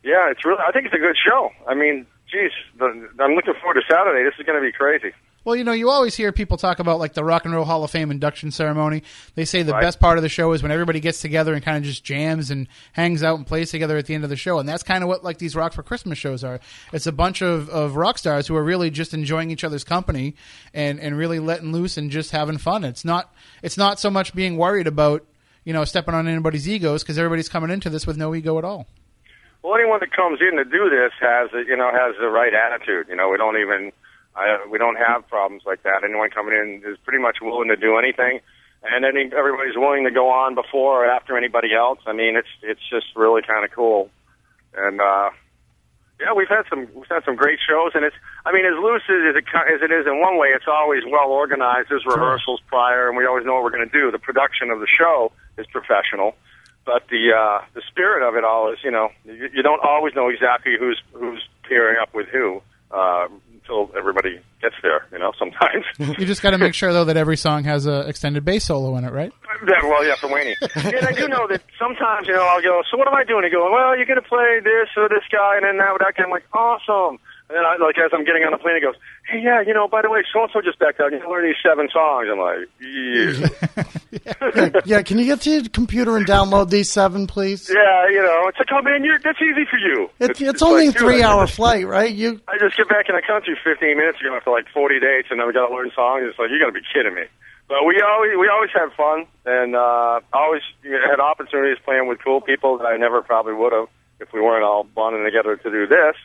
yeah, 0.03 0.31
it's 0.31 0.45
really. 0.45 0.61
I 0.65 0.71
think 0.71 0.85
it's 0.85 0.95
a 0.95 0.99
good 0.99 1.17
show. 1.27 1.49
I 1.67 1.73
mean, 1.75 2.05
geez, 2.32 2.51
the, 2.77 2.86
I'm 3.19 3.34
looking 3.36 3.53
forward 3.61 3.75
to 3.75 3.82
Saturday. 3.89 4.23
This 4.23 4.34
is 4.39 4.45
going 4.45 4.61
to 4.61 4.65
be 4.65 4.71
crazy. 4.71 5.13
Well, 5.45 5.55
you 5.55 5.63
know, 5.63 5.71
you 5.71 5.89
always 5.89 6.15
hear 6.15 6.32
people 6.34 6.57
talk 6.57 6.80
about 6.80 6.99
like 6.99 7.13
the 7.13 7.23
Rock 7.23 7.45
and 7.45 7.53
Roll 7.53 7.63
Hall 7.63 7.84
of 7.84 7.89
Fame 7.89 8.11
induction 8.11 8.51
ceremony. 8.51 9.03
They 9.36 9.45
say 9.45 9.63
the 9.63 9.71
Right. 9.71 9.82
best 9.82 9.99
part 9.99 10.17
of 10.17 10.21
the 10.21 10.27
show 10.30 10.51
is 10.51 10.61
when 10.61 10.71
everybody 10.71 10.99
gets 10.99 11.21
together 11.21 11.53
and 11.53 11.63
kind 11.63 11.77
of 11.77 11.84
just 11.84 12.03
jams 12.03 12.51
and 12.51 12.67
hangs 12.91 13.23
out 13.23 13.38
and 13.38 13.47
plays 13.47 13.71
together 13.71 13.97
at 13.97 14.05
the 14.05 14.13
end 14.13 14.25
of 14.25 14.30
the 14.30 14.36
show. 14.36 14.59
And 14.59 14.67
that's 14.67 14.84
kind 14.84 15.01
of 15.01 15.07
what 15.07 15.23
like 15.23 15.38
these 15.38 15.55
Rock 15.55 15.71
for 15.73 15.82
Christmas 15.82 16.17
shows 16.17 16.43
are. 16.43 16.59
It's 16.91 17.07
a 17.07 17.13
bunch 17.13 17.41
of, 17.41 17.69
of 17.69 17.95
rock 17.95 18.17
stars 18.17 18.47
who 18.47 18.55
are 18.57 18.63
really 18.63 18.89
just 18.91 19.13
enjoying 19.13 19.49
each 19.49 19.63
other's 19.63 19.86
company 19.86 20.36
and, 20.73 20.99
and 20.99 21.17
really 21.17 21.39
letting 21.39 21.71
loose 21.71 21.97
and 21.97 22.11
just 22.11 22.32
having 22.32 22.57
fun. 22.57 22.84
It's 22.84 23.05
not 23.05 23.34
it's 23.63 23.77
not 23.77 23.99
so 23.99 24.09
much 24.09 24.36
being 24.36 24.57
worried 24.57 24.88
about 24.88 25.25
you 25.63 25.71
know 25.71 25.86
stepping 25.86 26.13
on 26.13 26.27
anybody's 26.27 26.67
egos 26.67 27.01
because 27.01 27.17
everybody's 27.17 27.49
coming 27.49 27.69
into 27.71 27.89
this 27.89 28.05
with 28.05 28.17
no 28.17 28.36
ego 28.36 28.57
at 28.57 28.65
all. 28.65 28.88
Well, 29.62 29.76
anyone 29.76 29.99
that 29.99 30.16
comes 30.16 30.39
in 30.39 30.57
to 30.57 30.64
do 30.64 30.89
this 30.89 31.12
has, 31.20 31.49
you 31.68 31.76
know, 31.76 31.91
has 31.91 32.16
the 32.20 32.30
right 32.30 32.53
attitude. 32.53 33.07
You 33.10 33.16
know, 33.16 33.30
we 33.30 33.38
don't 33.38 33.57
even, 33.57 33.91
I, 34.36 34.66
we 34.72 34.78
don't 34.78 34.95
have 34.95 35.28
problems 35.28 35.64
like 35.66 35.84
that. 35.84 36.03
Anyone 36.03 36.30
coming 36.30 36.55
in 36.55 36.82
is 36.89 36.97
pretty 37.03 37.22
much 37.22 37.38
willing 37.41 37.68
to 37.68 37.76
do 37.76 37.97
anything, 37.97 38.39
and 38.84 39.03
any, 39.03 39.30
everybody's 39.36 39.76
willing 39.76 40.05
to 40.05 40.12
go 40.12 40.30
on 40.30 40.55
before 40.55 41.03
or 41.03 41.05
after 41.05 41.38
anybody 41.38 41.74
else. 41.76 41.99
I 42.07 42.14
mean, 42.14 42.38
it's 42.38 42.47
it's 42.64 42.82
just 42.89 43.07
really 43.16 43.41
kind 43.41 43.66
of 43.66 43.72
cool, 43.72 44.10
and 44.74 45.01
uh, 45.01 45.30
yeah, 46.22 46.32
we've 46.34 46.47
had 46.47 46.64
some 46.70 46.88
we've 46.95 47.12
had 47.12 47.26
some 47.26 47.36
great 47.36 47.60
shows, 47.60 47.91
and 47.95 48.05
it's, 48.05 48.16
I 48.45 48.53
mean, 48.53 48.64
as 48.64 48.80
loose 48.80 49.03
as 49.12 49.36
it 49.36 49.43
as 49.43 49.82
it 49.84 49.91
is 49.91 50.07
in 50.07 50.22
one 50.22 50.38
way, 50.38 50.55
it's 50.55 50.72
always 50.72 51.03
well 51.03 51.32
organized. 51.32 51.89
There's 51.89 52.05
rehearsals 52.05 52.62
prior, 52.68 53.10
and 53.10 53.18
we 53.18 53.26
always 53.26 53.45
know 53.45 53.55
what 53.55 53.64
we're 53.64 53.76
going 53.76 53.88
to 53.88 53.91
do. 53.91 54.10
The 54.10 54.20
production 54.20 54.72
of 54.72 54.80
the 54.80 54.88
show 54.88 55.34
is 55.57 55.66
professional 55.68 56.36
but 56.89 57.03
the 57.09 57.29
uh, 57.37 57.63
the 57.75 57.83
spirit 57.87 58.27
of 58.27 58.35
it 58.35 58.43
all 58.43 58.73
is, 58.73 58.79
you 58.83 58.89
know, 58.89 59.09
you, 59.23 59.47
you 59.53 59.61
don't 59.61 59.81
always 59.83 60.15
know 60.15 60.29
exactly 60.29 60.73
who's 60.79 60.99
who's 61.13 61.47
pairing 61.67 61.97
up 62.01 62.15
with 62.15 62.27
who 62.29 62.63
uh, 62.89 63.27
until 63.53 63.91
everybody 63.95 64.41
gets 64.59 64.73
there. 64.81 65.05
You 65.11 65.19
know, 65.19 65.31
sometimes. 65.37 65.85
You 65.99 66.25
just 66.25 66.41
got 66.41 66.51
to 66.51 66.57
make 66.57 66.73
sure 66.73 66.91
though 66.91 67.05
that 67.05 67.15
every 67.15 67.37
song 67.37 67.63
has 67.65 67.85
a 67.85 68.07
extended 68.09 68.43
bass 68.43 68.65
solo 68.65 68.97
in 68.97 69.03
it, 69.03 69.13
right? 69.13 69.31
Yeah, 69.67 69.83
well, 69.83 70.03
yeah, 70.03 70.15
for 70.15 70.33
Wayne. 70.33 70.55
and 70.75 71.05
I 71.05 71.13
do 71.13 71.27
know 71.27 71.47
that 71.47 71.61
sometimes, 71.77 72.27
you 72.27 72.33
know, 72.33 72.47
I'll 72.47 72.61
go, 72.61 72.81
so 72.89 72.97
what 72.97 73.07
am 73.07 73.13
I 73.13 73.23
doing? 73.23 73.43
He 73.43 73.51
go, 73.51 73.71
well, 73.71 73.95
you're 73.95 74.07
going 74.07 74.21
to 74.21 74.27
play 74.27 74.61
this 74.63 74.89
or 74.97 75.09
this 75.09 75.27
guy, 75.31 75.57
and 75.57 75.65
then 75.65 75.77
that, 75.77 75.93
that 75.99 76.15
guy. 76.15 76.23
I'm 76.23 76.31
like, 76.31 76.47
awesome. 76.53 77.19
And 77.49 77.65
I, 77.65 77.77
like, 77.83 77.97
as 77.97 78.11
I'm 78.13 78.23
getting 78.25 78.43
on 78.43 78.51
the 78.51 78.59
plane, 78.59 78.75
he 78.75 78.81
goes, 78.81 78.93
hey, 79.25 79.41
yeah, 79.41 79.61
you 79.61 79.73
know, 79.73 79.87
by 79.87 80.03
the 80.03 80.09
way, 80.09 80.21
so-and-so 80.31 80.61
just 80.61 80.77
backed 80.77 81.01
out. 81.01 81.11
You 81.11 81.19
can 81.19 81.29
learn 81.29 81.45
these 81.49 81.57
seven 81.65 81.89
songs. 81.89 82.29
I'm 82.29 82.37
like, 82.37 82.69
yeah. 82.77 83.49
yeah, 84.69 84.81
yeah, 84.85 85.01
can 85.01 85.17
you 85.17 85.25
get 85.25 85.41
to 85.41 85.49
your 85.49 85.63
computer 85.69 86.15
and 86.15 86.27
download 86.27 86.69
these 86.69 86.91
seven, 86.91 87.25
please? 87.25 87.65
yeah, 87.67 88.07
you 88.07 88.21
know, 88.21 88.47
it's 88.49 88.59
like, 88.59 88.69
oh, 88.71 88.83
man, 88.83 89.03
you're, 89.03 89.17
that's 89.17 89.41
easy 89.41 89.65
for 89.65 89.77
you. 89.81 90.09
It's, 90.19 90.39
it's, 90.39 90.61
only 90.61 90.87
like, 90.87 90.95
a 90.95 90.99
three-hour 90.99 91.47
flight, 91.47 91.87
right? 91.87 92.13
You 92.13 92.39
I 92.47 92.59
just 92.59 92.77
get 92.77 92.87
back 92.87 93.09
in 93.09 93.15
the 93.15 93.25
country 93.25 93.57
15 93.63 93.97
minutes 93.97 94.21
ago 94.21 94.35
after 94.37 94.51
like 94.51 94.69
40 94.69 94.99
dates, 94.99 95.29
and 95.31 95.39
then 95.39 95.47
we 95.47 95.53
got 95.53 95.69
to 95.69 95.73
learn 95.73 95.89
songs. 95.95 96.25
It's 96.29 96.37
like 96.37 96.51
you 96.51 96.59
got 96.59 96.67
to 96.67 96.77
be 96.77 96.85
kidding 96.93 97.15
me. 97.15 97.25
But 97.69 97.85
we 97.85 98.01
always 98.01 98.31
we 98.37 98.49
always 98.49 98.71
had 98.73 98.89
fun, 98.97 99.25
and 99.45 99.75
uh, 99.75 100.21
always 100.33 100.63
had 100.81 101.19
opportunities 101.19 101.77
playing 101.85 102.07
with 102.07 102.17
cool 102.23 102.41
people 102.41 102.79
that 102.79 102.85
I 102.85 102.97
never 102.97 103.21
probably 103.21 103.53
would 103.53 103.73
have 103.73 103.87
if 104.19 104.33
we 104.33 104.41
weren't 104.41 104.63
all 104.63 104.83
bonding 104.83 105.23
together 105.23 105.55
to 105.55 105.69
do 105.69 105.85
this. 105.85 106.15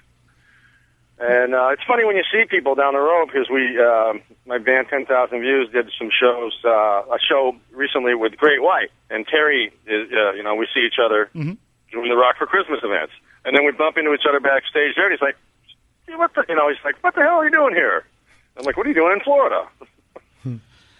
And 1.24 1.54
uh, 1.54 1.68
it's 1.72 1.82
funny 1.88 2.04
when 2.04 2.16
you 2.16 2.22
see 2.30 2.44
people 2.44 2.74
down 2.74 2.92
the 2.92 3.00
road 3.00 3.32
because 3.32 3.48
we, 3.48 3.80
uh, 3.80 4.12
my 4.44 4.58
band 4.58 4.88
Ten 4.90 5.06
Thousand 5.06 5.40
Views 5.40 5.70
did 5.72 5.90
some 5.98 6.10
shows, 6.12 6.52
uh, 6.66 7.00
a 7.08 7.18
show 7.18 7.56
recently 7.72 8.14
with 8.14 8.36
Great 8.36 8.60
White 8.60 8.90
and 9.08 9.26
Terry. 9.26 9.72
Is, 9.86 10.12
uh, 10.12 10.32
you 10.34 10.42
know, 10.42 10.54
we 10.54 10.68
see 10.74 10.84
each 10.84 11.00
other 11.02 11.30
doing 11.90 12.10
the 12.10 12.16
Rock 12.16 12.36
for 12.36 12.46
Christmas 12.46 12.80
events, 12.84 13.14
and 13.46 13.56
then 13.56 13.64
we 13.64 13.72
bump 13.72 13.96
into 13.96 14.12
each 14.12 14.26
other 14.28 14.38
backstage 14.38 14.96
there. 14.96 15.06
And 15.06 15.16
he's 15.16 15.22
like, 15.22 15.36
"Hey, 16.06 16.14
"What 16.14 16.34
the?" 16.34 16.44
You 16.46 16.56
know, 16.56 16.68
he's 16.68 16.84
like, 16.84 17.02
"What 17.02 17.14
the 17.14 17.22
hell 17.22 17.40
are 17.40 17.44
you 17.44 17.50
doing 17.50 17.74
here?" 17.74 18.04
I'm 18.58 18.64
like, 18.64 18.76
"What 18.76 18.84
are 18.84 18.90
you 18.90 18.94
doing 18.94 19.12
in 19.12 19.20
Florida?" 19.20 19.64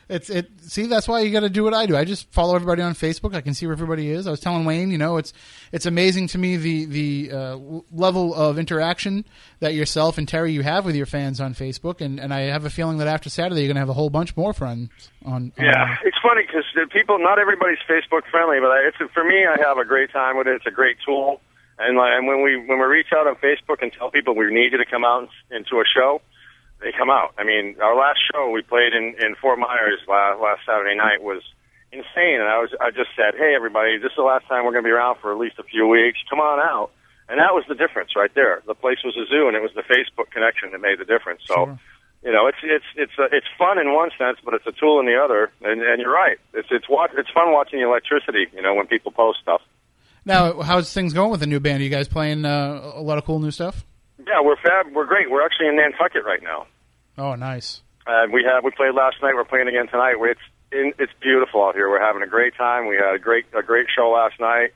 It's 0.08 0.28
it. 0.28 0.50
See, 0.60 0.86
that's 0.86 1.08
why 1.08 1.20
you 1.20 1.30
got 1.30 1.40
to 1.40 1.48
do 1.48 1.64
what 1.64 1.72
I 1.72 1.86
do. 1.86 1.96
I 1.96 2.04
just 2.04 2.30
follow 2.32 2.54
everybody 2.54 2.82
on 2.82 2.94
Facebook. 2.94 3.34
I 3.34 3.40
can 3.40 3.54
see 3.54 3.66
where 3.66 3.72
everybody 3.72 4.10
is. 4.10 4.26
I 4.26 4.30
was 4.30 4.40
telling 4.40 4.64
Wayne, 4.64 4.90
you 4.90 4.98
know, 4.98 5.16
it's 5.16 5.32
it's 5.72 5.86
amazing 5.86 6.28
to 6.28 6.38
me 6.38 6.56
the 6.56 6.84
the 6.84 7.32
uh, 7.32 7.58
level 7.90 8.34
of 8.34 8.58
interaction 8.58 9.24
that 9.60 9.74
yourself 9.74 10.18
and 10.18 10.28
Terry 10.28 10.52
you 10.52 10.62
have 10.62 10.84
with 10.84 10.94
your 10.94 11.06
fans 11.06 11.40
on 11.40 11.54
Facebook, 11.54 12.00
and, 12.00 12.20
and 12.20 12.34
I 12.34 12.40
have 12.42 12.64
a 12.64 12.70
feeling 12.70 12.98
that 12.98 13.08
after 13.08 13.30
Saturday 13.30 13.62
you're 13.62 13.68
going 13.68 13.76
to 13.76 13.80
have 13.80 13.88
a 13.88 13.94
whole 13.94 14.10
bunch 14.10 14.36
more 14.36 14.52
friends 14.52 14.90
on. 15.24 15.34
on 15.34 15.52
Yeah, 15.58 15.96
it's 16.04 16.18
funny 16.22 16.42
because 16.46 16.64
people, 16.92 17.18
not 17.18 17.38
everybody's 17.38 17.78
Facebook 17.88 18.22
friendly, 18.30 18.58
but 18.60 18.76
it's 18.84 19.12
for 19.14 19.24
me. 19.24 19.46
I 19.46 19.56
have 19.66 19.78
a 19.78 19.84
great 19.84 20.12
time 20.12 20.36
with 20.36 20.46
it. 20.46 20.56
It's 20.56 20.66
a 20.66 20.70
great 20.70 20.98
tool, 21.04 21.40
and 21.78 21.96
like, 21.96 22.12
and 22.12 22.26
when 22.26 22.42
we 22.42 22.56
when 22.56 22.78
we 22.78 22.84
reach 22.84 23.08
out 23.16 23.26
on 23.26 23.36
Facebook 23.36 23.80
and 23.80 23.90
tell 23.92 24.10
people 24.10 24.34
we 24.34 24.52
need 24.52 24.72
you 24.72 24.78
to 24.78 24.86
come 24.86 25.04
out 25.04 25.28
into 25.50 25.80
a 25.80 25.84
show, 25.84 26.20
they 26.80 26.92
come 26.92 27.10
out. 27.10 27.34
I 27.38 27.44
mean, 27.44 27.76
our 27.82 27.96
last 27.96 28.18
show 28.32 28.50
we 28.50 28.62
played 28.62 28.92
in 28.92 29.14
in 29.20 29.34
Fort 29.40 29.58
Myers 29.58 30.00
last, 30.08 30.40
last 30.40 30.60
Saturday 30.66 30.94
night 30.96 31.22
was 31.22 31.42
insane, 31.92 32.40
and 32.42 32.48
I 32.50 32.58
was 32.58 32.70
I 32.80 32.90
just 32.90 33.10
said, 33.16 33.34
hey 33.38 33.54
everybody, 33.54 33.98
this 33.98 34.10
is 34.10 34.16
the 34.16 34.22
last 34.26 34.46
time 34.48 34.64
we're 34.64 34.72
going 34.72 34.84
to 34.84 34.88
be 34.88 34.92
around 34.92 35.18
for 35.20 35.32
at 35.32 35.38
least 35.38 35.58
a 35.58 35.64
few 35.64 35.86
weeks. 35.86 36.18
Come 36.28 36.40
on 36.40 36.58
out. 36.60 36.90
And 37.28 37.40
that 37.40 37.54
was 37.54 37.64
the 37.68 37.74
difference 37.74 38.10
right 38.14 38.30
there. 38.34 38.60
The 38.66 38.74
place 38.74 38.98
was 39.02 39.16
a 39.16 39.24
zoo, 39.30 39.48
and 39.48 39.56
it 39.56 39.62
was 39.62 39.70
the 39.74 39.82
Facebook 39.82 40.30
connection 40.30 40.72
that 40.72 40.80
made 40.80 40.98
the 40.98 41.06
difference. 41.06 41.40
So, 41.46 41.54
Sure. 41.54 41.78
you 42.22 42.32
know, 42.32 42.46
it's 42.48 42.58
it's 42.62 42.84
it's 42.96 43.12
uh, 43.18 43.28
it's 43.32 43.46
fun 43.56 43.78
in 43.78 43.94
one 43.94 44.10
sense, 44.18 44.36
but 44.44 44.52
it's 44.52 44.66
a 44.66 44.72
tool 44.72 45.00
in 45.00 45.06
the 45.06 45.16
other. 45.16 45.50
And, 45.62 45.80
and 45.80 46.00
you're 46.02 46.12
right. 46.12 46.36
It's 46.52 46.68
it's 46.70 46.86
wa- 46.88 47.08
it's 47.16 47.30
fun 47.30 47.52
watching 47.52 47.80
the 47.80 47.86
electricity. 47.88 48.46
You 48.54 48.60
know, 48.60 48.74
when 48.74 48.86
people 48.88 49.10
post 49.10 49.38
stuff. 49.40 49.62
Now, 50.26 50.60
how's 50.62 50.92
things 50.92 51.12
going 51.14 51.30
with 51.30 51.40
the 51.40 51.46
new 51.46 51.60
band? 51.60 51.80
Are 51.80 51.84
you 51.84 51.90
guys 51.90 52.08
playing 52.08 52.44
uh, 52.44 52.92
a 52.94 53.00
lot 53.00 53.16
of 53.18 53.24
cool 53.24 53.38
new 53.38 53.50
stuff? 53.50 53.84
Yeah, 54.26 54.40
we're 54.42 54.56
fab. 54.56 54.94
We're 54.94 55.06
great. 55.06 55.30
We're 55.30 55.44
actually 55.44 55.68
in 55.68 55.76
Nantucket 55.76 56.24
right 56.24 56.42
now. 56.42 56.66
Oh, 57.18 57.34
nice. 57.34 57.82
Uh, 58.06 58.26
we 58.32 58.44
have 58.44 58.64
we 58.64 58.70
played 58.70 58.94
last 58.94 59.16
night. 59.22 59.34
We're 59.34 59.44
playing 59.44 59.68
again 59.68 59.88
tonight. 59.88 60.16
It's 60.20 60.40
in, 60.72 60.92
it's 60.98 61.12
beautiful 61.20 61.64
out 61.64 61.74
here. 61.74 61.88
We're 61.88 62.04
having 62.04 62.22
a 62.22 62.26
great 62.26 62.54
time. 62.56 62.86
We 62.86 62.96
had 62.96 63.14
a 63.14 63.18
great 63.18 63.46
a 63.56 63.62
great 63.62 63.86
show 63.94 64.10
last 64.10 64.38
night. 64.40 64.72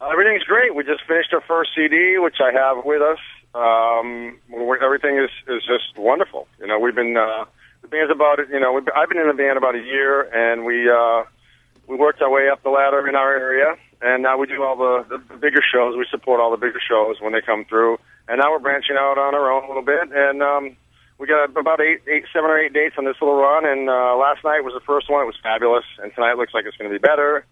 Uh, 0.00 0.08
everything's 0.10 0.44
great. 0.44 0.74
We 0.74 0.84
just 0.84 1.02
finished 1.06 1.32
our 1.32 1.42
first 1.42 1.70
CD, 1.74 2.18
which 2.18 2.36
I 2.40 2.52
have 2.52 2.84
with 2.84 3.02
us. 3.02 3.18
Um, 3.54 4.38
everything 4.82 5.18
is 5.18 5.30
is 5.48 5.62
just 5.66 5.96
wonderful. 5.96 6.48
You 6.60 6.66
know, 6.66 6.78
we've 6.78 6.94
been 6.94 7.16
uh, 7.16 7.44
the 7.82 7.88
band's 7.88 8.12
about 8.12 8.38
it. 8.38 8.48
You 8.50 8.60
know, 8.60 8.80
been, 8.80 8.94
I've 8.96 9.08
been 9.08 9.18
in 9.18 9.28
the 9.28 9.34
band 9.34 9.58
about 9.58 9.74
a 9.74 9.82
year, 9.82 10.22
and 10.22 10.64
we 10.64 10.90
uh, 10.90 11.24
we 11.86 11.96
worked 11.96 12.22
our 12.22 12.30
way 12.30 12.48
up 12.48 12.62
the 12.62 12.70
ladder 12.70 13.08
in 13.08 13.14
our 13.14 13.32
area, 13.32 13.76
and 14.02 14.22
now 14.22 14.36
we 14.38 14.46
do 14.46 14.62
all 14.62 14.76
the, 14.76 15.18
the 15.18 15.36
bigger 15.36 15.62
shows. 15.62 15.96
We 15.96 16.06
support 16.10 16.40
all 16.40 16.50
the 16.50 16.56
bigger 16.56 16.80
shows 16.86 17.16
when 17.20 17.32
they 17.32 17.40
come 17.40 17.64
through, 17.64 17.98
and 18.28 18.38
now 18.38 18.52
we're 18.52 18.58
branching 18.58 18.96
out 18.96 19.18
on 19.18 19.34
our 19.34 19.50
own 19.50 19.64
a 19.64 19.68
little 19.68 19.82
bit, 19.82 20.12
and 20.12 20.42
um, 20.42 20.76
we 21.18 21.26
got 21.26 21.50
about 21.56 21.80
eight, 21.80 22.00
eight, 22.06 22.24
seven 22.32 22.50
or 22.50 22.58
eight 22.58 22.72
dates 22.72 22.94
on 22.98 23.04
this 23.04 23.16
little 23.20 23.36
run, 23.36 23.66
and 23.66 23.88
uh, 23.88 24.16
last 24.16 24.44
night 24.44 24.62
was 24.62 24.74
the 24.74 24.84
first 24.86 25.10
one. 25.10 25.22
It 25.22 25.26
was 25.26 25.38
fabulous, 25.42 25.84
and 26.02 26.14
tonight 26.14 26.36
looks 26.36 26.54
like 26.54 26.64
it's 26.64 26.76
going 26.76 26.90
to 26.90 26.94
be 26.94 27.02
better. 27.02 27.44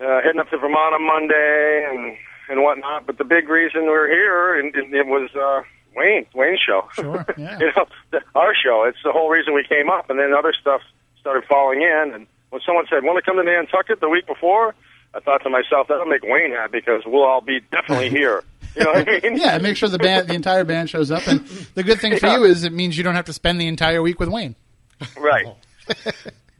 Uh, 0.00 0.20
heading 0.24 0.40
up 0.40 0.50
to 0.50 0.58
Vermont 0.58 0.94
on 0.94 1.06
Monday 1.06 1.86
and 1.88 2.16
and 2.48 2.62
whatnot, 2.62 3.06
but 3.06 3.16
the 3.16 3.24
big 3.24 3.48
reason 3.48 3.86
we're 3.86 4.08
here, 4.08 4.58
and, 4.58 4.74
and 4.74 4.92
it 4.92 5.06
was 5.06 5.30
uh, 5.34 5.62
Wayne, 5.96 6.26
Wayne's 6.34 6.60
show. 6.60 6.86
Sure, 6.92 7.24
yeah. 7.38 7.58
you 7.58 7.72
know, 7.74 7.86
the, 8.10 8.20
our 8.34 8.54
show. 8.54 8.84
It's 8.86 8.98
the 9.04 9.12
whole 9.12 9.30
reason 9.30 9.54
we 9.54 9.64
came 9.64 9.88
up, 9.88 10.10
and 10.10 10.18
then 10.18 10.34
other 10.34 10.52
stuff 10.52 10.82
started 11.20 11.44
falling 11.48 11.80
in. 11.80 12.12
And 12.14 12.26
when 12.50 12.60
someone 12.66 12.86
said, 12.90 13.04
"Want 13.04 13.22
to 13.22 13.22
come 13.22 13.36
to 13.36 13.44
Nantucket 13.44 14.00
the 14.00 14.08
week 14.08 14.26
before?" 14.26 14.74
I 15.14 15.20
thought 15.20 15.42
to 15.44 15.50
myself, 15.50 15.88
"That'll 15.88 16.06
make 16.06 16.22
Wayne 16.24 16.50
happy 16.50 16.80
because 16.80 17.02
we'll 17.06 17.24
all 17.24 17.40
be 17.40 17.60
definitely 17.60 18.10
here." 18.20 18.42
You 18.76 18.84
know 18.84 18.92
what 18.92 19.08
I 19.08 19.20
mean? 19.22 19.36
Yeah, 19.36 19.58
make 19.58 19.76
sure 19.76 19.88
the 19.88 19.98
band, 19.98 20.28
the 20.28 20.34
entire 20.34 20.64
band 20.64 20.90
shows 20.90 21.10
up. 21.10 21.26
And 21.28 21.46
the 21.74 21.82
good 21.82 22.00
thing 22.00 22.18
for 22.18 22.26
Yeah. 22.26 22.38
you 22.38 22.44
is 22.44 22.64
it 22.64 22.72
means 22.72 22.96
you 22.98 23.04
don't 23.04 23.14
have 23.14 23.26
to 23.26 23.32
spend 23.32 23.60
the 23.60 23.66
entire 23.68 24.02
week 24.02 24.18
with 24.20 24.28
Wayne. 24.28 24.56
Right. 25.18 25.46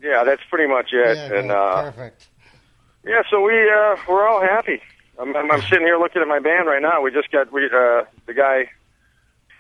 yeah, 0.02 0.24
that's 0.24 0.42
pretty 0.50 0.70
much 0.72 0.90
it. 0.92 1.16
and 1.32 1.50
uh, 1.50 1.90
perfect. 1.90 2.28
yeah, 3.04 3.22
so 3.30 3.40
we 3.42 3.52
uh, 3.52 3.96
we're 4.08 4.26
all 4.28 4.40
happy. 4.42 4.80
I'm, 5.18 5.34
I'm, 5.36 5.50
I'm 5.50 5.62
sitting 5.62 5.86
here 5.86 5.96
looking 5.98 6.20
at 6.22 6.28
my 6.28 6.40
band 6.40 6.66
right 6.66 6.82
now. 6.82 7.00
We 7.00 7.10
just 7.12 7.30
got 7.30 7.52
we 7.52 7.64
uh, 7.66 8.04
the 8.26 8.34
guy, 8.34 8.68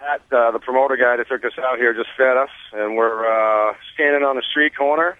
Pat, 0.00 0.20
uh, 0.32 0.50
the 0.50 0.58
promoter 0.58 0.96
guy 0.96 1.16
that 1.16 1.28
took 1.28 1.44
us 1.44 1.52
out 1.58 1.78
here, 1.78 1.94
just 1.94 2.08
fed 2.16 2.36
us, 2.36 2.50
and 2.72 2.96
we're 2.96 3.24
uh, 3.70 3.74
standing 3.94 4.22
on 4.24 4.36
the 4.36 4.42
street 4.50 4.76
corner. 4.76 5.16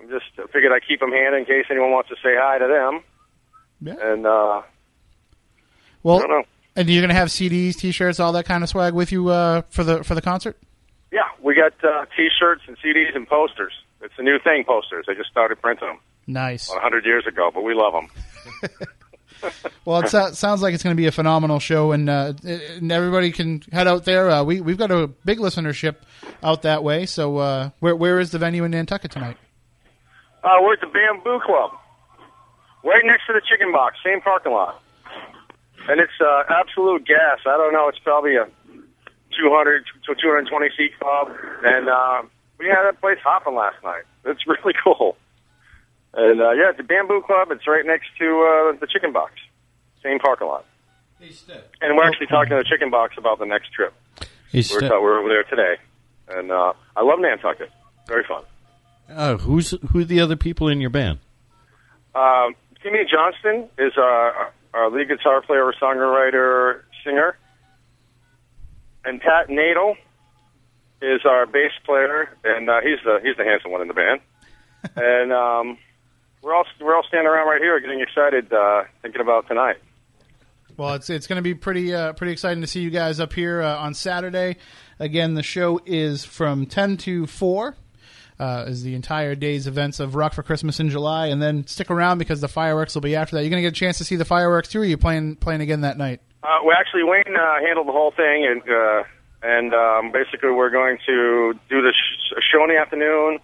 I'm 0.00 0.08
just 0.08 0.26
I 0.38 0.46
figured 0.52 0.72
I 0.72 0.80
keep 0.80 1.00
them 1.00 1.10
handy 1.10 1.38
in 1.38 1.44
case 1.44 1.66
anyone 1.70 1.90
wants 1.90 2.08
to 2.10 2.16
say 2.16 2.34
hi 2.36 2.58
to 2.58 2.66
them. 2.68 3.02
Yeah. 3.80 4.12
And 4.12 4.26
uh, 4.26 4.30
I 4.30 4.62
Well, 6.02 6.18
don't 6.20 6.30
know. 6.30 6.44
And 6.76 6.88
you're 6.90 7.00
going 7.00 7.08
to 7.08 7.14
have 7.14 7.28
CDs, 7.28 7.74
T-shirts, 7.76 8.20
all 8.20 8.32
that 8.32 8.44
kind 8.44 8.62
of 8.62 8.68
swag 8.68 8.92
with 8.92 9.10
you 9.10 9.28
uh, 9.28 9.62
for 9.70 9.82
the 9.82 10.04
for 10.04 10.14
the 10.14 10.20
concert. 10.22 10.56
Yeah, 11.10 11.22
we 11.42 11.54
got 11.54 11.72
uh, 11.82 12.04
T-shirts 12.16 12.62
and 12.68 12.76
CDs 12.78 13.16
and 13.16 13.26
posters. 13.26 13.72
It's 14.02 14.14
a 14.18 14.22
new 14.22 14.38
thing, 14.38 14.64
posters. 14.64 15.06
They 15.08 15.14
just 15.14 15.30
started 15.30 15.60
printing 15.62 15.88
them 15.88 15.98
Nice. 16.26 16.68
100 16.68 17.06
years 17.06 17.26
ago, 17.26 17.50
but 17.52 17.62
we 17.64 17.74
love 17.74 17.92
them. 17.94 18.70
Well, 19.84 20.00
it 20.00 20.08
so- 20.08 20.32
sounds 20.32 20.62
like 20.62 20.72
it's 20.72 20.82
going 20.82 20.96
to 20.96 21.00
be 21.00 21.06
a 21.06 21.12
phenomenal 21.12 21.58
show, 21.60 21.92
and, 21.92 22.08
uh, 22.08 22.32
and 22.42 22.90
everybody 22.90 23.30
can 23.32 23.62
head 23.70 23.86
out 23.86 24.04
there. 24.06 24.30
Uh, 24.30 24.42
we 24.42 24.62
we've 24.62 24.78
got 24.78 24.90
a 24.90 25.06
big 25.06 25.38
listenership 25.38 25.96
out 26.42 26.62
that 26.62 26.82
way. 26.82 27.04
So, 27.04 27.36
uh, 27.36 27.70
where 27.80 27.94
where 27.94 28.18
is 28.18 28.30
the 28.30 28.38
venue 28.38 28.64
in 28.64 28.70
Nantucket 28.70 29.10
tonight? 29.10 29.36
Uh, 30.42 30.56
we're 30.62 30.72
at 30.72 30.80
the 30.80 30.86
Bamboo 30.86 31.40
Club, 31.44 31.70
right 32.82 33.02
next 33.04 33.26
to 33.26 33.34
the 33.34 33.42
Chicken 33.48 33.72
Box, 33.72 33.96
same 34.02 34.22
parking 34.22 34.52
lot. 34.52 34.82
And 35.88 36.00
it's 36.00 36.12
uh, 36.20 36.42
absolute 36.48 37.06
gas. 37.06 37.38
I 37.46 37.56
don't 37.56 37.72
know. 37.72 37.88
It's 37.88 37.98
probably 38.00 38.36
a 38.36 38.46
200 39.38 39.84
to 40.06 40.14
220 40.14 40.68
seat 40.76 40.98
club, 40.98 41.28
and 41.64 41.88
uh, 41.88 42.22
we 42.58 42.66
had 42.66 42.84
that 42.84 43.00
place 43.00 43.18
hopping 43.22 43.54
last 43.54 43.76
night. 43.84 44.02
It's 44.24 44.40
really 44.46 44.74
cool. 44.82 45.16
And 46.14 46.40
uh, 46.40 46.52
yeah, 46.52 46.70
it's 46.70 46.78
the 46.78 46.82
Bamboo 46.84 47.22
Club. 47.26 47.50
It's 47.50 47.66
right 47.66 47.84
next 47.84 48.06
to 48.18 48.24
uh, 48.74 48.78
the 48.80 48.86
Chicken 48.90 49.12
Box, 49.12 49.34
same 50.02 50.18
parking 50.18 50.46
lot. 50.48 50.64
And 51.80 51.96
we're 51.96 52.04
actually 52.04 52.26
talking 52.26 52.50
to 52.50 52.56
the 52.56 52.64
Chicken 52.68 52.90
Box 52.90 53.14
about 53.18 53.38
the 53.38 53.46
next 53.46 53.72
trip. 53.72 53.92
Hey, 54.50 54.58
We're, 54.70 54.80
Ste- 54.80 54.90
we're 55.02 55.18
over 55.18 55.28
there 55.28 55.44
today, 55.44 55.74
and 56.28 56.50
uh, 56.50 56.72
I 56.96 57.02
love 57.02 57.18
Nantucket. 57.20 57.70
Very 58.08 58.24
fun. 58.24 58.44
uh, 59.10 59.36
who's 59.38 59.74
who 59.90 60.00
are 60.00 60.04
the 60.04 60.20
other 60.20 60.36
people 60.36 60.68
in 60.68 60.80
your 60.80 60.90
band? 60.90 61.18
Um, 62.14 62.54
Timmy 62.82 63.00
Johnston 63.10 63.68
is 63.78 63.92
our, 63.98 64.52
our 64.76 64.90
lead 64.90 65.08
guitar 65.08 65.40
player, 65.42 65.72
songwriter, 65.80 66.82
singer. 67.04 67.36
And 69.04 69.20
Pat 69.20 69.48
Nadel 69.48 69.96
is 71.00 71.20
our 71.24 71.46
bass 71.46 71.72
player, 71.84 72.28
and 72.44 72.68
uh, 72.68 72.80
he's 72.82 72.98
the 73.04 73.20
he's 73.22 73.36
the 73.36 73.44
handsome 73.44 73.70
one 73.70 73.82
in 73.82 73.88
the 73.88 73.94
band. 73.94 74.20
and 74.96 75.32
um, 75.32 75.78
we're 76.42 76.54
all 76.54 76.64
we're 76.80 76.94
all 76.94 77.04
standing 77.08 77.26
around 77.26 77.48
right 77.48 77.60
here, 77.60 77.78
getting 77.80 78.00
excited, 78.00 78.52
uh, 78.52 78.84
thinking 79.02 79.20
about 79.20 79.48
tonight. 79.48 79.76
Well, 80.76 80.94
it's 80.94 81.08
it's 81.08 81.26
going 81.26 81.36
to 81.36 81.42
be 81.42 81.54
pretty 81.54 81.94
uh, 81.94 82.12
pretty 82.12 82.32
exciting 82.32 82.60
to 82.60 82.66
see 82.66 82.80
you 82.80 82.90
guys 82.90 83.18
up 83.20 83.32
here 83.32 83.62
uh, 83.62 83.76
on 83.78 83.94
Saturday. 83.94 84.56
Again, 84.98 85.34
the 85.34 85.42
show 85.42 85.80
is 85.86 86.24
from 86.24 86.66
ten 86.66 86.96
to 86.98 87.26
four. 87.26 87.76
Uh, 88.38 88.66
is 88.68 88.82
the 88.82 88.94
entire 88.94 89.34
day's 89.34 89.66
events 89.66 89.98
of 89.98 90.14
Rock 90.14 90.34
for 90.34 90.42
Christmas 90.42 90.78
in 90.78 90.90
July, 90.90 91.28
and 91.28 91.40
then 91.40 91.66
stick 91.66 91.90
around 91.90 92.18
because 92.18 92.42
the 92.42 92.48
fireworks 92.48 92.94
will 92.94 93.00
be 93.00 93.16
after 93.16 93.34
that. 93.34 93.42
You're 93.42 93.48
going 93.48 93.62
to 93.62 93.66
get 93.66 93.72
a 93.72 93.80
chance 93.80 93.96
to 93.96 94.04
see 94.04 94.16
the 94.16 94.26
fireworks 94.26 94.68
too. 94.68 94.80
Or 94.80 94.82
are 94.82 94.84
you 94.84 94.98
playing 94.98 95.36
playing 95.36 95.62
again 95.62 95.80
that 95.80 95.96
night? 95.96 96.20
Uh, 96.42 96.58
well, 96.62 96.76
actually, 96.78 97.02
Wayne 97.02 97.34
uh, 97.34 97.54
handled 97.64 97.88
the 97.88 97.92
whole 97.92 98.10
thing, 98.10 98.44
and 98.44 98.60
uh, 98.68 99.04
and 99.42 99.72
um, 99.72 100.12
basically 100.12 100.50
we're 100.50 100.68
going 100.68 100.98
to 101.06 101.54
do 101.70 101.80
the 101.80 101.94
sh- 101.96 102.34
show 102.52 102.62
in 102.64 102.68
the 102.68 102.76
afternoon, 102.76 103.38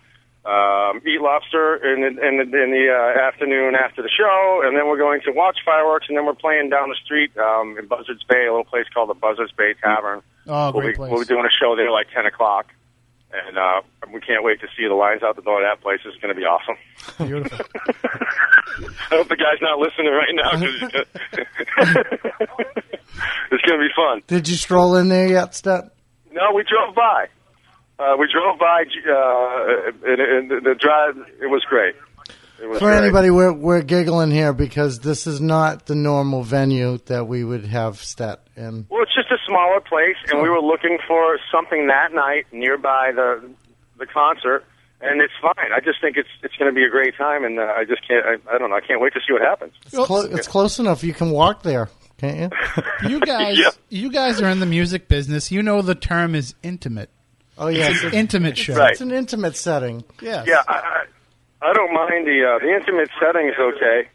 um, 0.44 1.00
eat 1.08 1.22
lobster 1.22 1.76
in 1.80 2.02
the, 2.02 2.08
in 2.28 2.36
the, 2.36 2.62
in 2.62 2.70
the 2.70 2.92
uh, 2.92 3.26
afternoon 3.26 3.74
after 3.74 4.02
the 4.02 4.10
show, 4.12 4.60
and 4.62 4.76
then 4.76 4.88
we're 4.88 4.98
going 4.98 5.22
to 5.24 5.32
watch 5.32 5.56
fireworks, 5.64 6.04
and 6.08 6.18
then 6.18 6.26
we're 6.26 6.34
playing 6.34 6.68
down 6.68 6.90
the 6.90 7.00
street 7.02 7.32
um, 7.38 7.78
in 7.78 7.86
Buzzards 7.86 8.24
Bay, 8.28 8.44
a 8.44 8.52
little 8.52 8.64
place 8.64 8.84
called 8.92 9.08
the 9.08 9.14
Buzzards 9.14 9.52
Bay 9.56 9.72
Tavern. 9.82 10.20
Oh, 10.46 10.70
we'll 10.70 10.82
great 10.82 10.92
be, 10.92 10.96
place. 10.96 11.10
We'll 11.12 11.20
be 11.20 11.26
doing 11.26 11.46
a 11.46 11.54
show 11.64 11.76
there 11.76 11.90
like 11.90 12.08
ten 12.14 12.26
o'clock. 12.26 12.66
And 13.34 13.56
uh, 13.56 13.80
we 14.12 14.20
can't 14.20 14.44
wait 14.44 14.60
to 14.60 14.66
see 14.76 14.86
the 14.86 14.94
lines 14.94 15.22
out 15.22 15.36
the 15.36 15.42
door 15.42 15.62
of 15.64 15.66
that 15.70 15.82
place. 15.82 16.00
It's 16.04 16.16
going 16.20 16.34
to 16.34 16.38
be 16.38 16.44
awesome. 16.44 16.76
Beautiful. 17.26 17.58
I 19.10 19.16
hope 19.16 19.28
the 19.28 19.36
guy's 19.36 19.60
not 19.62 19.78
listening 19.78 20.12
right 20.12 20.34
now. 20.34 20.50
'cause 20.52 21.04
it's 23.50 23.62
going 23.66 23.80
to 23.80 23.86
be 23.88 23.92
fun. 23.96 24.22
Did 24.26 24.48
you 24.48 24.56
stroll 24.56 24.96
in 24.96 25.08
there 25.08 25.28
yet, 25.28 25.54
Stet? 25.54 25.84
No, 26.32 26.52
we 26.54 26.62
drove 26.64 26.94
by. 26.94 27.26
Uh, 27.98 28.16
we 28.18 28.26
drove 28.32 28.58
by, 28.58 28.84
uh, 29.10 30.10
and, 30.10 30.20
and 30.20 30.50
the, 30.50 30.60
the 30.70 30.74
drive. 30.74 31.16
It 31.40 31.46
was 31.46 31.62
great. 31.68 31.94
It 32.60 32.66
was 32.68 32.78
For 32.78 32.86
great. 32.86 32.98
anybody, 33.02 33.30
we're 33.30 33.52
we're 33.52 33.82
giggling 33.82 34.30
here 34.30 34.52
because 34.52 35.00
this 35.00 35.26
is 35.26 35.40
not 35.40 35.86
the 35.86 35.94
normal 35.94 36.42
venue 36.42 36.98
that 37.06 37.26
we 37.26 37.44
would 37.44 37.64
have 37.66 37.98
Stet 37.98 38.41
in. 38.56 38.86
Well, 38.90 39.02
it's 39.02 39.14
just 39.14 39.30
a 39.30 39.38
smaller 39.46 39.80
place, 39.80 40.16
and 40.30 40.42
we 40.42 40.48
were 40.48 40.60
looking 40.60 40.98
for 41.06 41.38
something 41.50 41.86
that 41.88 42.12
night 42.12 42.46
nearby 42.52 43.12
the 43.14 43.42
the 43.98 44.06
concert, 44.06 44.64
and 45.00 45.20
it's 45.20 45.32
fine. 45.40 45.72
I 45.74 45.80
just 45.80 46.00
think 46.00 46.16
it's 46.16 46.28
it's 46.42 46.54
going 46.56 46.70
to 46.70 46.74
be 46.74 46.84
a 46.84 46.90
great 46.90 47.16
time, 47.16 47.44
and 47.44 47.58
uh, 47.58 47.72
I 47.76 47.84
just 47.84 48.06
can't. 48.06 48.24
I, 48.24 48.54
I 48.54 48.58
don't 48.58 48.70
know. 48.70 48.76
I 48.76 48.80
can't 48.80 49.00
wait 49.00 49.12
to 49.14 49.20
see 49.26 49.32
what 49.32 49.42
happens. 49.42 49.72
It's, 49.86 49.94
clo- 50.06 50.26
it's 50.30 50.48
close 50.48 50.78
enough. 50.78 51.02
You 51.04 51.14
can 51.14 51.30
walk 51.30 51.62
there, 51.62 51.88
can't 52.18 52.52
you? 52.52 52.82
You 53.08 53.20
guys, 53.20 53.58
Yeah. 53.58 53.70
you 53.88 54.10
guys 54.10 54.40
are 54.40 54.48
in 54.48 54.60
the 54.60 54.66
music 54.66 55.08
business. 55.08 55.50
You 55.52 55.62
know 55.62 55.82
the 55.82 55.94
term 55.94 56.34
is 56.34 56.54
intimate. 56.62 57.10
Oh 57.58 57.68
yes, 57.68 57.92
It's 57.96 58.04
an 58.04 58.14
intimate 58.14 58.56
show. 58.56 58.74
Right. 58.76 58.92
It's 58.92 59.00
an 59.00 59.12
intimate 59.12 59.56
setting. 59.56 60.04
Yes. 60.20 60.46
Yeah, 60.48 60.62
I, 60.66 61.04
I 61.62 61.68
I 61.68 61.72
don't 61.74 61.92
mind 61.92 62.26
the 62.26 62.44
uh, 62.44 62.58
the 62.58 62.74
intimate 62.74 63.10
setting 63.20 63.48
is 63.48 63.54
okay. 63.58 64.08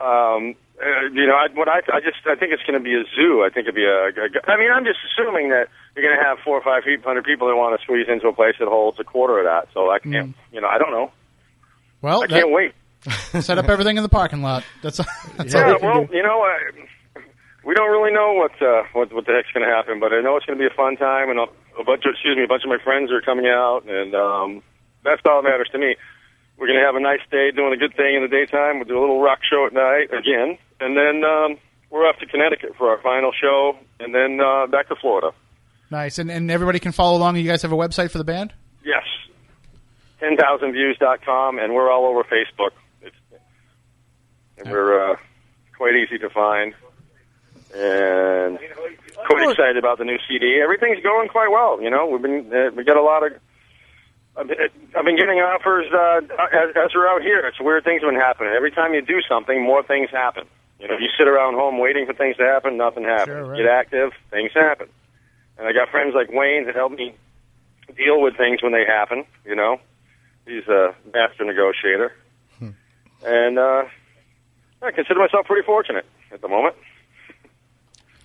Um, 0.00 0.54
uh, 0.84 1.08
you 1.12 1.26
know, 1.26 1.34
I, 1.34 1.48
what 1.54 1.68
I 1.68 1.80
I 1.92 2.00
just 2.00 2.20
I 2.26 2.34
think 2.36 2.52
it's 2.52 2.62
going 2.62 2.78
to 2.78 2.84
be 2.84 2.94
a 2.94 3.04
zoo. 3.16 3.42
I 3.44 3.48
think 3.48 3.64
it'd 3.64 3.74
be 3.74 3.84
a, 3.84 4.08
a. 4.12 4.28
I 4.50 4.56
mean, 4.58 4.70
I'm 4.70 4.84
just 4.84 4.98
assuming 5.10 5.48
that 5.48 5.68
you're 5.96 6.04
going 6.04 6.16
to 6.16 6.22
have 6.22 6.38
four 6.44 6.56
or 6.58 6.62
five 6.62 6.84
hundred 7.02 7.24
people 7.24 7.48
that 7.48 7.56
want 7.56 7.78
to 7.78 7.82
squeeze 7.82 8.06
into 8.08 8.28
a 8.28 8.32
place 8.32 8.54
that 8.60 8.68
holds 8.68 9.00
a 9.00 9.04
quarter 9.04 9.38
of 9.38 9.44
that. 9.46 9.72
So 9.72 9.90
I 9.90 9.98
can't. 9.98 10.34
You 10.52 10.60
know, 10.60 10.68
I 10.68 10.78
don't 10.78 10.90
know. 10.92 11.10
Well, 12.02 12.22
I 12.22 12.26
can't 12.26 12.50
wait. 12.52 12.74
set 13.40 13.58
up 13.58 13.68
everything 13.68 13.96
in 13.96 14.02
the 14.02 14.08
parking 14.08 14.42
lot. 14.42 14.64
That's, 14.82 14.96
that's 15.36 15.54
all 15.54 15.60
Yeah, 15.60 15.76
we 15.76 15.86
well, 15.86 16.04
do. 16.06 16.16
you 16.16 16.22
know, 16.22 16.40
uh, 16.42 17.20
we 17.64 17.74
don't 17.74 17.90
really 17.90 18.12
know 18.12 18.32
what 18.32 18.52
uh, 18.62 18.82
what 18.92 19.12
what 19.12 19.26
the 19.26 19.32
heck's 19.32 19.52
going 19.52 19.66
to 19.66 19.72
happen, 19.74 20.00
but 20.00 20.12
I 20.12 20.20
know 20.20 20.36
it's 20.36 20.46
going 20.46 20.58
to 20.58 20.62
be 20.62 20.72
a 20.72 20.76
fun 20.76 20.96
time, 20.96 21.28
and 21.30 21.38
a, 21.38 21.46
a 21.80 21.84
bunch 21.84 22.04
of 22.04 22.12
excuse 22.12 22.36
me, 22.36 22.44
a 22.44 22.48
bunch 22.48 22.62
of 22.64 22.68
my 22.68 22.78
friends 22.82 23.10
are 23.12 23.20
coming 23.20 23.46
out, 23.46 23.84
and 23.88 24.14
um, 24.14 24.62
that's 25.04 25.20
all 25.28 25.42
that 25.42 25.48
matters 25.48 25.68
to 25.72 25.78
me. 25.78 25.96
We're 26.56 26.68
going 26.68 26.78
to 26.78 26.86
have 26.86 26.94
a 26.94 27.00
nice 27.00 27.20
day, 27.30 27.50
doing 27.50 27.72
a 27.72 27.76
good 27.76 27.96
thing 27.96 28.14
in 28.14 28.22
the 28.22 28.28
daytime. 28.28 28.76
We'll 28.78 28.86
do 28.88 28.98
a 28.98 29.02
little 29.04 29.20
rock 29.20 29.40
show 29.42 29.66
at 29.66 29.72
night 29.72 30.12
again, 30.14 30.56
and 30.80 30.96
then 30.96 31.24
um, 31.24 31.58
we're 31.90 32.08
off 32.08 32.18
to 32.18 32.26
Connecticut 32.26 32.74
for 32.76 32.90
our 32.90 33.00
final 33.02 33.30
show, 33.32 33.78
and 34.00 34.14
then 34.14 34.40
uh, 34.40 34.66
back 34.66 34.88
to 34.88 34.96
Florida. 34.96 35.32
Nice, 35.90 36.18
and 36.18 36.30
and 36.30 36.50
everybody 36.50 36.80
can 36.80 36.92
follow 36.92 37.16
along. 37.16 37.36
You 37.36 37.48
guys 37.48 37.62
have 37.62 37.72
a 37.72 37.76
website 37.76 38.10
for 38.10 38.18
the 38.18 38.24
band. 38.24 38.52
Yes, 38.84 39.04
ten 40.18 40.36
thousandviews.com, 40.36 41.58
and 41.58 41.72
we're 41.74 41.90
all 41.90 42.06
over 42.06 42.24
Facebook. 42.24 42.70
It's, 43.02 43.16
and 44.58 44.70
we're 44.70 45.12
uh, 45.12 45.16
quite 45.76 45.94
easy 45.94 46.18
to 46.18 46.30
find, 46.30 46.74
and 47.74 48.58
quite 49.26 49.50
excited 49.50 49.76
about 49.76 49.98
the 49.98 50.04
new 50.04 50.18
CD. 50.26 50.60
Everything's 50.62 51.02
going 51.02 51.28
quite 51.28 51.50
well. 51.50 51.80
You 51.80 51.90
know, 51.90 52.06
we've 52.06 52.22
been 52.22 52.52
uh, 52.52 52.70
we 52.74 52.82
got 52.82 52.96
a 52.96 53.02
lot 53.02 53.24
of. 53.24 53.32
I've 54.36 54.48
been, 54.48 54.56
I've 54.96 55.04
been 55.04 55.16
getting 55.16 55.38
offers 55.38 55.86
uh, 55.94 56.18
as, 56.50 56.74
as 56.74 56.90
we're 56.92 57.06
out 57.06 57.22
here. 57.22 57.46
It's 57.46 57.60
weird 57.60 57.84
things 57.84 58.02
have 58.02 58.10
been 58.10 58.18
happening. 58.18 58.52
Every 58.56 58.72
time 58.72 58.92
you 58.92 59.00
do 59.00 59.20
something, 59.28 59.62
more 59.62 59.84
things 59.84 60.10
happen. 60.10 60.48
You 60.84 60.90
know, 60.90 60.98
you 60.98 61.08
sit 61.18 61.26
around 61.26 61.54
home 61.54 61.78
waiting 61.78 62.04
for 62.04 62.12
things 62.12 62.36
to 62.36 62.42
happen, 62.44 62.76
nothing 62.76 63.04
happens. 63.04 63.28
Sure, 63.28 63.44
right. 63.46 63.56
Get 63.56 63.66
active, 63.66 64.10
things 64.30 64.52
happen. 64.52 64.86
And 65.56 65.66
I 65.66 65.72
got 65.72 65.88
friends 65.88 66.14
like 66.14 66.28
Wayne 66.30 66.66
that 66.66 66.74
help 66.74 66.92
me 66.92 67.14
deal 67.96 68.20
with 68.20 68.36
things 68.36 68.62
when 68.62 68.72
they 68.72 68.84
happen. 68.84 69.24
You 69.46 69.54
know, 69.56 69.78
he's 70.46 70.68
a 70.68 70.94
master 71.14 71.44
negotiator, 71.44 72.12
and 73.24 73.58
uh, 73.58 73.84
I 74.82 74.90
consider 74.90 75.20
myself 75.20 75.46
pretty 75.46 75.64
fortunate 75.64 76.04
at 76.30 76.42
the 76.42 76.48
moment. 76.48 76.76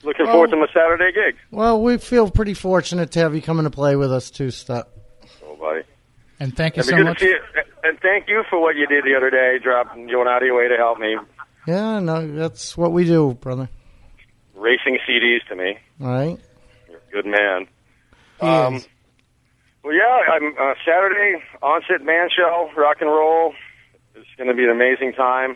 Looking 0.04 0.26
Well- 0.26 0.34
forward 0.36 0.50
to 0.52 0.58
my 0.58 0.68
Saturday 0.74 1.12
gig. 1.14 1.38
Well, 1.52 1.82
we 1.82 1.98
feel 1.98 2.30
pretty 2.30 2.54
fortunate 2.56 3.12
to 3.12 3.20
have 3.20 3.36
you 3.36 3.42
come 3.42 3.60
in 3.60 3.66
to 3.66 3.72
play 3.72 3.96
with 3.96 4.12
us 4.12 4.30
too, 4.30 4.52
Stet. 4.52 4.86
Oh, 5.46 5.56
buddy. 5.56 5.84
And 6.42 6.56
thank 6.58 6.76
you 6.76 6.82
It'd 6.82 6.94
so 6.98 7.04
much. 7.04 7.22
you. 7.22 7.40
And 7.84 7.98
thank 8.02 8.28
you 8.28 8.44
for 8.50 8.60
what 8.62 8.76
you 8.76 8.86
did 8.88 9.06
the 9.06 9.16
other 9.16 9.30
day, 9.30 9.60
dropping 9.64 10.08
going 10.08 10.28
out 10.28 10.42
of 10.42 10.46
your 10.46 10.58
way 10.58 10.68
to 10.68 10.76
help 10.78 11.00
me. 11.00 11.16
Yeah, 11.68 12.00
no, 12.00 12.36
that's 12.36 12.76
what 12.78 12.92
we 12.92 13.06
do, 13.06 13.34
brother. 13.40 13.70
Racing 14.56 14.98
CDs 15.08 15.48
to 15.50 15.56
me. 15.56 15.78
All 16.02 16.08
right. 16.08 16.38
You're 16.90 16.98
a 16.98 17.12
good 17.12 17.26
man. 17.26 17.68
He 18.42 18.48
Um, 18.48 18.76
is. 18.76 18.88
Well, 19.84 19.94
yeah, 19.94 20.34
I'm 20.34 20.54
uh, 20.60 20.74
Saturday 20.86 21.42
onset 21.62 22.02
man 22.04 22.28
show, 22.36 22.70
rock 22.76 22.98
and 23.02 23.10
roll. 23.10 23.54
It's 24.16 24.28
going 24.38 24.50
to 24.50 24.54
be 24.54 24.64
an 24.66 24.70
amazing 24.72 25.14
time. 25.14 25.56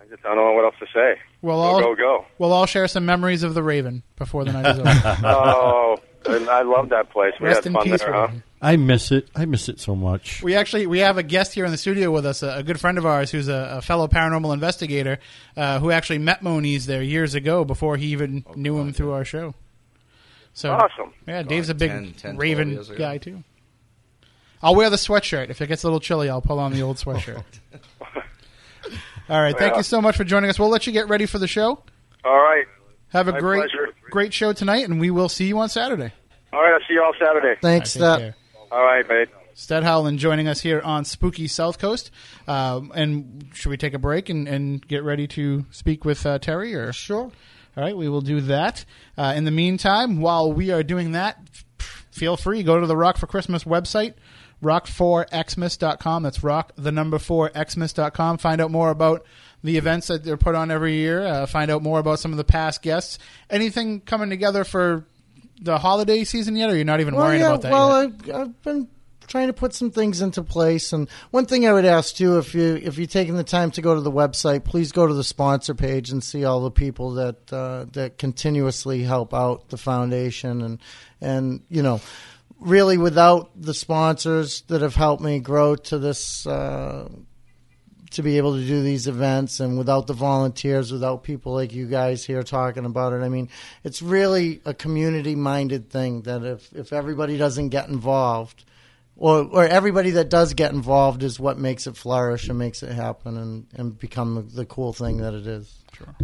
I 0.00 0.06
just 0.08 0.22
don't 0.22 0.36
know 0.36 0.52
what 0.52 0.64
else 0.64 0.74
to 0.80 0.86
say. 0.92 1.20
We'll 1.42 1.56
Go 1.56 1.62
all 1.62 1.80
go 1.80 1.94
go! 1.94 2.24
we'll 2.38 2.52
all 2.52 2.66
share 2.66 2.88
some 2.88 3.06
memories 3.06 3.42
of 3.44 3.54
the 3.54 3.62
Raven 3.62 4.02
before 4.16 4.44
the 4.44 4.52
night 4.52 4.66
is 4.74 4.78
over. 4.80 5.16
oh, 5.26 5.96
and 6.28 6.48
I 6.48 6.62
love 6.62 6.90
that 6.90 7.10
place. 7.10 7.32
We 7.40 7.46
Rest 7.46 7.58
had 7.64 7.66
in 7.66 7.72
fun 7.74 7.84
peace, 7.84 8.00
there, 8.00 8.12
huh? 8.12 8.20
Raven. 8.28 8.42
I 8.60 8.76
miss 8.76 9.10
it. 9.12 9.28
I 9.36 9.44
miss 9.44 9.68
it 9.68 9.80
so 9.80 9.94
much. 9.96 10.42
We 10.42 10.54
actually 10.54 10.86
we 10.86 10.98
have 11.00 11.16
a 11.18 11.22
guest 11.22 11.54
here 11.54 11.64
in 11.64 11.70
the 11.70 11.76
studio 11.78 12.10
with 12.10 12.26
us, 12.26 12.42
a, 12.42 12.56
a 12.58 12.62
good 12.62 12.78
friend 12.80 12.98
of 12.98 13.06
ours 13.06 13.30
who's 13.30 13.48
a, 13.48 13.76
a 13.78 13.82
fellow 13.82 14.08
paranormal 14.08 14.52
investigator 14.52 15.18
uh, 15.56 15.78
who 15.80 15.90
actually 15.90 16.18
met 16.18 16.42
Moniz 16.42 16.86
there 16.86 17.02
years 17.02 17.34
ago 17.34 17.64
before 17.64 17.96
he 17.96 18.06
even 18.08 18.44
knew 18.56 18.78
him 18.78 18.92
through 18.92 19.12
our 19.12 19.24
show. 19.24 19.54
So 20.54 20.72
Awesome. 20.72 21.12
Yeah, 21.26 21.42
Dave's 21.44 21.68
a 21.68 21.74
big 21.74 21.90
10, 21.90 22.04
10, 22.14 22.14
12 22.34 22.38
Raven 22.38 22.70
years 22.72 22.88
ago. 22.90 22.98
guy 22.98 23.18
too. 23.18 23.44
I'll 24.60 24.74
wear 24.74 24.90
the 24.90 24.96
sweatshirt 24.96 25.50
if 25.50 25.60
it 25.62 25.68
gets 25.68 25.84
a 25.84 25.86
little 25.86 26.00
chilly. 26.00 26.28
I'll 26.28 26.42
pull 26.42 26.58
on 26.58 26.72
the 26.72 26.82
old 26.82 26.96
sweatshirt. 26.96 27.44
All 29.28 29.40
right, 29.40 29.56
thank 29.56 29.72
Yeah. 29.72 29.76
you 29.78 29.82
so 29.82 30.00
much 30.00 30.16
for 30.16 30.24
joining 30.24 30.48
us. 30.50 30.58
We'll 30.58 30.70
let 30.70 30.86
you 30.86 30.92
get 30.92 31.08
ready 31.08 31.26
for 31.26 31.38
the 31.38 31.46
show. 31.46 31.82
All 32.24 32.38
right. 32.40 32.66
Have 33.10 33.28
a 33.28 33.32
My 33.32 33.40
great, 33.40 33.58
pleasure. 33.60 33.94
great 34.10 34.34
show 34.34 34.52
tonight, 34.52 34.84
and 34.88 34.98
we 34.98 35.10
will 35.10 35.28
see 35.28 35.46
you 35.46 35.58
on 35.58 35.68
Saturday. 35.68 36.12
All 36.52 36.60
right, 36.62 36.72
I'll 36.74 36.80
see 36.88 36.94
you 36.94 37.02
all 37.02 37.12
Saturday. 37.18 37.58
Thanks, 37.60 37.92
Take 37.92 38.00
care. 38.02 38.18
Stet. 38.18 38.34
All 38.72 38.82
right, 38.84 39.08
mate. 39.08 39.28
Stet 39.54 39.82
Howland 39.82 40.18
joining 40.20 40.46
us 40.46 40.60
here 40.60 40.80
on 40.82 41.04
Spooky 41.04 41.48
South 41.48 41.78
Coast. 41.78 42.10
Um, 42.46 42.92
and 42.94 43.48
should 43.54 43.70
we 43.70 43.76
take 43.76 43.92
a 43.92 43.98
break 43.98 44.28
and, 44.28 44.46
and 44.46 44.86
get 44.86 45.02
ready 45.02 45.26
to 45.28 45.66
speak 45.70 46.04
with 46.04 46.24
uh, 46.24 46.38
Terry? 46.38 46.74
Or 46.74 46.92
Sure. 46.92 47.24
all 47.24 47.32
right, 47.76 47.96
we 47.96 48.08
will 48.08 48.20
do 48.20 48.40
that. 48.42 48.84
Uh, 49.16 49.32
in 49.36 49.44
the 49.44 49.50
meantime, 49.50 50.20
while 50.20 50.52
we 50.52 50.70
are 50.70 50.82
doing 50.84 51.12
that, 51.12 51.38
feel 52.10 52.36
free 52.36 52.62
go 52.62 52.78
to 52.80 52.86
the 52.86 52.96
Rock 52.96 53.16
for 53.18 53.26
Christmas 53.26 53.64
website, 53.64 54.14
rock4xmas.com. 54.62 56.22
That's 56.22 56.42
rock 56.42 56.72
the 56.76 56.92
number 56.92 57.18
four 57.18 57.50
xmas.com. 57.54 58.38
Find 58.38 58.60
out 58.60 58.70
more 58.70 58.90
about 58.90 59.24
the 59.64 59.76
events 59.76 60.06
that 60.06 60.24
they're 60.24 60.36
put 60.36 60.54
on 60.54 60.70
every 60.70 60.94
year. 60.94 61.24
Uh, 61.26 61.46
find 61.46 61.70
out 61.70 61.82
more 61.82 61.98
about 61.98 62.20
some 62.20 62.30
of 62.32 62.36
the 62.38 62.44
past 62.44 62.82
guests. 62.82 63.18
Anything 63.50 64.00
coming 64.00 64.30
together 64.30 64.62
for 64.64 65.04
the 65.60 65.78
holiday 65.78 66.24
season 66.24 66.56
yet, 66.56 66.70
or 66.70 66.76
you're 66.76 66.84
not 66.84 67.00
even 67.00 67.14
Well, 67.14 67.26
worrying 67.26 67.40
yeah, 67.42 67.48
about 67.48 67.62
that 67.62 67.72
well, 67.72 68.02
yet? 68.02 68.12
I've, 68.12 68.34
I've 68.34 68.62
been 68.62 68.88
trying 69.26 69.48
to 69.48 69.52
put 69.52 69.74
some 69.74 69.90
things 69.90 70.22
into 70.22 70.42
place, 70.42 70.92
and 70.92 71.08
one 71.30 71.46
thing 71.46 71.66
I 71.66 71.72
would 71.72 71.84
ask 71.84 72.14
too, 72.16 72.38
if 72.38 72.54
you 72.54 72.76
if 72.82 72.96
you're 72.98 73.06
taking 73.06 73.36
the 73.36 73.44
time 73.44 73.70
to 73.72 73.82
go 73.82 73.94
to 73.94 74.00
the 74.00 74.10
website, 74.10 74.64
please 74.64 74.90
go 74.92 75.06
to 75.06 75.14
the 75.14 75.24
sponsor 75.24 75.74
page 75.74 76.10
and 76.10 76.24
see 76.24 76.44
all 76.44 76.60
the 76.62 76.70
people 76.70 77.12
that 77.14 77.52
uh, 77.52 77.86
that 77.92 78.18
continuously 78.18 79.02
help 79.02 79.34
out 79.34 79.68
the 79.68 79.78
foundation, 79.78 80.62
and 80.62 80.78
and 81.20 81.62
you 81.68 81.82
know. 81.82 82.00
Really, 82.60 82.98
without 82.98 83.50
the 83.54 83.72
sponsors 83.72 84.62
that 84.62 84.82
have 84.82 84.96
helped 84.96 85.22
me 85.22 85.38
grow 85.38 85.76
to 85.76 85.98
this 86.00 86.44
uh, 86.44 87.08
to 88.10 88.22
be 88.22 88.38
able 88.38 88.54
to 88.54 88.66
do 88.66 88.82
these 88.82 89.06
events 89.06 89.60
and 89.60 89.78
without 89.78 90.06
the 90.06 90.14
volunteers, 90.14 90.92
without 90.92 91.22
people 91.22 91.52
like 91.52 91.72
you 91.72 91.86
guys 91.86 92.24
here 92.24 92.42
talking 92.42 92.84
about 92.84 93.12
it. 93.12 93.22
I 93.22 93.28
mean, 93.28 93.48
it's 93.84 94.02
really 94.02 94.60
a 94.64 94.74
community 94.74 95.34
minded 95.34 95.90
thing 95.90 96.22
that 96.22 96.42
if, 96.42 96.72
if 96.72 96.92
everybody 96.92 97.36
doesn't 97.36 97.68
get 97.68 97.88
involved, 97.88 98.64
or, 99.16 99.42
or 99.42 99.64
everybody 99.64 100.10
that 100.12 100.30
does 100.30 100.54
get 100.54 100.72
involved 100.72 101.22
is 101.22 101.40
what 101.40 101.58
makes 101.58 101.86
it 101.86 101.96
flourish 101.96 102.48
and 102.48 102.58
makes 102.58 102.82
it 102.82 102.92
happen 102.92 103.36
and, 103.36 103.66
and 103.74 103.98
become 103.98 104.36
the, 104.36 104.42
the 104.42 104.64
cool 104.64 104.92
thing 104.92 105.18
that 105.18 105.34
it 105.34 105.46
is. 105.46 105.74
Sure. 105.92 106.14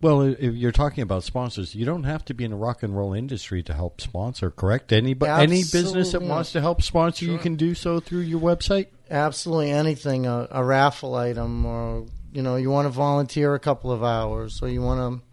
Well, 0.00 0.20
if 0.22 0.54
you're 0.54 0.72
talking 0.72 1.02
about 1.02 1.24
sponsors, 1.24 1.74
you 1.74 1.86
don't 1.86 2.04
have 2.04 2.24
to 2.26 2.34
be 2.34 2.44
in 2.44 2.50
the 2.50 2.56
rock 2.56 2.82
and 2.82 2.96
roll 2.96 3.14
industry 3.14 3.62
to 3.64 3.74
help 3.74 4.00
sponsor, 4.00 4.50
correct? 4.50 4.92
Any 4.92 5.16
any 5.22 5.62
business 5.64 6.12
that 6.12 6.22
wants 6.22 6.52
to 6.52 6.60
help 6.60 6.82
sponsor, 6.82 7.24
you 7.24 7.38
can 7.38 7.56
do 7.56 7.74
so 7.74 7.98
through 7.98 8.20
your 8.20 8.40
website. 8.40 8.88
Absolutely 9.10 9.70
anything, 9.70 10.26
a, 10.26 10.48
a 10.50 10.64
raffle 10.64 11.14
item, 11.14 11.64
or 11.64 12.06
you 12.32 12.42
know, 12.42 12.56
you 12.56 12.70
want 12.70 12.86
to 12.86 12.90
volunteer 12.90 13.54
a 13.54 13.58
couple 13.60 13.90
of 13.92 14.02
hours, 14.02 14.60
or 14.62 14.68
you 14.68 14.82
want 14.82 15.00
to, 15.20 15.26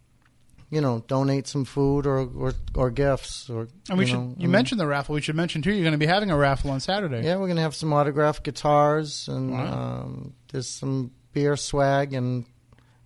you 0.69 0.79
know, 0.79 1.03
donate 1.07 1.47
some 1.47 1.65
food 1.65 2.05
or 2.05 2.19
or, 2.19 2.53
or 2.75 2.91
gifts, 2.91 3.49
or 3.49 3.67
And 3.89 3.97
we 3.97 4.05
you 4.05 4.11
should. 4.11 4.19
know, 4.19 4.25
you 4.27 4.35
I 4.35 4.39
mean- 4.41 4.51
mentioned 4.51 4.79
the 4.79 4.87
raffle. 4.87 5.15
We 5.15 5.21
should 5.21 5.35
mention 5.35 5.61
too. 5.61 5.71
You're 5.71 5.81
going 5.83 5.91
to 5.93 5.97
be 5.97 6.05
having 6.05 6.29
a 6.31 6.37
raffle 6.37 6.69
on 6.71 6.79
Saturday. 6.79 7.23
Yeah, 7.23 7.37
we're 7.37 7.47
gonna 7.47 7.61
have 7.61 7.75
some 7.75 7.91
autographed 7.93 8.43
guitars 8.43 9.27
and 9.27 9.51
Wow. 9.51 9.73
um, 10.03 10.33
there's 10.51 10.69
some 10.69 11.11
beer 11.33 11.57
swag 11.57 12.13
and 12.13 12.45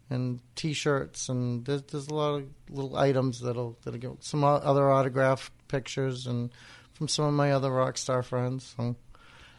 and 0.10 0.40
T-shirts 0.56 1.28
and 1.30 1.66
there's, 1.66 1.82
there's 1.84 2.08
a 2.08 2.14
lot 2.14 2.36
of 2.36 2.44
little 2.70 2.96
items 2.98 3.42
that'll 3.42 3.78
that'll 3.84 4.00
go 4.00 4.18
some 4.22 4.44
other 4.44 4.92
autographed 4.92 5.52
pictures 5.70 6.28
and 6.28 6.50
from 6.94 7.08
some 7.08 7.26
of 7.26 7.34
my 7.34 7.52
other 7.52 7.72
rock 7.72 7.98
star 7.98 8.22
friends. 8.24 8.74
So 8.78 8.96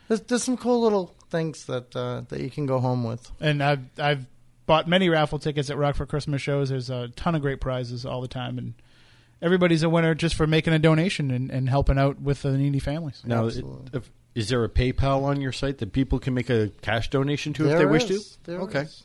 there's, 0.09 0.20
there's 0.22 0.43
some 0.43 0.56
cool 0.56 0.80
little 0.80 1.14
things 1.30 1.66
that 1.66 1.94
uh, 1.94 2.22
that 2.28 2.40
you 2.40 2.51
can 2.51 2.66
go 2.66 2.80
home 2.80 3.05
with. 3.05 3.30
And 3.40 3.62
I've 3.62 3.85
I've 3.98 4.26
bought 4.66 4.89
many 4.89 5.09
raffle 5.09 5.39
tickets 5.39 5.70
at 5.70 5.76
Rock 5.76 5.97
for 5.97 6.06
Christmas 6.06 6.43
shows. 6.43 6.70
There's 6.70 6.90
a 6.90 7.09
ton 7.09 7.35
of 7.35 7.43
great 7.43 7.60
prizes 7.60 8.05
all 8.05 8.20
the 8.20 8.28
time, 8.28 8.59
and 8.59 8.74
everybody's 9.40 9.82
a 9.82 9.89
winner 9.89 10.14
just 10.14 10.35
for 10.35 10.47
making 10.47 10.72
a 10.72 10.78
donation 10.78 11.30
and, 11.30 11.51
and 11.51 11.68
helping 11.68 11.98
out 11.98 12.20
with 12.20 12.43
the 12.43 12.52
needy 12.52 12.78
families. 12.78 13.22
Now, 13.24 13.44
it, 13.44 13.47
Absolutely. 13.48 13.90
if, 13.98 14.10
is 14.35 14.48
there 14.48 14.64
a 14.64 14.68
PayPal 14.68 15.24
on 15.24 15.40
your 15.40 15.52
site 15.52 15.78
that 15.78 15.93
people 15.93 16.18
can 16.18 16.35
make 16.35 16.51
a 16.51 16.70
cash 16.82 17.10
donation 17.10 17.52
to 17.55 17.64
if 17.64 17.70
There 17.70 17.78
they 17.78 17.86
wish 17.86 18.10
is. 18.10 18.36
to? 18.44 18.51
There 18.51 18.60
okay. 18.60 18.80
is. 18.82 19.05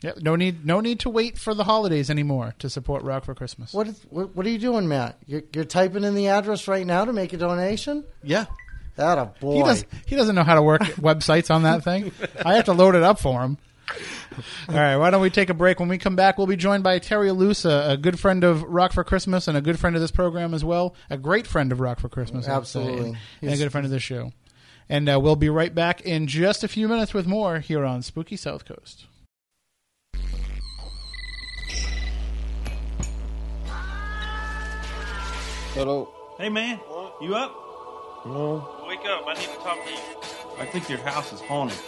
Yeah, 0.00 0.12
no 0.20 0.36
need 0.36 0.64
no 0.64 0.80
need 0.80 1.00
to 1.00 1.10
wait 1.10 1.38
for 1.38 1.54
the 1.54 1.64
holidays 1.64 2.08
anymore 2.08 2.54
to 2.60 2.70
support 2.70 3.02
Rock 3.02 3.24
for 3.24 3.34
Christmas. 3.34 3.72
What, 3.74 3.88
is, 3.88 4.00
what 4.10 4.34
what 4.36 4.46
are 4.46 4.48
you 4.48 4.58
doing, 4.58 4.86
Matt? 4.86 5.18
You're, 5.26 5.42
you're 5.52 5.64
typing 5.64 6.04
in 6.04 6.14
the 6.14 6.28
address 6.28 6.68
right 6.68 6.86
now 6.86 7.04
to 7.04 7.12
make 7.12 7.32
a 7.32 7.36
donation. 7.36 8.04
Yeah. 8.22 8.46
That 8.98 9.16
a 9.16 9.26
boy. 9.26 9.54
He 9.54 9.62
does. 9.62 9.84
He 10.06 10.16
doesn't 10.16 10.34
know 10.34 10.42
how 10.42 10.56
to 10.56 10.62
work 10.62 10.80
websites 10.82 11.54
on 11.54 11.62
that 11.62 11.84
thing. 11.84 12.10
I 12.44 12.56
have 12.56 12.64
to 12.64 12.72
load 12.72 12.96
it 12.96 13.02
up 13.04 13.20
for 13.20 13.42
him. 13.42 13.56
All 14.68 14.74
right. 14.74 14.96
Why 14.96 15.10
don't 15.10 15.22
we 15.22 15.30
take 15.30 15.50
a 15.50 15.54
break? 15.54 15.78
When 15.78 15.88
we 15.88 15.98
come 15.98 16.16
back, 16.16 16.36
we'll 16.36 16.48
be 16.48 16.56
joined 16.56 16.82
by 16.82 16.98
Terry 16.98 17.28
Ilous, 17.28 17.64
a, 17.64 17.92
a 17.92 17.96
good 17.96 18.18
friend 18.18 18.42
of 18.42 18.64
Rock 18.64 18.92
for 18.92 19.04
Christmas 19.04 19.46
and 19.46 19.56
a 19.56 19.60
good 19.60 19.78
friend 19.78 19.94
of 19.94 20.02
this 20.02 20.10
program 20.10 20.52
as 20.52 20.64
well. 20.64 20.96
A 21.10 21.16
great 21.16 21.46
friend 21.46 21.70
of 21.70 21.78
Rock 21.78 22.00
for 22.00 22.08
Christmas, 22.08 22.46
I 22.46 22.48
say, 22.48 22.54
Absolutely. 22.56 23.08
and, 23.08 23.16
and 23.42 23.52
a 23.52 23.56
good 23.56 23.70
friend 23.70 23.84
of 23.84 23.92
this 23.92 24.02
show. 24.02 24.32
And 24.88 25.08
uh, 25.08 25.20
we'll 25.20 25.36
be 25.36 25.48
right 25.48 25.72
back 25.72 26.00
in 26.00 26.26
just 26.26 26.64
a 26.64 26.68
few 26.68 26.88
minutes 26.88 27.14
with 27.14 27.26
more 27.26 27.60
here 27.60 27.84
on 27.84 28.02
Spooky 28.02 28.36
South 28.36 28.64
Coast. 28.64 29.06
Hello. 35.74 36.08
Hey 36.38 36.48
man, 36.48 36.80
you 37.20 37.34
up? 37.36 37.67
No. 38.28 38.84
Wake 38.86 39.00
up! 39.06 39.24
I 39.26 39.32
need 39.34 39.48
to 39.48 39.56
talk 39.56 39.82
to 39.82 39.90
you. 39.90 39.98
I 40.58 40.66
think 40.66 40.90
your 40.90 40.98
house 40.98 41.32
is 41.32 41.40
haunted. 41.40 41.78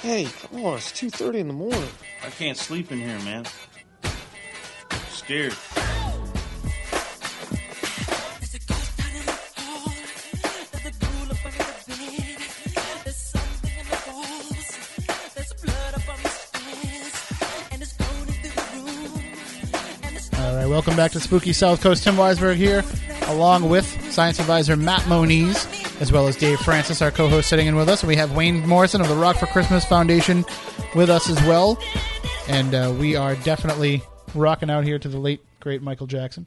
Hey, 0.00 0.28
come 0.42 0.64
on, 0.64 0.76
it's 0.76 0.92
2.30 0.92 1.34
in 1.34 1.48
the 1.48 1.54
morning. 1.54 1.88
I 2.24 2.30
can't 2.30 2.56
sleep 2.56 2.92
in 2.92 2.98
here, 3.00 3.18
man. 3.24 3.44
scared. 5.10 5.56
All 20.38 20.54
right, 20.54 20.68
welcome 20.68 20.94
back 20.94 21.10
to 21.12 21.18
Spooky 21.20 21.52
South 21.52 21.82
Coast. 21.82 22.04
Tim 22.04 22.14
Weisberg 22.14 22.54
here, 22.54 22.84
along 23.26 23.68
with 23.68 23.84
science 24.12 24.38
advisor 24.38 24.76
Matt 24.76 25.08
Moniz, 25.08 25.66
as 26.00 26.12
well 26.12 26.28
as 26.28 26.36
Dave 26.36 26.58
Francis, 26.60 27.02
our 27.02 27.10
co-host, 27.10 27.48
sitting 27.48 27.66
in 27.66 27.76
with 27.76 27.88
us. 27.88 28.02
And 28.02 28.08
we 28.08 28.16
have 28.16 28.36
Wayne 28.36 28.66
Morrison 28.66 29.00
of 29.00 29.08
the 29.08 29.16
Rock 29.16 29.36
for 29.36 29.46
Christmas 29.46 29.84
Foundation 29.84 30.44
with 30.94 31.10
us 31.10 31.28
as 31.28 31.40
well. 31.42 31.78
And 32.48 32.74
uh, 32.74 32.94
we 32.98 33.16
are 33.16 33.34
definitely 33.36 34.02
rocking 34.34 34.70
out 34.70 34.84
here 34.84 34.98
to 34.98 35.08
the 35.08 35.18
late 35.18 35.40
great 35.60 35.82
Michael 35.82 36.06
Jackson. 36.06 36.46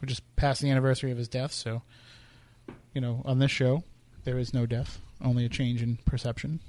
We're 0.00 0.08
just 0.08 0.22
past 0.36 0.60
the 0.60 0.70
anniversary 0.70 1.10
of 1.10 1.18
his 1.18 1.28
death, 1.28 1.52
so 1.52 1.82
you 2.96 3.00
know, 3.00 3.20
on 3.26 3.38
this 3.38 3.50
show, 3.50 3.84
there 4.24 4.38
is 4.38 4.54
no 4.54 4.64
death, 4.64 4.98
only 5.22 5.44
a 5.44 5.50
change 5.50 5.82
in 5.82 5.98
perception. 6.06 6.60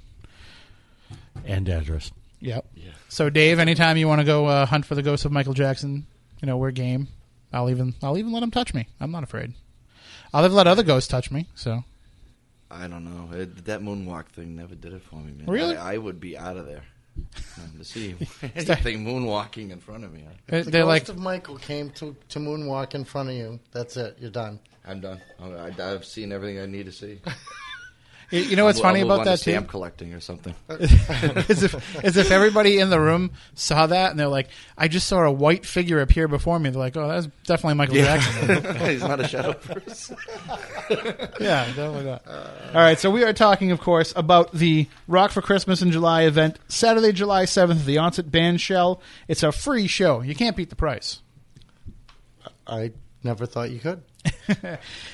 And 1.46 1.66
address. 1.68 2.12
Yep. 2.40 2.66
So, 3.08 3.30
Dave, 3.30 3.58
anytime 3.58 3.96
you 3.96 4.06
want 4.06 4.20
to 4.20 4.26
go 4.26 4.46
uh, 4.46 4.66
hunt 4.66 4.84
for 4.84 4.94
the 4.94 5.02
ghost 5.02 5.24
of 5.24 5.32
Michael 5.32 5.54
Jackson, 5.54 6.06
you 6.42 6.46
know 6.46 6.58
we're 6.58 6.70
game. 6.70 7.08
I'll 7.52 7.70
even 7.70 7.94
I'll 8.02 8.18
even 8.18 8.32
let 8.32 8.42
him 8.42 8.50
touch 8.50 8.74
me. 8.74 8.88
I'm 9.00 9.10
not 9.10 9.22
afraid. 9.22 9.54
I'll 10.34 10.44
even 10.44 10.54
let 10.54 10.66
other 10.66 10.82
ghosts 10.82 11.08
touch 11.08 11.30
me. 11.30 11.46
So 11.54 11.82
I 12.70 12.86
don't 12.86 13.04
know. 13.04 13.36
It, 13.36 13.64
that 13.64 13.80
moonwalk 13.80 14.28
thing 14.28 14.54
never 14.56 14.74
did 14.74 14.92
it 14.92 15.02
for 15.02 15.16
me, 15.16 15.32
man. 15.32 15.46
Really? 15.46 15.76
I, 15.76 15.94
I 15.94 15.98
would 15.98 16.20
be 16.20 16.36
out 16.36 16.56
of 16.56 16.66
there. 16.66 16.84
Um, 17.56 17.72
to 17.78 17.84
see 17.84 18.14
anything 18.54 19.04
moonwalking 19.04 19.70
in 19.70 19.80
front 19.80 20.04
of 20.04 20.12
me, 20.12 20.24
I, 20.24 20.56
Uh, 20.56 20.62
The 20.62 20.70
they're 20.70 20.82
ghost 20.84 20.86
like, 20.86 21.08
of 21.08 21.18
Michael 21.18 21.56
came 21.56 21.90
to, 21.92 22.14
to 22.28 22.38
moonwalk 22.38 22.94
in 22.94 23.04
front 23.04 23.30
of 23.30 23.34
you. 23.34 23.58
That's 23.72 23.96
it. 23.96 24.16
You're 24.20 24.30
done. 24.30 24.60
I'm 24.86 25.00
done. 25.00 25.20
I, 25.40 25.72
I've 25.78 26.04
seen 26.04 26.30
everything 26.32 26.60
I 26.60 26.66
need 26.66 26.86
to 26.86 26.92
see. 26.92 27.20
you 28.30 28.40
you 28.40 28.56
know 28.56 28.64
what's 28.64 28.78
I'll- 28.78 28.82
funny 28.82 29.00
I'll 29.00 29.06
about 29.06 29.18
on 29.20 29.24
to 29.24 29.30
that 29.30 29.36
too? 29.38 29.50
Stamp 29.52 29.68
collecting 29.68 30.14
or 30.14 30.20
something. 30.20 30.54
as 30.68 31.62
if 31.62 32.04
as 32.04 32.16
if 32.16 32.30
everybody 32.30 32.78
in 32.78 32.90
the 32.90 33.00
room 33.00 33.30
saw 33.54 33.86
that 33.86 34.10
and 34.10 34.20
they're 34.20 34.28
like, 34.28 34.48
I 34.76 34.88
just 34.88 35.06
saw 35.06 35.22
a 35.22 35.32
white 35.32 35.64
figure 35.64 36.00
appear 36.00 36.28
before 36.28 36.58
me. 36.58 36.70
They're 36.70 36.78
like, 36.78 36.96
oh, 36.96 37.08
that's 37.08 37.26
definitely 37.44 37.74
Michael 37.74 37.94
Jackson. 37.96 38.76
He's 38.90 39.02
not 39.02 39.20
a 39.20 39.28
shadow 39.28 39.52
person. 39.54 40.16
yeah, 41.40 41.64
definitely 41.66 42.04
not. 42.04 42.26
All 42.26 42.80
right, 42.80 42.98
so 42.98 43.10
we 43.10 43.24
are 43.24 43.32
talking, 43.32 43.70
of 43.70 43.80
course, 43.80 44.12
about 44.16 44.52
the 44.52 44.86
Rock 45.06 45.30
for 45.30 45.40
Christmas 45.42 45.82
in 45.82 45.90
July 45.90 46.22
event, 46.22 46.58
Saturday, 46.68 47.12
July 47.12 47.44
7th, 47.44 47.84
the 47.84 47.98
Onset 47.98 48.30
Band 48.30 48.60
Shell. 48.60 49.00
It's 49.26 49.42
a 49.42 49.52
free 49.52 49.86
show. 49.86 50.20
You 50.22 50.34
can't 50.34 50.56
beat 50.56 50.70
the 50.70 50.76
price. 50.76 51.22
I 52.66 52.92
never 53.22 53.46
thought 53.46 53.70
you 53.70 53.78
could. 53.78 54.02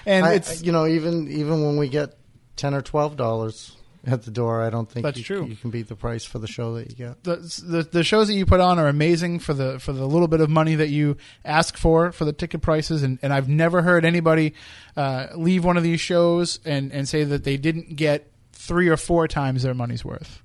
And 0.07 0.27
I, 0.27 0.35
it's 0.35 0.63
you 0.63 0.73
know, 0.73 0.87
even 0.87 1.29
even 1.31 1.65
when 1.65 1.77
we 1.77 1.89
get 1.89 2.17
ten 2.57 2.75
or 2.75 2.83
twelve 2.83 3.17
dollars 3.17 3.77
at 4.07 4.23
the 4.25 4.31
door, 4.31 4.61
I 4.61 4.69
don't 4.69 4.87
think 4.91 5.03
That's 5.03 5.17
you, 5.17 5.25
true. 5.25 5.47
you 5.47 5.57
can 5.57 5.71
beat 5.71 5.89
the 5.89 5.97
price 5.97 6.27
for 6.27 6.39
the 6.39 6.47
show 6.47 6.75
that 6.75 6.91
you 6.91 6.95
get. 6.95 7.25
the, 7.25 7.37
the 7.67 7.83
the 7.91 8.05
shows 8.05 8.29
that 8.29 8.35
you 8.35 8.45
put 8.45 8.61
on 8.61 8.79
are 8.79 8.87
amazing 8.89 9.39
for 9.39 9.55
the 9.55 9.79
for 9.79 9.93
the 9.95 10.07
little 10.07 10.29
bit 10.29 10.41
of 10.43 10.51
money 10.51 10.75
that 10.75 10.89
you 10.91 11.17
ask 11.45 11.77
for 11.79 12.13
for 12.13 12.27
the 12.27 12.33
ticket 12.35 12.61
prices 12.61 13.03
and, 13.03 13.19
and 13.23 13.33
I've 13.33 13.49
never 13.49 13.81
heard 13.81 14.05
anybody 14.05 14.53
uh, 14.97 15.29
leave 15.35 15.65
one 15.65 15.79
of 15.79 15.83
these 15.83 16.01
shows 16.01 16.61
and, 16.67 16.93
and 16.93 17.09
say 17.09 17.25
that 17.25 17.45
they 17.45 17.57
didn't 17.57 17.97
get 17.97 18.31
three 18.53 18.89
or 18.89 18.97
four 18.99 19.27
times 19.27 19.63
their 19.63 19.73
money's 19.75 20.05
worth. 20.05 20.43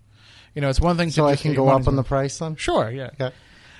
You 0.55 0.61
know, 0.61 0.69
it's 0.69 0.79
one 0.81 0.95
thing 0.97 1.09
So 1.11 1.23
to 1.23 1.29
I 1.29 1.35
can 1.35 1.53
go 1.53 1.67
up 1.69 1.87
on 1.87 1.95
the 1.97 2.03
price 2.03 2.37
then. 2.39 2.55
Sure, 2.55 2.89
yeah. 2.89 3.09
Okay. 3.19 3.33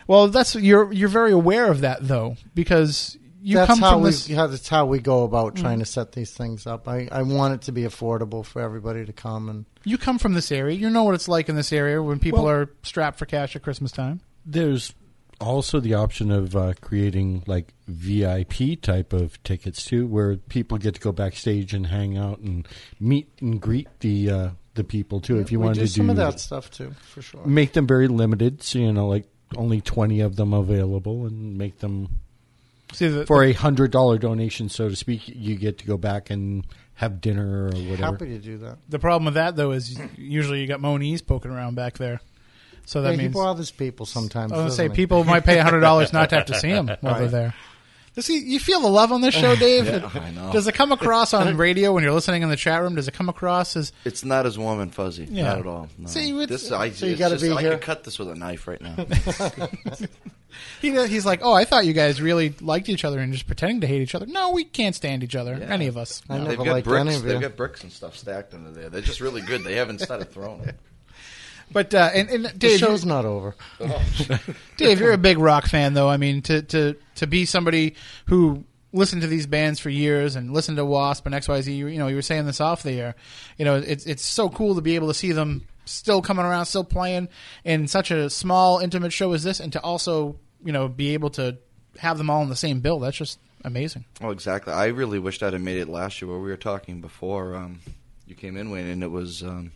Well, 0.08 0.28
that's 0.28 0.56
you're 0.56 0.92
you're 0.92 1.08
very 1.08 1.32
aware 1.32 1.70
of 1.72 1.82
that 1.82 2.00
though 2.08 2.36
because 2.56 3.18
you 3.42 3.56
that's 3.58 3.68
come 3.68 3.80
how 3.80 3.92
from 3.94 4.02
we 4.02 4.10
this. 4.10 4.30
yeah, 4.30 4.48
that's 4.48 4.68
how 4.68 4.86
we 4.86 5.00
go 5.00 5.24
about 5.24 5.56
Mm. 5.56 5.62
trying 5.62 5.80
to 5.80 5.86
set 5.86 6.12
these 6.12 6.32
things 6.32 6.68
up. 6.68 6.88
I, 6.88 7.08
I 7.12 7.22
want 7.24 7.54
it 7.56 7.62
to 7.64 7.72
be 7.72 7.84
affordable 7.84 8.46
for 8.46 8.62
everybody 8.62 9.06
to 9.06 9.14
come 9.14 9.50
and 9.50 9.66
You 9.86 9.98
come 9.98 10.20
from 10.20 10.34
this 10.34 10.52
area. 10.52 10.76
You 10.78 10.90
know 10.90 11.04
what 11.04 11.16
it's 11.16 11.28
like 11.28 11.50
in 11.50 11.56
this 11.56 11.72
area 11.72 12.02
when 12.04 12.20
people 12.20 12.44
Well- 12.44 12.52
are 12.54 12.70
strapped 12.84 13.18
for 13.20 13.26
cash 13.26 13.56
at 13.56 13.62
Christmas 13.64 13.92
time. 13.92 14.22
There's 14.46 14.94
also 15.42 15.80
the 15.80 15.94
option 15.94 16.32
of 16.32 16.54
uh, 16.56 16.74
creating 16.82 17.44
like 17.48 17.74
VIP 17.88 18.76
type 18.82 19.14
of 19.14 19.42
tickets 19.44 19.86
too, 19.86 20.06
where 20.08 20.36
people 20.36 20.78
get 20.78 20.96
to 20.96 21.00
go 21.02 21.12
backstage 21.14 21.74
and 21.74 21.88
hang 21.88 22.18
out 22.18 22.40
and 22.40 22.68
meet 23.00 23.30
and 23.40 23.62
greet 23.62 23.88
the 24.02 24.30
uh, 24.30 24.50
the 24.74 24.84
people 24.84 25.22
too. 25.22 25.40
if 25.40 25.50
you 25.52 25.60
we 25.60 25.66
wanted 25.66 25.80
do 25.80 25.86
to 25.88 25.92
some 25.94 26.06
do 26.08 26.12
of 26.12 26.18
that 26.18 26.40
stuff 26.42 26.70
too, 26.72 26.92
for 27.14 27.22
sure. 27.22 27.46
make 27.46 27.72
them 27.74 27.88
very 27.88 28.08
limited, 28.10 28.62
so 28.64 28.80
you 28.80 28.92
know, 28.92 29.08
like 29.08 29.26
only 29.56 29.80
twenty 29.82 30.20
of 30.20 30.36
them 30.36 30.54
available, 30.54 31.26
and 31.26 31.58
make 31.58 31.80
them 31.80 32.10
See, 32.94 33.08
the, 33.08 33.26
for 33.26 33.44
a 33.44 33.54
hundred 33.54 33.92
dollar 33.92 34.18
donation, 34.18 34.70
so 34.70 34.90
to 34.90 34.96
speak. 34.96 35.28
You 35.28 35.56
get 35.56 35.78
to 35.80 35.86
go 35.86 35.98
back 35.98 36.30
and 36.30 36.66
have 36.96 37.22
dinner 37.22 37.66
or 37.66 37.70
whatever. 37.70 38.04
Happy 38.04 38.26
to 38.30 38.40
do 38.40 38.58
that. 38.60 38.78
the 38.90 39.00
problem 39.00 39.26
with 39.26 39.36
that 39.36 39.56
though 39.56 39.72
is 39.72 40.00
usually 40.18 40.62
you 40.62 40.68
got 40.68 40.82
Moniz 40.82 41.22
poking 41.22 41.52
around 41.52 41.76
back 41.76 41.98
there, 41.98 42.20
so 42.86 43.02
that 43.04 43.12
yeah, 43.12 43.18
means 43.18 43.34
he 43.34 43.40
bothers 43.40 43.72
people 43.72 44.06
sometimes. 44.06 44.52
I 44.52 44.56
was 44.56 44.64
gonna 44.64 44.72
say 44.72 44.84
he? 44.90 44.94
people 44.96 45.24
might 45.24 45.46
pay 45.46 45.58
hundred 45.60 45.82
dollars 45.82 46.12
not 46.14 46.30
to 46.32 46.36
have 46.38 46.46
to 46.48 46.56
see 46.56 46.70
him 46.70 46.88
while 47.02 47.20
they're 47.20 47.28
there. 47.28 47.54
Does 48.16 48.26
he, 48.26 48.40
you 48.40 48.60
feel 48.60 48.82
the 48.82 48.90
love 48.90 49.12
on 49.12 49.22
this 49.22 49.36
show, 49.36 49.56
Dave? 49.58 49.86
Yeah, 49.86 50.10
I 50.14 50.32
know. 50.32 50.52
Does 50.52 50.68
it 50.68 50.74
come 50.74 50.92
across 50.92 51.34
on 51.34 51.56
radio 51.58 51.94
when 51.94 52.04
you're 52.04 52.12
listening 52.12 52.42
in 52.42 52.50
the 52.50 52.58
chat 52.58 52.82
room? 52.82 52.96
Does 52.96 53.08
it 53.08 53.14
come 53.14 53.30
across 53.30 53.78
as 53.78 53.94
It's 54.04 54.26
not 54.26 54.48
as 54.48 54.58
warm 54.58 54.80
and 54.80 54.94
fuzzy. 54.94 55.28
Yeah. 55.30 55.44
Not 55.44 55.60
at 55.60 55.68
all. 55.68 55.88
No. 55.98 56.08
See, 56.08 56.46
this, 56.48 56.72
I, 56.72 56.90
So 56.90 57.06
you 57.06 57.16
gotta 57.16 57.36
just- 57.36 57.46
be 57.46 57.52
I 57.52 57.62
here. 57.62 57.72
could 57.74 57.82
cut 57.82 58.04
this 58.04 58.18
with 58.18 58.30
a 58.30 58.36
knife 58.36 58.68
right 58.68 58.82
now. 58.82 58.96
he, 60.82 60.92
he's 61.08 61.26
like, 61.26 61.40
oh, 61.44 61.54
I 61.54 61.66
thought 61.66 61.86
you 61.86 61.94
guys 61.94 62.22
really 62.22 62.54
liked 62.62 62.90
each 62.90 63.06
other 63.06 63.20
and 63.20 63.32
just 63.34 63.48
pretending 63.48 63.82
to 63.82 63.88
hate 63.88 64.02
each 64.02 64.16
other. 64.16 64.26
No, 64.26 64.52
we 64.52 64.64
can't 64.64 64.96
stand 64.96 65.24
each 65.24 65.36
other, 65.36 65.54
any 65.54 65.88
of 65.88 65.98
us. 65.98 66.22
I 66.30 66.38
No. 66.38 66.44
never 66.44 66.50
They've 66.58 66.66
got 66.66 66.72
liked 66.72 66.88
bricks. 66.88 67.08
any 67.08 67.16
of 67.16 67.24
They've 67.24 67.36
you. 67.36 67.42
got 67.42 67.56
bricks 67.58 67.84
and 67.84 67.92
stuff 67.92 68.18
stacked 68.18 68.54
under 68.54 68.72
there. 68.72 68.90
They're 68.90 69.02
just 69.02 69.20
really 69.22 69.42
good. 69.42 69.64
They 69.64 69.76
haven't 69.76 70.00
started 70.02 70.32
throwing 70.32 70.62
them. 70.64 70.76
But 71.72 71.94
uh, 71.94 72.10
and, 72.16 72.30
and 72.32 72.46
The 72.46 72.50
Dave, 72.58 72.80
show's 72.80 73.06
not 73.06 73.26
over. 73.26 73.56
Dave, 74.78 75.00
you're 75.00 75.12
a 75.12 75.20
big 75.20 75.38
rock 75.38 75.68
fan, 75.68 75.94
though. 75.94 76.10
I 76.10 76.18
mean, 76.18 76.42
to 76.44 76.64
to 76.64 76.96
to 77.16 77.28
be 77.28 77.46
somebody 77.46 77.96
who 78.26 78.64
listened 78.92 79.22
to 79.22 79.28
these 79.28 79.46
bands 79.46 79.80
for 79.80 79.90
years 79.92 80.36
and 80.36 80.52
listened 80.52 80.78
to 80.78 80.86
Wasp 80.86 81.28
and 81.28 81.36
XYZ, 81.36 81.68
you, 81.76 81.86
you 81.86 82.00
know, 82.00 82.08
you 82.08 82.16
were 82.16 82.24
saying 82.24 82.48
this 82.48 82.60
off 82.60 82.82
the 82.82 83.00
air. 83.00 83.16
You 83.60 83.66
know, 83.66 83.76
it's 83.76 84.06
it's 84.08 84.26
so 84.26 84.50
cool 84.50 84.74
to 84.76 84.82
be 84.82 84.96
able 84.96 85.10
to 85.10 85.14
see 85.14 85.32
them 85.32 85.68
still 85.90 86.22
coming 86.22 86.46
around, 86.46 86.66
still 86.66 86.84
playing 86.84 87.30
in 87.64 87.88
such 87.88 88.12
a 88.12 88.30
small, 88.30 88.80
intimate 88.80 89.14
show 89.14 89.34
as 89.34 89.44
this, 89.44 89.60
and 89.60 89.74
to 89.74 89.82
also, 89.82 90.40
you 90.64 90.72
know, 90.72 90.88
be 90.88 91.14
able 91.14 91.30
to 91.32 91.58
have 91.98 92.18
them 92.18 92.30
all 92.30 92.42
in 92.44 92.50
the 92.50 92.56
same 92.56 92.80
bill. 92.80 93.00
That's 93.00 93.18
just 93.18 93.40
amazing. 93.64 94.06
Oh, 94.22 94.30
exactly. 94.30 94.74
I 94.74 94.88
really 94.88 95.20
wished 95.20 95.44
I'd 95.44 95.54
have 95.54 95.62
made 95.62 95.80
it 95.80 95.90
last 95.90 96.22
year 96.22 96.30
where 96.30 96.40
we 96.40 96.50
were 96.50 96.58
talking 96.58 97.02
before 97.02 97.56
um, 97.56 97.80
you 98.26 98.36
came 98.36 98.58
in, 98.58 98.72
Wayne, 98.72 98.88
and 98.88 99.04
it 99.04 99.12
was 99.12 99.44
um, 99.44 99.72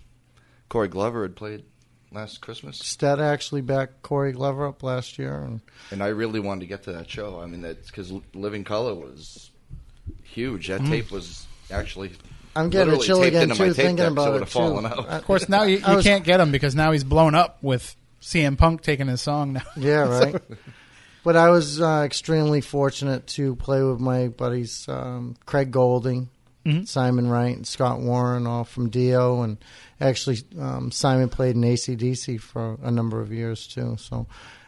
Corey 0.70 0.88
Glover 0.88 1.24
had 1.24 1.36
played 1.36 1.64
last 2.12 2.42
Christmas. 2.42 2.78
Stet 2.78 3.20
actually 3.20 3.62
backed 3.62 4.02
Corey 4.04 4.32
Glover 4.32 4.68
up 4.68 4.84
last 4.84 5.18
year, 5.18 5.42
and 5.42 5.62
And 5.92 6.04
I 6.04 6.08
really 6.08 6.40
wanted 6.40 6.62
to 6.62 6.68
get 6.68 6.84
to 6.84 6.94
that 6.94 7.10
show. 7.10 7.40
I 7.40 7.48
mean, 7.48 7.62
that's 7.62 7.88
because 7.88 8.14
Living 8.34 8.64
Colour 8.64 8.94
was 8.94 9.52
huge. 10.24 10.68
That 10.68 10.86
tape 10.86 11.12
was 11.12 11.48
actually. 11.72 12.12
I'm 12.56 12.70
getting 12.70 12.94
a 12.94 12.98
chill 13.00 13.24
again 13.24 13.50
into 13.52 13.56
my 13.62 13.68
too, 13.70 13.74
thinking 13.74 13.96
deck, 13.98 14.12
about 14.12 14.36
it 14.36 14.42
it 14.44 14.50
fallen 14.50 14.84
too. 14.84 14.90
out. 14.90 15.08
Of 15.08 15.26
course, 15.26 15.50
now 15.50 15.64
you, 15.64 15.78
you 15.78 15.96
was- 15.96 16.04
can't 16.06 16.24
get 16.24 16.40
him 16.40 16.52
because 16.52 16.76
now 16.76 16.92
he's 16.92 17.04
blown 17.04 17.36
up 17.36 17.58
with 17.62 17.96
CM 18.22 18.58
Punk 18.58 18.82
taking 18.82 19.08
his 19.08 19.22
song 19.22 19.54
now. 19.54 19.64
Yeah, 19.78 20.08
right. 20.08 20.36
but 21.24 21.36
I 21.36 21.50
was 21.50 21.82
uh, 21.82 22.04
extremely 22.06 22.62
fortunate 22.62 23.28
to 23.28 23.56
play 23.56 23.82
with 23.84 24.00
my 24.00 24.28
buddies 24.28 24.86
um, 24.88 25.36
Craig 25.46 25.72
Goldy, 25.72 26.28
Mhm. 26.66 26.88
Simon 26.88 27.28
Wright, 27.30 27.56
and 27.56 27.68
Scott 27.68 28.00
Warren, 28.00 28.48
all 28.48 28.64
from 28.64 28.90
Dio, 28.90 29.42
and 29.42 29.58
actually 30.00 30.38
um, 30.60 30.92
Simon 30.92 31.28
played 31.30 31.56
in 31.56 31.62
ACDC 31.62 32.40
for 32.40 32.78
a 32.82 32.90
number 32.92 33.20
of 33.20 33.34
years 33.34 33.68
too. 33.68 33.98
So, 34.00 34.28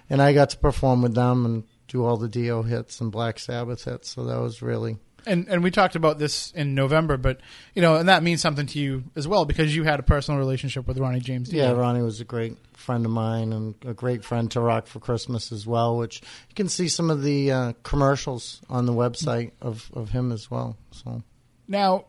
and 0.10 0.22
I 0.22 0.34
got 0.34 0.50
to 0.50 0.58
perform 0.58 1.02
with 1.04 1.14
them 1.16 1.46
and 1.46 1.64
do 1.88 2.04
all 2.04 2.18
the 2.18 2.28
Dio 2.28 2.64
hits 2.64 3.00
and 3.00 3.12
Black 3.14 3.40
Sabbath 3.40 3.86
hits. 3.86 4.10
So 4.10 4.26
that 4.26 4.42
was 4.42 4.62
really 4.62 4.98
And 5.28 5.48
and 5.48 5.64
we 5.64 5.72
talked 5.72 5.96
about 5.96 6.20
this 6.20 6.52
in 6.52 6.76
November, 6.76 7.18
but 7.18 7.42
you 7.74 7.82
know, 7.82 7.96
and 7.96 8.10
that 8.10 8.22
means 8.24 8.42
something 8.42 8.68
to 8.68 8.80
you 8.80 9.04
as 9.16 9.28
well 9.28 9.46
because 9.46 9.76
you 9.76 9.84
had 9.84 10.00
a 10.00 10.04
personal 10.04 10.40
relationship 10.40 10.88
with 10.88 10.98
Ronnie 10.98 11.20
James 11.20 11.50
Dio. 11.50 11.66
Yeah, 11.66 11.72
Ronnie 11.72 12.02
was 12.02 12.22
a 12.22 12.26
great 12.26 12.58
friend 12.74 13.06
of 13.06 13.12
mine 13.12 13.52
and 13.52 13.76
a 13.86 13.94
great 13.94 14.24
friend 14.24 14.50
to 14.52 14.62
Rock 14.62 14.88
for 14.88 15.00
Christmas 15.00 15.52
as 15.52 15.66
well, 15.66 15.98
which 15.98 16.22
you 16.50 16.56
can 16.56 16.70
see 16.70 16.88
some 16.88 17.10
of 17.10 17.24
the 17.24 17.52
uh, 17.52 17.74
commercials 17.84 18.62
on 18.70 18.86
the 18.86 18.94
website 18.94 19.52
of, 19.62 19.90
of 19.94 20.10
him 20.10 20.32
as 20.32 20.52
well. 20.52 20.78
So 20.92 21.24
Now, 21.68 22.06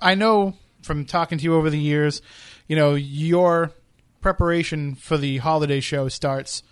I 0.00 0.14
know 0.14 0.54
from 0.82 1.06
talking 1.06 1.38
to 1.38 1.44
you 1.44 1.54
over 1.54 1.70
the 1.70 1.78
years, 1.78 2.20
you 2.66 2.76
know, 2.76 2.94
your 2.94 3.72
preparation 4.20 4.94
for 4.94 5.16
the 5.16 5.38
holiday 5.38 5.80
show 5.80 6.08
starts 6.08 6.62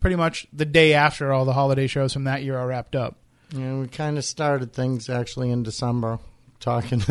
pretty 0.00 0.16
much 0.16 0.46
the 0.52 0.64
day 0.64 0.94
after 0.94 1.32
all 1.32 1.44
the 1.44 1.52
holiday 1.52 1.86
shows 1.86 2.12
from 2.12 2.24
that 2.24 2.42
year 2.42 2.56
are 2.56 2.66
wrapped 2.66 2.94
up. 2.94 3.16
Yeah, 3.50 3.74
we 3.78 3.88
kind 3.88 4.18
of 4.18 4.24
started 4.24 4.72
things 4.72 5.08
actually 5.08 5.50
in 5.50 5.62
December, 5.62 6.18
talking 6.60 7.02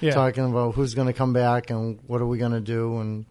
Yeah. 0.00 0.12
talking 0.12 0.44
about 0.50 0.74
who's 0.74 0.94
going 0.94 1.06
to 1.06 1.12
come 1.12 1.32
back 1.32 1.70
and 1.70 1.98
what 2.06 2.20
are 2.20 2.26
we 2.26 2.38
going 2.38 2.52
to 2.52 2.60
do 2.60 2.98
and 2.98 3.26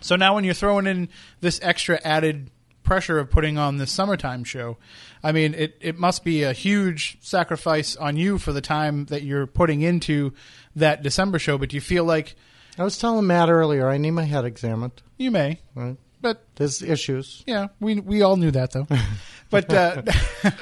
So 0.00 0.16
now 0.16 0.34
when 0.34 0.44
you're 0.44 0.54
throwing 0.54 0.86
in 0.86 1.08
this 1.40 1.58
extra 1.62 2.00
added 2.04 2.50
pressure 2.82 3.18
of 3.20 3.30
putting 3.30 3.58
on 3.58 3.76
this 3.78 3.92
summertime 3.92 4.42
show, 4.44 4.76
I 5.22 5.30
mean, 5.32 5.54
it, 5.54 5.76
it 5.80 5.98
must 5.98 6.24
be 6.24 6.42
a 6.42 6.52
huge 6.52 7.16
sacrifice 7.20 7.94
on 7.94 8.16
you 8.16 8.38
for 8.38 8.52
the 8.52 8.60
time 8.60 9.04
that 9.06 9.22
you're 9.22 9.46
putting 9.46 9.82
into 9.82 10.32
that 10.74 11.02
December 11.02 11.38
show, 11.38 11.56
but 11.58 11.68
do 11.68 11.76
you 11.76 11.80
feel 11.80 12.04
like 12.04 12.34
I 12.78 12.84
was 12.84 12.98
telling 12.98 13.26
Matt 13.26 13.48
earlier 13.50 13.88
I 13.88 13.98
need 13.98 14.10
my 14.12 14.24
head 14.24 14.44
examined. 14.44 15.00
you 15.18 15.30
may, 15.30 15.60
Right? 15.74 15.96
but 16.20 16.44
There's 16.56 16.82
issues. 16.82 17.44
Yeah, 17.46 17.68
we 17.80 18.00
we 18.00 18.22
all 18.22 18.36
knew 18.36 18.50
that 18.52 18.70
though. 18.72 18.86
but 19.50 19.72
uh, 19.72 20.02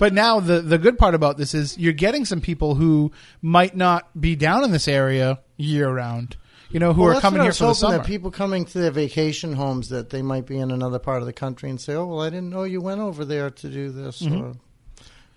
but 0.00 0.14
now 0.14 0.40
the 0.40 0.60
the 0.62 0.78
good 0.78 0.98
part 0.98 1.14
about 1.14 1.36
this 1.36 1.54
is 1.54 1.78
you're 1.78 1.92
getting 1.92 2.24
some 2.24 2.40
people 2.40 2.74
who 2.74 3.12
might 3.42 3.76
not 3.76 4.08
be 4.18 4.34
down 4.34 4.64
in 4.64 4.72
this 4.72 4.88
area 4.88 5.38
year 5.56 5.88
round. 5.88 6.36
You 6.70 6.80
know, 6.80 6.92
who 6.92 7.02
Well, 7.02 7.18
are 7.18 7.20
coming 7.20 7.42
here 7.42 7.52
for 7.52 7.66
the 7.66 7.74
summer. 7.74 7.98
That 7.98 8.06
people 8.06 8.30
coming 8.30 8.64
to 8.64 8.78
their 8.78 8.92
vacation 8.92 9.52
homes 9.52 9.88
that 9.88 10.10
they 10.10 10.22
might 10.22 10.46
be 10.46 10.56
in 10.56 10.70
another 10.70 10.98
part 11.00 11.20
of 11.20 11.26
the 11.26 11.32
country 11.32 11.68
and 11.68 11.80
say, 11.80 11.94
"Oh, 11.94 12.06
well, 12.06 12.20
I 12.20 12.30
didn't 12.30 12.50
know 12.50 12.62
you 12.62 12.80
went 12.80 13.00
over 13.00 13.24
there 13.24 13.50
to 13.50 13.68
do 13.68 13.90
this." 13.90 14.22
Or, 14.22 14.54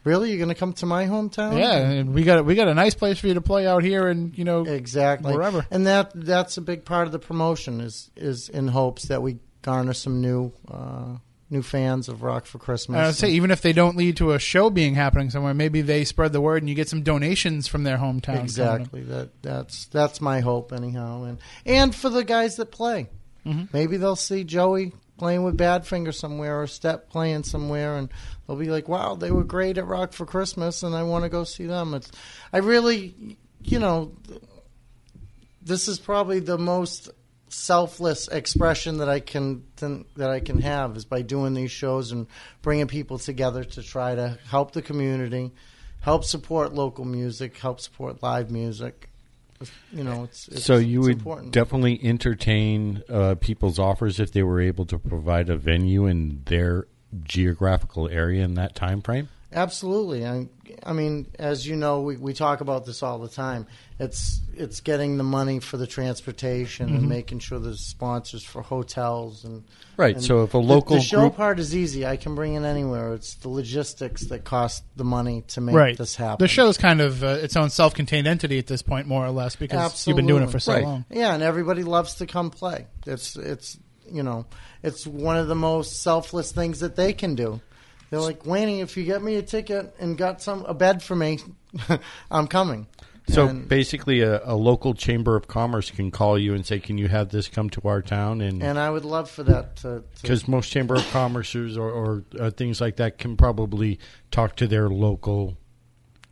really, 0.03 0.29
you're 0.29 0.37
going 0.37 0.49
to 0.49 0.55
come 0.55 0.73
to 0.73 0.85
my 0.85 1.05
hometown? 1.07 1.53
Mm-hmm. 1.53 1.57
yeah, 1.57 1.79
and 1.79 2.13
we 2.13 2.23
got 2.23 2.45
we 2.45 2.55
got 2.55 2.67
a 2.67 2.73
nice 2.73 2.93
place 2.93 3.19
for 3.19 3.27
you 3.27 3.33
to 3.33 3.41
play 3.41 3.67
out 3.67 3.83
here, 3.83 4.07
and 4.07 4.37
you 4.37 4.45
know, 4.45 4.63
exactly. 4.63 5.33
Wherever. 5.33 5.65
And 5.71 5.87
that 5.87 6.11
that's 6.13 6.57
a 6.57 6.61
big 6.61 6.85
part 6.85 7.07
of 7.07 7.11
the 7.11 7.19
promotion 7.19 7.81
is 7.81 8.11
is 8.15 8.47
in 8.47 8.67
hopes 8.67 9.05
that 9.05 9.21
we 9.21 9.39
garner 9.63 9.93
some 9.93 10.21
new 10.21 10.53
uh, 10.71 11.17
new 11.49 11.61
fans 11.61 12.09
of 12.09 12.23
Rock 12.23 12.45
for 12.45 12.57
Christmas. 12.57 12.97
I 12.97 13.05
would 13.05 13.15
say 13.15 13.29
even 13.31 13.51
if 13.51 13.61
they 13.61 13.73
don't 13.73 13.95
lead 13.95 14.17
to 14.17 14.31
a 14.31 14.39
show 14.39 14.69
being 14.69 14.95
happening 14.95 15.29
somewhere, 15.29 15.53
maybe 15.53 15.81
they 15.81 16.03
spread 16.03 16.33
the 16.33 16.41
word 16.41 16.63
and 16.63 16.69
you 16.69 16.75
get 16.75 16.89
some 16.89 17.03
donations 17.03 17.67
from 17.67 17.83
their 17.83 17.97
hometown. 17.97 18.41
Exactly. 18.41 19.03
That 19.03 19.41
that's 19.43 19.85
that's 19.85 20.19
my 20.21 20.39
hope 20.39 20.73
anyhow, 20.73 21.23
and 21.23 21.37
and 21.65 21.93
for 21.95 22.09
the 22.09 22.23
guys 22.23 22.55
that 22.57 22.71
play, 22.71 23.09
Mm-hmm. 23.45 23.65
maybe 23.73 23.97
they'll 23.97 24.15
see 24.15 24.45
Joey 24.45 24.93
playing 25.17 25.43
with 25.43 25.57
Badfinger 25.57 26.13
somewhere 26.13 26.61
or 26.61 26.65
Stet 26.67 27.09
playing 27.09 27.43
somewhere, 27.43 27.97
and 27.97 28.07
they'll 28.47 28.55
be 28.57 28.69
like, 28.69 28.87
"Wow, 28.87 29.15
they 29.15 29.31
were 29.31 29.43
great 29.43 29.77
at 29.77 29.85
Rock 29.85 30.13
for 30.13 30.25
Christmas, 30.25 30.81
and 30.81 30.95
I 30.95 31.03
want 31.03 31.23
to 31.25 31.29
go 31.29 31.43
see 31.43 31.65
them." 31.65 31.93
It's 31.93 32.09
I 32.53 32.59
really, 32.59 33.37
you 33.61 33.79
know, 33.79 34.13
this 35.61 35.87
is 35.87 35.99
probably 35.99 36.39
the 36.39 36.57
most 36.57 37.09
selfless 37.53 38.27
expression 38.27 38.97
that 38.97 39.09
I 39.09 39.19
can 39.19 39.63
that 39.77 40.29
I 40.29 40.39
can 40.39 40.59
have 40.61 40.97
is 40.97 41.05
by 41.05 41.21
doing 41.21 41.53
these 41.53 41.71
shows 41.71 42.11
and 42.11 42.27
bringing 42.61 42.87
people 42.87 43.19
together 43.19 43.63
to 43.63 43.83
try 43.83 44.15
to 44.15 44.37
help 44.49 44.71
the 44.71 44.81
community, 44.81 45.51
help 46.01 46.23
support 46.23 46.73
local 46.73 47.05
music, 47.05 47.57
help 47.57 47.79
support 47.79 48.23
live 48.23 48.51
music. 48.51 49.09
You 49.93 50.03
know, 50.03 50.23
it's, 50.23 50.49
it's 50.49 50.65
so 50.65 50.75
you 50.75 50.99
it's 50.99 51.07
would 51.07 51.17
important. 51.19 51.51
definitely 51.53 51.99
entertain 52.03 53.01
uh, 53.07 53.35
people's 53.35 53.79
offers 53.79 54.19
if 54.19 54.31
they 54.33 54.43
were 54.43 54.59
able 54.59 54.85
to 54.87 54.99
provide 54.99 55.49
a 55.49 55.55
venue 55.55 56.05
in 56.05 56.41
their 56.45 56.87
geographical 57.23 58.09
area 58.09 58.43
in 58.43 58.55
that 58.55 58.75
time 58.75 59.01
frame. 59.01 59.29
Absolutely. 59.53 60.25
I, 60.25 60.47
I 60.83 60.93
mean, 60.93 61.27
as 61.37 61.65
you 61.67 61.75
know, 61.75 62.01
we, 62.01 62.17
we 62.17 62.33
talk 62.33 62.61
about 62.61 62.85
this 62.85 63.03
all 63.03 63.19
the 63.19 63.29
time. 63.29 63.67
It's 63.99 64.41
it's 64.55 64.81
getting 64.81 65.17
the 65.17 65.23
money 65.23 65.59
for 65.59 65.77
the 65.77 65.87
transportation 65.87 66.89
Mhm. 66.89 66.97
and 66.97 67.09
making 67.09 67.39
sure 67.39 67.59
there's 67.59 67.79
sponsors 67.79 68.43
for 68.43 68.61
hotels 68.61 69.43
and 69.45 69.63
Right, 69.97 70.15
and 70.15 70.23
so 70.23 70.41
if 70.43 70.53
a 70.55 70.57
local 70.57 70.95
the, 70.97 71.01
show 71.01 71.21
group- 71.21 71.35
part 71.35 71.59
is 71.59 71.75
easy. 71.75 72.05
I 72.05 72.17
can 72.17 72.33
bring 72.35 72.55
it 72.55 72.63
anywhere. 72.63 73.13
It's 73.13 73.35
the 73.35 73.49
logistics 73.49 74.25
that 74.25 74.43
cost 74.43 74.83
the 74.95 75.03
money 75.03 75.43
to 75.49 75.61
make 75.61 75.75
right. 75.75 75.97
this 75.97 76.15
happen. 76.15 76.43
The 76.43 76.47
show's 76.47 76.77
kind 76.77 76.99
of 77.01 77.23
uh, 77.23 77.27
its 77.41 77.55
own 77.55 77.69
self-contained 77.69 78.25
entity 78.27 78.57
at 78.57 78.65
this 78.67 78.81
point, 78.81 79.07
more 79.07 79.23
or 79.25 79.31
less, 79.31 79.55
because 79.55 80.07
you've 80.07 80.15
been 80.17 80.25
doing 80.27 80.43
it 80.43 80.49
for 80.49 80.59
so 80.59 80.79
long. 80.79 81.05
Yeah, 81.11 81.33
and 81.33 81.43
everybody 81.43 81.83
loves 81.83 82.15
to 82.15 82.25
come 82.25 82.49
play. 82.49 82.87
It's 83.05 83.35
it's 83.35 83.77
you 84.11 84.23
know 84.23 84.45
it's 84.81 85.05
one 85.07 85.37
of 85.37 85.47
the 85.47 85.55
most 85.55 86.01
selfless 86.01 86.51
things 86.51 86.79
that 86.81 86.95
they 86.95 87.13
can 87.13 87.35
do. 87.35 87.61
They're 88.13 88.21
like, 88.21 88.45
Wayne, 88.45 88.79
if 88.79 88.95
you 88.95 89.03
get 89.05 89.23
me 89.23 89.35
a 89.37 89.41
ticket 89.41 89.95
and 89.99 90.15
got 90.15 90.39
some 90.41 90.65
a 90.65 90.73
bed 90.75 91.01
for 91.01 91.15
me, 91.15 91.39
I'm 92.31 92.45
coming. 92.47 92.85
So 93.27 93.47
And- 93.47 93.67
basically, 93.67 94.21
a, 94.21 94.41
a 94.45 94.53
local 94.55 94.93
chamber 94.93 95.35
of 95.35 95.47
commerce 95.47 95.89
can 95.89 96.11
call 96.11 96.37
you 96.37 96.53
and 96.53 96.63
say, 96.65 96.79
"Can 96.79 96.97
you 96.97 97.07
have 97.07 97.29
this 97.29 97.47
come 97.47 97.69
to 97.71 97.81
our 97.87 98.01
town?" 98.01 98.41
And 98.41 98.61
and 98.61 98.77
I 98.77 98.89
would 98.89 99.05
love 99.05 99.31
for 99.31 99.43
that 99.43 99.77
to. 99.77 100.03
because 100.21 100.47
most 100.47 100.69
chamber 100.71 100.95
of 100.95 101.01
commerces 101.05 101.77
or, 101.77 101.89
or 101.89 102.23
uh, 102.39 102.51
things 102.51 102.79
like 102.81 102.97
that 102.97 103.17
can 103.17 103.35
probably 103.37 103.97
talk 104.29 104.57
to 104.57 104.67
their 104.67 104.89
local, 104.89 105.57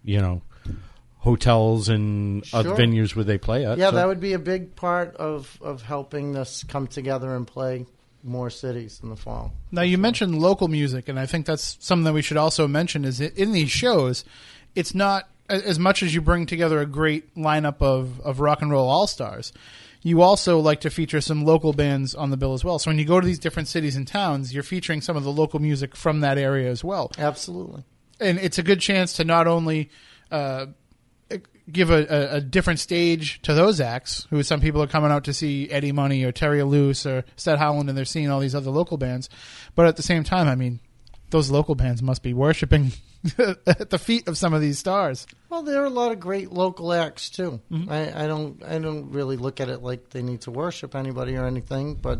you 0.03 0.19
know, 0.21 0.41
hotels 1.19 1.87
and 1.89 2.43
other 2.53 2.69
Sure. 2.69 2.77
venues 2.77 3.15
where 3.15 3.25
they 3.25 3.37
play 3.37 3.65
at. 3.65 3.77
yeah, 3.77 3.89
So- 3.89 3.95
that 3.95 4.07
would 4.07 4.19
be 4.19 4.33
a 4.33 4.39
big 4.39 4.75
part 4.75 5.15
of 5.15 5.57
of 5.61 5.81
helping 5.81 6.35
us 6.35 6.63
come 6.63 6.87
together 6.87 7.33
and 7.35 7.47
play 7.47 7.85
more 8.23 8.49
cities 8.49 8.99
in 9.03 9.09
the 9.09 9.15
fall. 9.15 9.53
Now 9.71 9.81
you 9.81 9.97
mentioned 9.97 10.39
local 10.39 10.67
music, 10.67 11.09
and 11.09 11.19
I 11.19 11.25
think 11.25 11.45
that's 11.45 11.77
something 11.79 12.05
that 12.05 12.13
we 12.13 12.21
should 12.21 12.37
also 12.37 12.67
mention. 12.67 13.05
Is 13.05 13.19
in 13.21 13.51
these 13.51 13.71
shows, 13.71 14.25
it's 14.75 14.93
not 14.93 15.27
as 15.49 15.79
much 15.79 16.01
as 16.03 16.13
you 16.13 16.21
bring 16.21 16.45
together 16.45 16.79
a 16.79 16.85
great 16.85 17.35
lineup 17.35 17.81
of 17.81 18.19
of 18.21 18.39
rock 18.39 18.61
and 18.61 18.71
roll 18.71 18.89
all 18.89 19.07
stars. 19.07 19.51
You 20.03 20.23
also 20.23 20.57
like 20.59 20.81
to 20.81 20.89
feature 20.89 21.21
some 21.21 21.45
local 21.45 21.73
bands 21.73 22.15
on 22.15 22.31
the 22.31 22.37
bill 22.37 22.53
as 22.53 22.63
well. 22.63 22.79
So 22.79 22.89
when 22.89 22.97
you 22.97 23.05
go 23.05 23.19
to 23.21 23.25
these 23.25 23.37
different 23.37 23.67
cities 23.67 23.95
and 23.95 24.07
towns, 24.07 24.51
you're 24.51 24.63
featuring 24.63 24.99
some 25.01 25.15
of 25.15 25.23
the 25.23 25.31
local 25.31 25.59
music 25.59 25.95
from 25.95 26.21
that 26.21 26.39
area 26.39 26.71
as 26.71 26.83
well. 26.83 27.11
Absolutely. 27.19 27.83
and 28.19 28.39
it's 28.39 28.57
a 28.57 28.63
good 28.63 28.79
chance 28.79 29.13
to 29.13 29.23
not 29.23 29.45
only 29.45 29.91
uh, 30.31 30.67
give 31.69 31.89
a, 31.89 32.05
a, 32.05 32.35
a 32.37 32.41
different 32.41 32.79
stage 32.79 33.41
to 33.43 33.53
those 33.53 33.79
acts, 33.81 34.27
who 34.29 34.43
some 34.43 34.61
people 34.61 34.81
are 34.81 34.87
coming 34.87 35.11
out 35.11 35.25
to 35.25 35.33
see 35.33 35.69
Eddie 35.69 35.91
Money 35.91 36.23
or 36.23 36.31
Terry 36.31 36.59
Ilous 36.59 37.05
or 37.05 37.23
Stet 37.35 37.59
Howland, 37.59 37.89
and 37.89 37.97
they're 37.97 38.05
seeing 38.05 38.29
all 38.29 38.39
these 38.39 38.55
other 38.55 38.71
local 38.71 38.97
bands. 38.97 39.29
But 39.75 39.85
at 39.87 39.95
the 39.97 40.03
same 40.03 40.23
time, 40.23 40.47
I 40.47 40.55
mean, 40.55 40.79
those 41.29 41.49
local 41.49 41.75
bands 41.75 42.01
must 42.01 42.23
be 42.23 42.33
worshiping 42.33 42.91
at 43.37 43.89
the 43.89 43.99
feet 43.99 44.27
of 44.27 44.37
some 44.37 44.53
of 44.53 44.61
these 44.61 44.79
stars. 44.79 45.25
Well, 45.49 45.63
there 45.63 45.81
are 45.81 45.85
a 45.85 45.89
lot 45.89 46.11
of 46.11 46.19
great 46.19 46.51
local 46.51 46.91
acts 46.91 47.29
too. 47.29 47.61
Mm-hmm. 47.71 47.91
I, 47.91 48.23
I 48.23 48.27
don't 48.27 48.61
I 48.63 48.79
don't 48.79 49.11
really 49.11 49.37
look 49.37 49.61
at 49.61 49.69
it 49.69 49.81
like 49.81 50.09
they 50.09 50.21
need 50.23 50.41
to 50.41 50.51
worship 50.51 50.95
anybody 50.95 51.35
or 51.37 51.45
anything, 51.45 51.95
but 51.95 52.19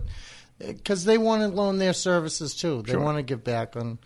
uh, 0.64 0.68
because 0.68 1.04
they 1.04 1.18
want 1.18 1.42
to 1.42 1.48
loan 1.50 1.78
their 1.78 1.94
services 1.94 2.56
too, 2.56 2.84
they 2.84 2.94
Sure. 2.94 3.02
want 3.02 3.18
to 3.18 3.24
give 3.24 3.44
back. 3.44 3.76
And 3.76 3.98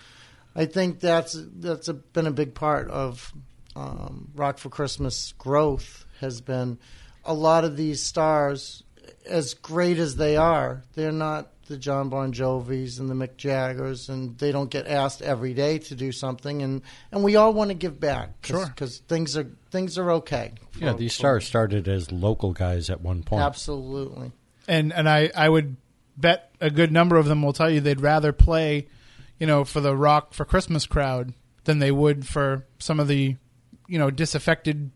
I 0.56 0.66
think 0.66 1.02
that's 1.02 1.38
that's 1.58 1.88
a, 1.88 1.94
been 1.94 2.28
a 2.28 2.32
big 2.32 2.56
part 2.56 2.90
of 2.90 3.32
um, 3.76 4.30
Rock 4.36 4.58
for 4.58 4.70
Christmas 4.70 5.34
growth 5.38 6.06
has 6.22 6.42
been 6.42 6.78
a 7.26 7.34
lot 7.34 7.64
of 7.64 7.76
these 7.78 8.02
stars, 8.04 8.84
as 9.28 9.54
great 9.56 9.98
as 9.98 10.16
they 10.16 10.38
are, 10.38 10.84
they're 10.94 11.12
not 11.12 11.52
the 11.68 11.78
John 11.78 12.10
Bon 12.10 12.32
Jovis 12.32 13.00
and 13.00 13.10
the 13.10 13.16
Mick 13.16 13.38
Jaggers, 13.38 14.08
and 14.10 14.38
they 14.38 14.52
don't 14.52 14.70
get 14.70 14.86
asked 14.88 15.24
every 15.24 15.56
day 15.56 15.80
to 15.80 15.96
do 15.96 16.12
something, 16.12 16.62
and, 16.62 16.84
and 17.12 17.24
we 17.24 17.36
all 17.36 17.54
want 17.54 17.70
to 17.72 17.74
give 17.74 18.00
back, 18.00 18.40
cause, 18.44 18.50
Sure. 18.58 18.66
because 18.68 18.98
things 19.00 19.36
are 19.36 19.50
things 19.72 19.98
are 19.98 20.12
okay. 20.12 20.54
yeah, 20.80 20.92
for- 20.92 20.98
these 21.00 21.14
for- 21.14 21.20
stars 21.20 21.48
started 21.48 21.88
as 21.88 22.12
local 22.12 22.54
guys 22.54 22.90
at 22.92 23.02
one 23.02 23.24
point. 23.24 23.42
absolutely. 23.42 24.32
and 24.68 24.94
and 24.94 25.10
I, 25.10 25.32
I 25.36 25.50
would 25.50 25.76
bet 26.16 26.52
a 26.62 26.70
good 26.70 26.92
number 26.92 27.16
of 27.18 27.26
them 27.26 27.42
will 27.42 27.52
tell 27.54 27.70
you 27.70 27.82
they'd 27.82 28.00
rather 28.00 28.32
play, 28.32 28.88
you 29.40 29.48
know, 29.48 29.64
for 29.66 29.82
the 29.82 29.96
rock 29.98 30.34
for 30.36 30.46
Christmas 30.46 30.86
crowd 30.86 31.34
than 31.64 31.80
they 31.80 31.92
would 31.92 32.28
for 32.28 32.66
some 32.78 33.00
of 33.00 33.08
the, 33.08 33.38
you 33.88 34.00
know, 34.00 34.10
disaffected 34.12 34.92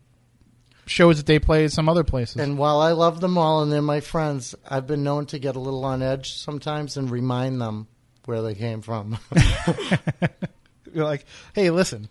shows 0.86 1.18
that 1.18 1.26
they 1.26 1.38
play 1.38 1.68
some 1.68 1.88
other 1.88 2.02
places. 2.04 2.36
And 2.36 2.58
while 2.58 2.80
I 2.80 2.92
love 2.92 3.20
them 3.20 3.38
all 3.38 3.62
and 3.62 3.70
they're 3.70 3.80
my 3.82 4.00
friends, 4.00 4.54
I've 4.68 4.86
been 4.86 5.04
known 5.04 5.26
to 5.26 5.38
get 5.38 5.54
a 5.56 5.60
little 5.60 5.84
on 5.84 6.02
edge 6.02 6.32
sometimes 6.34 6.96
and 6.96 7.10
remind 7.10 7.60
them 7.60 7.86
where 8.24 8.42
they 8.42 8.54
came 8.54 8.82
from. 8.82 9.18
You're 10.92 11.04
like, 11.04 11.24
hey, 11.54 11.70
listen, 11.70 12.08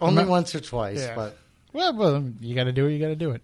Only 0.00 0.24
Remem- 0.24 0.28
once 0.28 0.54
or 0.54 0.60
twice, 0.60 0.98
Yeah. 1.00 1.14
but 1.14 1.38
well, 1.72 1.94
well 1.94 2.24
you 2.40 2.54
got 2.54 2.64
to 2.64 2.72
do 2.72 2.86
it. 2.86 2.92
You 2.94 2.98
got 2.98 3.08
to 3.08 3.16
do 3.16 3.30
it. 3.30 3.42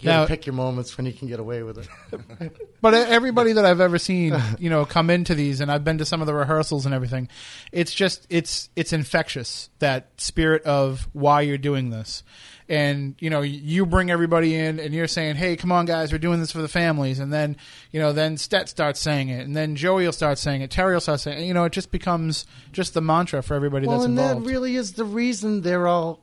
You 0.00 0.10
Now- 0.10 0.26
pick 0.26 0.46
your 0.46 0.54
moments 0.54 0.96
when 0.96 1.06
you 1.06 1.12
can 1.12 1.28
get 1.28 1.40
away 1.40 1.62
with 1.62 1.78
it. 1.78 1.88
But 2.82 2.94
everybody 2.94 3.52
that 3.54 3.64
I've 3.64 3.80
ever 3.80 3.98
seen, 3.98 4.36
you 4.58 4.70
know, 4.70 4.84
come 4.84 5.10
into 5.10 5.34
these, 5.34 5.60
and 5.60 5.72
I've 5.72 5.82
been 5.82 5.98
to 5.98 6.04
some 6.04 6.20
of 6.20 6.26
the 6.26 6.34
rehearsals 6.34 6.86
and 6.86 6.94
everything. 6.94 7.28
It's 7.72 7.92
just 7.92 8.26
it's 8.30 8.68
it's 8.76 8.92
infectious 8.92 9.70
that 9.80 10.10
spirit 10.18 10.62
of 10.64 11.08
why 11.12 11.40
you're 11.40 11.58
doing 11.58 11.90
this, 11.90 12.22
and 12.68 13.16
you 13.18 13.30
know, 13.30 13.40
you 13.40 13.86
bring 13.86 14.10
everybody 14.10 14.54
in, 14.54 14.78
and 14.78 14.94
you're 14.94 15.08
saying, 15.08 15.36
"Hey, 15.36 15.56
come 15.56 15.72
on, 15.72 15.86
guys, 15.86 16.12
we're 16.12 16.18
doing 16.18 16.38
this 16.38 16.52
for 16.52 16.62
the 16.62 16.68
families," 16.68 17.18
and 17.18 17.32
then 17.32 17.56
you 17.90 17.98
know, 17.98 18.12
then 18.12 18.36
Stet 18.36 18.68
starts 18.68 19.00
saying 19.00 19.30
it, 19.30 19.44
and 19.44 19.56
then 19.56 19.74
Joey 19.74 20.04
will 20.04 20.12
start 20.12 20.38
saying 20.38 20.60
it, 20.60 20.70
Terry 20.70 20.94
will 20.94 21.00
start 21.00 21.20
saying, 21.20 21.42
it. 21.42 21.46
you 21.46 21.54
know, 21.54 21.64
it 21.64 21.72
just 21.72 21.90
becomes 21.90 22.46
just 22.72 22.94
the 22.94 23.00
mantra 23.00 23.42
for 23.42 23.54
everybody 23.54 23.86
well, 23.86 23.98
that's 23.98 24.06
and 24.06 24.18
that 24.18 24.40
really 24.42 24.76
is 24.76 24.92
the 24.92 25.04
reason 25.04 25.62
they're 25.62 25.88
all 25.88 26.20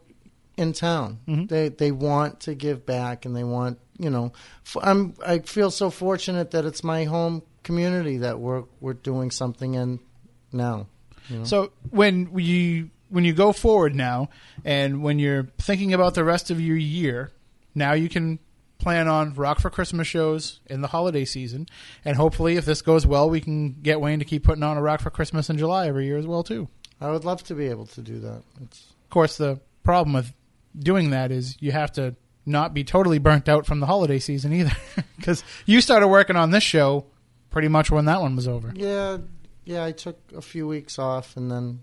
in 0.58 0.74
town. 0.74 1.20
Mm-hmm. 1.28 1.46
They 1.46 1.70
they 1.70 1.92
want 1.92 2.42
to 2.42 2.56
give 2.56 2.86
back, 2.86 3.26
and 3.26 3.36
they 3.36 3.44
want 3.44 3.80
you 3.98 4.10
know. 4.10 4.34
F- 4.66 4.78
I'm 4.82 5.14
I 5.26 5.40
feel 5.40 5.72
so 5.72 5.90
fortunate 5.90 6.52
that 6.52 6.66
it's 6.66 6.84
my 6.84 7.06
home 7.06 7.44
community 7.64 8.18
that 8.18 8.40
we're 8.40 8.64
we're 8.80 8.94
doing 8.94 9.32
something 9.32 9.74
in 9.76 10.00
now. 10.52 10.88
You 11.30 11.40
know? 11.40 11.44
So 11.46 11.72
when 11.90 12.38
you 12.38 12.90
when 13.10 13.24
you 13.24 13.34
go 13.34 13.52
forward 13.52 13.96
now, 13.96 14.30
and 14.66 15.04
when 15.04 15.20
you're 15.20 15.48
thinking 15.60 15.94
about 15.94 16.16
the 16.16 16.24
rest 16.24 16.52
of 16.52 16.60
your 16.60 16.78
year, 16.78 17.32
now 17.76 17.94
you 17.94 18.10
can 18.10 18.40
plan 18.80 19.08
on 19.08 19.34
rock 19.36 19.60
for 19.60 19.70
Christmas 19.70 20.08
shows 20.08 20.60
in 20.66 20.82
the 20.82 20.88
holiday 20.88 21.24
season, 21.24 21.68
and 22.04 22.18
hopefully, 22.18 22.58
if 22.58 22.66
this 22.66 22.82
goes 22.82 23.08
well, 23.08 23.30
we 23.30 23.40
can 23.40 23.74
get 23.82 24.02
Wayne 24.02 24.20
to 24.20 24.26
keep 24.26 24.44
putting 24.44 24.64
on 24.64 24.78
a 24.78 24.82
rock 24.82 25.00
for 25.00 25.10
Christmas 25.10 25.50
in 25.50 25.58
July 25.58 25.88
every 25.88 26.06
year 26.06 26.18
as 26.18 26.28
well 26.28 26.44
too. 26.44 26.68
I 27.00 27.10
would 27.10 27.26
love 27.26 27.44
to 27.44 27.56
be 27.56 27.68
able 27.68 27.86
to 27.88 28.02
do 28.02 28.20
that. 28.20 28.44
It's, 28.62 28.80
Of 29.04 29.10
course, 29.10 29.38
the 29.38 29.60
problem 29.84 30.14
with 30.14 30.34
doing 30.78 31.12
that 31.12 31.32
is 31.32 31.56
you 31.60 31.72
have 31.72 31.92
to 31.94 32.16
not 32.46 32.74
be 32.74 32.84
totally 32.84 33.20
burnt 33.20 33.48
out 33.48 33.66
from 33.66 33.80
the 33.80 33.86
holiday 33.86 34.20
season 34.20 34.52
either, 34.54 34.76
because 35.18 35.44
you 35.66 35.80
started 35.82 36.08
working 36.08 36.36
on 36.36 36.52
this 36.52 36.64
show 36.64 37.06
pretty 37.50 37.68
much 37.68 37.90
when 37.92 38.06
that 38.06 38.20
one 38.22 38.36
was 38.36 38.48
over. 38.48 38.72
yeah, 38.76 39.18
yeah. 39.64 39.86
I 39.86 39.92
took 39.92 40.20
a 40.36 40.42
few 40.42 40.68
weeks 40.68 41.00
off, 41.00 41.38
and 41.38 41.50
then 41.50 41.80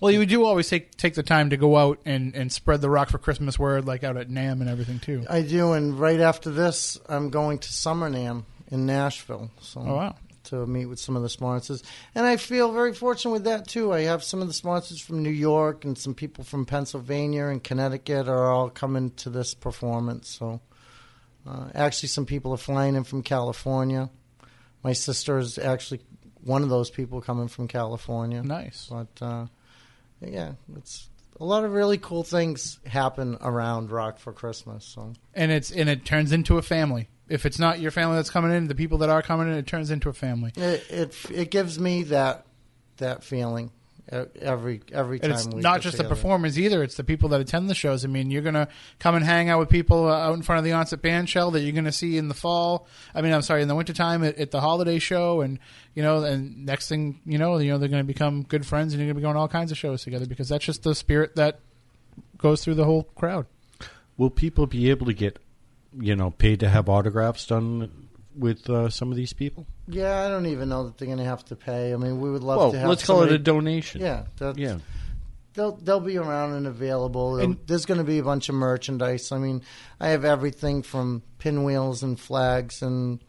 Well, 0.00 0.10
you 0.12 0.26
do 0.26 0.44
always 0.44 0.68
take 0.68 0.96
take 0.96 1.14
the 1.14 1.22
time 1.22 1.50
to 1.50 1.56
go 1.56 1.76
out 1.76 2.00
and, 2.04 2.34
and 2.34 2.52
spread 2.52 2.80
the 2.82 2.90
rock 2.90 3.08
for 3.08 3.18
Christmas 3.18 3.58
word, 3.58 3.86
like 3.86 4.04
out 4.04 4.16
at 4.16 4.28
NAMM 4.28 4.60
and 4.60 4.68
everything 4.68 4.98
too. 4.98 5.24
I 5.30 5.42
do. 5.42 5.72
And 5.72 5.98
right 5.98 6.20
after 6.20 6.50
this, 6.50 6.98
I'm 7.08 7.30
going 7.30 7.58
to 7.60 7.72
Summer 7.72 8.10
NAMM 8.10 8.44
in 8.70 8.84
Nashville. 8.84 9.50
So 9.60 9.80
Oh 9.80 9.94
wow! 9.96 10.16
To 10.46 10.66
meet 10.66 10.86
with 10.86 10.98
some 10.98 11.16
of 11.16 11.22
the 11.22 11.28
sponsors. 11.28 11.82
And 12.14 12.26
I 12.26 12.36
feel 12.36 12.72
very 12.72 12.94
fortunate 12.94 13.32
with 13.32 13.44
that 13.44 13.66
too. 13.66 13.92
I 13.92 14.02
have 14.02 14.24
some 14.24 14.40
of 14.40 14.48
the 14.48 14.54
sponsors 14.54 15.00
from 15.00 15.22
New 15.22 15.30
York 15.30 15.84
and 15.84 15.96
some 15.96 16.14
people 16.14 16.44
from 16.44 16.66
Pennsylvania 16.66 17.46
and 17.46 17.62
Connecticut 17.62 18.28
are 18.28 18.50
all 18.50 18.70
coming 18.70 19.10
to 19.16 19.30
this 19.30 19.54
performance. 19.54 20.28
So 20.28 20.60
uh, 21.46 21.68
actually, 21.74 22.08
some 22.08 22.26
people 22.26 22.52
are 22.52 22.58
flying 22.58 22.96
in 22.96 23.04
from 23.04 23.22
California. 23.22 24.10
My 24.82 24.92
sister 24.92 25.38
is 25.38 25.58
actually 25.58 26.00
one 26.42 26.62
of 26.62 26.68
those 26.68 26.90
people 26.90 27.20
coming 27.20 27.48
from 27.48 27.68
California. 27.68 28.42
Nice. 28.42 28.88
But 28.90 29.08
uh, 29.20 29.46
yeah, 30.20 30.52
it's 30.76 31.08
a 31.40 31.44
lot 31.44 31.64
of 31.64 31.72
really 31.72 31.98
cool 31.98 32.22
things 32.22 32.78
happen 32.86 33.36
around 33.40 33.90
Rock 33.90 34.18
for 34.18 34.32
Christmas. 34.32 34.84
So 34.84 35.12
And 35.34 35.52
it's 35.52 35.70
and 35.70 35.88
it 35.88 36.04
turns 36.04 36.32
into 36.32 36.58
a 36.58 36.62
family. 36.62 37.08
If 37.28 37.46
it's 37.46 37.58
not 37.58 37.80
your 37.80 37.90
family 37.90 38.16
that's 38.16 38.30
coming 38.30 38.52
in, 38.52 38.68
the 38.68 38.74
people 38.74 38.98
that 38.98 39.08
are 39.08 39.22
coming 39.22 39.48
in, 39.48 39.54
it 39.54 39.66
turns 39.66 39.90
into 39.90 40.08
a 40.08 40.12
family. 40.12 40.52
it 40.56 40.84
it, 40.90 41.16
it 41.30 41.50
gives 41.50 41.78
me 41.78 42.04
that 42.04 42.46
that 42.98 43.24
feeling 43.24 43.70
every 44.08 44.82
every 44.92 45.18
time. 45.18 45.30
And 45.30 45.38
it's 45.38 45.48
we 45.48 45.60
not 45.60 45.76
get 45.76 45.82
just 45.82 45.96
together. 45.96 46.08
the 46.08 46.14
performers 46.14 46.58
either; 46.58 46.82
it's 46.82 46.96
the 46.96 47.04
people 47.04 47.30
that 47.30 47.40
attend 47.40 47.68
the 47.68 47.74
shows. 47.74 48.04
I 48.04 48.08
mean, 48.08 48.30
you're 48.30 48.42
gonna 48.42 48.68
come 48.98 49.14
and 49.14 49.24
hang 49.24 49.48
out 49.48 49.58
with 49.58 49.68
people 49.68 50.08
uh, 50.08 50.16
out 50.16 50.34
in 50.34 50.42
front 50.42 50.58
of 50.58 50.64
the 50.64 50.72
onset 50.72 51.02
band 51.02 51.28
shell 51.28 51.50
that 51.52 51.60
you're 51.60 51.72
gonna 51.72 51.92
see 51.92 52.16
in 52.16 52.28
the 52.28 52.34
fall. 52.34 52.86
I 53.14 53.22
mean, 53.22 53.32
I'm 53.32 53.42
sorry, 53.42 53.62
in 53.62 53.68
the 53.68 53.74
wintertime 53.74 54.24
at, 54.24 54.38
at 54.38 54.50
the 54.50 54.60
holiday 54.60 54.98
show, 54.98 55.40
and 55.40 55.58
you 55.94 56.02
know, 56.02 56.22
and 56.22 56.66
next 56.66 56.88
thing 56.88 57.20
you 57.26 57.38
know, 57.38 57.58
you 57.58 57.70
know, 57.70 57.78
they're 57.78 57.88
gonna 57.88 58.04
become 58.04 58.42
good 58.42 58.66
friends, 58.66 58.92
and 58.92 59.00
you're 59.00 59.08
gonna 59.08 59.20
be 59.20 59.22
going 59.22 59.34
to 59.34 59.40
all 59.40 59.48
kinds 59.48 59.72
of 59.72 59.78
shows 59.78 60.02
together 60.02 60.26
because 60.26 60.48
that's 60.48 60.64
just 60.64 60.82
the 60.82 60.94
spirit 60.94 61.36
that 61.36 61.60
goes 62.38 62.62
through 62.62 62.74
the 62.74 62.84
whole 62.84 63.04
crowd. 63.14 63.46
Will 64.16 64.30
people 64.30 64.66
be 64.66 64.88
able 64.90 65.06
to 65.06 65.12
get, 65.12 65.38
you 65.98 66.16
know, 66.16 66.30
paid 66.30 66.60
to 66.60 66.68
have 66.68 66.88
autographs 66.88 67.46
done 67.46 68.08
with 68.36 68.68
uh, 68.68 68.88
some 68.90 69.10
of 69.10 69.16
these 69.16 69.32
people? 69.32 69.66
Yeah, 69.88 70.24
I 70.24 70.28
don't 70.28 70.46
even 70.46 70.68
know 70.68 70.84
that 70.84 70.98
they're 70.98 71.06
going 71.06 71.18
to 71.18 71.24
have 71.24 71.44
to 71.46 71.56
pay. 71.56 71.92
I 71.92 71.96
mean, 71.96 72.20
we 72.20 72.30
would 72.30 72.42
love 72.42 72.58
well, 72.58 72.72
to 72.72 72.78
have. 72.78 72.88
let's 72.88 73.04
call 73.06 73.22
it 73.22 73.32
a 73.32 73.38
donation. 73.38 74.00
Yeah, 74.00 74.24
yeah. 74.56 74.78
They'll 75.54 75.76
they'll 75.76 76.00
be 76.00 76.18
around 76.18 76.52
and 76.52 76.66
available. 76.66 77.38
And- 77.38 77.56
There's 77.66 77.86
going 77.86 77.98
to 77.98 78.04
be 78.04 78.18
a 78.18 78.22
bunch 78.22 78.48
of 78.50 78.54
merchandise. 78.54 79.32
I 79.32 79.38
mean, 79.38 79.62
I 79.98 80.08
have 80.08 80.24
everything 80.24 80.82
from 80.82 81.22
pinwheels 81.38 82.02
and 82.02 82.20
flags 82.20 82.82
and 82.82 83.20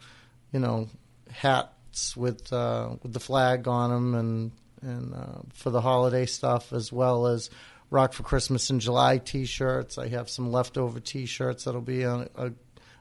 you 0.52 0.60
know 0.60 0.90
hats 1.32 2.18
with 2.18 2.52
uh, 2.52 2.96
with 3.02 3.14
the 3.14 3.20
flag 3.22 3.68
on 3.68 3.92
them 3.92 4.16
and 4.16 4.52
and 4.82 5.14
uh, 5.14 5.42
for 5.54 5.70
the 5.70 5.82
holiday 5.82 6.26
stuff 6.26 6.74
as 6.74 6.92
well 6.92 7.28
as 7.28 7.50
Rock 7.90 8.14
for 8.14 8.24
Christmas 8.24 8.70
in 8.70 8.80
July 8.80 9.18
T-shirts. 9.18 9.98
I 9.98 10.10
have 10.10 10.30
some 10.30 10.52
leftover 10.52 11.00
T-shirts 11.00 11.64
that'll 11.64 11.82
be 11.82 12.04
a, 12.04 12.30
a, 12.36 12.52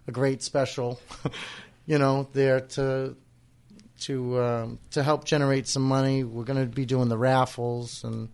a 0.07 0.13
great 0.13 0.43
special. 0.43 1.01
you 1.87 1.99
know, 1.99 2.29
there 2.33 2.61
to 2.61 3.17
to 4.01 4.41
um, 4.41 4.79
to 4.91 5.03
help 5.03 5.25
generate 5.25 5.67
some 5.67 5.83
money. 5.83 6.25
We're 6.25 6.45
going 6.45 6.61
to 6.61 6.67
be 6.67 6.85
doing 6.85 7.09
the 7.09 7.19
raffles 7.19 8.05
and 8.05 8.29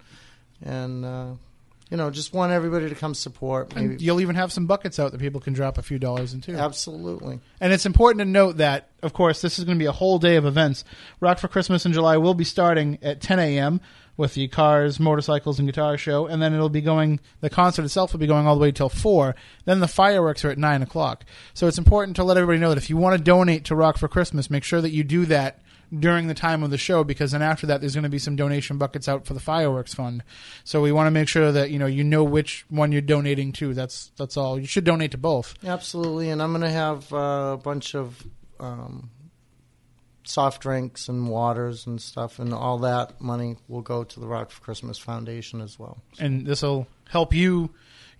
and 0.65 1.05
uh, 1.05 1.33
you 1.91 1.97
know 1.97 2.11
just 2.11 2.33
want 2.33 2.53
everybody 2.53 2.89
to 2.89 2.95
come 2.95 3.15
support. 3.15 3.75
And 3.75 4.01
you'll 4.01 4.21
even 4.21 4.37
have 4.37 4.53
some 4.53 4.67
buckets 4.67 4.99
out 4.99 5.13
that 5.13 5.21
people 5.21 5.41
can 5.41 5.53
drop 5.53 5.79
a 5.79 5.83
few 5.83 5.99
dollars 5.99 6.35
into. 6.35 6.53
absolutely. 6.55 7.41
And 7.61 7.73
it's 7.73 7.87
important 7.87 8.21
to 8.21 8.25
note 8.25 8.57
that, 8.59 8.89
of 9.03 9.13
course, 9.13 9.41
this 9.41 9.59
is 9.59 9.65
going 9.65 9.79
to 9.79 9.83
be 9.83 9.87
a 9.87 9.93
whole 9.93 10.19
day 10.19 10.37
of 10.37 10.47
events. 10.47 10.85
Rock 11.21 11.39
for 11.39 11.49
Christmas 11.49 11.87
in 11.87 11.93
July 11.93 12.17
will 12.17 12.35
be 12.35 12.45
starting 12.45 12.99
at 13.03 13.21
10 13.21 13.39
a.m. 13.39 13.81
with 14.17 14.35
the 14.35 14.49
cars, 14.49 15.01
motorcycles, 15.01 15.59
and 15.59 15.67
guitar 15.67 15.97
show, 15.97 16.27
and 16.27 16.43
then 16.43 16.53
it'll 16.53 16.69
be 16.69 16.81
going. 16.81 17.21
The 17.41 17.51
concert 17.51 17.85
itself 17.85 18.13
will 18.13 18.21
be 18.21 18.27
going 18.27 18.47
all 18.47 18.55
the 18.55 18.61
way 18.61 18.73
till 18.73 18.89
four. 18.89 19.35
Then 19.65 19.81
the 19.81 19.89
fireworks 19.89 20.45
are 20.45 20.51
at 20.51 20.59
nine 20.59 20.83
o'clock. 20.83 21.25
So 21.55 21.67
it's 21.67 21.79
important 21.79 22.17
to 22.17 22.25
let 22.25 22.37
everybody 22.37 22.59
know 22.59 22.69
that 22.69 22.79
if 22.79 22.91
you 22.91 22.97
want 22.97 23.17
to 23.17 23.23
donate 23.23 23.65
to 23.67 23.75
Rock 23.75 23.99
for 23.99 24.09
Christmas, 24.09 24.51
make 24.51 24.65
sure 24.65 24.81
that 24.81 24.91
you 24.91 25.05
do 25.05 25.27
that 25.27 25.61
during 25.99 26.27
the 26.27 26.35
time 26.35 26.63
of 26.63 26.71
the 26.71 26.79
show 26.79 27.05
because 27.05 27.33
then 27.33 27.43
after 27.43 27.67
that 27.67 27.81
there's 27.81 27.95
going 27.95 28.03
to 28.03 28.09
be 28.09 28.19
some 28.19 28.35
donation 28.35 28.79
buckets 28.79 29.09
out 29.09 29.27
for 29.27 29.35
the 29.35 29.41
fireworks 29.41 29.93
fund. 29.93 30.23
So 30.65 30.81
we 30.81 30.93
want 30.93 31.07
to 31.07 31.11
make 31.11 31.29
sure 31.29 31.53
that 31.53 31.71
you 31.71 31.79
know 31.79 31.87
you 31.87 32.05
know 32.05 32.25
which 32.25 32.65
one 32.69 32.93
you're 32.93 33.01
donating 33.01 33.53
to. 33.55 33.75
That's 33.75 34.11
that's 34.17 34.37
all. 34.37 34.59
You 34.59 34.67
should 34.67 34.85
donate 34.85 35.11
to 35.13 35.19
both. 35.19 35.55
Absolutely, 35.65 36.31
and 36.31 36.43
I'm 36.43 36.51
going 36.51 36.63
to 36.63 36.71
have 36.71 37.13
uh, 37.13 37.53
a 37.55 37.61
bunch 37.63 37.95
of 37.95 38.27
um, 38.59 39.11
soft 40.25 40.63
drinks 40.63 41.09
and 41.09 41.29
waters 41.29 41.87
and 41.87 42.01
stuff, 42.01 42.39
and 42.39 42.53
all 42.55 42.79
that 42.79 43.21
money 43.21 43.57
will 43.69 43.83
go 43.83 44.05
to 44.05 44.21
the 44.21 44.27
Rock 44.27 44.51
for 44.51 44.61
Christmas 44.63 44.99
Foundation 44.99 45.61
as 45.61 45.79
well. 45.79 46.03
and 46.19 46.47
this 46.47 46.63
will 46.63 46.87
help 47.11 47.35
you, 47.35 47.71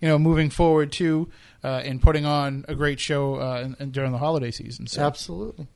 you 0.01 0.07
know, 0.07 0.19
moving 0.19 0.49
forward 0.49 0.91
too, 0.91 1.29
uh, 1.63 1.81
in 1.83 1.99
putting 1.99 2.25
on 2.25 2.65
a 2.67 2.75
great 2.75 2.99
show 2.99 3.35
uh, 3.35 3.61
in, 3.65 3.75
in- 3.79 3.91
during 3.91 4.11
the 4.11 4.17
holiday 4.17 4.51
season. 4.51 4.85
So, 4.85 5.01
Absolutely. 5.01 5.67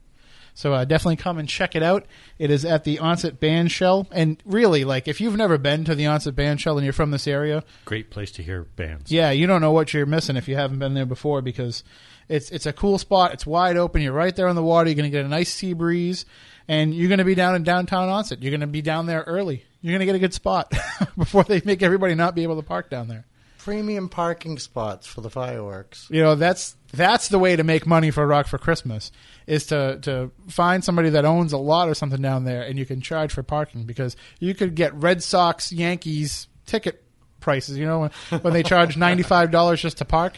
so 0.53 0.73
uh, 0.73 0.85
definitely 0.85 1.15
come 1.15 1.37
and 1.37 1.47
check 1.47 1.75
it 1.75 1.81
out. 1.81 2.05
It 2.37 2.51
is 2.51 2.65
at 2.65 2.83
the 2.83 2.99
Onset 2.99 3.39
Band 3.39 3.71
Shell, 3.71 4.07
and 4.11 4.41
really, 4.45 4.83
like, 4.83 5.07
if 5.07 5.19
you've 5.21 5.37
never 5.37 5.57
been 5.57 5.85
to 5.85 5.95
the 5.95 6.05
Onset 6.07 6.35
Band 6.35 6.59
Shell 6.61 6.77
and 6.77 6.83
you're 6.85 6.93
from 6.93 7.11
this 7.11 7.25
area, 7.27 7.63
Great 7.85 8.09
place 8.11 8.31
to 8.33 8.43
hear 8.43 8.63
bands. 8.75 9.11
yeah, 9.11 9.31
you 9.31 9.47
don't 9.47 9.61
know 9.61 9.71
what 9.71 9.93
you're 9.93 10.05
missing 10.05 10.35
if 10.35 10.47
you 10.47 10.55
haven't 10.55 10.79
been 10.79 10.93
there 10.93 11.05
before 11.05 11.41
because 11.41 11.83
it's 12.29 12.49
it's 12.51 12.65
a 12.65 12.73
cool 12.73 12.97
spot. 12.97 13.33
It's 13.33 13.45
wide 13.45 13.77
open. 13.77 14.01
You're 14.01 14.13
right 14.13 14.35
there 14.35 14.47
on 14.47 14.55
the 14.55 14.63
water. 14.63 14.89
You're 14.89 14.95
going 14.95 15.11
to 15.11 15.15
get 15.15 15.25
a 15.25 15.29
nice 15.29 15.53
sea 15.53 15.73
breeze, 15.73 16.25
and 16.67 16.93
you're 16.93 17.07
going 17.07 17.19
to 17.19 17.25
be 17.25 17.35
down 17.35 17.55
in 17.55 17.63
downtown 17.63 18.09
Onset. 18.09 18.41
You're 18.41 18.51
going 18.51 18.61
to 18.61 18.67
be 18.67 18.81
down 18.81 19.05
there 19.05 19.21
early. 19.21 19.63
You're 19.81 19.91
going 19.91 19.99
to 19.99 20.05
get 20.05 20.15
a 20.15 20.19
good 20.19 20.33
spot 20.33 20.73
before 21.17 21.43
they 21.43 21.61
make 21.63 21.81
everybody 21.81 22.15
not 22.15 22.35
be 22.35 22.43
able 22.43 22.57
to 22.57 22.63
park 22.63 22.89
down 22.89 23.07
there. 23.07 23.25
Premium 23.57 24.09
parking 24.09 24.57
spots 24.59 25.07
for 25.07 25.21
the 25.21 25.29
fireworks. 25.29 26.07
You 26.09 26.21
know, 26.21 26.35
that's 26.35 26.75
that's 26.93 27.27
the 27.27 27.39
way 27.39 27.55
to 27.55 27.63
make 27.63 27.85
money 27.85 28.11
for 28.11 28.25
Rock 28.25 28.47
for 28.47 28.57
Christmas 28.57 29.11
is 29.45 29.65
to 29.67 29.99
to 30.03 30.31
find 30.47 30.83
somebody 30.83 31.09
that 31.11 31.25
owns 31.25 31.53
a 31.53 31.57
lot 31.57 31.89
or 31.89 31.93
something 31.93 32.21
down 32.21 32.43
there, 32.43 32.63
and 32.63 32.77
you 32.79 32.85
can 32.85 33.01
charge 33.01 33.33
for 33.33 33.43
parking 33.43 33.83
because 33.83 34.15
you 34.39 34.53
could 34.53 34.75
get 34.75 34.93
Red 34.93 35.23
Sox 35.23 35.71
Yankees 35.71 36.47
ticket 36.65 37.03
prices. 37.39 37.77
You 37.77 37.85
know, 37.85 37.99
when, 37.99 38.41
when 38.41 38.53
they 38.53 38.63
charge 38.63 38.97
ninety 38.97 39.23
five 39.23 39.51
dollars 39.51 39.81
just 39.81 39.97
to 39.97 40.05
park, 40.05 40.37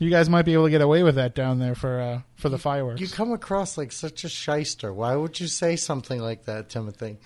you 0.00 0.10
guys 0.10 0.28
might 0.28 0.42
be 0.42 0.54
able 0.54 0.64
to 0.64 0.70
get 0.70 0.80
away 0.80 1.02
with 1.04 1.14
that 1.16 1.34
down 1.36 1.58
there 1.60 1.74
for 1.76 2.00
uh, 2.00 2.20
for 2.36 2.48
the 2.48 2.58
fireworks. 2.58 3.00
You 3.00 3.08
come 3.08 3.32
across 3.32 3.78
like 3.78 3.92
such 3.92 4.24
a 4.24 4.28
shyster. 4.28 4.92
Why 4.92 5.14
would 5.14 5.38
you 5.38 5.46
say 5.46 5.76
something 5.76 6.20
like 6.20 6.46
that, 6.46 6.68
Timothy? 6.68 7.18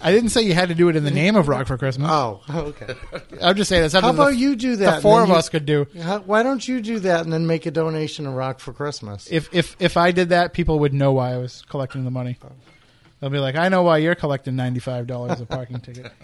I 0.00 0.10
didn't 0.10 0.30
say 0.30 0.40
you 0.40 0.54
had 0.54 0.70
to 0.70 0.74
do 0.74 0.88
it 0.88 0.96
in 0.96 1.04
the 1.04 1.10
name 1.10 1.36
of 1.36 1.48
Rock 1.48 1.66
for 1.66 1.76
Christmas. 1.76 2.08
Oh, 2.10 2.40
okay. 2.48 2.94
I'm 3.42 3.54
just 3.56 3.68
saying 3.68 3.82
that's 3.82 3.92
How 3.92 4.08
about 4.08 4.30
the, 4.30 4.36
you 4.36 4.56
do 4.56 4.76
that? 4.76 4.96
the 4.96 5.02
four 5.02 5.22
of 5.22 5.28
you- 5.28 5.34
us 5.34 5.50
could 5.50 5.66
do. 5.66 5.86
How- 6.02 6.20
Why 6.20 6.42
don't 6.42 6.66
you 6.66 6.80
do 6.80 6.98
that 7.00 7.20
and 7.24 7.30
then 7.32 7.46
make 7.46 7.66
a 7.66 7.70
donation 7.70 8.24
to 8.24 8.30
Rock 8.30 8.58
for 8.58 8.72
Christmas? 8.72 9.28
If 9.30 9.50
if 9.52 9.76
if 9.78 9.98
I 9.98 10.10
did 10.10 10.30
that, 10.30 10.54
people 10.54 10.78
would 10.78 10.94
know 10.94 11.12
why 11.12 11.34
I 11.34 11.36
was 11.36 11.62
collecting 11.68 12.04
the 12.04 12.10
money. 12.10 12.38
They'll 13.20 13.28
be 13.28 13.38
like, 13.38 13.54
"I 13.54 13.68
know 13.68 13.82
why 13.82 13.98
you're 13.98 14.14
collecting 14.14 14.56
ninety 14.56 14.80
five 14.80 15.06
dollars 15.06 15.40
a 15.42 15.46
parking 15.46 15.78
ticket." 15.80 16.10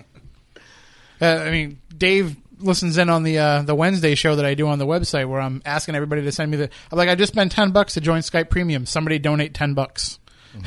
Uh, 1.20 1.42
I 1.44 1.50
mean, 1.50 1.80
Dave 1.96 2.36
listens 2.60 2.98
in 2.98 3.08
on 3.08 3.22
the 3.22 3.38
uh, 3.38 3.62
the 3.62 3.74
Wednesday 3.74 4.14
show 4.14 4.36
that 4.36 4.44
I 4.44 4.54
do 4.54 4.66
on 4.68 4.78
the 4.78 4.86
website, 4.86 5.28
where 5.28 5.40
I'm 5.40 5.62
asking 5.64 5.94
everybody 5.94 6.22
to 6.22 6.32
send 6.32 6.50
me 6.50 6.56
the. 6.56 6.70
I'm 6.92 6.98
like, 6.98 7.08
I 7.08 7.14
just 7.14 7.32
spent 7.32 7.52
ten 7.52 7.70
bucks 7.70 7.94
to 7.94 8.00
join 8.00 8.20
Skype 8.20 8.50
Premium. 8.50 8.86
Somebody 8.86 9.18
donate 9.18 9.54
ten 9.54 9.74
bucks. 9.74 10.18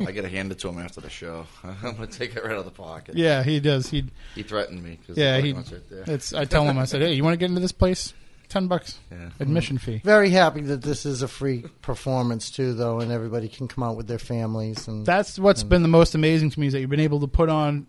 I 0.00 0.12
gotta 0.12 0.28
hand 0.28 0.52
it 0.52 0.58
to 0.60 0.68
him 0.68 0.78
after 0.78 1.00
the 1.00 1.10
show. 1.10 1.46
I'm 1.64 1.76
gonna 1.94 2.06
take 2.06 2.36
it 2.36 2.42
right 2.42 2.52
out 2.52 2.58
of 2.58 2.64
the 2.64 2.70
pocket. 2.70 3.16
Yeah, 3.16 3.42
he 3.42 3.60
does. 3.60 3.88
He 3.90 4.04
He 4.34 4.42
threatened 4.42 4.82
me 4.82 4.98
because 5.00 5.16
yeah 5.16 5.36
the 5.40 5.46
he. 5.46 5.52
right 5.52 5.90
there. 5.90 6.04
It's. 6.06 6.32
I 6.32 6.44
tell 6.44 6.64
him. 6.64 6.78
I 6.78 6.84
said, 6.84 7.02
"Hey, 7.02 7.14
you 7.14 7.24
want 7.24 7.34
to 7.34 7.38
get 7.38 7.48
into 7.48 7.60
this 7.60 7.72
place? 7.72 8.14
Ten 8.48 8.66
bucks 8.66 8.98
Yeah. 9.10 9.30
admission 9.38 9.78
fee." 9.78 10.00
Very 10.04 10.30
happy 10.30 10.60
that 10.62 10.82
this 10.82 11.04
is 11.06 11.22
a 11.22 11.28
free 11.28 11.64
performance 11.82 12.50
too, 12.50 12.72
though, 12.74 13.00
and 13.00 13.12
everybody 13.12 13.48
can 13.48 13.68
come 13.68 13.84
out 13.84 13.96
with 13.96 14.06
their 14.06 14.18
families. 14.18 14.88
And 14.88 15.04
That's 15.06 15.38
what's 15.38 15.62
been 15.64 15.82
the 15.82 15.88
most 15.88 16.14
amazing 16.14 16.50
to 16.50 16.60
me 16.60 16.68
is 16.68 16.72
that 16.72 16.80
you've 16.80 16.90
been 16.90 17.00
able 17.00 17.20
to 17.20 17.28
put 17.28 17.48
on 17.48 17.86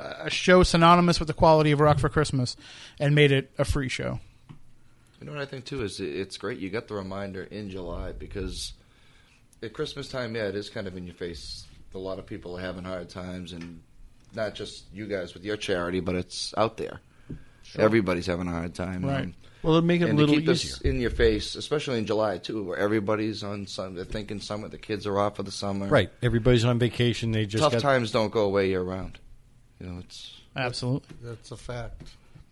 a 0.00 0.30
show 0.30 0.62
synonymous 0.62 1.18
with 1.18 1.28
the 1.28 1.34
quality 1.34 1.72
of 1.72 1.80
Rock 1.80 1.98
for 1.98 2.08
Christmas 2.08 2.56
and 2.98 3.14
made 3.14 3.32
it 3.32 3.50
a 3.58 3.64
free 3.64 3.88
show. 3.88 4.20
You 5.20 5.26
know 5.26 5.32
what 5.32 5.42
I 5.42 5.46
think 5.46 5.66
too 5.66 5.82
is 5.82 6.00
it's 6.00 6.38
great 6.38 6.58
you 6.58 6.70
got 6.70 6.88
the 6.88 6.94
reminder 6.94 7.42
in 7.42 7.68
July 7.68 8.12
because 8.12 8.72
at 9.62 9.72
Christmas 9.74 10.08
time, 10.08 10.34
yeah, 10.34 10.44
it 10.48 10.54
is 10.56 10.70
kind 10.70 10.86
of 10.86 10.96
in 10.96 11.04
your 11.04 11.14
face. 11.14 11.66
A 11.94 11.98
lot 11.98 12.18
of 12.18 12.26
people 12.26 12.56
are 12.56 12.60
having 12.60 12.84
hard 12.84 13.10
times, 13.10 13.52
and 13.52 13.82
not 14.34 14.54
just 14.54 14.84
you 14.94 15.06
guys 15.06 15.34
with 15.34 15.44
your 15.44 15.56
charity, 15.56 16.00
but 16.00 16.14
it's 16.14 16.54
out 16.56 16.76
there. 16.76 17.00
Everybody's 17.76 18.26
having 18.26 18.48
a 18.48 18.52
hard 18.52 18.74
time, 18.74 19.04
Right. 19.04 19.24
And, 19.24 19.34
Well, 19.62 19.74
it'll 19.74 19.86
make 19.86 20.00
it 20.00 20.08
a 20.08 20.12
little 20.14 20.34
keep 20.34 20.48
easier. 20.48 20.76
this 20.76 20.80
in 20.80 21.00
your 21.00 21.10
face, 21.10 21.54
especially 21.54 21.98
in 21.98 22.06
July 22.06 22.38
too, 22.38 22.64
where 22.64 22.78
everybody's 22.78 23.42
on 23.44 23.66
some. 23.66 23.94
They're 23.94 24.04
thinking 24.04 24.40
summer. 24.40 24.68
The 24.68 24.78
kids 24.78 25.06
are 25.06 25.18
off 25.18 25.36
for 25.36 25.42
the 25.42 25.50
summer. 25.52 25.86
Right. 25.86 26.10
Everybody's 26.22 26.64
on 26.64 26.78
vacation. 26.78 27.32
They 27.32 27.44
just 27.44 27.62
Tough 27.62 27.72
got 27.72 27.82
times 27.82 28.10
don't 28.10 28.32
go 28.32 28.44
away 28.44 28.68
year 28.68 28.82
round. 28.82 29.18
You 29.80 29.86
know, 29.86 29.98
it's 29.98 30.40
Absolutely. 30.54 31.16
that's 31.22 31.50
a 31.50 31.56
fact. 31.56 32.02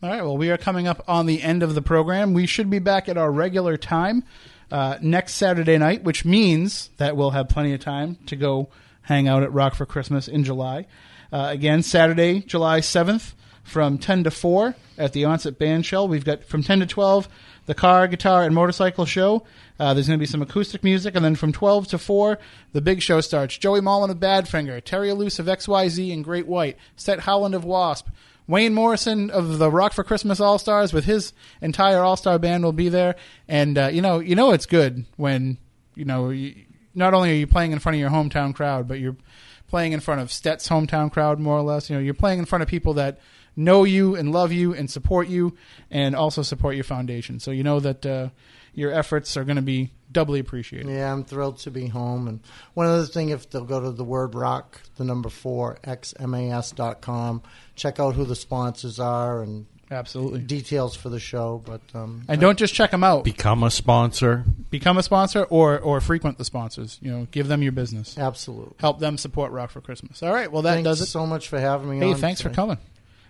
All 0.03 0.09
right. 0.11 0.23
Well, 0.23 0.37
we 0.37 0.51
are 0.51 0.57
coming 0.57 0.87
up 0.87 1.03
on 1.09 1.27
the 1.27 1.43
end 1.43 1.63
of 1.63 1.75
the 1.75 1.83
program. 1.83 2.33
We 2.33 2.47
should 2.47 2.71
be 2.71 2.79
back 2.79 3.09
at 3.09 3.17
our 3.17 3.31
regular 3.31 3.77
time 3.77 4.25
uh, 4.71 4.99
next 5.03 5.35
Saturday 5.35 5.77
night, 5.77 6.05
which 6.05 6.25
means 6.25 6.91
that 6.99 7.17
we'll 7.17 7.31
have 7.31 7.49
plenty 7.49 7.73
of 7.75 7.81
time 7.81 8.17
to 8.27 8.37
go 8.37 8.69
hang 9.03 9.27
out 9.27 9.43
at 9.43 9.53
Rock 9.53 9.75
for 9.75 9.87
Christmas 9.87 10.29
in 10.29 10.45
July. 10.45 10.87
Uh, 11.33 11.49
again, 11.51 11.83
Saturday, 11.83 12.41
July 12.41 12.81
7th 12.81 13.33
from 13.69 13.99
10 13.99 14.25
to 14.25 14.31
4 14.31 14.75
at 14.97 15.13
the 15.13 15.25
Onset 15.25 15.59
Bandshell, 15.59 16.09
We've 16.09 16.25
got 16.25 16.45
from 16.45 16.63
10 16.63 16.81
to 16.81 16.87
12 16.87 17.29
the 17.67 17.75
car, 17.75 18.09
guitar, 18.09 18.45
and 18.45 18.55
motorcycle 18.55 19.05
show. 19.05 19.45
Uh, 19.79 19.93
there's 19.93 20.09
going 20.09 20.19
to 20.19 20.23
be 20.23 20.27
some 20.27 20.41
acoustic 20.41 20.83
music, 20.83 21.15
and 21.15 21.23
then 21.23 21.37
from 21.37 21.53
12 21.53 21.89
to 21.89 21.99
4, 21.99 22.39
the 22.73 22.81
big 22.81 23.03
show 23.03 23.21
starts. 23.21 23.59
Joey 23.59 23.81
Molland 23.81 24.11
of 24.11 24.17
Badfinger, 24.17 24.83
Terry 24.83 25.11
Ilous 25.11 25.39
of 25.39 25.47
XYZ 25.47 26.13
and 26.13 26.25
Great 26.25 26.47
White, 26.47 26.79
Stet 26.97 27.21
Howland 27.21 27.55
of 27.55 27.67
Wasp, 27.67 28.09
Wayne 28.47 28.73
Morrison 28.73 29.29
of 29.29 29.59
the 29.59 29.71
Rock 29.71 29.93
for 29.93 30.03
Christmas 30.03 30.41
All 30.41 30.59
Stars 30.59 30.95
with 30.95 31.05
his 31.05 31.35
entire 31.61 31.99
All 31.99 32.17
Star 32.17 32.39
band 32.39 32.65
will 32.65 32.73
be 32.73 32.89
there, 32.89 33.17
and 33.47 33.77
uh, 33.77 33.89
you 33.93 34.01
know, 34.01 34.19
you 34.19 34.35
know, 34.35 34.53
it's 34.53 34.67
good 34.67 35.05
when 35.17 35.59
you 35.95 36.07
know, 36.07 36.31
you, 36.31 36.55
not 36.95 37.13
only 37.13 37.33
are 37.33 37.35
you 37.35 37.47
playing 37.47 37.73
in 37.73 37.81
front 37.81 37.97
of 37.97 38.01
your 38.01 38.11
hometown 38.11 38.55
crowd, 38.55 38.89
but 38.89 38.99
you're 38.99 39.17
playing 39.69 39.93
in 39.93 40.01
front 40.01 40.21
of 40.21 40.33
Stet's 40.33 40.69
hometown 40.69 41.13
crowd, 41.13 41.39
more 41.39 41.59
or 41.59 41.63
less. 41.63 41.91
You 41.91 41.97
know, 41.97 42.01
you're 42.01 42.15
playing 42.15 42.39
in 42.39 42.45
front 42.47 42.63
of 42.63 42.69
people 42.69 42.95
that 42.95 43.19
know 43.59 43.85
you 43.85 44.15
and 44.17 44.33
love 44.33 44.53
you 44.53 44.73
and 44.73 44.91
support 44.91 45.29
you, 45.29 45.55
and 45.91 46.15
also 46.17 46.41
support 46.43 46.75
your 46.77 46.85
foundation. 46.85 47.41
So 47.41 47.51
you 47.51 47.63
know 47.63 47.81
that 47.81 48.07
uh, 48.07 48.29
your 48.73 48.93
efforts 48.93 49.37
are 49.37 49.45
going 49.45 49.57
to 49.57 49.63
be 49.63 49.91
doubly 50.11 50.41
appreciated. 50.41 50.89
Yeah, 50.91 51.13
I'm 51.13 51.25
thrilled 51.25 51.59
to 51.59 51.71
be 51.71 51.89
home. 51.89 52.29
And 52.29 52.41
one 52.75 52.87
other 52.87 53.05
thing, 53.05 53.29
if 53.31 53.51
they'll 53.51 53.65
go 53.65 53.81
to 53.81 53.91
the 53.91 54.05
word 54.05 54.35
rock, 54.35 54.81
the 54.97 55.05
number 55.05 55.29
four, 55.29 55.79
xmas 55.85 56.71
dot 56.73 57.01
com, 57.03 57.43
check 57.75 57.99
out 58.01 58.15
who 58.15 58.25
the 58.25 58.37
sponsors 58.37 58.99
are 59.01 59.43
and 59.43 59.67
Absolutely. 59.91 60.41
details 60.41 60.95
for 60.95 61.09
the 61.09 61.19
show. 61.19 61.63
But 61.65 61.81
um, 61.95 62.23
And 62.29 62.41
don't 62.41 62.59
just 62.59 62.75
check 62.75 62.91
them 62.93 63.03
out. 63.03 63.25
become 63.25 63.63
a 63.65 63.71
sponsor. 63.71 64.45
Become 64.71 64.99
a 64.99 65.03
sponsor 65.03 65.45
or 65.45 65.79
or 65.79 66.01
frequent 66.01 66.39
the 66.39 66.45
sponsors. 66.45 66.99
You 67.03 67.11
know, 67.11 67.27
give 67.31 67.49
them 67.49 67.63
your 67.63 67.73
business. 67.73 68.17
absolutely. 68.17 68.75
Help 68.81 69.01
them 69.01 69.19
support 69.19 69.51
Rock 69.51 69.71
for 69.71 69.81
Christmas. 69.81 70.23
All 70.23 70.33
right. 70.33 70.51
Well, 70.53 70.63
that 70.63 70.75
Thanks 70.75 70.85
does 70.85 71.01
it. 71.01 71.07
so 71.07 71.27
much 71.27 71.49
for 71.49 71.59
having 71.59 71.89
me 71.91 71.99
Hey, 71.99 72.13
on. 72.13 72.19
thanks 72.21 72.41
for 72.41 72.51
coming, 72.51 72.79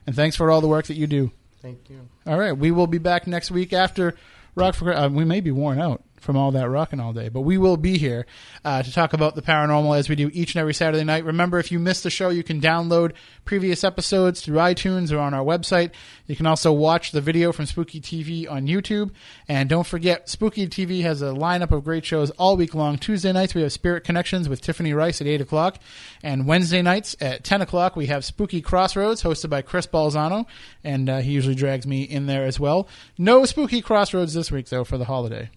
and 0.09 0.17
thanks 0.17 0.37
for 0.37 0.51
all 0.51 0.63
the 0.63 0.69
work 0.69 0.87
that 0.87 0.97
you 0.97 1.07
do. 1.07 1.31
Thank 1.61 1.91
you. 1.91 2.09
All 2.27 2.39
right, 2.39 2.53
we 2.53 2.71
will 2.71 2.87
be 2.87 2.97
back 2.97 3.27
next 3.27 3.51
week 3.51 3.75
after 3.75 4.15
Rock 4.55 4.75
for. 4.75 4.91
Uh, 4.91 5.11
we 5.11 5.27
may 5.27 5.43
be 5.43 5.51
worn 5.51 5.79
out 5.79 6.03
from 6.21 6.37
all 6.37 6.51
that 6.53 6.69
rocking 6.69 7.01
all 7.01 7.13
day, 7.13 7.29
but 7.29 7.43
we 7.43 7.59
will 7.59 7.77
be 7.77 7.99
here 7.99 8.27
uh, 8.65 8.83
to 8.83 8.93
talk 8.93 9.13
about 9.13 9.35
the 9.35 9.43
paranormal 9.43 9.97
as 9.99 10.09
we 10.09 10.17
do 10.17 10.31
each 10.33 10.55
and 10.55 10.61
every 10.61 10.75
Saturday 10.75 11.05
night. 11.05 11.25
Remember, 11.25 11.59
if 11.59 11.73
you 11.73 11.79
missed 11.79 12.03
the 12.03 12.11
show, 12.11 12.29
you 12.29 12.43
can 12.43 12.61
download 12.61 13.13
previous 13.45 13.85
episodes 13.85 14.41
through 14.41 14.57
iTunes 14.57 15.13
or 15.13 15.19
on 15.19 15.35
our 15.35 15.45
website. 15.45 15.91
You 16.27 16.37
can 16.37 16.47
also 16.47 16.73
watch 16.73 17.13
the 17.13 17.21
video 17.21 17.53
from 17.53 17.67
Spooky 17.67 18.01
TV 18.01 18.51
on 18.51 18.67
YouTube, 18.67 19.11
and 19.49 19.69
don't 19.69 19.87
forget, 19.87 20.29
Spooky 20.29 20.67
TV 20.67 21.03
has 21.03 21.23
a 21.23 21.27
lineup 21.27 21.71
of 21.71 21.85
great 21.85 22.05
shows 22.05 22.31
all 22.33 22.57
week 22.57 22.75
long. 22.75 22.99
Tuesday 22.99 23.33
nights 23.33 23.55
we 23.55 23.63
have 23.63 23.73
Spirit 23.73 24.05
Connections 24.05 24.49
with 24.49 24.61
Tiffany 24.61 24.93
Rice 24.93 25.21
at 25.21 25.27
eight 25.27 25.41
o'clock, 25.41 25.79
and 26.23 26.47
Wednesday 26.47 26.83
nights 26.83 27.17
at 27.21 27.45
ten 27.45 27.63
o'clock 27.63 27.97
we 27.97 28.07
have 28.07 28.25
Spooky 28.25 28.61
Crossroads 28.61 29.23
hosted 29.23 29.51
by 29.51 29.63
Chris 29.63 29.87
Balzano, 29.87 30.47
and 30.85 31.09
uh, 31.09 31.19
he 31.19 31.33
usually 31.33 31.55
drags 31.55 31.87
me 31.87 32.03
in 32.03 32.27
there 32.27 32.45
as 32.45 32.61
well. 32.61 32.89
No 33.17 33.45
Spooky 33.45 33.81
Crossroads 33.81 34.35
this 34.35 34.51
week 34.51 34.69
though 34.69 34.85
for 34.85 34.99
the 34.99 35.05
holiday. 35.05 35.51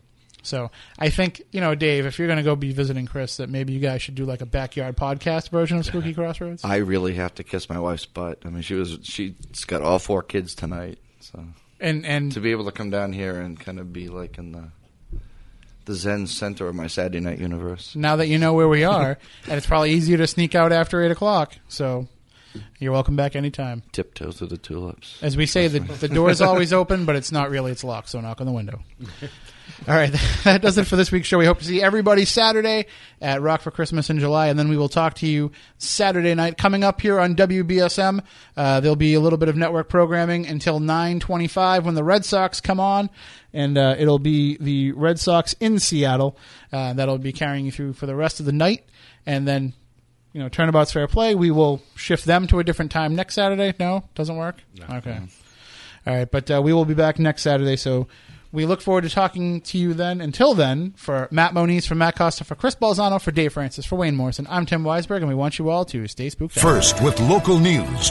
So 0.44 0.72
I 0.98 1.10
think 1.10 1.42
you 1.52 1.62
know, 1.62 1.76
Dave, 1.76 2.06
if 2.06 2.18
you're 2.18 2.28
going 2.28 2.38
to 2.38 2.44
go 2.44 2.56
be 2.56 2.74
visiting 2.74 3.06
Chris, 3.06 3.38
that 3.38 3.50
maybe 3.50 3.74
you 3.74 3.80
guys 3.80 4.02
should 4.02 4.16
do 4.16 4.26
like 4.26 4.42
a 4.42 4.46
backyard 4.46 4.98
podcast 4.98 5.50
version 5.50 5.78
of 5.78 5.86
Spooky 5.86 6.14
Crossroads. 6.14 6.64
I 6.66 6.78
really 6.78 7.14
have 7.16 7.36
to 7.36 7.44
kiss 7.44 7.70
my 7.70 7.80
wife's 7.80 8.06
butt. 8.06 8.40
I 8.46 8.50
mean, 8.50 8.62
she 8.62 8.74
was 8.76 9.00
she's 9.04 9.34
got 9.68 9.82
all 9.82 10.00
four 10.00 10.24
kids 10.24 10.56
tonight, 10.56 11.00
so 11.20 11.44
And 11.80 12.06
and 12.06 12.32
to 12.32 12.40
be 12.40 12.52
able 12.52 12.66
to 12.66 12.72
come 12.72 12.90
down 12.90 13.14
here 13.14 13.40
and 13.40 13.60
kind 13.60 13.80
of 13.80 13.94
be 13.94 14.08
like 14.08 14.38
in 14.38 14.52
the 14.52 14.70
the 15.86 15.96
Zen 15.96 16.28
center 16.28 16.68
of 16.68 16.76
my 16.76 16.86
Saturday 16.88 17.20
night 17.20 17.40
universe. 17.40 17.96
now 17.96 18.16
that 18.18 18.28
you 18.28 18.38
know 18.38 18.54
where 18.54 18.68
we 18.68 18.84
are, 18.84 19.18
and 19.48 19.54
it's 19.58 19.66
probably 19.66 19.92
easier 19.92 20.18
to 20.18 20.28
sneak 20.28 20.54
out 20.56 20.72
after 20.72 21.04
eight 21.04 21.12
o'clock. 21.12 21.56
So 21.70 22.08
you're 22.80 22.92
welcome 22.92 23.16
back 23.16 23.36
anytime. 23.36 23.82
Tiptoe 23.92 24.32
through 24.32 24.48
the 24.48 24.58
tulips. 24.58 25.18
As 25.24 25.36
we 25.38 25.46
say, 25.46 25.68
the 25.68 25.80
the 25.80 26.08
door 26.08 26.30
is 26.30 26.42
always 26.42 26.72
open, 26.74 27.06
but 27.06 27.16
it's 27.16 27.32
not 27.32 27.50
really. 27.50 27.72
It's 27.72 27.84
locked. 27.84 28.10
So 28.10 28.22
knock 28.22 28.42
on 28.42 28.48
the 28.48 28.54
window. 28.54 28.80
All 29.88 29.96
right, 29.96 30.12
that 30.44 30.62
does 30.62 30.78
it 30.78 30.86
for 30.86 30.96
this 30.96 31.12
week's 31.12 31.28
show. 31.28 31.38
We 31.38 31.46
hope 31.46 31.60
to 31.60 31.66
see 31.66 31.82
everybody 31.82 32.26
Saturday 32.26 32.86
at 33.20 33.42
Rock 33.42 33.62
for 33.62 33.72
Christmas 33.72 34.10
in 34.10 34.20
July, 34.20 34.48
and 34.48 34.58
then 34.58 34.70
we 34.70 34.78
will 34.78 34.90
talk 34.90 35.16
to 35.16 35.28
you 35.28 35.52
Saturday 35.78 36.34
night. 36.36 36.58
Coming 36.58 36.84
up 36.84 37.02
here 37.02 37.20
on 37.20 37.36
WBSM, 37.36 38.24
uh, 38.56 38.80
there'll 38.80 38.96
be 38.96 39.16
a 39.16 39.20
little 39.20 39.38
bit 39.38 39.50
of 39.50 39.56
network 39.56 39.90
programming 39.90 40.46
until 40.46 40.80
9:25 40.80 41.84
when 41.84 41.96
the 41.96 42.04
Red 42.04 42.26
Sox 42.26 42.62
come 42.62 42.80
on, 42.80 43.10
and 43.54 43.78
uh, 43.78 43.96
it'll 43.98 44.20
be 44.20 44.58
the 44.60 44.92
Red 44.92 45.20
Sox 45.20 45.54
in 45.60 45.80
Seattle 45.80 46.38
uh, 46.72 46.94
that'll 46.94 47.18
be 47.18 47.34
carrying 47.34 47.66
you 47.66 47.72
through 47.72 47.94
for 47.94 48.06
the 48.06 48.16
rest 48.16 48.40
of 48.40 48.46
the 48.46 48.54
night, 48.54 48.86
and 49.26 49.48
then. 49.48 49.74
You 50.34 50.40
know, 50.40 50.48
turnabout's 50.48 50.94
fair 50.94 51.10
play. 51.10 51.36
We 51.36 51.52
will 51.52 51.82
shift 51.98 52.24
them 52.24 52.48
to 52.48 52.60
a 52.60 52.64
different 52.64 52.90
time 52.90 53.18
next 53.18 53.36
Saturday. 53.36 53.74
No, 53.78 54.06
doesn't 54.16 54.38
work. 54.38 54.62
Okay. 54.90 55.20
All 56.08 56.16
right, 56.16 56.32
but 56.32 56.50
uh, 56.50 56.62
we 56.64 56.72
will 56.72 56.86
be 56.86 56.94
back 56.94 57.20
next 57.20 57.42
Saturday. 57.42 57.76
So 57.76 58.08
we 58.52 58.66
look 58.66 58.82
forward 58.82 59.04
to 59.04 59.10
talking 59.10 59.62
to 59.62 59.78
you 59.78 59.94
then. 59.94 60.22
Until 60.22 60.54
then, 60.54 60.94
for 60.98 61.28
Matt 61.32 61.54
Moniz, 61.54 61.86
for 61.86 61.96
Matt 61.96 62.16
Costa, 62.16 62.44
for 62.44 62.56
Chris 62.56 62.76
Balzano, 62.76 63.22
for 63.22 63.32
Dave 63.32 63.54
Francis, 63.54 63.86
for 63.86 63.96
Wayne 63.98 64.16
Morrison, 64.16 64.48
I'm 64.50 64.66
Tim 64.66 64.84
Weisberg, 64.84 65.18
and 65.18 65.28
we 65.28 65.36
want 65.36 65.60
you 65.60 65.70
all 65.70 65.86
to 65.86 66.08
stay 66.08 66.30
spooked. 66.30 66.58
out. 66.58 66.62
First 66.62 67.02
with 67.04 67.20
local 67.20 67.60
news. 67.60 68.10